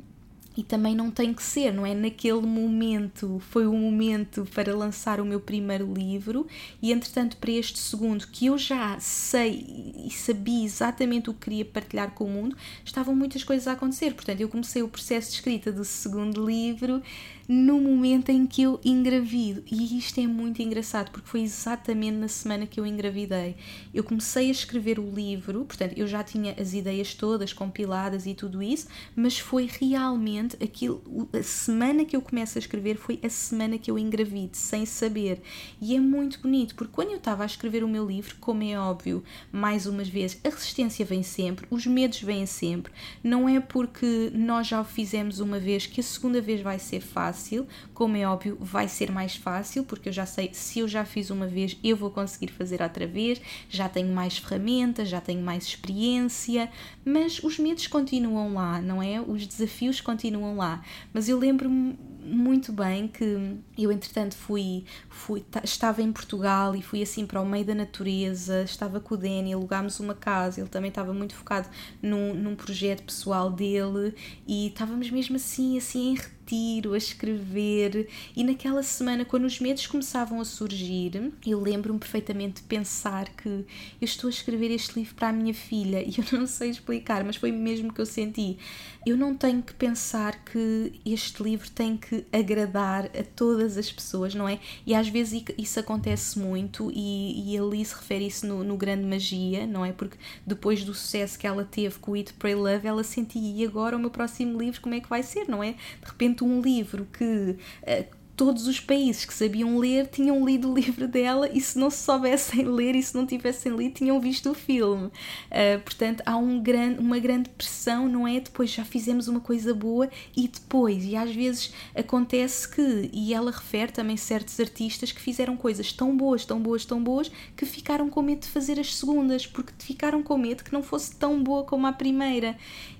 e 0.58 0.64
também 0.64 0.92
não 0.92 1.08
tem 1.08 1.32
que 1.32 1.40
ser, 1.40 1.72
não 1.72 1.86
é? 1.86 1.94
Naquele 1.94 2.40
momento 2.40 3.40
foi 3.48 3.64
o 3.64 3.72
momento 3.72 4.44
para 4.52 4.74
lançar 4.74 5.20
o 5.20 5.24
meu 5.24 5.38
primeiro 5.38 5.94
livro 5.94 6.48
e 6.82 6.90
entretanto 6.90 7.36
para 7.36 7.52
este 7.52 7.78
segundo 7.78 8.26
que 8.26 8.46
eu 8.46 8.58
já 8.58 8.98
sei 8.98 9.94
e 10.04 10.10
sabia 10.10 10.64
exatamente 10.64 11.30
o 11.30 11.34
que 11.34 11.44
queria 11.44 11.64
partilhar 11.64 12.10
com 12.10 12.24
o 12.24 12.28
mundo, 12.28 12.56
estavam 12.84 13.14
muitas 13.14 13.44
coisas 13.44 13.68
a 13.68 13.72
acontecer. 13.74 14.14
Portanto, 14.14 14.40
eu 14.40 14.48
comecei 14.48 14.82
o 14.82 14.88
processo 14.88 15.30
de 15.30 15.36
escrita 15.36 15.70
do 15.70 15.84
segundo 15.84 16.44
livro 16.44 17.00
no 17.48 17.80
momento 17.80 18.28
em 18.28 18.46
que 18.46 18.60
eu 18.60 18.78
engravido. 18.84 19.62
E 19.70 19.96
isto 19.96 20.20
é 20.20 20.26
muito 20.26 20.60
engraçado 20.60 21.10
porque 21.10 21.26
foi 21.26 21.40
exatamente 21.40 22.18
na 22.18 22.28
semana 22.28 22.66
que 22.66 22.78
eu 22.78 22.84
engravidei. 22.84 23.56
Eu 23.94 24.04
comecei 24.04 24.48
a 24.48 24.50
escrever 24.50 24.98
o 24.98 25.10
livro, 25.10 25.64
portanto, 25.64 25.94
eu 25.96 26.06
já 26.06 26.22
tinha 26.22 26.54
as 26.60 26.74
ideias 26.74 27.14
todas 27.14 27.54
compiladas 27.54 28.26
e 28.26 28.34
tudo 28.34 28.62
isso, 28.62 28.86
mas 29.16 29.38
foi 29.38 29.66
realmente 29.80 30.62
aquilo. 30.62 31.02
A 31.32 31.42
semana 31.42 32.04
que 32.04 32.14
eu 32.14 32.20
começo 32.20 32.58
a 32.58 32.60
escrever 32.60 32.98
foi 32.98 33.18
a 33.24 33.30
semana 33.30 33.78
que 33.78 33.90
eu 33.90 33.98
engravido, 33.98 34.54
sem 34.54 34.84
saber. 34.84 35.40
E 35.80 35.96
é 35.96 36.00
muito 36.00 36.40
bonito 36.40 36.74
porque 36.74 36.92
quando 36.92 37.12
eu 37.12 37.16
estava 37.16 37.44
a 37.44 37.46
escrever 37.46 37.82
o 37.82 37.88
meu 37.88 38.06
livro, 38.06 38.36
como 38.40 38.62
é 38.62 38.78
óbvio, 38.78 39.24
mais 39.50 39.86
umas 39.86 40.08
vezes, 40.08 40.38
a 40.44 40.50
resistência 40.50 41.02
vem 41.02 41.22
sempre, 41.22 41.66
os 41.70 41.86
medos 41.86 42.20
vêm 42.20 42.44
sempre. 42.44 42.92
Não 43.24 43.48
é 43.48 43.58
porque 43.58 44.30
nós 44.34 44.66
já 44.66 44.78
o 44.82 44.84
fizemos 44.84 45.40
uma 45.40 45.58
vez 45.58 45.86
que 45.86 46.00
a 46.00 46.04
segunda 46.04 46.42
vez 46.42 46.60
vai 46.60 46.78
ser 46.78 47.00
fácil 47.00 47.37
fácil, 47.38 47.66
como 47.94 48.16
é 48.16 48.26
óbvio, 48.26 48.58
vai 48.60 48.88
ser 48.88 49.12
mais 49.12 49.36
fácil, 49.36 49.84
porque 49.84 50.08
eu 50.08 50.12
já 50.12 50.26
sei, 50.26 50.50
se 50.52 50.80
eu 50.80 50.88
já 50.88 51.04
fiz 51.04 51.30
uma 51.30 51.46
vez, 51.46 51.78
eu 51.84 51.96
vou 51.96 52.10
conseguir 52.10 52.48
fazer 52.48 52.82
outra 52.82 53.06
vez, 53.06 53.40
já 53.70 53.88
tenho 53.88 54.12
mais 54.12 54.38
ferramentas, 54.38 55.08
já 55.08 55.20
tenho 55.20 55.40
mais 55.40 55.64
experiência, 55.64 56.68
mas 57.04 57.38
os 57.42 57.58
medos 57.58 57.86
continuam 57.86 58.54
lá, 58.54 58.80
não 58.82 59.00
é? 59.00 59.20
Os 59.20 59.46
desafios 59.46 60.00
continuam 60.00 60.56
lá. 60.56 60.82
Mas 61.12 61.28
eu 61.28 61.38
lembro-me 61.38 61.96
muito 62.28 62.72
bem 62.72 63.08
que 63.08 63.56
eu 63.76 63.90
entretanto 63.90 64.36
fui, 64.36 64.84
fui 65.08 65.44
estava 65.64 66.02
em 66.02 66.12
Portugal 66.12 66.76
e 66.76 66.82
fui 66.82 67.02
assim 67.02 67.26
para 67.26 67.40
o 67.40 67.46
meio 67.46 67.64
da 67.64 67.74
natureza, 67.74 68.62
estava 68.62 69.00
com 69.00 69.14
o 69.14 69.18
Danny, 69.18 69.52
alugámos 69.52 69.98
uma 70.00 70.14
casa, 70.14 70.60
ele 70.60 70.68
também 70.68 70.88
estava 70.90 71.12
muito 71.12 71.34
focado 71.34 71.68
num, 72.02 72.34
num 72.34 72.54
projeto 72.54 73.02
pessoal 73.02 73.50
dele 73.50 74.14
e 74.46 74.68
estávamos 74.68 75.10
mesmo 75.10 75.36
assim, 75.36 75.78
assim 75.78 76.10
em 76.10 76.14
retiro, 76.14 76.94
a 76.94 76.98
escrever 76.98 78.08
e 78.34 78.42
naquela 78.44 78.82
semana 78.82 79.24
quando 79.24 79.44
os 79.44 79.60
medos 79.60 79.86
começavam 79.86 80.40
a 80.40 80.44
surgir, 80.44 81.32
eu 81.46 81.60
lembro-me 81.60 81.98
perfeitamente 81.98 82.62
de 82.62 82.68
pensar 82.68 83.28
que 83.30 83.48
eu 83.48 83.64
estou 84.00 84.28
a 84.28 84.30
escrever 84.30 84.70
este 84.70 84.98
livro 84.98 85.14
para 85.14 85.28
a 85.28 85.32
minha 85.32 85.54
filha 85.54 86.02
e 86.02 86.14
eu 86.18 86.38
não 86.38 86.46
sei 86.46 86.70
explicar, 86.70 87.24
mas 87.24 87.36
foi 87.36 87.52
mesmo 87.52 87.92
que 87.92 88.00
eu 88.00 88.06
senti. 88.06 88.58
Eu 89.06 89.16
não 89.16 89.34
tenho 89.34 89.62
que 89.62 89.72
pensar 89.72 90.44
que 90.44 91.00
este 91.04 91.42
livro 91.42 91.70
tem 91.70 91.96
que 91.96 92.26
agradar 92.32 93.06
a 93.06 93.22
todas 93.34 93.76
as 93.78 93.90
pessoas, 93.90 94.34
não 94.34 94.48
é? 94.48 94.58
E 94.84 94.94
às 94.94 95.08
vezes 95.08 95.44
isso 95.56 95.80
acontece 95.80 96.38
muito, 96.38 96.90
e, 96.94 97.54
e 97.54 97.58
a 97.58 97.62
Liz 97.62 97.92
refere 97.92 98.26
isso 98.26 98.46
no, 98.46 98.62
no 98.62 98.76
Grande 98.76 99.04
Magia, 99.04 99.66
não 99.66 99.84
é? 99.84 99.92
Porque 99.92 100.16
depois 100.46 100.84
do 100.84 100.94
sucesso 100.94 101.38
que 101.38 101.46
ela 101.46 101.64
teve 101.64 101.98
com 101.98 102.12
o 102.12 102.16
Eat, 102.16 102.32
Pray, 102.34 102.54
Love, 102.54 102.86
ela 102.86 103.04
sentia, 103.04 103.40
e 103.40 103.64
agora 103.64 103.96
o 103.96 104.00
meu 104.00 104.10
próximo 104.10 104.58
livro, 104.58 104.80
como 104.80 104.94
é 104.94 105.00
que 105.00 105.08
vai 105.08 105.22
ser, 105.22 105.48
não 105.48 105.62
é? 105.62 105.72
De 105.72 106.06
repente, 106.06 106.44
um 106.44 106.60
livro 106.60 107.06
que 107.12 107.24
uh, 107.24 108.17
todos 108.38 108.68
os 108.68 108.78
países 108.78 109.24
que 109.24 109.34
sabiam 109.34 109.78
ler 109.78 110.06
tinham 110.06 110.46
lido 110.46 110.70
o 110.70 110.74
livro 110.78 111.08
dela 111.08 111.50
e 111.52 111.60
se 111.60 111.76
não 111.76 111.90
se 111.90 112.04
soubessem 112.04 112.64
ler 112.64 112.94
e 112.94 113.02
se 113.02 113.12
não 113.14 113.26
tivessem 113.26 113.74
lido 113.74 113.96
tinham 113.96 114.20
visto 114.20 114.48
o 114.50 114.54
filme. 114.54 115.06
Uh, 115.06 115.80
portanto, 115.82 116.22
há 116.24 116.36
um 116.36 116.62
gran, 116.62 116.94
uma 117.00 117.18
grande 117.18 117.50
pressão, 117.50 118.08
não 118.08 118.28
é? 118.28 118.38
Depois 118.38 118.70
já 118.70 118.84
fizemos 118.84 119.26
uma 119.26 119.40
coisa 119.40 119.74
boa 119.74 120.08
e 120.36 120.46
depois, 120.46 121.04
e 121.04 121.16
às 121.16 121.34
vezes 121.34 121.74
acontece 121.96 122.68
que, 122.68 123.10
e 123.12 123.34
ela 123.34 123.50
refere 123.50 123.90
também 123.90 124.16
certos 124.16 124.60
artistas 124.60 125.10
que 125.10 125.20
fizeram 125.20 125.56
coisas 125.56 125.92
tão 125.92 126.16
boas, 126.16 126.44
tão 126.44 126.62
boas, 126.62 126.84
tão 126.84 127.02
boas, 127.02 127.28
que 127.56 127.66
ficaram 127.66 128.08
com 128.08 128.22
medo 128.22 128.42
de 128.42 128.48
fazer 128.48 128.78
as 128.78 128.94
segundas, 128.94 129.48
porque 129.48 129.72
ficaram 129.80 130.22
com 130.22 130.38
medo 130.38 130.62
que 130.62 130.72
não 130.72 130.82
fosse 130.82 131.16
tão 131.16 131.42
boa 131.42 131.64
como 131.64 131.88
a 131.88 131.92
primeira. 131.92 132.56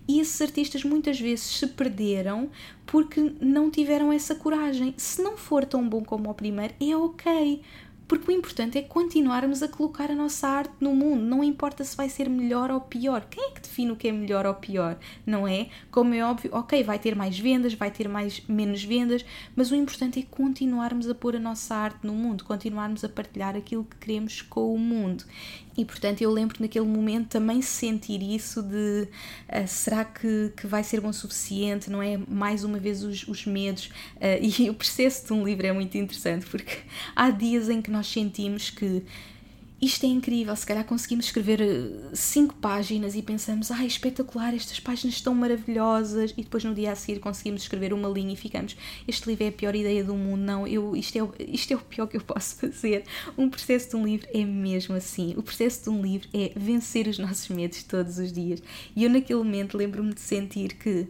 E 0.09 0.21
esses 0.21 0.41
artistas 0.41 0.83
muitas 0.83 1.21
vezes 1.21 1.45
se 1.45 1.67
perderam 1.67 2.51
porque 2.87 3.35
não 3.41 3.71
tiveram 3.71 4.11
essa 4.11 4.35
coragem. 4.35 4.95
Se 4.97 5.23
não 5.23 5.37
for 5.37 5.67
tão 5.67 5.87
bom 5.87 6.03
como 6.03 6.31
o 6.31 6.35
primeiro, 6.35 6.75
é 6.81 6.97
ok. 6.97 7.61
Porque 8.09 8.33
o 8.33 8.35
importante 8.35 8.79
é 8.79 8.83
continuarmos 8.83 9.63
a 9.63 9.69
colocar 9.69 10.11
a 10.11 10.15
nossa 10.15 10.49
arte 10.49 10.73
no 10.81 10.95
mundo, 10.95 11.23
não 11.23 11.45
importa 11.45 11.85
se 11.85 11.95
vai 11.95 12.09
ser 12.09 12.27
melhor 12.27 12.71
ou 12.71 12.81
pior. 12.81 13.27
Quem 13.29 13.45
é 13.45 13.51
que 13.51 13.61
define 13.61 13.93
o 13.93 13.97
que 13.97 14.09
é 14.09 14.13
melhor 14.13 14.47
ou 14.47 14.55
pior? 14.55 14.99
Não 15.27 15.47
é? 15.47 15.69
Como 15.91 16.15
é 16.15 16.25
óbvio, 16.25 16.51
ok, 16.55 16.83
vai 16.83 16.99
ter 16.99 17.15
mais 17.15 17.39
vendas, 17.39 17.75
vai 17.75 17.91
ter 17.91 18.09
mais 18.09 18.43
menos 18.49 18.83
vendas, 18.83 19.27
mas 19.55 19.71
o 19.71 19.75
importante 19.75 20.19
é 20.21 20.23
continuarmos 20.23 21.07
a 21.07 21.15
pôr 21.15 21.37
a 21.37 21.39
nossa 21.39 21.75
arte 21.75 21.99
no 22.07 22.15
mundo, 22.15 22.45
continuarmos 22.45 23.05
a 23.05 23.11
partilhar 23.11 23.55
aquilo 23.55 23.85
que 23.85 23.99
queremos 23.99 24.41
com 24.41 24.75
o 24.75 24.79
mundo. 24.79 25.25
E 25.79 25.85
portanto 25.85 26.21
eu 26.21 26.33
lembro 26.33 26.57
naquele 26.59 26.85
momento 26.85 27.29
também 27.29 27.63
sentir 27.63 28.21
isso 28.21 28.61
de 28.61 29.07
uh, 29.49 29.69
será 29.69 30.05
que, 30.05 30.53
que 30.57 30.67
vai 30.67 30.83
ser 30.83 31.01
bom 31.01 31.11
o 31.11 31.13
suficiente, 31.13 31.89
não 31.89 32.03
é? 32.03 32.19
Mais 32.29 32.65
uma 32.65 32.81
vez 32.81 33.05
os, 33.05 33.29
os 33.29 33.47
medos. 33.47 33.87
Uh, 34.17 34.43
e 34.61 34.69
o 34.69 34.75
processo 34.75 35.29
de 35.29 35.33
um 35.33 35.45
livro 35.45 35.69
é 35.69 35.73
muito 35.73 35.97
interessante 35.97 36.47
porque 36.47 36.79
há 37.15 37.31
dias 37.31 37.69
em 37.69 37.81
que 37.81 37.93
nós 37.93 38.09
sentimos 38.09 38.71
que 38.71 39.05
isto 39.81 40.05
é 40.05 40.09
incrível, 40.09 40.55
se 40.57 40.67
calhar 40.67 40.85
conseguimos 40.85 41.27
escrever 41.27 41.61
eh, 41.61 42.11
cinco 42.13 42.55
páginas 42.57 43.15
e 43.15 43.23
pensamos, 43.23 43.71
ai, 43.71 43.85
ah, 43.85 43.87
espetacular, 43.87 44.53
estas 44.53 44.81
páginas 44.81 45.15
estão 45.15 45.33
maravilhosas, 45.35 46.33
e 46.37 46.43
depois 46.43 46.65
no 46.65 46.75
dia 46.75 46.91
a 46.91 46.97
seguir 46.97 47.21
conseguimos 47.21 47.63
escrever 47.63 47.93
uma 47.93 48.09
linha 48.09 48.33
e 48.33 48.37
ficamos, 48.37 48.77
este 49.07 49.29
livro 49.29 49.45
é 49.45 49.49
a 49.49 49.53
pior 49.53 49.77
ideia 49.77 50.03
do 50.03 50.15
mundo, 50.15 50.41
não, 50.41 50.67
eu, 50.67 50.97
isto, 50.97 51.17
é, 51.17 51.45
isto 51.45 51.73
é 51.73 51.77
o 51.77 51.81
pior 51.81 52.09
que 52.09 52.17
eu 52.17 52.21
posso 52.21 52.57
fazer. 52.57 53.05
Um 53.37 53.49
processo 53.49 53.91
de 53.91 53.97
um 53.97 54.05
livro 54.05 54.27
é 54.35 54.45
mesmo 54.45 54.97
assim, 54.97 55.35
o 55.37 55.43
processo 55.45 55.85
de 55.85 55.91
um 55.91 56.03
livro 56.03 56.29
é 56.35 56.53
vencer 56.57 57.07
os 57.07 57.19
nossos 57.19 57.49
medos 57.49 57.83
todos 57.85 58.19
os 58.19 58.33
dias. 58.33 58.61
E 58.97 59.05
eu 59.05 59.11
naquele 59.11 59.39
momento 59.39 59.77
lembro-me 59.77 60.13
de 60.13 60.21
sentir 60.21 60.75
que, 60.75 61.07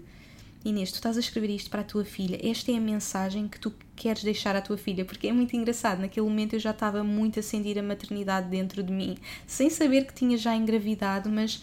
Inês, 0.62 0.90
tu 0.90 0.96
estás 0.96 1.16
a 1.16 1.20
escrever 1.20 1.50
isto 1.50 1.70
para 1.70 1.80
a 1.80 1.84
tua 1.84 2.04
filha, 2.04 2.38
esta 2.42 2.70
é 2.70 2.76
a 2.76 2.80
mensagem 2.80 3.48
que 3.48 3.58
tu 3.58 3.72
queres 3.98 4.22
deixar 4.22 4.54
à 4.54 4.60
tua 4.60 4.78
filha, 4.78 5.04
porque 5.04 5.26
é 5.26 5.32
muito 5.32 5.56
engraçado. 5.56 5.98
Naquele 5.98 6.24
momento 6.24 6.54
eu 6.54 6.60
já 6.60 6.70
estava 6.70 7.02
muito 7.02 7.40
a 7.40 7.42
sentir 7.42 7.78
a 7.78 7.82
maternidade 7.82 8.48
dentro 8.48 8.82
de 8.82 8.92
mim, 8.92 9.16
sem 9.46 9.68
saber 9.68 10.06
que 10.06 10.14
tinha 10.14 10.38
já 10.38 10.54
engravidado, 10.54 11.28
mas 11.28 11.62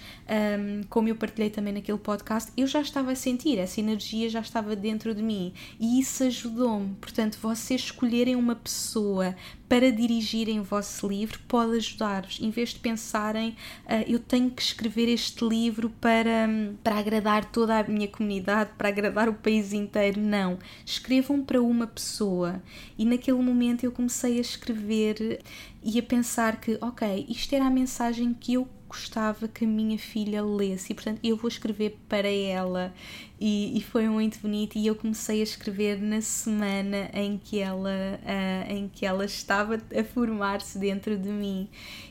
um, 0.59 0.81
como 0.89 1.07
eu 1.07 1.15
partilhei 1.15 1.49
também 1.49 1.73
naquele 1.73 1.97
podcast, 1.97 2.51
eu 2.57 2.67
já 2.67 2.81
estava 2.81 3.13
a 3.13 3.15
sentir, 3.15 3.57
essa 3.57 3.79
energia 3.79 4.29
já 4.29 4.41
estava 4.41 4.75
dentro 4.75 5.15
de 5.15 5.23
mim 5.23 5.53
e 5.79 5.99
isso 5.99 6.23
ajudou-me. 6.23 6.95
Portanto, 6.95 7.37
vocês 7.41 7.81
escolherem 7.81 8.35
uma 8.35 8.55
pessoa 8.55 9.33
para 9.69 9.91
dirigirem 9.91 10.59
o 10.59 10.63
vosso 10.63 11.07
livro 11.07 11.39
pode 11.47 11.77
ajudar-vos. 11.77 12.39
Em 12.41 12.49
vez 12.49 12.69
de 12.69 12.79
pensarem, 12.79 13.49
uh, 13.85 14.03
eu 14.07 14.19
tenho 14.19 14.51
que 14.51 14.61
escrever 14.61 15.09
este 15.09 15.43
livro 15.43 15.89
para, 16.01 16.47
para 16.83 16.99
agradar 16.99 17.45
toda 17.45 17.79
a 17.79 17.83
minha 17.83 18.07
comunidade, 18.07 18.71
para 18.77 18.89
agradar 18.89 19.27
o 19.27 19.33
país 19.33 19.73
inteiro, 19.73 20.19
não. 20.19 20.59
Escrevam 20.85 21.43
para 21.43 21.61
uma 21.61 21.87
pessoa 21.87 22.24
pessoa. 22.25 22.61
E 22.97 23.05
naquele 23.05 23.41
momento 23.41 23.83
eu 23.83 23.91
comecei 23.91 24.37
a 24.37 24.41
escrever 24.41 25.41
e 25.83 25.99
a 25.99 26.03
pensar 26.03 26.59
que, 26.59 26.77
ok, 26.81 27.25
isto 27.29 27.53
era 27.53 27.65
a 27.65 27.69
mensagem 27.69 28.33
que 28.33 28.53
eu 28.55 28.67
gostava 28.87 29.47
que 29.47 29.65
a 29.65 29.67
minha 29.67 29.97
filha 29.97 30.43
lesse 30.43 30.91
e 30.91 30.95
portanto 30.95 31.19
eu 31.23 31.35
vou 31.35 31.47
escrever 31.47 31.97
para 32.07 32.29
ela 32.29 32.93
e, 33.39 33.77
e, 33.77 33.81
foi 33.81 34.07
muito 34.07 34.39
bonito. 34.39 34.77
E 34.77 34.87
eu 34.87 34.95
comecei 34.95 35.41
a 35.41 35.43
escrever 35.43 36.01
na 36.01 36.21
semana 36.21 37.09
em 37.13 37.37
que 37.37 37.59
ela 37.59 37.89
uh, 37.89 38.73
em 38.73 38.87
que 38.87 39.05
ela 39.05 39.25
estava 39.25 39.75
a 39.75 40.03
formar-se 40.03 40.79
dentro 40.79 41.17
de 41.17 41.29
mim. 41.29 41.67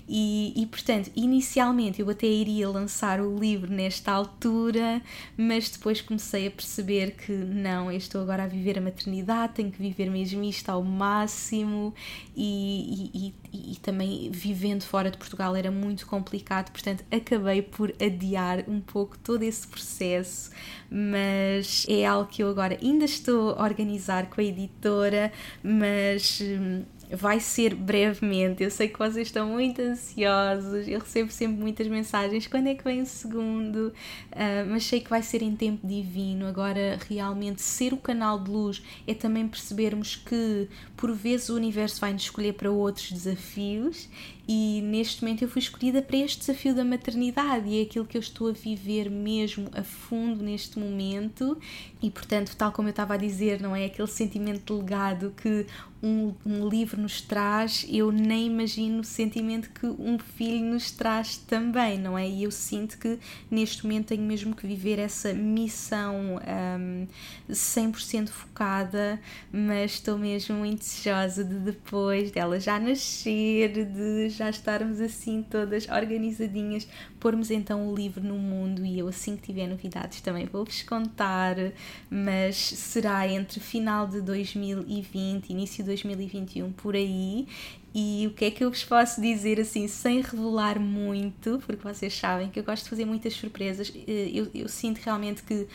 E, 0.07 0.53
e 0.55 0.67
portanto 0.67 1.11
inicialmente 1.17 2.03
eu 2.03 2.11
até 2.11 2.27
iria 2.27 2.69
lançar 2.69 3.23
o 3.23 3.39
livro 3.39 3.73
nesta 3.73 4.13
altura 4.13 5.01
mas 5.35 5.71
depois 5.71 6.03
comecei 6.03 6.47
a 6.47 6.51
perceber 6.51 7.13
que 7.13 7.33
não 7.33 7.91
eu 7.91 7.97
estou 7.97 8.21
agora 8.21 8.45
a 8.45 8.47
viver 8.47 8.77
a 8.77 8.83
maternidade 8.83 9.55
tenho 9.55 9.71
que 9.73 9.79
viver 9.79 10.11
mesmo 10.11 10.45
isto 10.45 10.69
ao 10.69 10.83
máximo. 10.83 11.95
E, 12.37 13.11
e, 13.53 13.73
e 13.73 13.77
também 13.77 14.31
vivendo 14.31 14.83
fora 14.83 15.11
de 15.11 15.17
Portugal 15.17 15.55
era 15.55 15.71
muito 15.71 16.07
complicado. 16.07 16.71
Portanto 16.71 17.05
acabei 17.11 17.63
por 17.63 17.93
adiar 18.01 18.65
um 18.69 18.81
pouco 18.81 19.17
todo 19.19 19.43
esse 19.43 19.67
processo 19.67 20.51
mas 20.97 21.85
é 21.89 22.07
algo 22.07 22.31
que 22.31 22.41
eu 22.41 22.49
agora 22.49 22.79
ainda 22.81 23.05
estou 23.05 23.51
a 23.59 23.65
organizar 23.65 24.31
com 24.31 24.41
a 24.41 24.45
editora, 24.45 25.33
mas 25.61 26.41
hum, 26.41 26.85
vai 27.11 27.41
ser 27.41 27.75
brevemente. 27.75 28.63
Eu 28.63 28.71
sei 28.71 28.87
que 28.87 28.97
vocês 28.97 29.27
estão 29.27 29.49
muito 29.49 29.83
ansiosos, 29.83 30.87
eu 30.87 31.01
recebo 31.01 31.33
sempre 31.33 31.61
muitas 31.61 31.89
mensagens. 31.89 32.47
Quando 32.47 32.69
é 32.69 32.75
que 32.77 32.85
vem 32.85 33.03
o 33.03 33.07
segundo? 33.07 33.93
Uh, 34.31 34.71
mas 34.71 34.85
sei 34.85 35.01
que 35.01 35.11
vai 35.11 35.21
ser 35.21 35.43
em 35.43 35.57
tempo 35.57 35.85
divino. 35.85 36.47
Agora, 36.47 36.97
realmente, 37.09 37.61
ser 37.61 37.93
o 37.93 37.97
canal 37.97 38.39
de 38.39 38.51
luz 38.51 38.81
é 39.05 39.15
também 39.15 39.49
percebermos 39.49 40.15
que, 40.15 40.69
por 40.97 41.13
vezes, 41.13 41.49
o 41.49 41.57
universo 41.57 42.01
vai 42.01 42.13
nos 42.13 42.23
escolher 42.23 42.53
para 42.55 42.71
outros 42.71 43.11
desafios 43.11 44.09
e 44.47 44.83
neste 44.83 45.23
momento 45.23 45.43
eu 45.43 45.49
fui 45.49 45.61
escolhida 45.61 46.03
para 46.03 46.19
este 46.19 46.41
desafio 46.41 46.75
da 46.75 46.85
maternidade 46.85 47.67
e 47.67 47.81
é 47.81 47.83
aquilo 47.83 48.05
que 48.05 48.17
eu 48.17 48.21
estou 48.21 48.49
a 48.49 48.53
viver 48.53 49.11
mesmo 49.11 49.71
a 49.73 49.83
fundo 49.83 50.45
neste 50.45 50.79
momento. 50.79 51.59
E 52.03 52.11
portanto 52.11 52.55
tal 52.55 52.71
como 52.71 52.89
eu 52.89 52.91
estava 52.91 53.15
a 53.15 53.17
dizer 53.17 53.61
não 53.61 53.75
é? 53.75 53.87
Aquele 53.87 54.09
sentimento 54.09 54.75
de 54.75 54.83
legado 54.83 55.33
que 55.35 55.67
um, 56.03 56.35
um 56.45 56.69
livro 56.69 57.01
nos 57.01 57.23
traz 57.23 57.87
eu 57.89 58.13
nem 58.13 58.49
imagino 58.49 59.01
o 59.01 59.05
sentimento 59.05 59.71
que 59.71 59.87
um 59.87 60.19
filho 60.19 60.67
nos 60.67 60.91
traz 60.91 61.39
também 61.39 61.99
não 61.99 62.19
é? 62.19 62.29
E 62.29 62.45
eu 62.45 62.51
sinto 62.51 62.99
que 62.99 63.19
neste 63.51 63.85
momento 63.85 64.09
tenho 64.09 64.23
mesmo 64.23 64.55
que 64.55 64.67
viver 64.67 64.99
essa 64.99 65.33
missão 65.33 66.39
um, 66.79 67.07
100% 67.51 68.29
focada 68.29 69.19
mas 69.51 69.93
estou 69.93 70.19
mesmo 70.19 70.57
muito 70.57 70.81
desejosa 70.81 71.43
de 71.43 71.55
depois 71.55 72.31
dela 72.31 72.61
já 72.61 72.79
nascer 72.79 73.87
de 73.87 74.34
já 74.35 74.51
estarmos 74.51 75.01
assim 75.01 75.43
todas 75.43 75.89
organizadinhas, 75.89 76.87
pormos 77.19 77.51
então 77.51 77.89
o 77.89 77.95
livro 77.95 78.23
no 78.23 78.37
mundo 78.37 78.85
e 78.85 78.99
eu 78.99 79.09
assim 79.09 79.37
que 79.37 79.43
tiver 79.43 79.67
novidades 79.67 80.21
também 80.21 80.47
vou-vos 80.47 80.83
contar, 80.83 81.57
mas 82.11 82.57
será 82.57 83.27
entre 83.29 83.61
final 83.61 84.07
de 84.07 84.21
2020, 84.21 85.51
início 85.51 85.83
de 85.83 85.89
2021 85.89 86.73
por 86.73 86.95
aí 86.95 87.47
e 87.95 88.27
o 88.27 88.35
que 88.35 88.47
é 88.47 88.51
que 88.51 88.65
eu 88.65 88.71
vos 88.71 88.83
posso 88.83 89.21
dizer 89.21 89.61
assim, 89.61 89.87
sem 89.87 90.21
revelar 90.21 90.81
muito, 90.81 91.63
porque 91.65 91.81
vocês 91.87 92.13
sabem 92.13 92.51
que 92.51 92.59
eu 92.59 92.65
gosto 92.65 92.83
de 92.83 92.91
fazer 92.91 93.05
muitas 93.05 93.35
surpresas. 93.35 93.93
Eh, 94.09 94.31
eu, 94.35 94.51
eu 94.53 94.69
sinto 94.69 94.99
realmente 94.99 95.45
que 95.45 95.69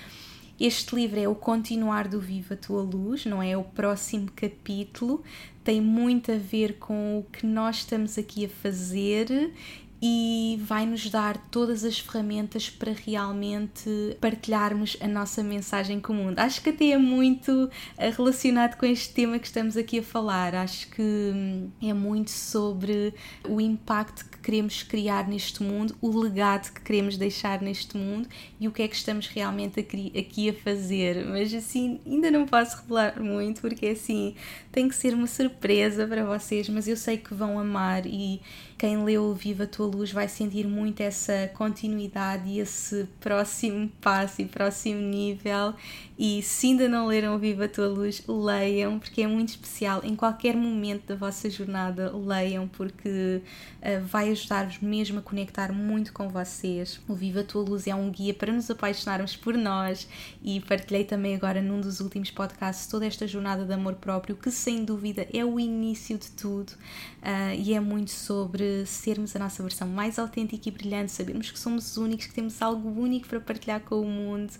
este 0.59 0.95
livro 0.95 1.19
é 1.19 1.27
o 1.27 1.35
continuar 1.35 2.07
do 2.07 2.19
Viva 2.19 2.53
a 2.53 2.57
Tua 2.57 2.81
Luz, 2.81 3.25
não 3.25 3.41
é? 3.41 3.55
O 3.55 3.63
próximo 3.63 4.29
capítulo, 4.35 5.23
tem 5.63 5.79
muito 5.79 6.31
a 6.31 6.37
ver 6.37 6.77
com 6.79 7.19
o 7.19 7.23
que 7.31 7.45
nós 7.45 7.77
estamos 7.77 8.17
aqui 8.17 8.45
a 8.45 8.49
fazer 8.49 9.53
e 10.01 10.59
vai 10.63 10.85
nos 10.85 11.09
dar 11.09 11.37
todas 11.51 11.83
as 11.83 11.99
ferramentas 11.99 12.69
para 12.69 12.93
realmente 12.93 14.17
partilharmos 14.21 14.95
a 15.01 15.07
nossa 15.07 15.43
mensagem 15.43 15.99
comum. 15.99 16.33
Acho 16.37 16.61
que 16.61 16.69
até 16.69 16.91
é 16.91 16.97
muito 16.97 17.69
eh, 17.97 18.09
relacionado 18.09 18.77
com 18.77 18.85
este 18.85 19.13
tema 19.13 19.37
que 19.37 19.47
estamos 19.47 19.75
aqui 19.75 19.99
a 19.99 20.03
falar. 20.03 20.55
Acho 20.55 20.89
que 20.89 21.01
hum, 21.01 21.69
é 21.81 21.93
muito 21.93 22.31
sobre 22.31 23.13
o 23.47 23.59
impacto 23.59 24.25
que 24.29 24.37
queremos 24.39 24.83
criar 24.83 25.27
neste 25.27 25.61
mundo, 25.61 25.95
o 26.01 26.17
legado 26.17 26.71
que 26.71 26.81
queremos 26.81 27.17
deixar 27.17 27.61
neste 27.61 27.97
mundo 27.97 28.29
e 28.59 28.67
o 28.67 28.71
que 28.71 28.81
é 28.81 28.87
que 28.87 28.95
estamos 28.95 29.27
realmente 29.27 29.79
aqui 29.79 30.49
a 30.49 30.53
fazer. 30.53 31.25
Mas 31.25 31.53
assim, 31.53 31.99
ainda 32.05 32.31
não 32.31 32.45
posso 32.45 32.77
revelar 32.77 33.21
muito 33.21 33.59
porque 33.61 33.87
assim 33.87 34.35
tem 34.71 34.87
que 34.87 34.95
ser 34.95 35.13
uma 35.13 35.27
surpresa 35.27 36.07
para 36.07 36.23
vocês, 36.23 36.69
mas 36.69 36.87
eu 36.87 36.95
sei 36.95 37.17
que 37.17 37.33
vão 37.33 37.59
amar 37.59 38.05
e 38.05 38.41
quem 38.79 39.03
leu 39.03 39.33
Viva 39.33 39.65
a 39.65 39.67
Tua 39.67 39.87
Luz 39.87 40.09
vai 40.13 40.29
sentir 40.29 40.65
muito 40.65 41.01
essa 41.01 41.51
continuidade 41.53 42.49
e 42.49 42.59
esse 42.59 43.05
próximo 43.19 43.91
passo 43.99 44.41
e 44.41 44.45
próximo 44.45 45.01
nível. 45.01 45.73
E 46.21 46.43
se 46.43 46.67
ainda 46.67 46.89
não 46.89 47.07
leram 47.07 47.39
Viva 47.39 47.63
a 47.63 47.69
Tua 47.69 47.87
Luz, 47.87 48.21
leiam, 48.27 48.99
porque 48.99 49.21
é 49.21 49.27
muito 49.27 49.49
especial. 49.51 50.01
Em 50.03 50.17
qualquer 50.17 50.53
momento 50.53 51.05
da 51.05 51.15
vossa 51.15 51.49
jornada, 51.49 52.11
leiam, 52.13 52.67
porque 52.67 53.41
uh, 53.41 54.03
vai 54.03 54.29
ajudar-vos 54.31 54.79
mesmo 54.79 55.19
a 55.19 55.21
conectar 55.21 55.71
muito 55.71 56.11
com 56.11 56.27
vocês. 56.27 56.99
O 57.07 57.13
Viva 57.15 57.39
a 57.39 57.43
Tua 57.45 57.61
Luz 57.63 57.87
é 57.87 57.95
um 57.95 58.11
guia 58.11 58.33
para 58.33 58.51
nos 58.51 58.69
apaixonarmos 58.69 59.37
por 59.37 59.53
nós 59.53 60.09
e 60.43 60.59
partilhei 60.59 61.05
também 61.05 61.35
agora 61.35 61.61
num 61.61 61.79
dos 61.79 62.01
últimos 62.01 62.29
podcasts 62.31 62.87
toda 62.87 63.05
esta 63.05 63.25
jornada 63.25 63.63
de 63.63 63.71
amor 63.71 63.95
próprio, 63.95 64.35
que 64.35 64.51
sem 64.51 64.83
dúvida 64.83 65.25
é 65.33 65.45
o 65.45 65.57
início 65.57 66.17
de 66.17 66.31
tudo 66.31 66.71
uh, 66.71 67.55
e 67.57 67.73
é 67.73 67.79
muito 67.79 68.11
sobre 68.11 68.85
sermos 68.85 69.37
a 69.37 69.39
nossa 69.39 69.63
versão 69.63 69.87
mais 69.87 70.19
autêntica 70.19 70.67
e 70.67 70.71
brilhante, 70.73 71.13
sabermos 71.13 71.49
que 71.49 71.57
somos 71.57 71.95
únicos, 71.95 72.25
que 72.25 72.33
temos 72.33 72.61
algo 72.61 72.89
único 72.89 73.29
para 73.29 73.39
partilhar 73.39 73.79
com 73.79 74.01
o 74.01 74.05
mundo 74.05 74.51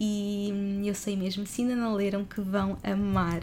e 0.00 0.82
eu 0.84 0.94
sei 0.94 1.16
mesmo, 1.16 1.46
se 1.46 1.62
ainda 1.62 1.76
não 1.76 1.94
leram, 1.94 2.24
que 2.24 2.40
vão 2.40 2.76
amar. 2.82 3.40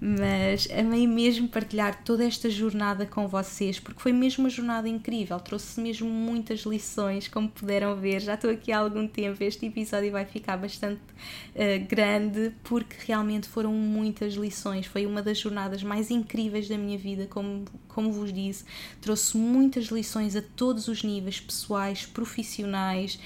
Mas 0.00 0.68
amei 0.70 1.06
mesmo 1.06 1.48
partilhar 1.48 2.02
toda 2.04 2.24
esta 2.24 2.50
jornada 2.50 3.06
com 3.06 3.26
vocês, 3.26 3.80
porque 3.80 4.00
foi 4.00 4.12
mesmo 4.12 4.44
uma 4.44 4.50
jornada 4.50 4.88
incrível, 4.88 5.38
trouxe 5.40 5.80
mesmo 5.80 6.08
muitas 6.08 6.60
lições, 6.60 7.28
como 7.28 7.48
puderam 7.48 7.96
ver. 7.96 8.20
Já 8.20 8.34
estou 8.34 8.50
aqui 8.50 8.72
há 8.72 8.78
algum 8.78 9.06
tempo, 9.08 9.42
este 9.42 9.66
episódio 9.66 10.12
vai 10.12 10.26
ficar 10.26 10.56
bastante 10.56 11.00
uh, 11.00 11.86
grande, 11.88 12.52
porque 12.62 12.96
realmente 13.06 13.48
foram 13.48 13.72
muitas 13.72 14.34
lições. 14.34 14.86
Foi 14.86 15.06
uma 15.06 15.22
das 15.22 15.38
jornadas 15.38 15.82
mais 15.82 16.10
incríveis 16.10 16.68
da 16.68 16.76
minha 16.76 16.98
vida, 16.98 17.26
como, 17.26 17.64
como 17.88 18.12
vos 18.12 18.32
disse. 18.32 18.64
Trouxe 19.00 19.36
muitas 19.36 19.86
lições 19.86 20.36
a 20.36 20.42
todos 20.42 20.88
os 20.88 21.02
níveis, 21.02 21.40
pessoais, 21.40 22.04
profissionais 22.04 23.18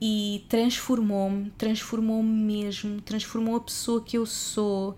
e 0.00 0.44
transformou-me, 0.48 1.50
transformou-me 1.58 2.30
mesmo, 2.30 3.00
transformou 3.00 3.56
a 3.56 3.60
pessoa 3.60 4.02
que 4.02 4.16
eu 4.16 4.24
sou, 4.24 4.96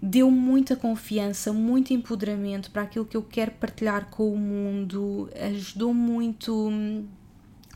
deu 0.00 0.30
muita 0.30 0.76
confiança, 0.76 1.52
muito 1.52 1.94
empoderamento 1.94 2.70
para 2.70 2.82
aquilo 2.82 3.06
que 3.06 3.16
eu 3.16 3.22
quero 3.22 3.52
partilhar 3.52 4.10
com 4.10 4.30
o 4.30 4.36
mundo, 4.36 5.30
ajudou 5.34 5.94
muito, 5.94 6.70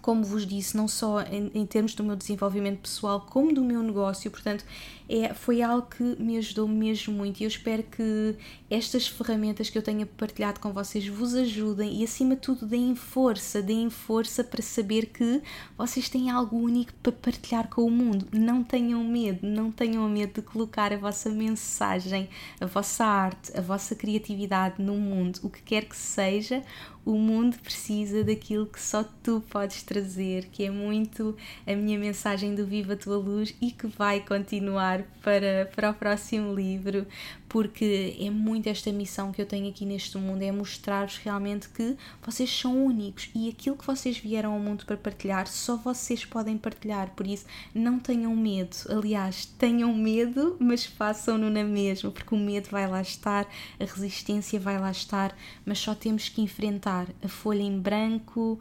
como 0.03 0.23
vos 0.23 0.47
disse, 0.47 0.77
não 0.77 0.87
só 0.87 1.23
em, 1.23 1.51
em 1.55 1.65
termos 1.65 1.95
do 1.95 2.05
meu 2.05 2.17
desenvolvimento 2.17 2.81
pessoal, 2.81 3.23
como 3.23 3.55
do 3.55 3.65
meu 3.65 3.83
negócio, 3.83 4.31
portanto 4.31 4.65
é, 5.09 5.33
foi 5.33 5.63
algo 5.63 5.89
que 5.89 6.03
me 6.21 6.37
ajudou 6.37 6.69
mesmo 6.69 7.15
muito 7.15 7.41
e 7.41 7.45
eu 7.45 7.49
espero 7.49 7.83
que 7.83 8.37
estas 8.71 9.07
ferramentas 9.07 9.71
que 9.71 9.79
eu 9.79 9.83
tenha 9.83 10.05
partilhado 10.05 10.61
com 10.61 10.73
vocês 10.73 11.09
vos 11.09 11.35
ajudem 11.35 12.01
e 12.01 12.05
acima 12.05 12.35
de 12.35 12.43
tudo 12.43 12.67
deem 12.67 12.95
força, 12.95 13.63
deem 13.63 13.89
força 13.89 14.45
para 14.45 14.61
saber 14.61 15.07
que 15.07 15.43
vocês 15.77 16.09
têm 16.09 16.31
algo 16.31 16.57
único 16.57 16.93
para 17.03 17.13
partilhar 17.13 17.69
com 17.69 17.85
o 17.85 17.91
mundo. 17.91 18.27
Não 18.33 18.63
tenham 18.63 19.03
medo, 19.03 19.47
não 19.47 19.71
tenham 19.71 20.07
medo 20.09 20.35
de 20.35 20.43
colocar 20.43 20.93
a 20.93 20.99
vossa 20.99 21.31
mensagem, 21.31 22.29
a 22.61 22.67
vossa 22.67 23.05
arte, 23.05 23.57
a 23.57 23.63
vossa 23.63 23.95
criatividade 23.95 24.83
no 24.83 24.95
mundo, 24.95 25.41
o 25.43 25.49
que 25.49 25.63
quer 25.63 25.87
que 25.87 25.97
seja, 25.97 26.63
o 27.09 27.17
mundo 27.17 27.57
precisa 27.61 28.23
daquilo 28.23 28.67
que 28.67 28.79
só 28.81 29.03
tu 29.23 29.43
podes 29.49 29.83
trazer, 29.83 30.45
que 30.53 30.65
é 30.65 30.71
muito 30.71 31.35
a 31.67 31.75
minha 31.75 31.99
mensagem 31.99 32.55
do 32.55 32.67
Viva 32.67 32.93
a 32.93 32.97
Tua 32.97 33.17
Luz 33.17 33.55
e 33.63 33.71
que 33.71 33.87
vai 33.87 34.21
continuar 34.21 34.98
para, 35.23 35.71
para 35.75 35.91
o 35.91 35.95
próximo 35.95 36.55
livro, 36.55 37.07
porque 37.49 38.17
é 38.21 38.31
muito 38.31 38.69
esta 38.69 38.93
missão 38.93 39.33
que 39.33 39.41
eu 39.41 39.47
tenho 39.47 39.69
aqui 39.69 39.85
neste 39.85 40.17
mundo: 40.19 40.43
é 40.43 40.53
mostrar-vos 40.53 41.19
realmente 41.19 41.69
que 41.69 41.97
vocês 42.23 42.51
são 42.51 42.85
únicos 42.85 43.31
e 43.35 43.49
aquilo 43.49 43.77
que 43.77 43.87
vocês 43.87 44.19
vieram 44.19 44.53
ao 44.53 44.61
mundo 44.61 44.85
para 44.85 44.97
partilhar, 44.97 45.47
só 45.47 45.77
vocês 45.77 46.25
podem 46.25 46.59
partilhar. 46.59 47.11
Por 47.17 47.27
isso, 47.27 47.47
não 47.75 47.99
tenham 47.99 48.35
medo. 48.37 48.77
Aliás, 48.89 49.47
tenham 49.47 49.95
medo, 49.95 50.57
mas 50.59 50.85
façam-no 50.85 51.51
na 51.51 51.65
mesma, 51.65 52.11
porque 52.11 52.35
o 52.35 52.39
medo 52.39 52.69
vai 52.71 52.87
lá 52.87 53.01
estar, 53.01 53.47
a 53.79 53.85
resistência 53.85 54.61
vai 54.61 54.79
lá 54.79 54.91
estar, 54.91 55.37
mas 55.65 55.79
só 55.79 55.95
temos 55.95 56.29
que 56.29 56.43
enfrentar 56.43 57.07
a 57.23 57.29
folha 57.29 57.63
em 57.63 57.79
branco 57.79 58.61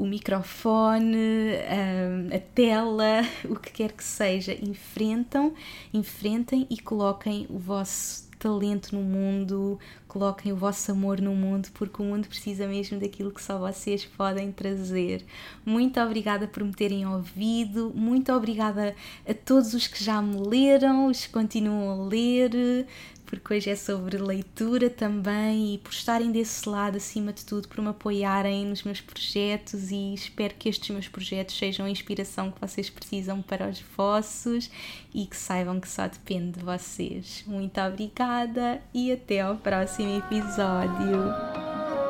o 0.00 0.06
microfone, 0.06 1.56
a, 1.68 2.36
a 2.36 2.40
tela, 2.54 3.20
o 3.44 3.54
que 3.54 3.70
quer 3.70 3.92
que 3.92 4.02
seja, 4.02 4.54
enfrentam, 4.54 5.52
enfrentem 5.92 6.66
e 6.70 6.78
coloquem 6.78 7.46
o 7.50 7.58
vosso 7.58 8.30
talento 8.38 8.96
no 8.96 9.02
mundo, 9.02 9.78
coloquem 10.08 10.50
o 10.52 10.56
vosso 10.56 10.90
amor 10.90 11.20
no 11.20 11.34
mundo, 11.34 11.68
porque 11.74 12.00
o 12.00 12.04
mundo 12.06 12.26
precisa 12.26 12.66
mesmo 12.66 12.98
daquilo 12.98 13.30
que 13.30 13.42
só 13.42 13.58
vocês 13.58 14.06
podem 14.06 14.50
trazer. 14.50 15.22
Muito 15.66 16.00
obrigada 16.00 16.48
por 16.48 16.64
me 16.64 16.72
terem 16.72 17.06
ouvido, 17.06 17.92
muito 17.94 18.32
obrigada 18.32 18.96
a 19.28 19.34
todos 19.34 19.74
os 19.74 19.86
que 19.86 20.02
já 20.02 20.22
me 20.22 20.40
leram, 20.40 21.08
os 21.08 21.26
que 21.26 21.32
continuam 21.32 21.90
a 21.90 22.08
ler 22.08 22.86
porque 23.30 23.54
hoje 23.54 23.70
é 23.70 23.76
sobre 23.76 24.18
leitura 24.18 24.90
também 24.90 25.74
e 25.74 25.78
por 25.78 25.92
estarem 25.92 26.32
desse 26.32 26.68
lado 26.68 26.96
acima 26.96 27.32
de 27.32 27.44
tudo, 27.44 27.68
por 27.68 27.80
me 27.80 27.88
apoiarem 27.88 28.66
nos 28.66 28.82
meus 28.82 29.00
projetos 29.00 29.92
e 29.92 30.12
espero 30.12 30.54
que 30.58 30.68
estes 30.68 30.90
meus 30.90 31.06
projetos 31.06 31.56
sejam 31.56 31.86
a 31.86 31.90
inspiração 31.90 32.50
que 32.50 32.60
vocês 32.60 32.90
precisam 32.90 33.40
para 33.40 33.68
os 33.68 33.80
vossos 33.96 34.68
e 35.14 35.26
que 35.26 35.36
saibam 35.36 35.78
que 35.78 35.88
só 35.88 36.08
depende 36.08 36.58
de 36.58 36.64
vocês. 36.64 37.44
Muito 37.46 37.80
obrigada 37.80 38.82
e 38.92 39.12
até 39.12 39.42
ao 39.42 39.56
próximo 39.56 40.18
episódio. 40.18 42.09